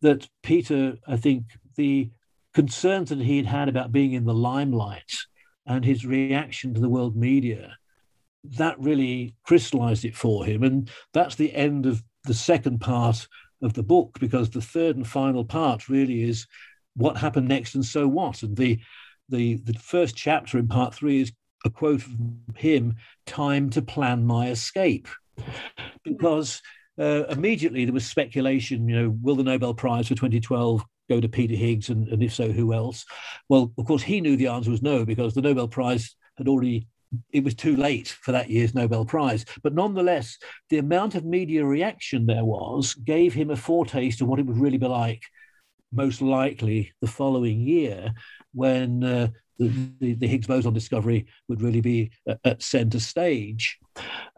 that 0.00 0.28
Peter, 0.42 0.96
I 1.06 1.16
think, 1.16 1.44
the 1.76 2.10
concerns 2.54 3.08
that 3.08 3.20
he'd 3.20 3.46
had 3.46 3.68
about 3.68 3.92
being 3.92 4.12
in 4.12 4.24
the 4.24 4.34
limelight 4.34 5.12
and 5.66 5.84
his 5.84 6.04
reaction 6.04 6.74
to 6.74 6.80
the 6.80 6.88
world 6.88 7.16
media, 7.16 7.76
that 8.44 8.78
really 8.78 9.34
crystallized 9.44 10.04
it 10.04 10.16
for 10.16 10.44
him. 10.44 10.62
And 10.62 10.90
that's 11.12 11.36
the 11.36 11.54
end 11.54 11.86
of 11.86 12.02
the 12.24 12.34
second 12.34 12.80
part 12.80 13.26
of 13.62 13.74
the 13.74 13.82
book, 13.82 14.18
because 14.20 14.50
the 14.50 14.60
third 14.60 14.96
and 14.96 15.06
final 15.06 15.44
part 15.44 15.88
really 15.88 16.24
is 16.24 16.46
what 16.94 17.16
happened 17.16 17.48
next 17.48 17.74
and 17.74 17.84
so 17.84 18.06
what. 18.08 18.42
And 18.42 18.56
the 18.56 18.80
the 19.28 19.54
the 19.64 19.74
first 19.74 20.16
chapter 20.16 20.58
in 20.58 20.68
part 20.68 20.94
three 20.94 21.22
is 21.22 21.32
a 21.64 21.70
quote 21.70 22.02
from 22.02 22.42
him, 22.56 22.96
time 23.24 23.70
to 23.70 23.82
plan 23.82 24.26
my 24.26 24.50
escape. 24.50 25.08
Because 26.04 26.60
uh, 26.98 27.24
immediately 27.30 27.84
there 27.84 27.94
was 27.94 28.04
speculation, 28.04 28.88
you 28.88 28.96
know, 28.96 29.16
will 29.22 29.36
the 29.36 29.44
Nobel 29.44 29.74
Prize 29.74 30.08
for 30.08 30.14
2012 30.14 30.84
go 31.08 31.20
to 31.20 31.28
Peter 31.28 31.54
Higgs, 31.54 31.88
and, 31.88 32.08
and 32.08 32.22
if 32.22 32.32
so, 32.32 32.50
who 32.52 32.72
else? 32.72 33.04
Well, 33.48 33.72
of 33.78 33.86
course, 33.86 34.02
he 34.02 34.20
knew 34.20 34.36
the 34.36 34.48
answer 34.48 34.70
was 34.70 34.82
no 34.82 35.04
because 35.04 35.34
the 35.34 35.42
Nobel 35.42 35.68
Prize 35.68 36.14
had 36.36 36.48
already 36.48 36.86
it 37.30 37.44
was 37.44 37.54
too 37.54 37.76
late 37.76 38.08
for 38.08 38.32
that 38.32 38.50
year's 38.50 38.74
Nobel 38.74 39.04
Prize. 39.04 39.44
But 39.62 39.74
nonetheless, 39.74 40.38
the 40.70 40.78
amount 40.78 41.14
of 41.14 41.24
media 41.24 41.64
reaction 41.64 42.26
there 42.26 42.44
was 42.44 42.94
gave 42.94 43.34
him 43.34 43.50
a 43.50 43.56
foretaste 43.56 44.20
of 44.20 44.28
what 44.28 44.38
it 44.38 44.46
would 44.46 44.58
really 44.58 44.78
be 44.78 44.86
like, 44.86 45.22
most 45.92 46.22
likely 46.22 46.92
the 47.00 47.06
following 47.06 47.60
year, 47.60 48.12
when 48.54 49.04
uh, 49.04 49.28
the, 49.58 49.68
the, 50.00 50.14
the, 50.14 50.26
Higgs 50.26 50.46
boson 50.46 50.72
discovery 50.72 51.26
would 51.48 51.60
really 51.60 51.80
be 51.80 52.10
at, 52.26 52.38
at 52.44 52.62
center 52.62 52.98
stage. 52.98 53.78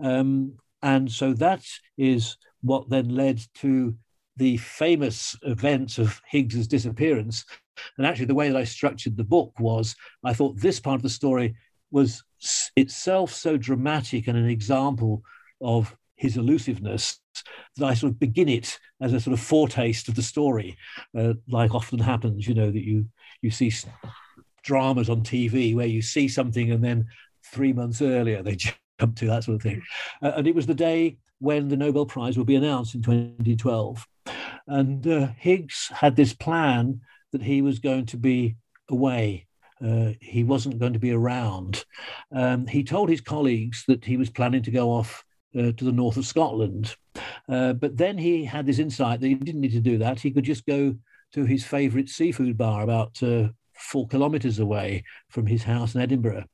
Um, 0.02 0.54
and 0.82 1.10
so 1.10 1.32
that 1.34 1.64
is 1.96 2.36
what 2.62 2.88
then 2.88 3.08
led 3.10 3.40
to 3.56 3.96
the 4.36 4.56
famous 4.56 5.36
events 5.42 5.98
of 5.98 6.20
Higgs's 6.26 6.66
disappearance. 6.66 7.44
And 7.98 8.06
actually, 8.06 8.26
the 8.26 8.34
way 8.34 8.48
that 8.48 8.56
I 8.56 8.64
structured 8.64 9.16
the 9.16 9.24
book 9.24 9.52
was 9.58 9.96
I 10.24 10.34
thought 10.34 10.60
this 10.60 10.80
part 10.80 10.96
of 10.96 11.02
the 11.02 11.08
story 11.08 11.56
was 11.90 12.22
itself 12.76 13.32
so 13.32 13.56
dramatic 13.56 14.26
and 14.26 14.36
an 14.36 14.48
example 14.48 15.22
of 15.60 15.96
his 16.16 16.36
elusiveness 16.36 17.20
that 17.76 17.86
I 17.86 17.94
sort 17.94 18.12
of 18.12 18.20
begin 18.20 18.48
it 18.48 18.78
as 19.00 19.12
a 19.12 19.20
sort 19.20 19.34
of 19.34 19.40
foretaste 19.40 20.08
of 20.08 20.14
the 20.14 20.22
story, 20.22 20.76
uh, 21.16 21.34
like 21.48 21.74
often 21.74 21.98
happens, 21.98 22.46
you 22.46 22.54
know, 22.54 22.70
that 22.70 22.84
you 22.84 23.06
you 23.42 23.50
see 23.50 23.72
dramas 24.62 25.10
on 25.10 25.22
TV 25.22 25.74
where 25.74 25.86
you 25.86 26.00
see 26.00 26.26
something 26.28 26.72
and 26.72 26.82
then 26.82 27.06
three 27.44 27.72
months 27.72 28.00
earlier 28.00 28.42
they 28.42 28.56
jump 29.00 29.16
to 29.16 29.26
that 29.26 29.44
sort 29.44 29.56
of 29.56 29.62
thing. 29.62 29.82
Uh, 30.22 30.32
and 30.36 30.46
it 30.46 30.54
was 30.54 30.66
the 30.66 30.74
day 30.74 31.18
when 31.38 31.68
the 31.68 31.76
Nobel 31.76 32.06
Prize 32.06 32.38
will 32.38 32.44
be 32.44 32.56
announced 32.56 32.94
in 32.94 33.02
2012. 33.02 34.06
And 34.66 35.06
uh, 35.06 35.28
Higgs 35.36 35.90
had 35.92 36.16
this 36.16 36.32
plan 36.32 37.00
that 37.32 37.42
he 37.42 37.62
was 37.62 37.78
going 37.78 38.06
to 38.06 38.16
be 38.16 38.56
away. 38.88 39.46
Uh, 39.84 40.12
he 40.20 40.44
wasn't 40.44 40.78
going 40.78 40.92
to 40.92 40.98
be 40.98 41.12
around. 41.12 41.84
Um, 42.32 42.66
he 42.66 42.84
told 42.84 43.08
his 43.08 43.20
colleagues 43.20 43.84
that 43.88 44.04
he 44.04 44.16
was 44.16 44.30
planning 44.30 44.62
to 44.62 44.70
go 44.70 44.90
off 44.90 45.24
uh, 45.58 45.72
to 45.72 45.84
the 45.84 45.92
north 45.92 46.16
of 46.16 46.26
Scotland. 46.26 46.94
Uh, 47.48 47.74
but 47.74 47.96
then 47.96 48.16
he 48.16 48.44
had 48.44 48.66
this 48.66 48.78
insight 48.78 49.20
that 49.20 49.28
he 49.28 49.34
didn't 49.34 49.60
need 49.60 49.72
to 49.72 49.80
do 49.80 49.98
that. 49.98 50.20
He 50.20 50.30
could 50.30 50.44
just 50.44 50.64
go 50.66 50.94
to 51.32 51.44
his 51.44 51.64
favorite 51.64 52.08
seafood 52.08 52.56
bar 52.56 52.82
about 52.82 53.22
uh, 53.22 53.48
four 53.74 54.06
kilometers 54.06 54.60
away 54.60 55.04
from 55.28 55.46
his 55.46 55.62
house 55.62 55.94
in 55.94 56.00
Edinburgh. 56.00 56.44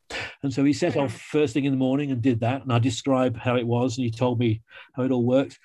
And 0.43 0.53
so 0.53 0.65
he 0.65 0.73
set 0.73 0.97
off 0.97 1.13
first 1.13 1.55
thing 1.55 1.67
in 1.67 1.73
the 1.73 1.79
morning 1.79 2.11
and 2.11 2.23
did 2.23 2.41
that. 2.41 2.63
And 2.63 2.73
I 2.73 2.79
described 2.79 3.37
how 3.37 3.57
it 3.57 3.67
was, 3.67 3.97
and 3.97 4.05
he 4.05 4.11
told 4.11 4.39
me 4.39 4.63
how 4.95 5.03
it 5.03 5.11
all 5.11 5.25
worked 5.25 5.59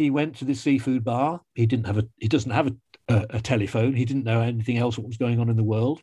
he 0.00 0.10
went 0.10 0.34
to 0.36 0.46
the 0.46 0.54
seafood 0.54 1.04
bar. 1.04 1.42
He 1.54 1.66
didn't 1.66 1.86
have 1.86 1.98
a 1.98 2.08
he 2.16 2.26
doesn't 2.26 2.50
have 2.50 2.68
a, 2.68 2.74
a, 3.08 3.26
a 3.30 3.40
telephone. 3.40 3.92
He 3.92 4.06
didn't 4.06 4.24
know 4.24 4.40
anything 4.40 4.78
else 4.78 4.96
what 4.96 5.06
was 5.06 5.18
going 5.18 5.38
on 5.38 5.50
in 5.50 5.56
the 5.56 5.62
world. 5.62 6.00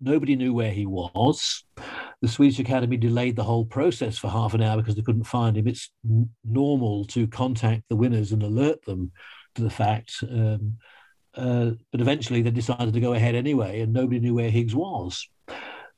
Nobody 0.00 0.34
knew 0.34 0.54
where 0.54 0.70
he 0.70 0.86
was. 0.86 1.64
The 2.22 2.28
Swedish 2.28 2.58
Academy 2.58 2.96
delayed 2.96 3.36
the 3.36 3.44
whole 3.44 3.66
process 3.66 4.16
for 4.16 4.30
half 4.30 4.54
an 4.54 4.62
hour 4.62 4.78
because 4.78 4.94
they 4.94 5.02
couldn't 5.02 5.24
find 5.24 5.58
him. 5.58 5.68
It's 5.68 5.90
n- 6.08 6.30
normal 6.42 7.04
to 7.08 7.26
contact 7.26 7.82
the 7.90 7.96
winners 7.96 8.32
and 8.32 8.42
alert 8.42 8.82
them 8.86 9.12
to 9.56 9.62
the 9.62 9.68
fact. 9.68 10.14
Um, 10.22 10.78
uh, 11.34 11.72
but 11.92 12.00
eventually 12.00 12.40
they 12.40 12.50
decided 12.50 12.94
to 12.94 13.00
go 13.00 13.12
ahead 13.12 13.34
anyway, 13.34 13.80
and 13.80 13.92
nobody 13.92 14.20
knew 14.20 14.34
where 14.34 14.48
Higgs 14.48 14.74
was. 14.74 15.28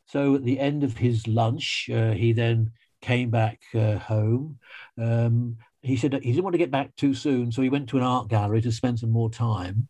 So 0.07 0.35
at 0.35 0.43
the 0.43 0.59
end 0.59 0.83
of 0.83 0.97
his 0.97 1.29
lunch, 1.29 1.89
uh, 1.95 2.11
he 2.11 2.33
then 2.33 2.73
came 3.01 3.31
back 3.31 3.61
uh, 3.73 3.99
home. 3.99 4.59
Um, 5.01 5.59
he 5.89 5.97
said 5.97 6.13
he 6.15 6.33
didn't 6.33 6.45
want 6.45 6.55
to 6.55 6.59
get 6.59 6.71
back 6.71 6.95
too 6.97 7.15
soon, 7.15 7.51
so 7.51 7.63
he 7.63 7.69
went 7.69 7.89
to 7.89 7.97
an 7.97 8.03
art 8.03 8.29
gallery 8.29 8.61
to 8.63 8.73
spend 8.73 8.99
some 8.99 9.11
more 9.11 9.31
time. 9.31 9.89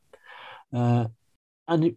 Uh, 0.72 1.06
and 1.66 1.96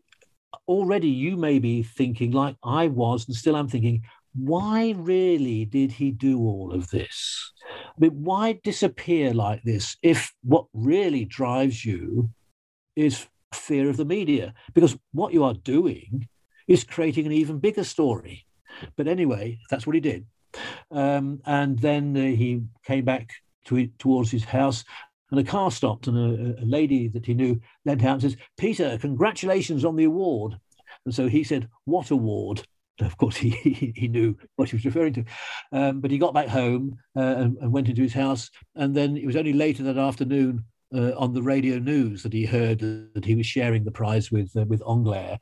already 0.68 1.10
you 1.10 1.38
may 1.38 1.60
be 1.60 1.84
thinking, 1.84 2.32
like 2.32 2.56
I 2.64 2.88
was, 2.88 3.28
and 3.28 3.36
still 3.36 3.56
am 3.56 3.68
thinking, 3.68 4.03
why 4.34 4.94
really 4.98 5.65
did 5.65 5.91
he 5.91 6.11
do 6.11 6.40
all 6.40 6.72
of 6.73 6.90
this? 6.90 7.52
I 7.69 7.99
mean, 7.99 8.23
why 8.23 8.60
disappear 8.64 9.34
like 9.34 9.64
this 9.64 9.98
if 10.02 10.34
what 10.41 10.65
really 10.73 11.26
drives 11.26 11.86
you 11.86 12.30
is 12.95 13.28
fear 13.53 13.90
of 13.90 13.98
the 13.98 14.06
media 14.06 14.53
because 14.73 14.98
what 15.11 15.34
you 15.34 15.44
are 15.44 15.53
doing 15.53 16.28
is 16.68 16.84
creating 16.84 17.26
an 17.26 17.34
even 17.34 17.60
bigger 17.60 17.84
story. 17.84 18.45
But 18.95 19.07
anyway, 19.07 19.60
that's 19.69 19.86
what 19.86 19.95
he 19.95 19.99
did. 19.99 20.26
Um, 20.90 21.41
and 21.45 21.78
then 21.80 22.15
uh, 22.15 22.22
he 22.22 22.64
came 22.86 23.06
back 23.06 23.32
to, 23.65 23.88
towards 23.99 24.31
his 24.31 24.43
house 24.43 24.83
and 25.31 25.39
a 25.39 25.43
car 25.43 25.71
stopped 25.71 26.07
and 26.07 26.17
a, 26.17 26.61
a, 26.61 26.65
lady 26.65 27.07
that 27.07 27.25
he 27.25 27.33
knew 27.33 27.59
leant 27.85 28.03
out 28.03 28.13
and 28.13 28.21
says, 28.21 28.38
Peter, 28.57 28.97
congratulations 28.97 29.85
on 29.85 29.95
the 29.95 30.03
award. 30.03 30.57
And 31.05 31.15
so 31.15 31.27
he 31.27 31.43
said, 31.43 31.69
what 31.85 32.11
award? 32.11 32.63
Of 32.99 33.17
course, 33.17 33.38
he, 33.38 33.93
he 33.95 34.07
knew 34.07 34.35
what 34.57 34.69
he 34.69 34.75
was 34.75 34.85
referring 34.85 35.13
to. 35.13 35.25
Um, 35.71 36.01
but 36.01 36.11
he 36.11 36.17
got 36.17 36.33
back 36.33 36.49
home 36.49 36.97
uh, 37.15 37.21
and, 37.21 37.57
and, 37.57 37.71
went 37.71 37.89
into 37.89 38.01
his 38.01 38.13
house. 38.13 38.49
And 38.75 38.93
then 38.93 39.17
it 39.17 39.25
was 39.25 39.38
only 39.38 39.53
later 39.53 39.83
that 39.83 39.97
afternoon 39.97 40.65
uh, 40.93 41.13
on 41.17 41.33
the 41.33 41.41
radio 41.41 41.79
news 41.79 42.23
that 42.23 42.33
he 42.33 42.45
heard 42.45 42.79
that 42.79 43.23
he 43.23 43.35
was 43.35 43.45
sharing 43.45 43.85
the 43.85 43.91
prize 43.91 44.29
with 44.29 44.51
uh, 44.57 44.65
with 44.65 44.81
Englert. 44.81 45.38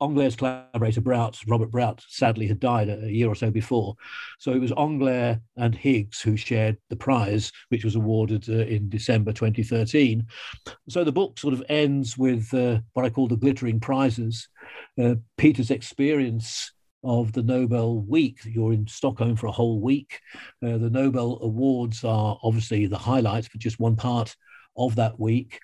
Englert's 0.00 0.36
collaborator 0.36 1.00
Brout, 1.00 1.38
Robert 1.46 1.70
Brout, 1.70 2.04
sadly 2.08 2.46
had 2.46 2.60
died 2.60 2.88
a, 2.88 3.10
year 3.10 3.28
or 3.28 3.34
so 3.34 3.50
before, 3.50 3.94
so 4.38 4.52
it 4.52 4.60
was 4.60 4.72
Englert 4.72 5.40
and 5.56 5.74
Higgs 5.74 6.20
who 6.20 6.36
shared 6.36 6.76
the 6.90 6.96
prize, 6.96 7.50
which 7.70 7.84
was 7.84 7.96
awarded 7.96 8.48
uh, 8.48 8.66
in 8.66 8.88
December 8.88 9.32
2013. 9.32 10.26
So 10.88 11.04
the 11.04 11.12
book 11.12 11.38
sort 11.38 11.54
of 11.54 11.64
ends 11.68 12.18
with 12.18 12.52
uh, 12.52 12.80
what 12.92 13.04
I 13.04 13.10
call 13.10 13.28
the 13.28 13.36
glittering 13.36 13.80
prizes. 13.80 14.48
Uh, 15.02 15.16
Peter's 15.38 15.70
experience 15.70 16.72
of 17.02 17.32
the 17.32 17.42
Nobel 17.42 18.00
week. 18.00 18.40
You're 18.44 18.72
in 18.72 18.86
Stockholm 18.86 19.36
for 19.36 19.46
a 19.46 19.52
whole 19.52 19.80
week. 19.80 20.20
Uh, 20.62 20.78
the 20.78 20.90
Nobel 20.90 21.38
Awards 21.40 22.04
are 22.04 22.38
obviously 22.42 22.86
the 22.86 22.98
highlights, 22.98 23.48
but 23.48 23.60
just 23.60 23.78
one 23.78 23.96
part 23.96 24.34
of 24.76 24.96
that 24.96 25.18
week. 25.18 25.60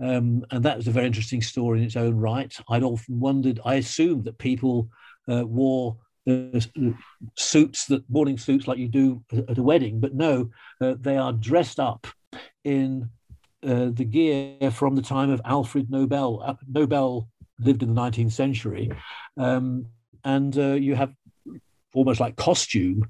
Um, 0.00 0.44
and 0.50 0.64
that 0.64 0.76
was 0.76 0.88
a 0.88 0.92
very 0.92 1.06
interesting 1.06 1.42
story 1.42 1.80
in 1.80 1.84
its 1.84 1.96
own 1.96 2.16
right. 2.16 2.54
I'd 2.68 2.82
often 2.82 3.18
wondered, 3.18 3.60
I 3.64 3.76
assumed 3.76 4.24
that 4.24 4.38
people 4.38 4.88
uh, 5.28 5.44
wore 5.44 5.96
uh, 6.28 6.60
suits, 7.36 7.86
that 7.86 8.08
morning 8.08 8.38
suits 8.38 8.68
like 8.68 8.78
you 8.78 8.88
do 8.88 9.22
at 9.32 9.58
a 9.58 9.62
wedding, 9.62 9.98
but 10.00 10.14
no, 10.14 10.50
uh, 10.80 10.94
they 11.00 11.16
are 11.16 11.32
dressed 11.32 11.80
up 11.80 12.06
in 12.64 13.10
uh, 13.66 13.90
the 13.92 14.04
gear 14.04 14.70
from 14.70 14.94
the 14.94 15.02
time 15.02 15.30
of 15.30 15.40
Alfred 15.44 15.90
Nobel. 15.90 16.42
Uh, 16.44 16.54
Nobel 16.68 17.28
lived 17.58 17.82
in 17.82 17.92
the 17.92 18.00
19th 18.00 18.32
century, 18.32 18.90
um, 19.36 19.86
and 20.24 20.56
uh, 20.58 20.74
you 20.74 20.94
have 20.94 21.12
almost 21.94 22.20
like 22.20 22.36
costume 22.36 23.08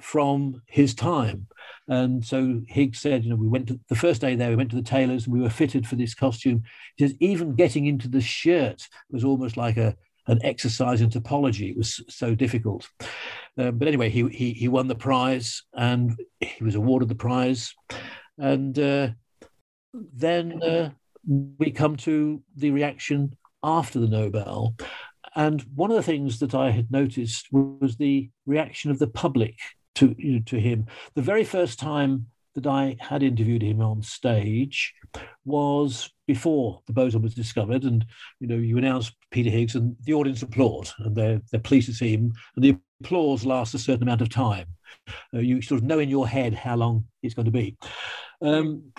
from 0.00 0.62
his 0.66 0.94
time. 0.94 1.46
And 1.88 2.24
so 2.24 2.60
Higgs 2.68 3.00
said, 3.00 3.24
you 3.24 3.30
know, 3.30 3.36
we 3.36 3.48
went 3.48 3.68
to 3.68 3.80
the 3.88 3.96
first 3.96 4.20
day 4.20 4.36
there, 4.36 4.50
we 4.50 4.56
went 4.56 4.70
to 4.70 4.76
the 4.76 4.82
tailors 4.82 5.24
and 5.24 5.32
we 5.32 5.40
were 5.40 5.50
fitted 5.50 5.86
for 5.86 5.96
this 5.96 6.14
costume. 6.14 6.62
He 6.96 7.06
says, 7.06 7.16
even 7.20 7.54
getting 7.54 7.86
into 7.86 8.08
the 8.08 8.20
shirt 8.20 8.86
was 9.10 9.24
almost 9.24 9.56
like 9.56 9.78
a, 9.78 9.96
an 10.26 10.38
exercise 10.44 11.00
in 11.00 11.08
topology. 11.08 11.70
It 11.70 11.76
was 11.76 12.02
so 12.08 12.34
difficult. 12.34 12.88
Um, 13.56 13.78
but 13.78 13.88
anyway, 13.88 14.10
he, 14.10 14.28
he, 14.28 14.52
he 14.52 14.68
won 14.68 14.86
the 14.86 14.94
prize 14.94 15.62
and 15.74 16.14
he 16.40 16.62
was 16.62 16.74
awarded 16.74 17.08
the 17.08 17.14
prize. 17.14 17.74
And 18.36 18.78
uh, 18.78 19.08
then 19.94 20.62
uh, 20.62 20.90
we 21.26 21.70
come 21.70 21.96
to 21.96 22.42
the 22.54 22.70
reaction 22.70 23.34
after 23.62 23.98
the 23.98 24.08
Nobel. 24.08 24.74
And 25.38 25.64
one 25.76 25.92
of 25.92 25.96
the 25.96 26.02
things 26.02 26.40
that 26.40 26.52
I 26.52 26.72
had 26.72 26.90
noticed 26.90 27.46
was 27.52 27.96
the 27.96 28.28
reaction 28.44 28.90
of 28.90 28.98
the 28.98 29.06
public 29.06 29.54
to 29.94 30.12
you 30.18 30.32
know, 30.32 30.42
to 30.46 30.58
him. 30.58 30.86
The 31.14 31.22
very 31.22 31.44
first 31.44 31.78
time 31.78 32.26
that 32.56 32.66
I 32.66 32.96
had 32.98 33.22
interviewed 33.22 33.62
him 33.62 33.80
on 33.80 34.02
stage 34.02 34.92
was 35.44 36.10
before 36.26 36.82
the 36.88 36.92
boson 36.92 37.22
was 37.22 37.36
discovered, 37.36 37.84
and 37.84 38.04
you 38.40 38.48
know 38.48 38.56
you 38.56 38.78
announce 38.78 39.12
Peter 39.30 39.48
Higgs, 39.48 39.76
and 39.76 39.94
the 40.02 40.14
audience 40.14 40.42
applaud, 40.42 40.90
and 40.98 41.14
they're 41.14 41.40
they're 41.52 41.60
pleased 41.60 41.86
to 41.86 41.94
see 41.94 42.14
him, 42.14 42.32
and 42.56 42.64
the 42.64 42.76
applause 43.00 43.46
lasts 43.46 43.74
a 43.74 43.78
certain 43.78 44.02
amount 44.02 44.22
of 44.22 44.28
time. 44.28 44.66
Uh, 45.32 45.38
you 45.38 45.62
sort 45.62 45.80
of 45.80 45.86
know 45.86 46.00
in 46.00 46.08
your 46.08 46.26
head 46.26 46.52
how 46.52 46.74
long 46.74 47.04
it's 47.22 47.34
going 47.34 47.46
to 47.46 47.52
be. 47.52 47.76
Um, 48.42 48.90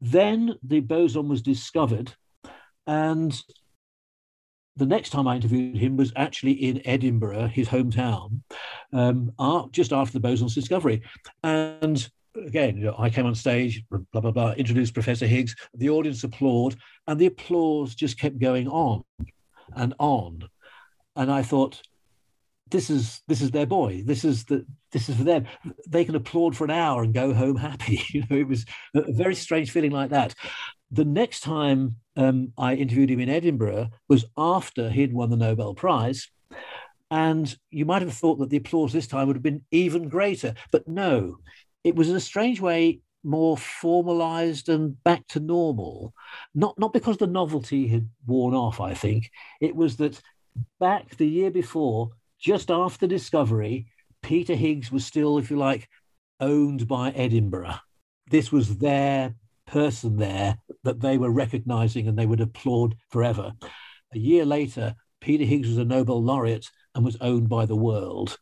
then 0.00 0.54
the 0.62 0.78
boson 0.78 1.28
was 1.28 1.42
discovered, 1.42 2.14
and 2.86 3.36
the 4.80 4.86
next 4.86 5.10
time 5.10 5.28
I 5.28 5.36
interviewed 5.36 5.76
him 5.76 5.98
was 5.98 6.10
actually 6.16 6.52
in 6.52 6.80
Edinburgh, 6.86 7.48
his 7.48 7.68
hometown, 7.68 8.40
um, 8.94 9.30
just 9.72 9.92
after 9.92 10.14
the 10.14 10.20
boson's 10.20 10.54
discovery. 10.54 11.02
And 11.44 12.10
again, 12.34 12.78
you 12.78 12.84
know, 12.84 12.94
I 12.98 13.10
came 13.10 13.26
on 13.26 13.34
stage, 13.34 13.84
blah, 13.90 14.22
blah, 14.22 14.30
blah, 14.30 14.52
introduced 14.52 14.94
Professor 14.94 15.26
Higgs, 15.26 15.54
the 15.74 15.90
audience 15.90 16.24
applauded, 16.24 16.78
and 17.06 17.20
the 17.20 17.26
applause 17.26 17.94
just 17.94 18.18
kept 18.18 18.38
going 18.38 18.68
on 18.68 19.04
and 19.76 19.94
on. 19.98 20.48
And 21.14 21.30
I 21.30 21.42
thought, 21.42 21.82
this 22.70 22.88
is 22.88 23.20
this 23.26 23.42
is 23.42 23.50
their 23.50 23.66
boy. 23.66 24.02
This 24.06 24.24
is 24.24 24.44
the 24.44 24.64
this 24.92 25.10
is 25.10 25.16
for 25.16 25.24
them. 25.24 25.46
They 25.88 26.04
can 26.04 26.14
applaud 26.14 26.56
for 26.56 26.64
an 26.64 26.70
hour 26.70 27.02
and 27.02 27.12
go 27.12 27.34
home 27.34 27.56
happy. 27.56 28.00
You 28.10 28.24
know, 28.30 28.36
it 28.36 28.48
was 28.48 28.64
a 28.94 29.12
very 29.12 29.34
strange 29.34 29.72
feeling 29.72 29.90
like 29.90 30.10
that. 30.10 30.34
The 30.90 31.04
next 31.04 31.40
time 31.40 31.96
um, 32.20 32.52
I 32.58 32.74
interviewed 32.74 33.10
him 33.10 33.20
in 33.20 33.28
Edinburgh 33.28 33.90
was 34.08 34.24
after 34.36 34.90
he'd 34.90 35.12
won 35.12 35.30
the 35.30 35.36
Nobel 35.36 35.74
Prize. 35.74 36.28
And 37.10 37.56
you 37.70 37.84
might 37.84 38.02
have 38.02 38.12
thought 38.12 38.38
that 38.38 38.50
the 38.50 38.58
applause 38.58 38.92
this 38.92 39.08
time 39.08 39.26
would 39.26 39.36
have 39.36 39.42
been 39.42 39.64
even 39.70 40.08
greater. 40.08 40.54
But 40.70 40.86
no, 40.86 41.38
it 41.82 41.96
was 41.96 42.08
in 42.08 42.16
a 42.16 42.20
strange 42.20 42.60
way 42.60 43.00
more 43.24 43.56
formalized 43.56 44.68
and 44.68 45.02
back 45.02 45.26
to 45.28 45.40
normal. 45.40 46.14
Not, 46.54 46.78
not 46.78 46.92
because 46.92 47.16
the 47.16 47.26
novelty 47.26 47.88
had 47.88 48.08
worn 48.26 48.54
off, 48.54 48.80
I 48.80 48.94
think. 48.94 49.30
It 49.60 49.74
was 49.74 49.96
that 49.96 50.20
back 50.78 51.16
the 51.16 51.28
year 51.28 51.50
before, 51.50 52.10
just 52.38 52.70
after 52.70 53.06
discovery, 53.06 53.86
Peter 54.22 54.54
Higgs 54.54 54.92
was 54.92 55.04
still, 55.04 55.38
if 55.38 55.50
you 55.50 55.58
like, 55.58 55.88
owned 56.38 56.86
by 56.86 57.10
Edinburgh. 57.10 57.76
This 58.30 58.52
was 58.52 58.78
their 58.78 59.34
person 59.70 60.16
there 60.16 60.58
that 60.84 61.00
they 61.00 61.18
were 61.18 61.30
recognizing 61.30 62.08
and 62.08 62.18
they 62.18 62.26
would 62.26 62.40
applaud 62.40 62.96
forever. 63.10 63.52
A 64.14 64.18
year 64.18 64.44
later, 64.44 64.94
Peter 65.20 65.44
Higgs 65.44 65.68
was 65.68 65.78
a 65.78 65.84
Nobel 65.84 66.22
laureate 66.22 66.68
and 66.94 67.04
was 67.04 67.16
owned 67.20 67.48
by 67.48 67.66
the 67.66 67.76
world. 67.76 68.36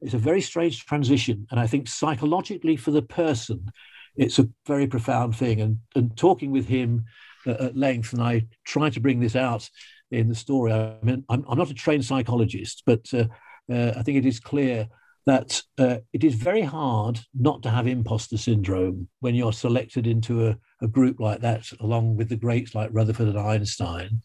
It's 0.00 0.14
a 0.14 0.18
very 0.18 0.40
strange 0.40 0.84
transition. 0.86 1.46
And 1.50 1.60
I 1.60 1.66
think 1.66 1.88
psychologically 1.88 2.76
for 2.76 2.90
the 2.90 3.02
person, 3.02 3.70
it's 4.16 4.38
a 4.38 4.48
very 4.66 4.86
profound 4.86 5.36
thing. 5.36 5.60
And, 5.60 5.78
and 5.94 6.16
talking 6.16 6.50
with 6.50 6.66
him 6.66 7.04
uh, 7.46 7.56
at 7.60 7.76
length, 7.76 8.12
and 8.12 8.22
I 8.22 8.46
try 8.64 8.90
to 8.90 9.00
bring 9.00 9.20
this 9.20 9.36
out 9.36 9.68
in 10.10 10.28
the 10.28 10.34
story. 10.34 10.72
I 10.72 10.96
mean, 11.02 11.24
I'm, 11.28 11.44
I'm 11.48 11.58
not 11.58 11.70
a 11.70 11.74
trained 11.74 12.04
psychologist, 12.04 12.82
but 12.86 13.06
uh, 13.12 13.26
uh, 13.70 13.92
I 13.96 14.02
think 14.02 14.18
it 14.18 14.26
is 14.26 14.40
clear 14.40 14.88
that 15.26 15.62
uh, 15.78 15.96
it 16.12 16.22
is 16.22 16.34
very 16.34 16.60
hard 16.60 17.18
not 17.34 17.62
to 17.62 17.70
have 17.70 17.86
imposter 17.86 18.36
syndrome 18.36 19.08
when 19.20 19.34
you're 19.34 19.52
selected 19.52 20.06
into 20.06 20.46
a, 20.46 20.56
a 20.82 20.88
group 20.88 21.18
like 21.18 21.40
that, 21.40 21.66
along 21.80 22.16
with 22.16 22.28
the 22.28 22.36
greats 22.36 22.74
like 22.74 22.90
Rutherford 22.92 23.28
and 23.28 23.38
Einstein, 23.38 24.20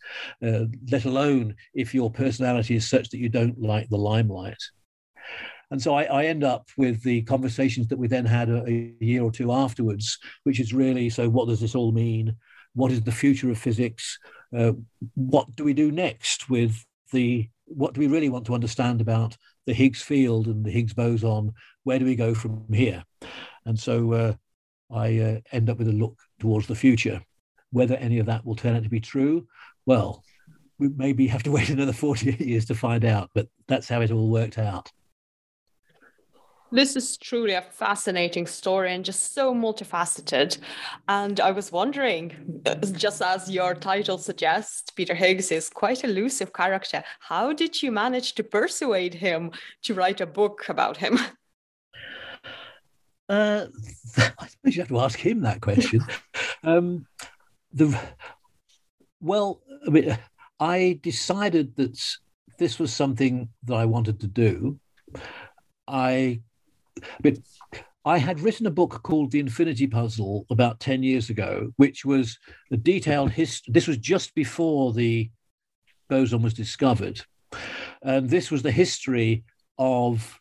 uh, 0.45 0.65
let 0.91 1.05
alone 1.05 1.55
if 1.73 1.93
your 1.93 2.11
personality 2.11 2.75
is 2.75 2.89
such 2.89 3.09
that 3.09 3.19
you 3.19 3.29
don't 3.29 3.59
like 3.61 3.87
the 3.89 3.97
limelight. 3.97 4.61
And 5.71 5.81
so 5.81 5.93
I, 5.93 6.03
I, 6.03 6.25
end 6.25 6.43
up 6.43 6.67
with 6.77 7.03
the 7.03 7.21
conversations 7.23 7.87
that 7.87 7.99
we 7.99 8.07
then 8.07 8.25
had 8.25 8.49
a, 8.49 8.65
a, 8.67 8.95
year 8.99 9.21
or 9.21 9.31
two 9.31 9.51
afterwards, 9.51 10.17
which 10.43 10.59
is 10.59 10.73
really 10.73 11.09
so 11.09 11.29
what 11.29 11.47
does 11.47 11.59
this 11.59 11.75
all 11.75 11.91
mean? 11.91 12.35
What 12.73 12.91
is 12.91 13.01
the 13.01 13.11
future 13.11 13.51
of 13.51 13.57
physics? 13.57 14.17
Uh, 14.55 14.73
what 15.13 15.55
do 15.55 15.63
we 15.63 15.73
do 15.73 15.91
next 15.91 16.49
with 16.49 16.83
the 17.13 17.47
what 17.65 17.93
do 17.93 18.01
we 18.01 18.07
really 18.07 18.29
want 18.29 18.45
to 18.47 18.55
understand 18.55 18.99
about 18.99 19.37
the 19.69 19.75
Higgs 19.75 20.01
field 20.01 20.47
and 20.47 20.65
the 20.65 20.71
Higgs 20.71 20.93
boson? 20.93 21.53
Where 21.83 21.99
do 21.99 22.05
we 22.05 22.15
go 22.15 22.33
from 22.33 22.65
here? 22.73 23.03
And 23.65 23.79
so 23.79 24.13
uh, 24.13 24.33
I 24.91 25.19
uh, 25.19 25.39
end 25.51 25.69
up 25.69 25.77
with 25.77 25.87
a 25.87 25.93
look 25.93 26.17
towards 26.39 26.65
the 26.65 26.75
future. 26.75 27.21
Whether 27.71 27.95
any 27.95 28.17
of 28.17 28.25
that 28.25 28.43
will 28.43 28.55
turn 28.55 28.75
out 28.75 28.83
to 28.83 28.89
be 28.89 28.99
true, 28.99 29.47
well, 29.85 30.23
we 30.79 30.89
maybe 30.89 31.27
have 31.27 31.43
to 31.43 31.51
wait 31.57 31.69
another 31.69 31.93
48 31.93 32.41
years 32.41 32.65
to 32.65 32.75
find 32.75 33.05
out, 33.05 33.29
but 33.35 33.47
that's 33.67 33.87
how 33.87 34.01
it 34.01 34.11
all 34.11 34.29
worked 34.29 34.57
out. 34.57 34.91
This 36.71 36.95
is 36.95 37.17
truly 37.17 37.53
a 37.53 37.63
fascinating 37.63 38.45
story 38.45 38.93
and 38.93 39.03
just 39.03 39.33
so 39.33 39.55
multifaceted. 39.55 40.59
And 41.07 41.39
I 41.39 41.51
was 41.51 41.71
wondering, 41.71 42.61
just 42.91 43.21
as 43.21 43.49
your 43.49 43.73
title 43.73 44.19
suggests, 44.19 44.91
Peter 44.91 45.15
Higgs 45.15 45.51
is 45.51 45.69
quite 45.69 46.03
a 46.03 46.07
elusive 46.07 46.53
character. 46.53 47.03
How 47.19 47.53
did 47.53 47.81
you 47.81 47.91
manage 47.91 48.35
to 48.35 48.43
persuade 48.43 49.15
him 49.15 49.51
to 49.83 49.93
write 49.93 50.21
a 50.21 50.27
book 50.27 50.69
about 50.69 50.97
him? 50.97 51.19
Uh, 53.29 53.67
I 54.17 54.47
suppose 54.47 54.75
you 54.75 54.81
have 54.81 54.87
to 54.87 54.99
ask 55.01 55.19
him 55.19 55.41
that 55.41 55.61
question. 55.61 56.01
um, 56.63 57.05
the 57.71 57.95
well, 59.21 59.61
I 59.85 59.91
mean, 59.91 60.17
I 60.59 60.99
decided 61.03 61.75
that 61.75 61.95
this 62.57 62.79
was 62.79 62.91
something 62.91 63.49
that 63.65 63.75
I 63.75 63.85
wanted 63.85 64.19
to 64.21 64.27
do. 64.27 64.79
I 65.87 66.41
but 67.21 67.37
I 68.05 68.17
had 68.17 68.39
written 68.39 68.65
a 68.65 68.71
book 68.71 69.01
called 69.03 69.31
The 69.31 69.39
Infinity 69.39 69.87
Puzzle 69.87 70.45
about 70.49 70.79
10 70.79 71.03
years 71.03 71.29
ago, 71.29 71.71
which 71.75 72.05
was 72.05 72.37
a 72.71 72.77
detailed 72.77 73.31
history. 73.31 73.71
This 73.73 73.87
was 73.87 73.97
just 73.97 74.33
before 74.33 74.93
the 74.93 75.29
boson 76.09 76.41
was 76.41 76.53
discovered. 76.53 77.21
And 78.01 78.29
this 78.29 78.51
was 78.51 78.63
the 78.63 78.71
history 78.71 79.43
of 79.77 80.39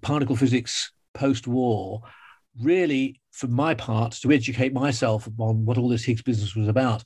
particle 0.00 0.36
physics 0.36 0.92
post 1.14 1.46
war, 1.46 2.02
really, 2.62 3.20
for 3.32 3.48
my 3.48 3.74
part, 3.74 4.12
to 4.22 4.32
educate 4.32 4.72
myself 4.72 5.28
on 5.38 5.64
what 5.64 5.78
all 5.78 5.88
this 5.88 6.04
Higgs 6.04 6.22
business 6.22 6.54
was 6.54 6.68
about. 6.68 7.02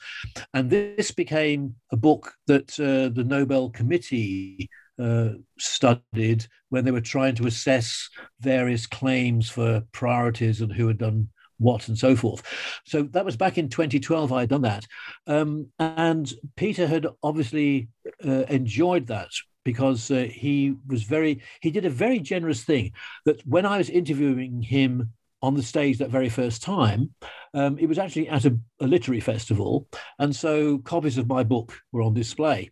And 0.54 0.70
this 0.70 1.10
became 1.10 1.74
a 1.90 1.96
book 1.96 2.32
that 2.46 2.78
uh, 2.78 3.12
the 3.14 3.24
Nobel 3.24 3.70
Committee 3.70 4.68
uh, 5.00 5.30
studied 5.58 6.46
when 6.68 6.84
they 6.84 6.90
were 6.90 7.00
trying 7.00 7.34
to 7.36 7.46
assess 7.46 8.08
various 8.40 8.86
claims 8.86 9.48
for 9.48 9.82
priorities 9.92 10.60
and 10.60 10.72
who 10.72 10.86
had 10.88 10.98
done 10.98 11.28
what 11.58 11.88
and 11.88 11.98
so 11.98 12.16
forth. 12.16 12.42
So 12.86 13.02
that 13.02 13.24
was 13.24 13.36
back 13.36 13.58
in 13.58 13.68
2012. 13.68 14.32
I 14.32 14.40
had 14.40 14.48
done 14.48 14.62
that, 14.62 14.86
um, 15.26 15.68
and 15.78 16.32
Peter 16.56 16.86
had 16.86 17.06
obviously 17.22 17.88
uh, 18.26 18.44
enjoyed 18.48 19.06
that 19.08 19.28
because 19.64 20.10
uh, 20.10 20.26
he 20.30 20.74
was 20.88 21.02
very 21.02 21.42
he 21.60 21.70
did 21.70 21.84
a 21.84 21.90
very 21.90 22.18
generous 22.18 22.64
thing 22.64 22.92
that 23.26 23.46
when 23.46 23.66
I 23.66 23.78
was 23.78 23.90
interviewing 23.90 24.62
him 24.62 25.12
on 25.42 25.54
the 25.54 25.62
stage 25.62 25.98
that 25.98 26.10
very 26.10 26.28
first 26.28 26.62
time, 26.62 27.14
um, 27.54 27.78
it 27.78 27.86
was 27.86 27.98
actually 27.98 28.28
at 28.28 28.44
a, 28.44 28.58
a 28.80 28.86
literary 28.86 29.20
festival, 29.20 29.86
and 30.18 30.34
so 30.34 30.78
copies 30.78 31.18
of 31.18 31.28
my 31.28 31.42
book 31.42 31.78
were 31.92 32.02
on 32.02 32.14
display. 32.14 32.70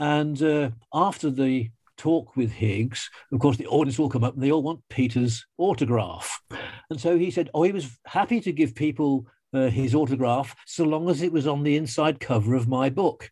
And 0.00 0.42
uh, 0.42 0.70
after 0.94 1.30
the 1.30 1.70
talk 1.98 2.34
with 2.34 2.50
Higgs, 2.50 3.10
of 3.30 3.38
course, 3.38 3.58
the 3.58 3.66
audience 3.66 3.98
will 3.98 4.08
come 4.08 4.24
up 4.24 4.34
and 4.34 4.42
they 4.42 4.50
all 4.50 4.62
want 4.62 4.80
Peter's 4.88 5.46
autograph. 5.58 6.40
And 6.88 6.98
so 6.98 7.18
he 7.18 7.30
said, 7.30 7.50
oh, 7.52 7.62
he 7.62 7.72
was 7.72 7.98
happy 8.06 8.40
to 8.40 8.52
give 8.52 8.74
people 8.74 9.26
uh, 9.52 9.68
his 9.68 9.94
autograph 9.94 10.56
so 10.66 10.84
long 10.84 11.10
as 11.10 11.22
it 11.22 11.32
was 11.32 11.46
on 11.46 11.62
the 11.62 11.76
inside 11.76 12.18
cover 12.18 12.54
of 12.54 12.66
my 12.66 12.88
book. 12.88 13.30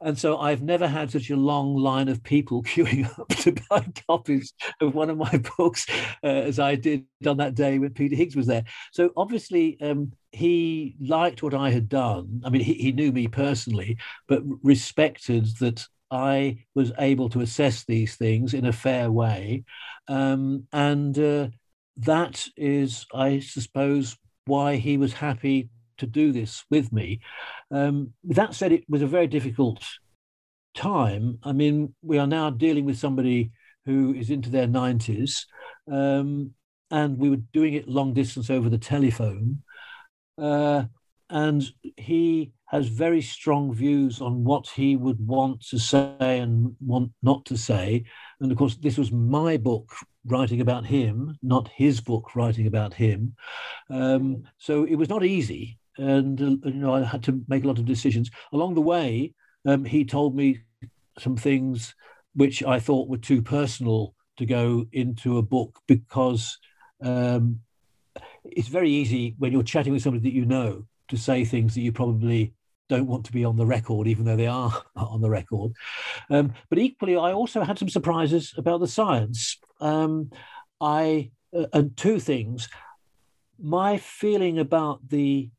And 0.00 0.18
so 0.18 0.38
I've 0.38 0.62
never 0.62 0.88
had 0.88 1.12
such 1.12 1.30
a 1.30 1.36
long 1.36 1.76
line 1.76 2.08
of 2.08 2.24
people 2.24 2.62
queuing 2.64 3.06
up 3.18 3.28
to 3.28 3.54
buy 3.68 3.86
copies 4.08 4.52
of 4.80 4.94
one 4.94 5.08
of 5.08 5.18
my 5.18 5.40
books 5.56 5.86
uh, 6.24 6.26
as 6.26 6.58
I 6.58 6.74
did 6.74 7.04
on 7.24 7.36
that 7.36 7.54
day 7.54 7.78
when 7.78 7.94
Peter 7.94 8.16
Higgs 8.16 8.34
was 8.34 8.48
there. 8.48 8.64
So 8.92 9.10
obviously, 9.16 9.80
um, 9.80 10.12
he 10.32 10.96
liked 11.00 11.42
what 11.42 11.54
I 11.54 11.70
had 11.70 11.88
done. 11.88 12.42
I 12.44 12.50
mean, 12.50 12.62
he, 12.62 12.74
he 12.74 12.92
knew 12.92 13.12
me 13.12 13.26
personally, 13.28 13.98
but 14.28 14.42
respected 14.62 15.46
that 15.58 15.86
I 16.10 16.64
was 16.74 16.92
able 16.98 17.28
to 17.30 17.40
assess 17.40 17.84
these 17.84 18.16
things 18.16 18.54
in 18.54 18.66
a 18.66 18.72
fair 18.72 19.10
way. 19.10 19.64
Um, 20.08 20.66
and 20.72 21.18
uh, 21.18 21.48
that 21.98 22.46
is, 22.56 23.06
I 23.14 23.40
suppose, 23.40 24.16
why 24.46 24.76
he 24.76 24.96
was 24.96 25.12
happy 25.12 25.68
to 25.98 26.06
do 26.06 26.32
this 26.32 26.64
with 26.70 26.92
me. 26.92 27.20
Um, 27.70 28.12
that 28.24 28.54
said, 28.54 28.72
it 28.72 28.84
was 28.88 29.02
a 29.02 29.06
very 29.06 29.26
difficult 29.26 29.84
time. 30.74 31.38
I 31.42 31.52
mean, 31.52 31.94
we 32.02 32.18
are 32.18 32.26
now 32.26 32.50
dealing 32.50 32.84
with 32.84 32.98
somebody 32.98 33.52
who 33.86 34.14
is 34.14 34.30
into 34.30 34.50
their 34.50 34.66
90s, 34.66 35.44
um, 35.90 36.52
and 36.90 37.18
we 37.18 37.30
were 37.30 37.42
doing 37.52 37.74
it 37.74 37.88
long 37.88 38.12
distance 38.12 38.50
over 38.50 38.68
the 38.68 38.78
telephone. 38.78 39.62
Uh, 40.40 40.84
and 41.28 41.64
he 41.96 42.52
has 42.66 42.88
very 42.88 43.20
strong 43.20 43.72
views 43.74 44.20
on 44.20 44.44
what 44.44 44.68
he 44.68 44.96
would 44.96 45.24
want 45.24 45.60
to 45.60 45.78
say 45.78 46.14
and 46.18 46.74
want 46.80 47.12
not 47.22 47.44
to 47.44 47.56
say. 47.56 48.04
And 48.40 48.50
of 48.50 48.58
course, 48.58 48.76
this 48.76 48.98
was 48.98 49.12
my 49.12 49.56
book 49.56 49.92
writing 50.24 50.60
about 50.60 50.86
him, 50.86 51.36
not 51.42 51.68
his 51.68 52.00
book 52.00 52.34
writing 52.34 52.66
about 52.66 52.94
him. 52.94 53.34
Um, 53.90 54.44
so 54.58 54.84
it 54.84 54.96
was 54.96 55.08
not 55.08 55.24
easy 55.24 55.78
and 56.00 56.40
uh, 56.40 56.68
you 56.68 56.74
know 56.74 56.94
I 56.94 57.04
had 57.04 57.22
to 57.24 57.44
make 57.48 57.64
a 57.64 57.66
lot 57.66 57.78
of 57.78 57.84
decisions 57.84 58.30
along 58.52 58.74
the 58.74 58.80
way. 58.80 59.34
Um, 59.66 59.84
he 59.84 60.04
told 60.04 60.34
me 60.34 60.60
some 61.18 61.36
things 61.36 61.94
which 62.34 62.62
I 62.62 62.80
thought 62.80 63.08
were 63.08 63.18
too 63.18 63.42
personal 63.42 64.14
to 64.38 64.46
go 64.46 64.86
into 64.92 65.38
a 65.38 65.42
book 65.42 65.78
because 65.86 66.58
um, 67.02 67.60
it's 68.44 68.68
very 68.68 68.90
easy 68.90 69.34
when 69.38 69.52
you're 69.52 69.62
chatting 69.62 69.92
with 69.92 70.02
somebody 70.02 70.22
that 70.28 70.34
you 70.34 70.44
know 70.44 70.86
to 71.08 71.16
say 71.16 71.44
things 71.44 71.74
that 71.74 71.80
you 71.80 71.92
probably 71.92 72.54
don't 72.88 73.06
want 73.06 73.24
to 73.24 73.32
be 73.32 73.44
on 73.44 73.56
the 73.56 73.66
record, 73.66 74.08
even 74.08 74.24
though 74.24 74.36
they 74.36 74.46
are 74.46 74.82
on 74.96 75.20
the 75.20 75.30
record. 75.30 75.72
Um, 76.28 76.52
but 76.68 76.78
equally, 76.78 77.16
I 77.16 77.32
also 77.32 77.62
had 77.62 77.78
some 77.78 77.88
surprises 77.88 78.52
about 78.56 78.80
the 78.80 78.88
science. 78.88 79.58
Um, 79.80 80.30
I 80.80 81.30
uh, 81.56 81.66
and 81.72 81.96
two 81.96 82.20
things. 82.20 82.68
My 83.62 83.98
feeling 83.98 84.58
about 84.58 85.08
the 85.08 85.50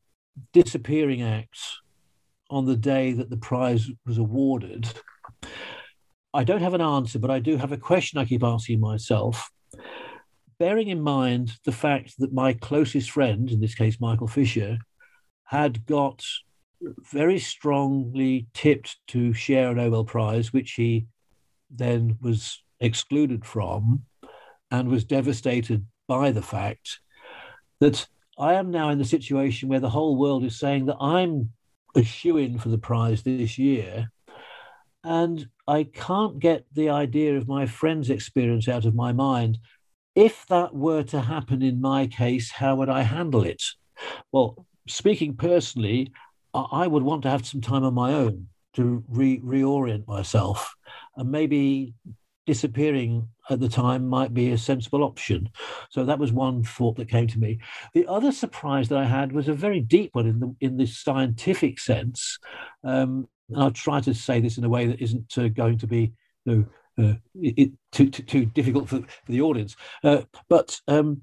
disappearing 0.52 1.22
acts 1.22 1.80
on 2.50 2.66
the 2.66 2.76
day 2.76 3.12
that 3.12 3.30
the 3.30 3.36
prize 3.36 3.88
was 4.06 4.18
awarded, 4.18 4.88
I 6.34 6.44
don't 6.44 6.62
have 6.62 6.74
an 6.74 6.80
answer, 6.80 7.18
but 7.18 7.30
I 7.30 7.38
do 7.38 7.56
have 7.56 7.72
a 7.72 7.76
question 7.76 8.18
I 8.18 8.24
keep 8.24 8.42
asking 8.42 8.80
myself. 8.80 9.50
Bearing 10.62 10.90
in 10.90 11.00
mind 11.00 11.58
the 11.64 11.72
fact 11.72 12.20
that 12.20 12.32
my 12.32 12.52
closest 12.52 13.10
friend, 13.10 13.50
in 13.50 13.60
this 13.60 13.74
case 13.74 14.00
Michael 14.00 14.28
Fisher, 14.28 14.78
had 15.42 15.84
got 15.86 16.24
very 17.12 17.40
strongly 17.40 18.46
tipped 18.54 18.96
to 19.08 19.32
share 19.32 19.72
a 19.72 19.74
Nobel 19.74 20.04
Prize, 20.04 20.52
which 20.52 20.74
he 20.74 21.08
then 21.68 22.16
was 22.20 22.62
excluded 22.78 23.44
from 23.44 24.04
and 24.70 24.88
was 24.88 25.04
devastated 25.04 25.84
by 26.06 26.30
the 26.30 26.42
fact 26.42 27.00
that 27.80 28.06
I 28.38 28.54
am 28.54 28.70
now 28.70 28.90
in 28.90 28.98
the 28.98 29.04
situation 29.04 29.68
where 29.68 29.80
the 29.80 29.90
whole 29.90 30.14
world 30.14 30.44
is 30.44 30.60
saying 30.60 30.86
that 30.86 30.98
I'm 31.00 31.50
a 31.96 32.04
shoe 32.04 32.36
in 32.36 32.60
for 32.60 32.68
the 32.68 32.78
prize 32.78 33.24
this 33.24 33.58
year. 33.58 34.12
And 35.02 35.44
I 35.66 35.88
can't 35.92 36.38
get 36.38 36.66
the 36.72 36.90
idea 36.90 37.36
of 37.36 37.48
my 37.48 37.66
friend's 37.66 38.10
experience 38.10 38.68
out 38.68 38.84
of 38.84 38.94
my 38.94 39.12
mind. 39.12 39.58
If 40.14 40.46
that 40.48 40.74
were 40.74 41.02
to 41.04 41.20
happen 41.20 41.62
in 41.62 41.80
my 41.80 42.06
case, 42.06 42.50
how 42.50 42.76
would 42.76 42.88
I 42.88 43.02
handle 43.02 43.44
it? 43.44 43.62
Well, 44.30 44.66
speaking 44.88 45.36
personally, 45.36 46.12
I 46.54 46.86
would 46.86 47.02
want 47.02 47.22
to 47.22 47.30
have 47.30 47.46
some 47.46 47.60
time 47.60 47.84
on 47.84 47.94
my 47.94 48.12
own 48.12 48.48
to 48.74 49.04
re- 49.08 49.40
reorient 49.40 50.06
myself 50.06 50.74
and 51.16 51.30
maybe 51.30 51.94
disappearing 52.46 53.28
at 53.50 53.60
the 53.60 53.68
time 53.68 54.08
might 54.08 54.34
be 54.34 54.50
a 54.50 54.58
sensible 54.58 55.04
option. 55.04 55.48
So 55.90 56.04
that 56.04 56.18
was 56.18 56.32
one 56.32 56.64
thought 56.64 56.96
that 56.96 57.08
came 57.08 57.28
to 57.28 57.38
me. 57.38 57.60
The 57.94 58.06
other 58.06 58.32
surprise 58.32 58.88
that 58.88 58.98
I 58.98 59.04
had 59.04 59.32
was 59.32 59.48
a 59.48 59.54
very 59.54 59.80
deep 59.80 60.10
one 60.14 60.26
in 60.26 60.40
the 60.40 60.54
in 60.60 60.76
this 60.76 60.98
scientific 60.98 61.78
sense. 61.78 62.38
Um, 62.84 63.28
and 63.48 63.62
I'll 63.62 63.70
try 63.70 64.00
to 64.00 64.14
say 64.14 64.40
this 64.40 64.58
in 64.58 64.64
a 64.64 64.68
way 64.68 64.86
that 64.86 65.00
isn't 65.00 65.36
uh, 65.38 65.48
going 65.48 65.78
to 65.78 65.86
be 65.86 66.12
you 66.44 66.56
know, 66.56 66.64
uh, 66.98 67.14
it, 67.34 67.72
too, 67.90 68.10
too, 68.10 68.22
too, 68.22 68.44
difficult 68.46 68.88
for, 68.88 69.00
for 69.00 69.32
the 69.32 69.40
audience. 69.40 69.76
Uh, 70.04 70.22
but 70.48 70.80
um, 70.88 71.22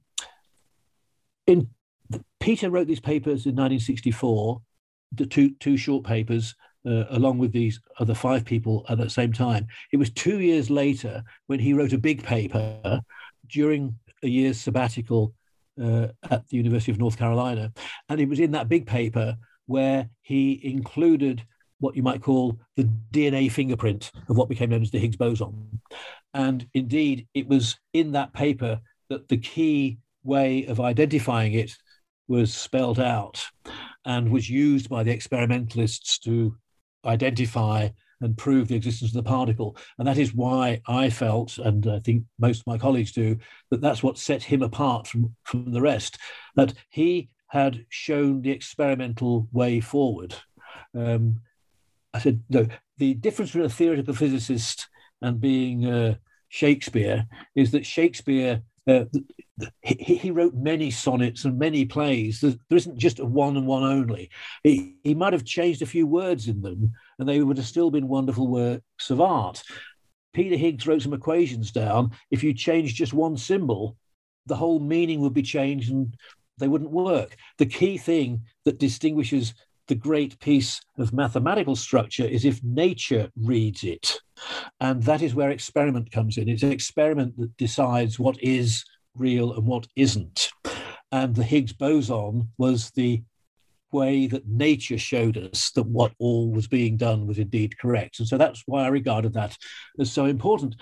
in 1.48 1.70
Peter 2.40 2.70
wrote 2.70 2.88
these 2.88 3.00
papers 3.00 3.46
in 3.46 3.56
1964, 3.56 4.62
the 5.14 5.26
two 5.26 5.56
two 5.60 5.78
short 5.78 6.04
papers 6.04 6.56
uh, 6.86 7.06
along 7.10 7.38
with 7.38 7.52
these 7.52 7.82
other 8.00 8.14
five 8.14 8.46
people 8.46 8.86
at 8.90 8.98
the 8.98 9.10
same 9.10 9.34
time. 9.34 9.68
It 9.92 9.98
was 9.98 10.10
two 10.12 10.40
years 10.40 10.70
later 10.70 11.24
when 11.48 11.60
he 11.60 11.74
wrote 11.74 11.94
a 11.94 11.98
big 11.98 12.24
paper 12.24 13.02
during 13.48 13.96
a 14.24 14.28
year's 14.28 14.60
sabbatical 14.60 15.34
uh, 15.82 16.08
at 16.30 16.48
the 16.48 16.58
University 16.58 16.92
of 16.92 17.00
North 17.00 17.18
Carolina. 17.18 17.72
And 18.08 18.20
it 18.20 18.30
was 18.30 18.40
in 18.40 18.52
that 18.52 18.70
big 18.70 18.86
paper 18.86 19.36
where 19.66 20.10
he 20.22 20.60
included 20.64 21.44
what 21.80 21.96
you 21.96 22.04
might 22.04 22.22
call 22.22 22.60
the 22.76 22.90
DNA 23.12 23.52
fingerprint 23.52 24.12
of 24.30 24.38
what 24.38 24.50
became 24.50 24.70
known 24.70 24.82
as 24.82 24.92
the 24.92 25.00
Higgs 25.00 25.18
boson. 25.18 25.82
And 26.34 26.68
indeed, 26.74 27.28
it 27.34 27.48
was 27.48 27.78
in 27.94 28.12
that 28.14 28.34
paper 28.34 28.80
that 29.10 29.28
the 29.28 29.38
key 29.38 30.00
way 30.24 30.66
of 30.66 30.80
identifying 30.80 31.54
it 31.54 31.76
was 32.28 32.54
spelled 32.54 33.00
out 33.00 33.44
and 34.06 34.32
was 34.32 34.50
used 34.50 34.90
by 34.90 35.04
the 35.04 35.12
experimentalists 35.12 36.20
to 36.20 36.56
identify 37.06 37.90
and 38.22 38.38
prove 38.38 38.68
the 38.68 38.76
existence 38.76 39.12
of 39.12 39.24
the 39.24 39.30
particle. 39.30 39.78
And 39.98 40.08
that 40.08 40.18
is 40.18 40.36
why 40.36 40.82
I 40.88 41.10
felt, 41.10 41.58
and 41.58 41.88
I 41.88 42.00
think 42.00 42.24
most 42.38 42.60
of 42.60 42.68
my 42.68 42.78
colleagues 42.78 43.14
do, 43.14 43.38
that 43.72 43.82
that's 43.82 44.04
what 44.04 44.18
set 44.18 44.44
him 44.44 44.62
apart 44.62 45.08
from, 45.08 45.36
from 45.44 45.72
the 45.72 45.82
rest, 45.82 46.18
that 46.56 46.74
he 46.90 47.30
had 47.48 47.86
shown 47.90 48.42
the 48.42 48.52
experimental 48.52 49.48
way 49.52 49.80
forward. 49.80 50.36
Um, 50.96 51.42
I 52.14 52.20
said, 52.20 52.44
no, 52.50 52.68
the 52.98 53.14
difference 53.14 53.52
between 53.52 53.66
a 53.66 53.70
theoretical 53.70 54.14
physicist 54.14 54.88
and 55.22 55.40
being 55.40 55.86
uh, 55.86 56.16
Shakespeare 56.50 57.26
is 57.56 57.72
that 57.72 57.86
Shakespeare 57.86 58.64
uh, 58.88 59.06
he, 59.82 60.16
he, 60.16 60.32
wrote 60.32 60.56
many 60.56 60.90
sonnets 60.90 61.46
and 61.46 61.60
many 61.60 61.86
plays. 61.86 62.42
There, 62.42 62.56
there 62.70 62.78
isn't 62.78 62.98
just 62.98 63.20
a 63.20 63.26
one 63.26 63.58
and 63.58 63.68
one 63.68 63.84
only. 63.84 64.32
He, 64.64 64.96
he 65.04 65.14
might 65.14 65.34
have 65.34 65.46
changed 65.46 65.82
a 65.82 65.88
few 65.88 66.08
words 66.08 66.48
in 66.48 66.62
them, 66.62 66.94
and 67.20 67.28
they 67.28 67.42
would 67.42 67.58
have 67.58 67.66
still 67.66 67.92
been 67.92 68.08
wonderful 68.08 68.48
works 68.48 69.10
of 69.10 69.22
art. 69.22 69.62
Peter 70.34 70.56
Higgs 70.56 70.88
wrote 70.88 71.02
some 71.02 71.14
equations 71.14 71.72
down. 71.72 72.12
If 72.32 72.44
you 72.44 72.54
change 72.54 72.96
just 72.96 73.14
one 73.14 73.38
symbol, 73.38 73.98
the 74.46 74.56
whole 74.56 74.80
meaning 74.80 75.20
would 75.20 75.34
be 75.34 75.42
changed 75.42 75.92
and 75.92 76.16
they 76.58 76.68
wouldn't 76.68 76.92
work. 76.92 77.36
The 77.58 77.66
key 77.66 77.98
thing 77.98 78.46
that 78.66 78.80
distinguishes 78.80 79.54
the 79.90 79.96
great 79.96 80.40
piece 80.40 80.80
of 80.98 81.12
mathematical 81.12 81.76
structure 81.76 82.24
is 82.24 82.46
if 82.46 82.64
nature 82.64 83.30
reads 83.36 83.84
it. 83.84 84.22
And 84.80 85.04
that 85.04 85.22
is 85.22 85.36
where 85.36 85.50
experiment 85.50 86.12
comes 86.12 86.38
in. 86.38 86.48
It's 86.48 86.64
an 86.64 86.72
experiment 86.72 87.38
that 87.38 87.58
decides 87.58 88.18
what 88.18 88.42
is 88.42 88.86
real 89.16 89.52
and 89.54 89.66
what 89.66 89.88
isn't. 89.98 90.50
And 91.12 91.36
the 91.36 91.44
Higgs 91.44 91.74
boson 91.74 92.50
was 92.58 92.92
the 92.92 93.24
way 93.92 94.28
that 94.28 94.48
nature 94.48 95.00
showed 95.00 95.36
us 95.36 95.72
that 95.72 95.88
what 95.88 96.14
all 96.20 96.52
was 96.52 96.68
being 96.68 96.96
done 96.96 97.26
was 97.26 97.40
indeed 97.40 97.80
correct. 97.80 98.20
And 98.20 98.28
so 98.28 98.38
that's 98.38 98.64
why 98.68 98.84
I 98.84 98.90
regarded 98.90 99.34
that 99.34 99.58
as 100.00 100.12
so 100.12 100.26
important. 100.26 100.76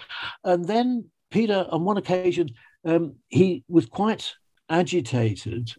And 0.44 0.66
then 0.66 1.10
Peter, 1.32 1.66
on 1.72 1.86
one 1.86 1.96
occasion, 1.96 2.50
um, 2.84 3.16
he 3.30 3.64
was 3.70 3.86
quite 3.86 4.34
agitated, 4.70 5.74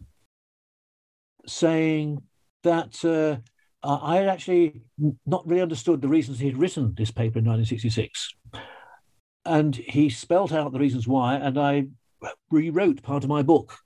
saying 1.45 2.23
that 2.63 3.03
uh, 3.05 3.37
I 3.83 4.17
had 4.17 4.27
actually 4.27 4.81
not 5.25 5.47
really 5.47 5.61
understood 5.61 6.01
the 6.01 6.07
reasons 6.07 6.39
he 6.39 6.47
had 6.47 6.57
written 6.57 6.93
this 6.97 7.11
paper 7.11 7.39
in 7.39 7.45
1966. 7.45 8.33
And 9.45 9.75
he 9.75 10.09
spelt 10.09 10.51
out 10.51 10.71
the 10.71 10.79
reasons 10.79 11.07
why, 11.07 11.35
and 11.35 11.57
I 11.57 11.87
rewrote 12.51 13.01
part 13.01 13.23
of 13.23 13.29
my 13.29 13.41
book. 13.41 13.77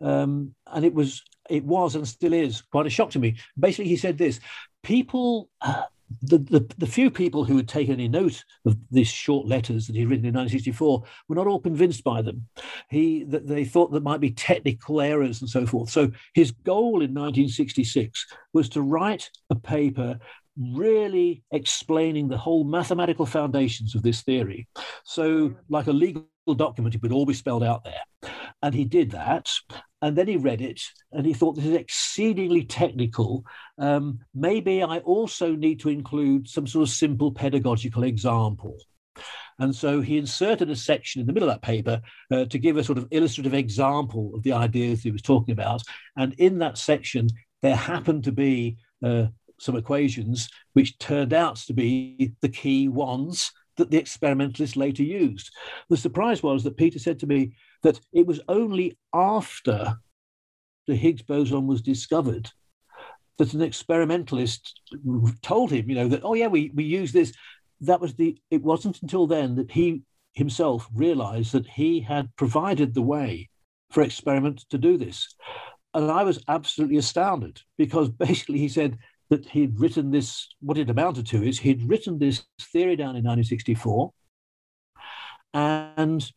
Um, 0.00 0.54
and 0.66 0.84
it 0.84 0.94
was, 0.94 1.22
it 1.48 1.64
was, 1.64 1.94
and 1.94 2.06
still 2.06 2.32
is 2.32 2.62
quite 2.62 2.86
a 2.86 2.90
shock 2.90 3.10
to 3.10 3.18
me. 3.18 3.36
Basically, 3.58 3.88
he 3.88 3.96
said 3.96 4.18
this: 4.18 4.38
people 4.82 5.48
uh, 5.60 5.82
the, 6.22 6.38
the, 6.38 6.74
the, 6.78 6.86
few 6.86 7.10
people 7.10 7.44
who 7.44 7.56
had 7.56 7.68
taken 7.68 7.94
any 7.94 8.08
note 8.08 8.44
of 8.64 8.76
these 8.90 9.08
short 9.08 9.46
letters 9.46 9.86
that 9.86 9.96
he'd 9.96 10.06
written 10.06 10.24
in 10.24 10.34
1964 10.34 11.04
were 11.28 11.34
not 11.36 11.46
all 11.46 11.60
convinced 11.60 12.02
by 12.04 12.22
them. 12.22 12.48
He 12.88 13.24
that 13.24 13.46
they 13.46 13.64
thought 13.64 13.92
there 13.92 14.00
might 14.00 14.20
be 14.20 14.30
technical 14.30 15.00
errors 15.00 15.40
and 15.40 15.50
so 15.50 15.66
forth. 15.66 15.90
So 15.90 16.10
his 16.34 16.50
goal 16.50 17.02
in 17.02 17.14
1966 17.14 18.26
was 18.52 18.68
to 18.70 18.82
write 18.82 19.30
a 19.50 19.54
paper 19.54 20.18
really 20.58 21.42
explaining 21.52 22.28
the 22.28 22.36
whole 22.36 22.64
mathematical 22.64 23.26
foundations 23.26 23.94
of 23.94 24.02
this 24.02 24.22
theory. 24.22 24.66
So, 25.04 25.54
like 25.68 25.86
a 25.86 25.92
legal 25.92 26.26
document, 26.56 26.94
it 26.94 27.02
would 27.02 27.12
all 27.12 27.26
be 27.26 27.34
spelled 27.34 27.62
out 27.62 27.84
there. 27.84 28.32
And 28.62 28.74
he 28.74 28.84
did 28.84 29.12
that. 29.12 29.50
And 30.00 30.16
then 30.16 30.28
he 30.28 30.36
read 30.36 30.60
it 30.60 30.80
and 31.12 31.26
he 31.26 31.34
thought 31.34 31.56
this 31.56 31.64
is 31.64 31.74
exceedingly 31.74 32.64
technical. 32.64 33.44
Um, 33.78 34.20
maybe 34.34 34.82
I 34.82 34.98
also 34.98 35.54
need 35.54 35.80
to 35.80 35.88
include 35.88 36.48
some 36.48 36.66
sort 36.66 36.88
of 36.88 36.94
simple 36.94 37.32
pedagogical 37.32 38.04
example. 38.04 38.76
And 39.58 39.74
so 39.74 40.00
he 40.00 40.18
inserted 40.18 40.70
a 40.70 40.76
section 40.76 41.20
in 41.20 41.26
the 41.26 41.32
middle 41.32 41.48
of 41.48 41.56
that 41.56 41.66
paper 41.66 42.00
uh, 42.30 42.44
to 42.44 42.58
give 42.58 42.76
a 42.76 42.84
sort 42.84 42.98
of 42.98 43.08
illustrative 43.10 43.54
example 43.54 44.32
of 44.34 44.44
the 44.44 44.52
ideas 44.52 45.02
he 45.02 45.10
was 45.10 45.22
talking 45.22 45.52
about. 45.52 45.82
And 46.16 46.32
in 46.34 46.58
that 46.58 46.78
section, 46.78 47.28
there 47.62 47.74
happened 47.74 48.24
to 48.24 48.32
be 48.32 48.76
uh, 49.04 49.26
some 49.58 49.76
equations 49.76 50.48
which 50.74 50.98
turned 50.98 51.32
out 51.32 51.56
to 51.56 51.72
be 51.72 52.34
the 52.40 52.48
key 52.48 52.88
ones 52.88 53.50
that 53.78 53.90
the 53.90 53.96
experimentalists 53.96 54.76
later 54.76 55.02
used. 55.02 55.50
The 55.88 55.96
surprise 55.96 56.42
was 56.42 56.62
that 56.64 56.76
Peter 56.76 56.98
said 56.98 57.18
to 57.20 57.26
me 57.26 57.54
that 57.82 57.98
it 58.12 58.26
was 58.26 58.40
only 58.48 58.98
after 59.14 59.96
the 60.86 60.94
Higgs 60.94 61.22
boson 61.22 61.66
was 61.66 61.82
discovered 61.82 62.50
that 63.38 63.54
an 63.54 63.62
experimentalist 63.62 64.80
told 65.42 65.70
him, 65.70 65.88
you 65.88 65.94
know, 65.94 66.08
that, 66.08 66.22
oh, 66.24 66.34
yeah, 66.34 66.48
we, 66.48 66.70
we 66.74 66.84
use 66.84 67.12
this. 67.12 67.32
That 67.80 68.00
was 68.00 68.14
the, 68.14 68.36
it 68.50 68.62
wasn't 68.62 69.00
until 69.02 69.26
then 69.26 69.54
that 69.56 69.70
he 69.70 70.02
himself 70.32 70.88
realized 70.92 71.52
that 71.52 71.66
he 71.66 72.00
had 72.00 72.34
provided 72.36 72.94
the 72.94 73.02
way 73.02 73.48
for 73.90 74.02
experiments 74.02 74.64
to 74.70 74.78
do 74.78 74.96
this. 74.96 75.34
And 75.94 76.10
I 76.10 76.24
was 76.24 76.42
absolutely 76.48 76.96
astounded 76.98 77.60
because 77.76 78.08
basically 78.26 78.58
he 78.58 78.68
said, 78.68 78.98
that 79.30 79.46
he'd 79.46 79.78
written 79.78 80.10
this, 80.10 80.48
what 80.60 80.78
it 80.78 80.90
amounted 80.90 81.26
to 81.28 81.42
is 81.42 81.58
he'd 81.58 81.88
written 81.88 82.18
this 82.18 82.44
theory 82.60 82.96
down 82.96 83.16
in 83.16 83.24
1964, 83.24 84.12
and 85.54 86.30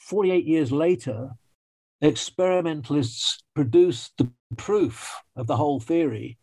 48 0.00 0.44
years 0.44 0.72
later, 0.72 1.30
experimentalists 2.00 3.42
produced 3.54 4.12
the 4.18 4.30
proof 4.56 5.20
of 5.34 5.46
the 5.46 5.56
whole 5.56 5.80
theory 5.80 6.38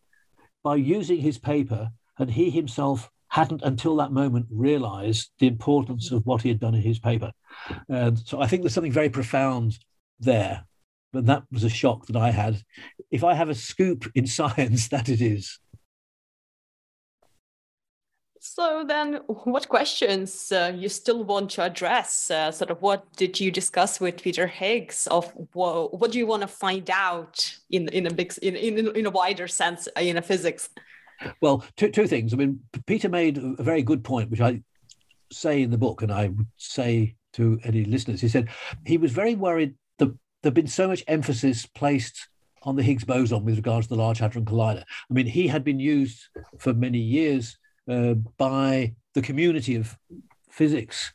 by 0.64 0.76
using 0.76 1.20
his 1.20 1.38
paper, 1.38 1.90
and 2.18 2.32
he 2.32 2.50
himself 2.50 3.10
hadn't 3.30 3.62
until 3.64 3.96
that 3.96 4.12
moment 4.12 4.46
realized 4.52 5.32
the 5.40 5.48
importance 5.48 6.12
of 6.12 6.26
what 6.26 6.42
he 6.42 6.50
had 6.50 6.60
done 6.60 6.76
in 6.76 6.82
his 6.82 7.00
paper. 7.00 7.32
And 7.90 8.20
so 8.20 8.40
I 8.40 8.48
think 8.48 8.62
there's 8.62 8.74
something 8.74 8.92
very 8.92 9.10
profound 9.10 9.80
there 10.20 10.66
but 11.14 11.28
that 11.28 11.44
was 11.52 11.64
a 11.64 11.70
shock 11.70 12.08
that 12.08 12.18
I 12.18 12.32
had. 12.32 12.62
If 13.12 13.24
I 13.24 13.36
have 13.36 13.50
a 13.50 13.56
scoop 13.56 14.12
in 14.16 14.28
science, 14.40 14.90
that 14.90 15.08
it 15.08 15.22
is. 15.22 15.60
So 18.40 18.84
then, 18.86 19.22
what 19.28 19.70
questions 19.70 20.52
uh, 20.52 20.74
you 20.76 20.90
still 20.90 21.24
want 21.24 21.52
to 21.52 21.62
address? 21.62 22.30
Uh, 22.30 22.52
sort 22.52 22.72
of, 22.72 22.82
what 22.82 23.06
did 23.16 23.40
you 23.40 23.52
discuss 23.52 24.02
with 24.02 24.22
Peter 24.22 24.48
Higgs? 24.48 25.08
Of 25.08 25.32
what, 25.54 25.98
what 25.98 26.12
do 26.12 26.18
you 26.18 26.28
want 26.28 26.42
to 26.42 26.48
find 26.50 26.90
out 26.90 27.58
in 27.70 27.88
in 27.90 28.06
a 28.06 28.14
big 28.14 28.34
in 28.42 28.58
in, 28.58 28.94
in 28.98 29.06
a 29.06 29.10
wider 29.10 29.48
sense 29.48 29.88
uh, 29.96 30.02
in 30.02 30.18
a 30.18 30.22
physics? 30.22 30.70
Well, 31.40 31.64
two 31.78 31.90
two 31.90 32.06
things. 32.06 32.34
I 32.34 32.38
mean, 32.38 32.60
Peter 32.86 33.08
made 33.08 33.38
a 33.38 33.64
very 33.64 33.82
good 33.82 34.04
point, 34.04 34.30
which 34.30 34.42
I 34.42 34.62
say 35.32 35.62
in 35.62 35.72
the 35.72 35.78
book, 35.78 36.02
and 36.02 36.12
I 36.12 36.28
would 36.28 36.48
say 36.58 37.16
to 37.34 37.60
any 37.64 37.86
listeners. 37.86 38.20
He 38.20 38.28
said 38.28 38.50
he 38.86 38.98
was 38.98 39.12
very 39.12 39.36
worried 39.36 39.76
there'd 40.44 40.54
been 40.54 40.68
so 40.68 40.88
much 40.88 41.04
emphasis 41.08 41.66
placed 41.66 42.28
on 42.64 42.76
the 42.76 42.84
Higgs 42.84 43.04
boson 43.04 43.44
with 43.44 43.56
regards 43.56 43.88
to 43.88 43.96
the 43.96 44.02
Large 44.02 44.20
Hadron 44.20 44.46
Collider. 44.46 44.84
I 44.84 45.14
mean, 45.14 45.26
he 45.26 45.48
had 45.48 45.64
been 45.64 45.80
used 45.80 46.28
for 46.60 46.74
many 46.74 47.00
years 47.00 47.58
uh, 47.90 48.14
by 48.38 48.96
the 49.16 49.22
community 49.22 49.76
of 49.76 49.98
physics 50.50 51.12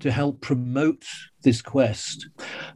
to 0.00 0.10
help 0.10 0.40
promote 0.40 1.04
this 1.42 1.62
quest. 1.62 2.28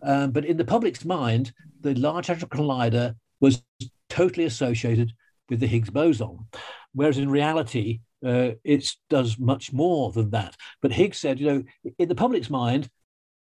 Um, 0.03 0.31
but 0.31 0.45
in 0.45 0.57
the 0.57 0.65
public's 0.65 1.05
mind, 1.05 1.53
the 1.81 1.95
Large 1.95 2.29
Hadron 2.29 2.49
Collider 2.49 3.15
was 3.41 3.63
totally 4.09 4.47
associated 4.47 5.13
with 5.49 5.61
the 5.61 5.67
Higgs 5.67 5.91
boson, 5.91 6.39
whereas 6.93 7.19
in 7.19 7.31
reality, 7.31 8.01
uh, 8.25 8.53
it 8.65 8.89
does 9.11 9.39
much 9.39 9.73
more 9.73 10.11
than 10.13 10.31
that. 10.31 10.57
But 10.83 10.93
Higgs 10.93 11.19
said, 11.19 11.39
you 11.39 11.47
know, 11.47 11.65
in 11.99 12.09
the 12.09 12.15
public's 12.15 12.51
mind, 12.51 12.89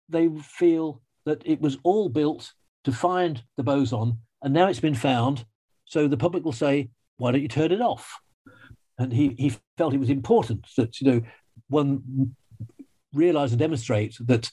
they 0.08 0.28
feel 0.42 1.00
that 1.26 1.42
it 1.44 1.60
was 1.60 1.76
all 1.82 2.08
built 2.08 2.52
to 2.84 2.92
find 2.92 3.42
the 3.56 3.62
boson, 3.62 4.18
and 4.42 4.54
now 4.54 4.68
it's 4.68 4.80
been 4.80 4.94
found. 4.94 5.44
So 5.84 6.08
the 6.08 6.16
public 6.16 6.44
will 6.44 6.52
say, 6.52 6.88
why 7.18 7.32
don't 7.32 7.42
you 7.42 7.48
turn 7.48 7.72
it 7.72 7.80
off? 7.80 8.18
And 8.98 9.12
he, 9.12 9.34
he 9.38 9.52
felt 9.76 9.92
it 9.92 10.00
was 10.00 10.08
important 10.10 10.66
that, 10.76 11.00
you 11.00 11.10
know, 11.10 11.20
one 11.68 12.34
realize 13.12 13.52
and 13.52 13.58
demonstrate 13.58 14.16
that 14.20 14.50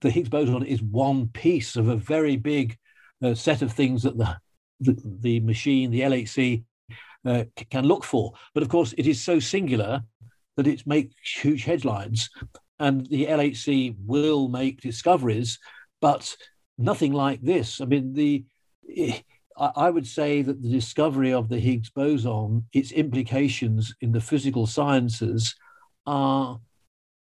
the 0.00 0.10
Higgs 0.10 0.28
boson 0.28 0.64
is 0.64 0.82
one 0.82 1.28
piece 1.28 1.76
of 1.76 1.88
a 1.88 1.96
very 1.96 2.36
big 2.36 2.76
uh, 3.22 3.34
set 3.34 3.62
of 3.62 3.72
things 3.72 4.02
that 4.02 4.18
the, 4.18 4.36
the, 4.80 4.96
the 5.20 5.40
machine, 5.40 5.90
the 5.90 6.00
LHC, 6.00 6.64
uh, 7.24 7.44
can 7.70 7.84
look 7.84 8.04
for. 8.04 8.32
But 8.54 8.62
of 8.62 8.68
course, 8.68 8.94
it 8.98 9.06
is 9.06 9.22
so 9.22 9.38
singular 9.38 10.02
that 10.56 10.66
it 10.66 10.86
makes 10.86 11.14
huge 11.40 11.64
headlines. 11.64 12.30
And 12.78 13.06
the 13.06 13.26
LHC 13.26 13.96
will 14.04 14.48
make 14.48 14.80
discoveries 14.80 15.58
but 16.06 16.36
nothing 16.78 17.12
like 17.12 17.40
this. 17.42 17.80
I 17.80 17.84
mean, 17.84 18.12
the 18.12 18.44
I 19.58 19.90
would 19.90 20.06
say 20.06 20.40
that 20.42 20.62
the 20.62 20.70
discovery 20.70 21.32
of 21.32 21.48
the 21.48 21.58
Higgs 21.58 21.90
boson, 21.90 22.64
its 22.72 22.92
implications 22.92 23.92
in 24.00 24.12
the 24.12 24.20
physical 24.20 24.68
sciences, 24.68 25.56
are 26.06 26.60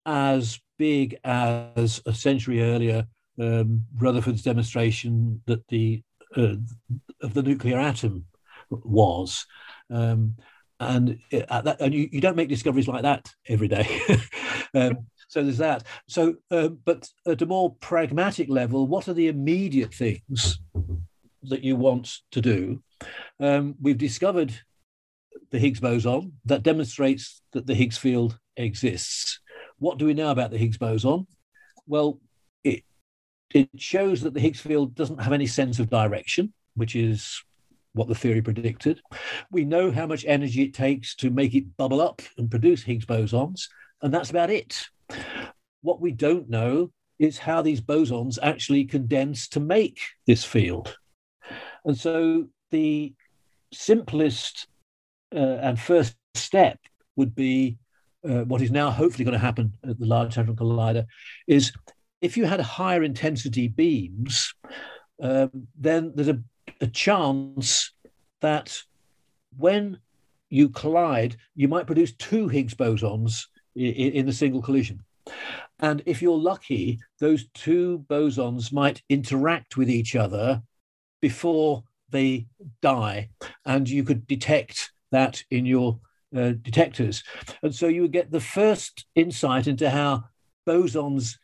as 0.05 0.57
big 0.79 1.17
as 1.25 2.01
a 2.05 2.13
century 2.13 2.61
earlier 2.61 3.05
um, 3.41 3.83
Rutherford's 3.97 4.43
demonstration 4.43 5.41
that 5.47 5.67
the 5.67 6.01
uh, 6.37 6.55
of 7.21 7.33
the 7.33 7.43
nuclear 7.43 7.77
atom 7.77 8.25
was. 8.69 9.45
Um, 9.89 10.37
and, 10.79 11.19
that, 11.31 11.77
and 11.81 11.93
you, 11.93 12.07
you, 12.09 12.21
don't 12.21 12.37
make 12.37 12.49
discoveries 12.49 12.87
like 12.87 13.03
that 13.03 13.29
every 13.49 13.67
day. 13.67 13.85
um, 14.73 15.07
so 15.31 15.41
there's 15.41 15.59
that. 15.59 15.83
So, 16.09 16.35
uh, 16.51 16.67
but 16.67 17.07
at 17.25 17.41
a 17.41 17.45
more 17.45 17.73
pragmatic 17.75 18.49
level, 18.49 18.85
what 18.85 19.07
are 19.07 19.13
the 19.13 19.29
immediate 19.29 19.93
things 19.93 20.59
that 21.43 21.63
you 21.63 21.77
want 21.77 22.17
to 22.31 22.41
do? 22.41 22.83
Um, 23.39 23.75
we've 23.81 23.97
discovered 23.97 24.53
the 25.49 25.57
Higgs 25.57 25.79
boson 25.79 26.33
that 26.43 26.63
demonstrates 26.63 27.41
that 27.53 27.65
the 27.65 27.73
Higgs 27.73 27.97
field 27.97 28.37
exists. 28.57 29.39
What 29.79 29.97
do 29.97 30.05
we 30.05 30.13
know 30.13 30.31
about 30.31 30.51
the 30.51 30.57
Higgs 30.57 30.77
boson? 30.77 31.25
Well, 31.87 32.19
it 32.65 32.83
it 33.53 33.69
shows 33.77 34.19
that 34.23 34.33
the 34.33 34.41
Higgs 34.41 34.59
field 34.59 34.95
doesn't 34.95 35.21
have 35.21 35.31
any 35.31 35.47
sense 35.47 35.79
of 35.79 35.89
direction, 35.89 36.51
which 36.75 36.93
is 36.93 37.41
what 37.93 38.09
the 38.09 38.15
theory 38.15 38.41
predicted. 38.41 38.99
We 39.49 39.63
know 39.63 39.91
how 39.91 40.07
much 40.07 40.25
energy 40.27 40.63
it 40.63 40.73
takes 40.73 41.15
to 41.15 41.29
make 41.29 41.55
it 41.55 41.77
bubble 41.77 42.01
up 42.01 42.21
and 42.37 42.51
produce 42.51 42.83
Higgs 42.83 43.05
bosons, 43.05 43.69
and 44.01 44.13
that's 44.13 44.29
about 44.29 44.49
it. 44.49 44.89
What 45.81 46.01
we 46.01 46.11
don't 46.11 46.49
know 46.49 46.91
is 47.19 47.37
how 47.37 47.61
these 47.61 47.81
bosons 47.81 48.39
actually 48.41 48.85
condense 48.85 49.47
to 49.49 49.59
make 49.59 49.99
this 50.25 50.43
field. 50.43 50.97
And 51.85 51.97
so 51.97 52.47
the 52.71 53.13
simplest 53.73 54.67
uh, 55.33 55.37
and 55.61 55.79
first 55.79 56.15
step 56.33 56.79
would 57.15 57.35
be 57.35 57.77
uh, 58.27 58.43
what 58.43 58.61
is 58.61 58.71
now 58.71 58.89
hopefully 58.89 59.25
going 59.25 59.33
to 59.33 59.39
happen 59.39 59.73
at 59.87 59.99
the 59.99 60.05
Large 60.05 60.35
Hadron 60.35 60.55
Collider 60.55 61.05
is 61.47 61.71
if 62.21 62.37
you 62.37 62.45
had 62.45 62.61
higher 62.61 63.03
intensity 63.03 63.67
beams, 63.67 64.53
um, 65.21 65.67
then 65.77 66.11
there's 66.15 66.27
a, 66.27 66.39
a 66.81 66.87
chance 66.87 67.91
that 68.41 68.79
when 69.57 69.99
you 70.49 70.69
collide, 70.69 71.37
you 71.55 71.67
might 71.67 71.87
produce 71.87 72.13
two 72.15 72.47
Higgs 72.47 72.75
bosons 72.75 73.45
in, 73.75 74.13
in 74.13 74.29
a 74.29 74.33
single 74.33 74.61
collision. 74.61 75.01
And 75.79 76.03
if 76.05 76.21
you're 76.21 76.37
lucky, 76.37 76.99
those 77.19 77.47
two 77.53 78.05
bosons 78.09 78.71
might 78.71 79.01
interact 79.09 79.77
with 79.77 79.89
each 79.89 80.15
other 80.15 80.61
before 81.21 81.83
they 82.09 82.47
die. 82.81 83.29
And 83.65 83.89
you 83.89 84.03
could 84.03 84.27
detect 84.27 84.91
that 85.11 85.43
in 85.49 85.65
your 85.65 85.99
uh, 86.35 86.53
detectors. 86.61 87.23
And 87.63 87.73
so 87.73 87.87
you 87.87 88.03
would 88.03 88.11
get 88.11 88.31
the 88.31 88.39
first 88.39 89.05
insight 89.15 89.67
into 89.67 89.89
how 89.89 90.25
bosons 90.67 91.37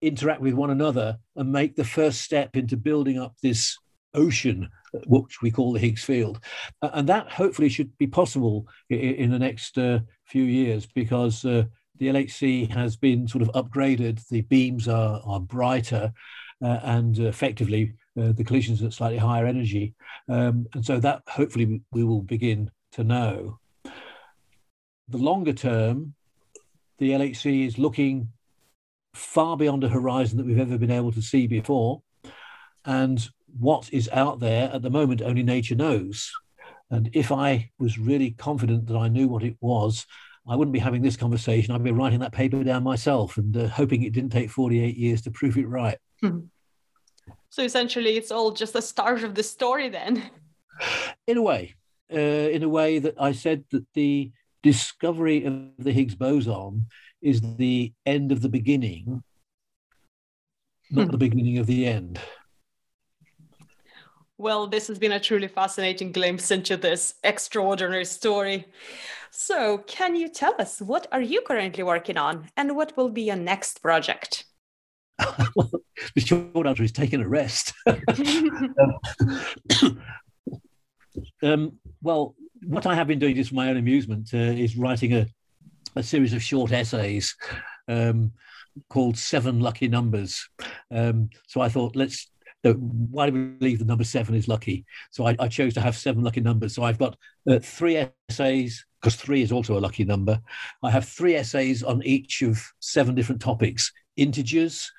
interact 0.00 0.40
with 0.40 0.54
one 0.54 0.70
another 0.70 1.18
and 1.36 1.52
make 1.52 1.76
the 1.76 1.84
first 1.84 2.20
step 2.20 2.56
into 2.56 2.76
building 2.76 3.18
up 3.18 3.36
this 3.42 3.78
ocean, 4.14 4.68
which 5.06 5.40
we 5.42 5.50
call 5.50 5.72
the 5.72 5.78
Higgs 5.78 6.04
field. 6.04 6.40
And 6.82 7.08
that 7.08 7.30
hopefully 7.30 7.68
should 7.68 7.96
be 7.98 8.06
possible 8.06 8.66
in, 8.90 9.30
the 9.30 9.38
next 9.38 9.78
uh, 9.78 10.00
few 10.26 10.44
years 10.44 10.86
because 10.86 11.44
uh, 11.44 11.64
the 11.98 12.08
LHC 12.08 12.70
has 12.70 12.96
been 12.96 13.26
sort 13.28 13.42
of 13.42 13.48
upgraded. 13.50 14.26
The 14.28 14.42
beams 14.42 14.88
are, 14.88 15.20
are 15.24 15.40
brighter 15.40 16.12
uh, 16.62 16.80
and 16.82 17.18
effectively 17.18 17.94
uh, 18.20 18.32
the 18.32 18.44
collisions 18.44 18.82
at 18.82 18.92
slightly 18.92 19.18
higher 19.18 19.46
energy. 19.46 19.94
Um, 20.28 20.66
and 20.74 20.84
so 20.84 21.00
that 21.00 21.22
hopefully 21.26 21.82
we 21.92 22.04
will 22.04 22.22
begin 22.22 22.70
to 22.92 23.04
know. 23.04 23.58
The 25.08 25.18
longer 25.18 25.52
term, 25.52 26.14
the 26.98 27.10
LHC 27.10 27.66
is 27.66 27.78
looking 27.78 28.28
far 29.14 29.56
beyond 29.56 29.84
a 29.84 29.88
horizon 29.88 30.38
that 30.38 30.46
we've 30.46 30.58
ever 30.58 30.78
been 30.78 30.90
able 30.90 31.12
to 31.12 31.22
see 31.22 31.46
before. 31.46 32.02
And 32.84 33.28
what 33.58 33.92
is 33.92 34.08
out 34.12 34.40
there 34.40 34.70
at 34.72 34.82
the 34.82 34.90
moment, 34.90 35.22
only 35.22 35.42
nature 35.42 35.74
knows. 35.74 36.30
And 36.90 37.10
if 37.12 37.32
I 37.32 37.70
was 37.78 37.98
really 37.98 38.32
confident 38.32 38.86
that 38.86 38.96
I 38.96 39.08
knew 39.08 39.28
what 39.28 39.42
it 39.42 39.56
was, 39.60 40.06
I 40.46 40.56
wouldn't 40.56 40.72
be 40.72 40.78
having 40.78 41.02
this 41.02 41.16
conversation. 41.16 41.74
I'd 41.74 41.84
be 41.84 41.92
writing 41.92 42.20
that 42.20 42.32
paper 42.32 42.62
down 42.64 42.82
myself 42.82 43.36
and 43.36 43.56
uh, 43.56 43.68
hoping 43.68 44.02
it 44.02 44.12
didn't 44.12 44.30
take 44.30 44.50
48 44.50 44.96
years 44.96 45.22
to 45.22 45.30
prove 45.30 45.56
it 45.56 45.68
right. 45.68 45.98
Hmm. 46.20 46.40
So 47.50 47.62
essentially, 47.62 48.16
it's 48.16 48.30
all 48.30 48.50
just 48.50 48.72
the 48.72 48.82
start 48.82 49.22
of 49.22 49.34
the 49.34 49.42
story, 49.42 49.88
then. 49.88 50.30
In 51.26 51.36
a 51.36 51.42
way, 51.42 51.76
uh, 52.12 52.16
in 52.16 52.62
a 52.62 52.68
way 52.68 52.98
that 52.98 53.14
I 53.20 53.32
said 53.32 53.64
that 53.70 53.86
the 53.94 54.32
discovery 54.62 55.44
of 55.44 55.70
the 55.78 55.92
Higgs 55.92 56.14
boson 56.14 56.86
is 57.20 57.40
the 57.56 57.92
end 58.04 58.32
of 58.32 58.42
the 58.42 58.48
beginning, 58.48 59.22
not 60.90 61.06
the 61.06 61.12
hmm. 61.12 61.18
beginning 61.18 61.58
of 61.58 61.66
the 61.66 61.86
end. 61.86 62.18
Well, 64.42 64.66
this 64.66 64.88
has 64.88 64.98
been 64.98 65.12
a 65.12 65.20
truly 65.20 65.46
fascinating 65.46 66.10
glimpse 66.10 66.50
into 66.50 66.76
this 66.76 67.14
extraordinary 67.22 68.04
story. 68.04 68.66
So, 69.30 69.78
can 69.86 70.16
you 70.16 70.28
tell 70.28 70.56
us 70.58 70.82
what 70.82 71.06
are 71.12 71.20
you 71.20 71.42
currently 71.42 71.84
working 71.84 72.16
on 72.16 72.48
and 72.56 72.74
what 72.74 72.96
will 72.96 73.08
be 73.08 73.22
your 73.22 73.36
next 73.36 73.80
project? 73.82 74.46
well, 75.54 75.70
the 76.16 76.20
short 76.20 76.66
answer 76.66 76.82
is 76.82 76.90
taking 76.90 77.20
a 77.20 77.28
rest. 77.28 77.72
um, 81.44 81.78
well, 82.02 82.34
what 82.66 82.84
I 82.84 82.96
have 82.96 83.06
been 83.06 83.20
doing 83.20 83.36
just 83.36 83.50
for 83.50 83.54
my 83.54 83.68
own 83.68 83.76
amusement 83.76 84.30
uh, 84.34 84.38
is 84.38 84.76
writing 84.76 85.14
a, 85.14 85.28
a 85.94 86.02
series 86.02 86.32
of 86.32 86.42
short 86.42 86.72
essays 86.72 87.36
um, 87.86 88.32
called 88.88 89.16
Seven 89.16 89.60
Lucky 89.60 89.86
Numbers. 89.86 90.48
Um, 90.90 91.30
so 91.46 91.60
I 91.60 91.68
thought, 91.68 91.94
let's 91.94 92.28
why 92.64 93.28
do 93.28 93.32
we 93.32 93.40
believe 93.40 93.78
the 93.78 93.84
number 93.84 94.04
seven 94.04 94.34
is 94.34 94.48
lucky? 94.48 94.84
So 95.10 95.26
I, 95.26 95.36
I 95.38 95.48
chose 95.48 95.74
to 95.74 95.80
have 95.80 95.96
seven 95.96 96.22
lucky 96.22 96.40
numbers. 96.40 96.74
So 96.74 96.82
I've 96.82 96.98
got 96.98 97.16
uh, 97.48 97.58
three 97.58 98.08
essays 98.30 98.84
because 99.00 99.16
three 99.16 99.42
is 99.42 99.50
also 99.50 99.76
a 99.76 99.80
lucky 99.80 100.04
number. 100.04 100.40
I 100.82 100.90
have 100.90 101.08
three 101.08 101.34
essays 101.34 101.82
on 101.82 102.02
each 102.04 102.42
of 102.42 102.62
seven 102.80 103.14
different 103.14 103.40
topics: 103.40 103.92
integers, 104.16 104.90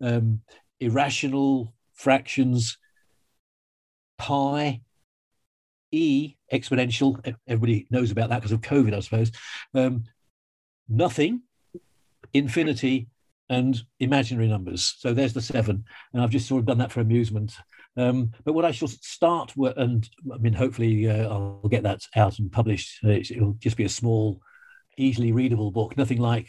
um, 0.00 0.40
irrational 0.80 1.74
fractions, 1.94 2.78
pi, 4.18 4.80
e 5.92 6.36
exponential. 6.52 7.36
Everybody 7.46 7.86
knows 7.90 8.10
about 8.10 8.30
that 8.30 8.38
because 8.40 8.52
of 8.52 8.62
COVID, 8.62 8.94
I 8.94 9.00
suppose. 9.00 9.30
Um, 9.74 10.04
nothing, 10.88 11.42
infinity, 12.32 13.08
and 13.50 13.82
imaginary 13.98 14.46
numbers. 14.46 14.94
So 14.98 15.12
there's 15.12 15.34
the 15.34 15.42
seven, 15.42 15.84
and 16.14 16.22
I've 16.22 16.30
just 16.30 16.48
sort 16.48 16.60
of 16.60 16.66
done 16.66 16.78
that 16.78 16.92
for 16.92 17.00
amusement. 17.00 17.52
Um, 17.96 18.30
but 18.44 18.54
what 18.54 18.64
I 18.64 18.70
shall 18.70 18.88
start 18.88 19.52
with, 19.56 19.76
and 19.76 20.08
I 20.32 20.38
mean, 20.38 20.52
hopefully 20.52 21.10
uh, 21.10 21.28
I'll 21.28 21.68
get 21.68 21.82
that 21.82 22.02
out 22.16 22.38
and 22.38 22.50
published. 22.50 23.00
It'll 23.04 23.54
just 23.54 23.76
be 23.76 23.84
a 23.84 23.90
small, 23.90 24.40
easily 24.96 25.32
readable 25.32 25.72
book, 25.72 25.98
nothing 25.98 26.18
like 26.18 26.48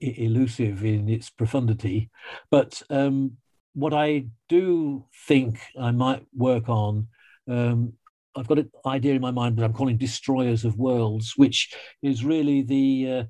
elusive 0.00 0.84
in 0.84 1.08
its 1.08 1.30
profundity. 1.30 2.10
But 2.50 2.82
um, 2.90 3.38
what 3.72 3.94
I 3.94 4.26
do 4.50 5.06
think 5.26 5.60
I 5.80 5.92
might 5.92 6.26
work 6.34 6.68
on, 6.68 7.08
um, 7.48 7.94
I've 8.36 8.48
got 8.48 8.58
an 8.58 8.70
idea 8.84 9.14
in 9.14 9.22
my 9.22 9.30
mind 9.30 9.56
that 9.56 9.64
I'm 9.64 9.72
calling 9.72 9.96
"Destroyers 9.96 10.66
of 10.66 10.76
Worlds," 10.76 11.32
which 11.36 11.74
is 12.02 12.22
really 12.22 12.60
the 12.62 13.10
uh, 13.10 13.24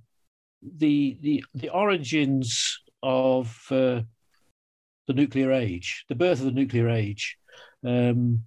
the 0.78 1.16
the 1.20 1.44
the 1.54 1.68
origins 1.68 2.80
of 3.04 3.54
uh, 3.70 4.00
the 5.06 5.14
nuclear 5.14 5.52
age, 5.52 6.04
the 6.08 6.14
birth 6.14 6.40
of 6.40 6.46
the 6.46 6.50
nuclear 6.50 6.88
age, 6.88 7.36
um, 7.86 8.42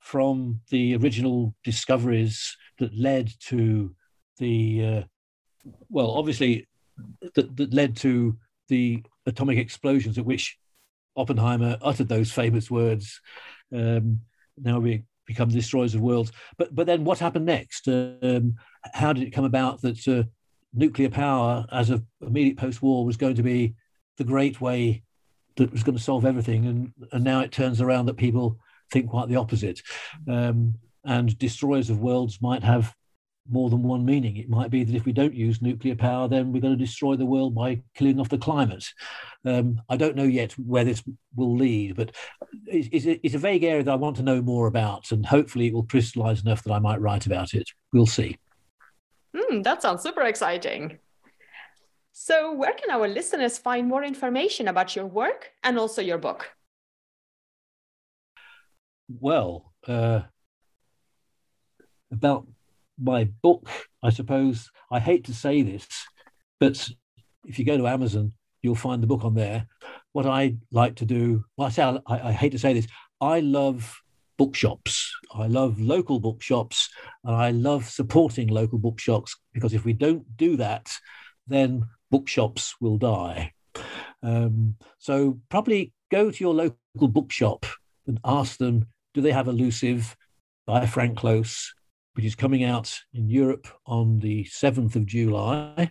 from 0.00 0.60
the 0.70 0.94
original 0.96 1.54
discoveries 1.64 2.56
that 2.78 2.96
led 2.96 3.32
to 3.40 3.94
the, 4.38 4.86
uh, 4.86 5.02
well, 5.88 6.12
obviously, 6.12 6.68
that, 7.34 7.56
that 7.56 7.74
led 7.74 7.96
to 7.96 8.36
the 8.68 9.02
atomic 9.26 9.58
explosions 9.58 10.16
at 10.16 10.24
which 10.24 10.56
Oppenheimer 11.16 11.76
uttered 11.82 12.08
those 12.08 12.30
famous 12.30 12.70
words. 12.70 13.20
Um, 13.74 14.20
now 14.56 14.78
we 14.78 15.02
become 15.26 15.48
destroyers 15.48 15.94
of 15.94 16.00
worlds. 16.00 16.30
But 16.56 16.74
but 16.74 16.86
then 16.86 17.04
what 17.04 17.18
happened 17.18 17.46
next? 17.46 17.88
Um, 17.88 18.54
how 18.94 19.12
did 19.12 19.24
it 19.24 19.32
come 19.32 19.44
about 19.44 19.80
that 19.82 20.06
uh, 20.06 20.24
nuclear 20.72 21.10
power, 21.10 21.66
as 21.72 21.90
of 21.90 22.04
immediate 22.20 22.58
post-war, 22.58 23.04
was 23.04 23.16
going 23.16 23.34
to 23.36 23.42
be 23.42 23.74
the 24.16 24.24
great 24.24 24.60
way 24.60 25.02
that 25.56 25.72
was 25.72 25.82
going 25.82 25.96
to 25.96 26.02
solve 26.02 26.24
everything. 26.24 26.66
And, 26.66 26.92
and 27.12 27.24
now 27.24 27.40
it 27.40 27.52
turns 27.52 27.80
around 27.80 28.06
that 28.06 28.16
people 28.16 28.58
think 28.90 29.10
quite 29.10 29.28
the 29.28 29.36
opposite. 29.36 29.82
Um, 30.28 30.74
and 31.04 31.38
destroyers 31.38 31.90
of 31.90 32.00
worlds 32.00 32.42
might 32.42 32.62
have 32.62 32.94
more 33.50 33.70
than 33.70 33.82
one 33.82 34.04
meaning. 34.04 34.36
It 34.36 34.48
might 34.48 34.70
be 34.70 34.84
that 34.84 34.94
if 34.94 35.04
we 35.04 35.12
don't 35.12 35.34
use 35.34 35.62
nuclear 35.62 35.94
power, 35.94 36.28
then 36.28 36.52
we're 36.52 36.60
going 36.60 36.76
to 36.76 36.84
destroy 36.84 37.16
the 37.16 37.26
world 37.26 37.54
by 37.54 37.82
killing 37.94 38.18
off 38.18 38.28
the 38.28 38.38
climate. 38.38 38.84
Um, 39.44 39.80
I 39.88 39.96
don't 39.96 40.16
know 40.16 40.24
yet 40.24 40.52
where 40.52 40.84
this 40.84 41.02
will 41.34 41.54
lead, 41.54 41.96
but 41.96 42.14
it's, 42.66 43.06
it's, 43.22 43.34
a 43.34 43.38
vague 43.38 43.62
area 43.62 43.84
that 43.84 43.92
I 43.92 43.96
want 43.96 44.16
to 44.16 44.22
know 44.22 44.42
more 44.42 44.66
about, 44.66 45.12
and 45.12 45.24
hopefully 45.24 45.68
it 45.68 45.74
will 45.74 45.84
crystallize 45.84 46.42
enough 46.42 46.64
that 46.64 46.72
I 46.72 46.80
might 46.80 47.00
write 47.00 47.26
about 47.26 47.54
it. 47.54 47.68
We'll 47.92 48.06
see. 48.06 48.38
Mm, 49.34 49.62
that 49.62 49.82
sounds 49.82 50.02
super 50.02 50.22
exciting. 50.22 50.98
So, 52.18 52.50
where 52.50 52.72
can 52.72 52.90
our 52.90 53.06
listeners 53.06 53.58
find 53.58 53.86
more 53.86 54.02
information 54.02 54.68
about 54.68 54.96
your 54.96 55.04
work 55.04 55.52
and 55.62 55.78
also 55.78 56.00
your 56.00 56.16
book? 56.16 56.50
Well, 59.20 59.74
uh, 59.86 60.22
about 62.10 62.46
my 62.98 63.24
book, 63.42 63.68
I 64.02 64.08
suppose 64.08 64.70
I 64.90 64.98
hate 64.98 65.24
to 65.24 65.34
say 65.34 65.60
this, 65.60 65.86
but 66.58 66.88
if 67.44 67.58
you 67.58 67.66
go 67.66 67.76
to 67.76 67.86
Amazon, 67.86 68.32
you'll 68.62 68.76
find 68.76 69.02
the 69.02 69.06
book 69.06 69.22
on 69.22 69.34
there. 69.34 69.66
What 70.12 70.24
I 70.24 70.56
like 70.72 70.94
to 70.96 71.04
do, 71.04 71.44
well, 71.58 71.66
I 71.66 71.70
say 71.70 71.82
I, 71.82 72.00
I 72.06 72.32
hate 72.32 72.52
to 72.52 72.58
say 72.58 72.72
this, 72.72 72.86
I 73.20 73.40
love 73.40 73.94
bookshops. 74.38 75.14
I 75.34 75.48
love 75.48 75.78
local 75.78 76.18
bookshops 76.18 76.88
and 77.24 77.36
I 77.36 77.50
love 77.50 77.84
supporting 77.90 78.48
local 78.48 78.78
bookshops 78.78 79.36
because 79.52 79.74
if 79.74 79.84
we 79.84 79.92
don't 79.92 80.24
do 80.38 80.56
that, 80.56 80.90
then 81.46 81.84
bookshops 82.10 82.74
will 82.80 82.98
die. 82.98 83.52
Um, 84.22 84.76
so 84.98 85.40
probably 85.48 85.92
go 86.10 86.30
to 86.30 86.44
your 86.44 86.54
local 86.54 87.08
bookshop 87.08 87.66
and 88.06 88.20
ask 88.24 88.58
them, 88.58 88.86
do 89.14 89.20
they 89.20 89.32
have 89.32 89.48
Elusive 89.48 90.16
by 90.66 90.86
Frank 90.86 91.18
Close, 91.18 91.74
which 92.14 92.24
is 92.24 92.34
coming 92.34 92.64
out 92.64 92.94
in 93.14 93.28
Europe 93.28 93.66
on 93.86 94.18
the 94.18 94.44
7th 94.44 94.96
of 94.96 95.06
July? 95.06 95.90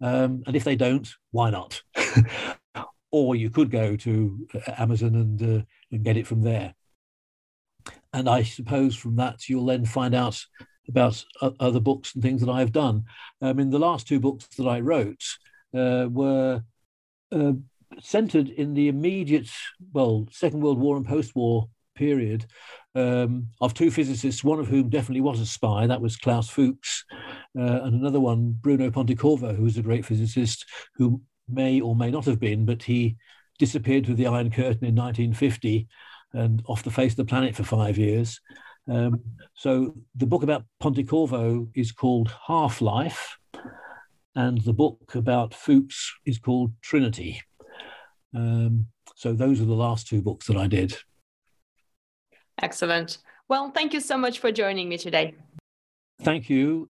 Um, 0.00 0.42
and 0.46 0.54
if 0.54 0.64
they 0.64 0.76
don't, 0.76 1.08
why 1.30 1.50
not? 1.50 1.82
or 3.10 3.34
you 3.34 3.50
could 3.50 3.70
go 3.70 3.96
to 3.96 4.46
uh, 4.54 4.72
Amazon 4.78 5.14
and, 5.14 5.42
uh, 5.42 5.64
and 5.90 6.04
get 6.04 6.16
it 6.16 6.26
from 6.26 6.42
there. 6.42 6.74
And 8.12 8.28
I 8.28 8.42
suppose 8.42 8.96
from 8.96 9.16
that 9.16 9.48
you'll 9.48 9.66
then 9.66 9.84
find 9.84 10.14
out 10.14 10.44
about 10.88 11.24
other 11.60 11.80
books 11.80 12.14
and 12.14 12.22
things 12.22 12.40
that 12.40 12.50
I've 12.50 12.72
done. 12.72 13.04
I 13.42 13.52
mean, 13.52 13.70
the 13.70 13.78
last 13.78 14.06
two 14.06 14.20
books 14.20 14.46
that 14.56 14.66
I 14.66 14.80
wrote 14.80 15.22
uh, 15.74 16.06
were 16.10 16.62
uh, 17.32 17.52
centered 18.00 18.48
in 18.48 18.74
the 18.74 18.88
immediate, 18.88 19.48
well, 19.92 20.26
Second 20.30 20.60
World 20.60 20.78
War 20.78 20.96
and 20.96 21.06
post-war 21.06 21.68
period 21.94 22.46
um, 22.94 23.48
of 23.60 23.74
two 23.74 23.90
physicists, 23.90 24.44
one 24.44 24.60
of 24.60 24.68
whom 24.68 24.88
definitely 24.88 25.22
was 25.22 25.40
a 25.40 25.46
spy, 25.46 25.86
that 25.86 26.00
was 26.00 26.16
Klaus 26.16 26.48
Fuchs, 26.48 27.04
uh, 27.58 27.80
and 27.82 27.94
another 27.94 28.20
one, 28.20 28.56
Bruno 28.60 28.90
Pontecorvo, 28.90 29.56
who 29.56 29.64
was 29.64 29.78
a 29.78 29.82
great 29.82 30.04
physicist 30.04 30.64
who 30.94 31.20
may 31.48 31.80
or 31.80 31.96
may 31.96 32.10
not 32.10 32.24
have 32.26 32.40
been, 32.40 32.64
but 32.64 32.82
he 32.82 33.16
disappeared 33.58 34.04
through 34.04 34.16
the 34.16 34.26
Iron 34.26 34.50
Curtain 34.50 34.84
in 34.84 34.94
1950 34.94 35.88
and 36.32 36.62
off 36.66 36.82
the 36.82 36.90
face 36.90 37.12
of 37.12 37.16
the 37.16 37.24
planet 37.24 37.54
for 37.54 37.62
five 37.62 37.96
years. 37.96 38.40
Um, 38.88 39.20
so 39.54 39.96
the 40.14 40.26
book 40.26 40.42
about 40.42 40.64
Pontecorvo 40.82 41.68
is 41.74 41.92
called 41.92 42.32
Half 42.46 42.80
Life, 42.80 43.36
and 44.34 44.60
the 44.62 44.72
book 44.72 45.14
about 45.14 45.54
Fuchs 45.54 46.12
is 46.24 46.38
called 46.38 46.72
Trinity. 46.82 47.42
Um, 48.34 48.86
so 49.14 49.32
those 49.32 49.60
are 49.60 49.64
the 49.64 49.74
last 49.74 50.06
two 50.06 50.20
books 50.20 50.46
that 50.46 50.56
I 50.56 50.66
did. 50.66 50.96
Excellent. 52.62 53.18
Well, 53.48 53.70
thank 53.70 53.92
you 53.92 54.00
so 54.00 54.16
much 54.16 54.38
for 54.38 54.52
joining 54.52 54.88
me 54.88 54.98
today. 54.98 55.34
Thank 56.20 56.48
you. 56.50 56.88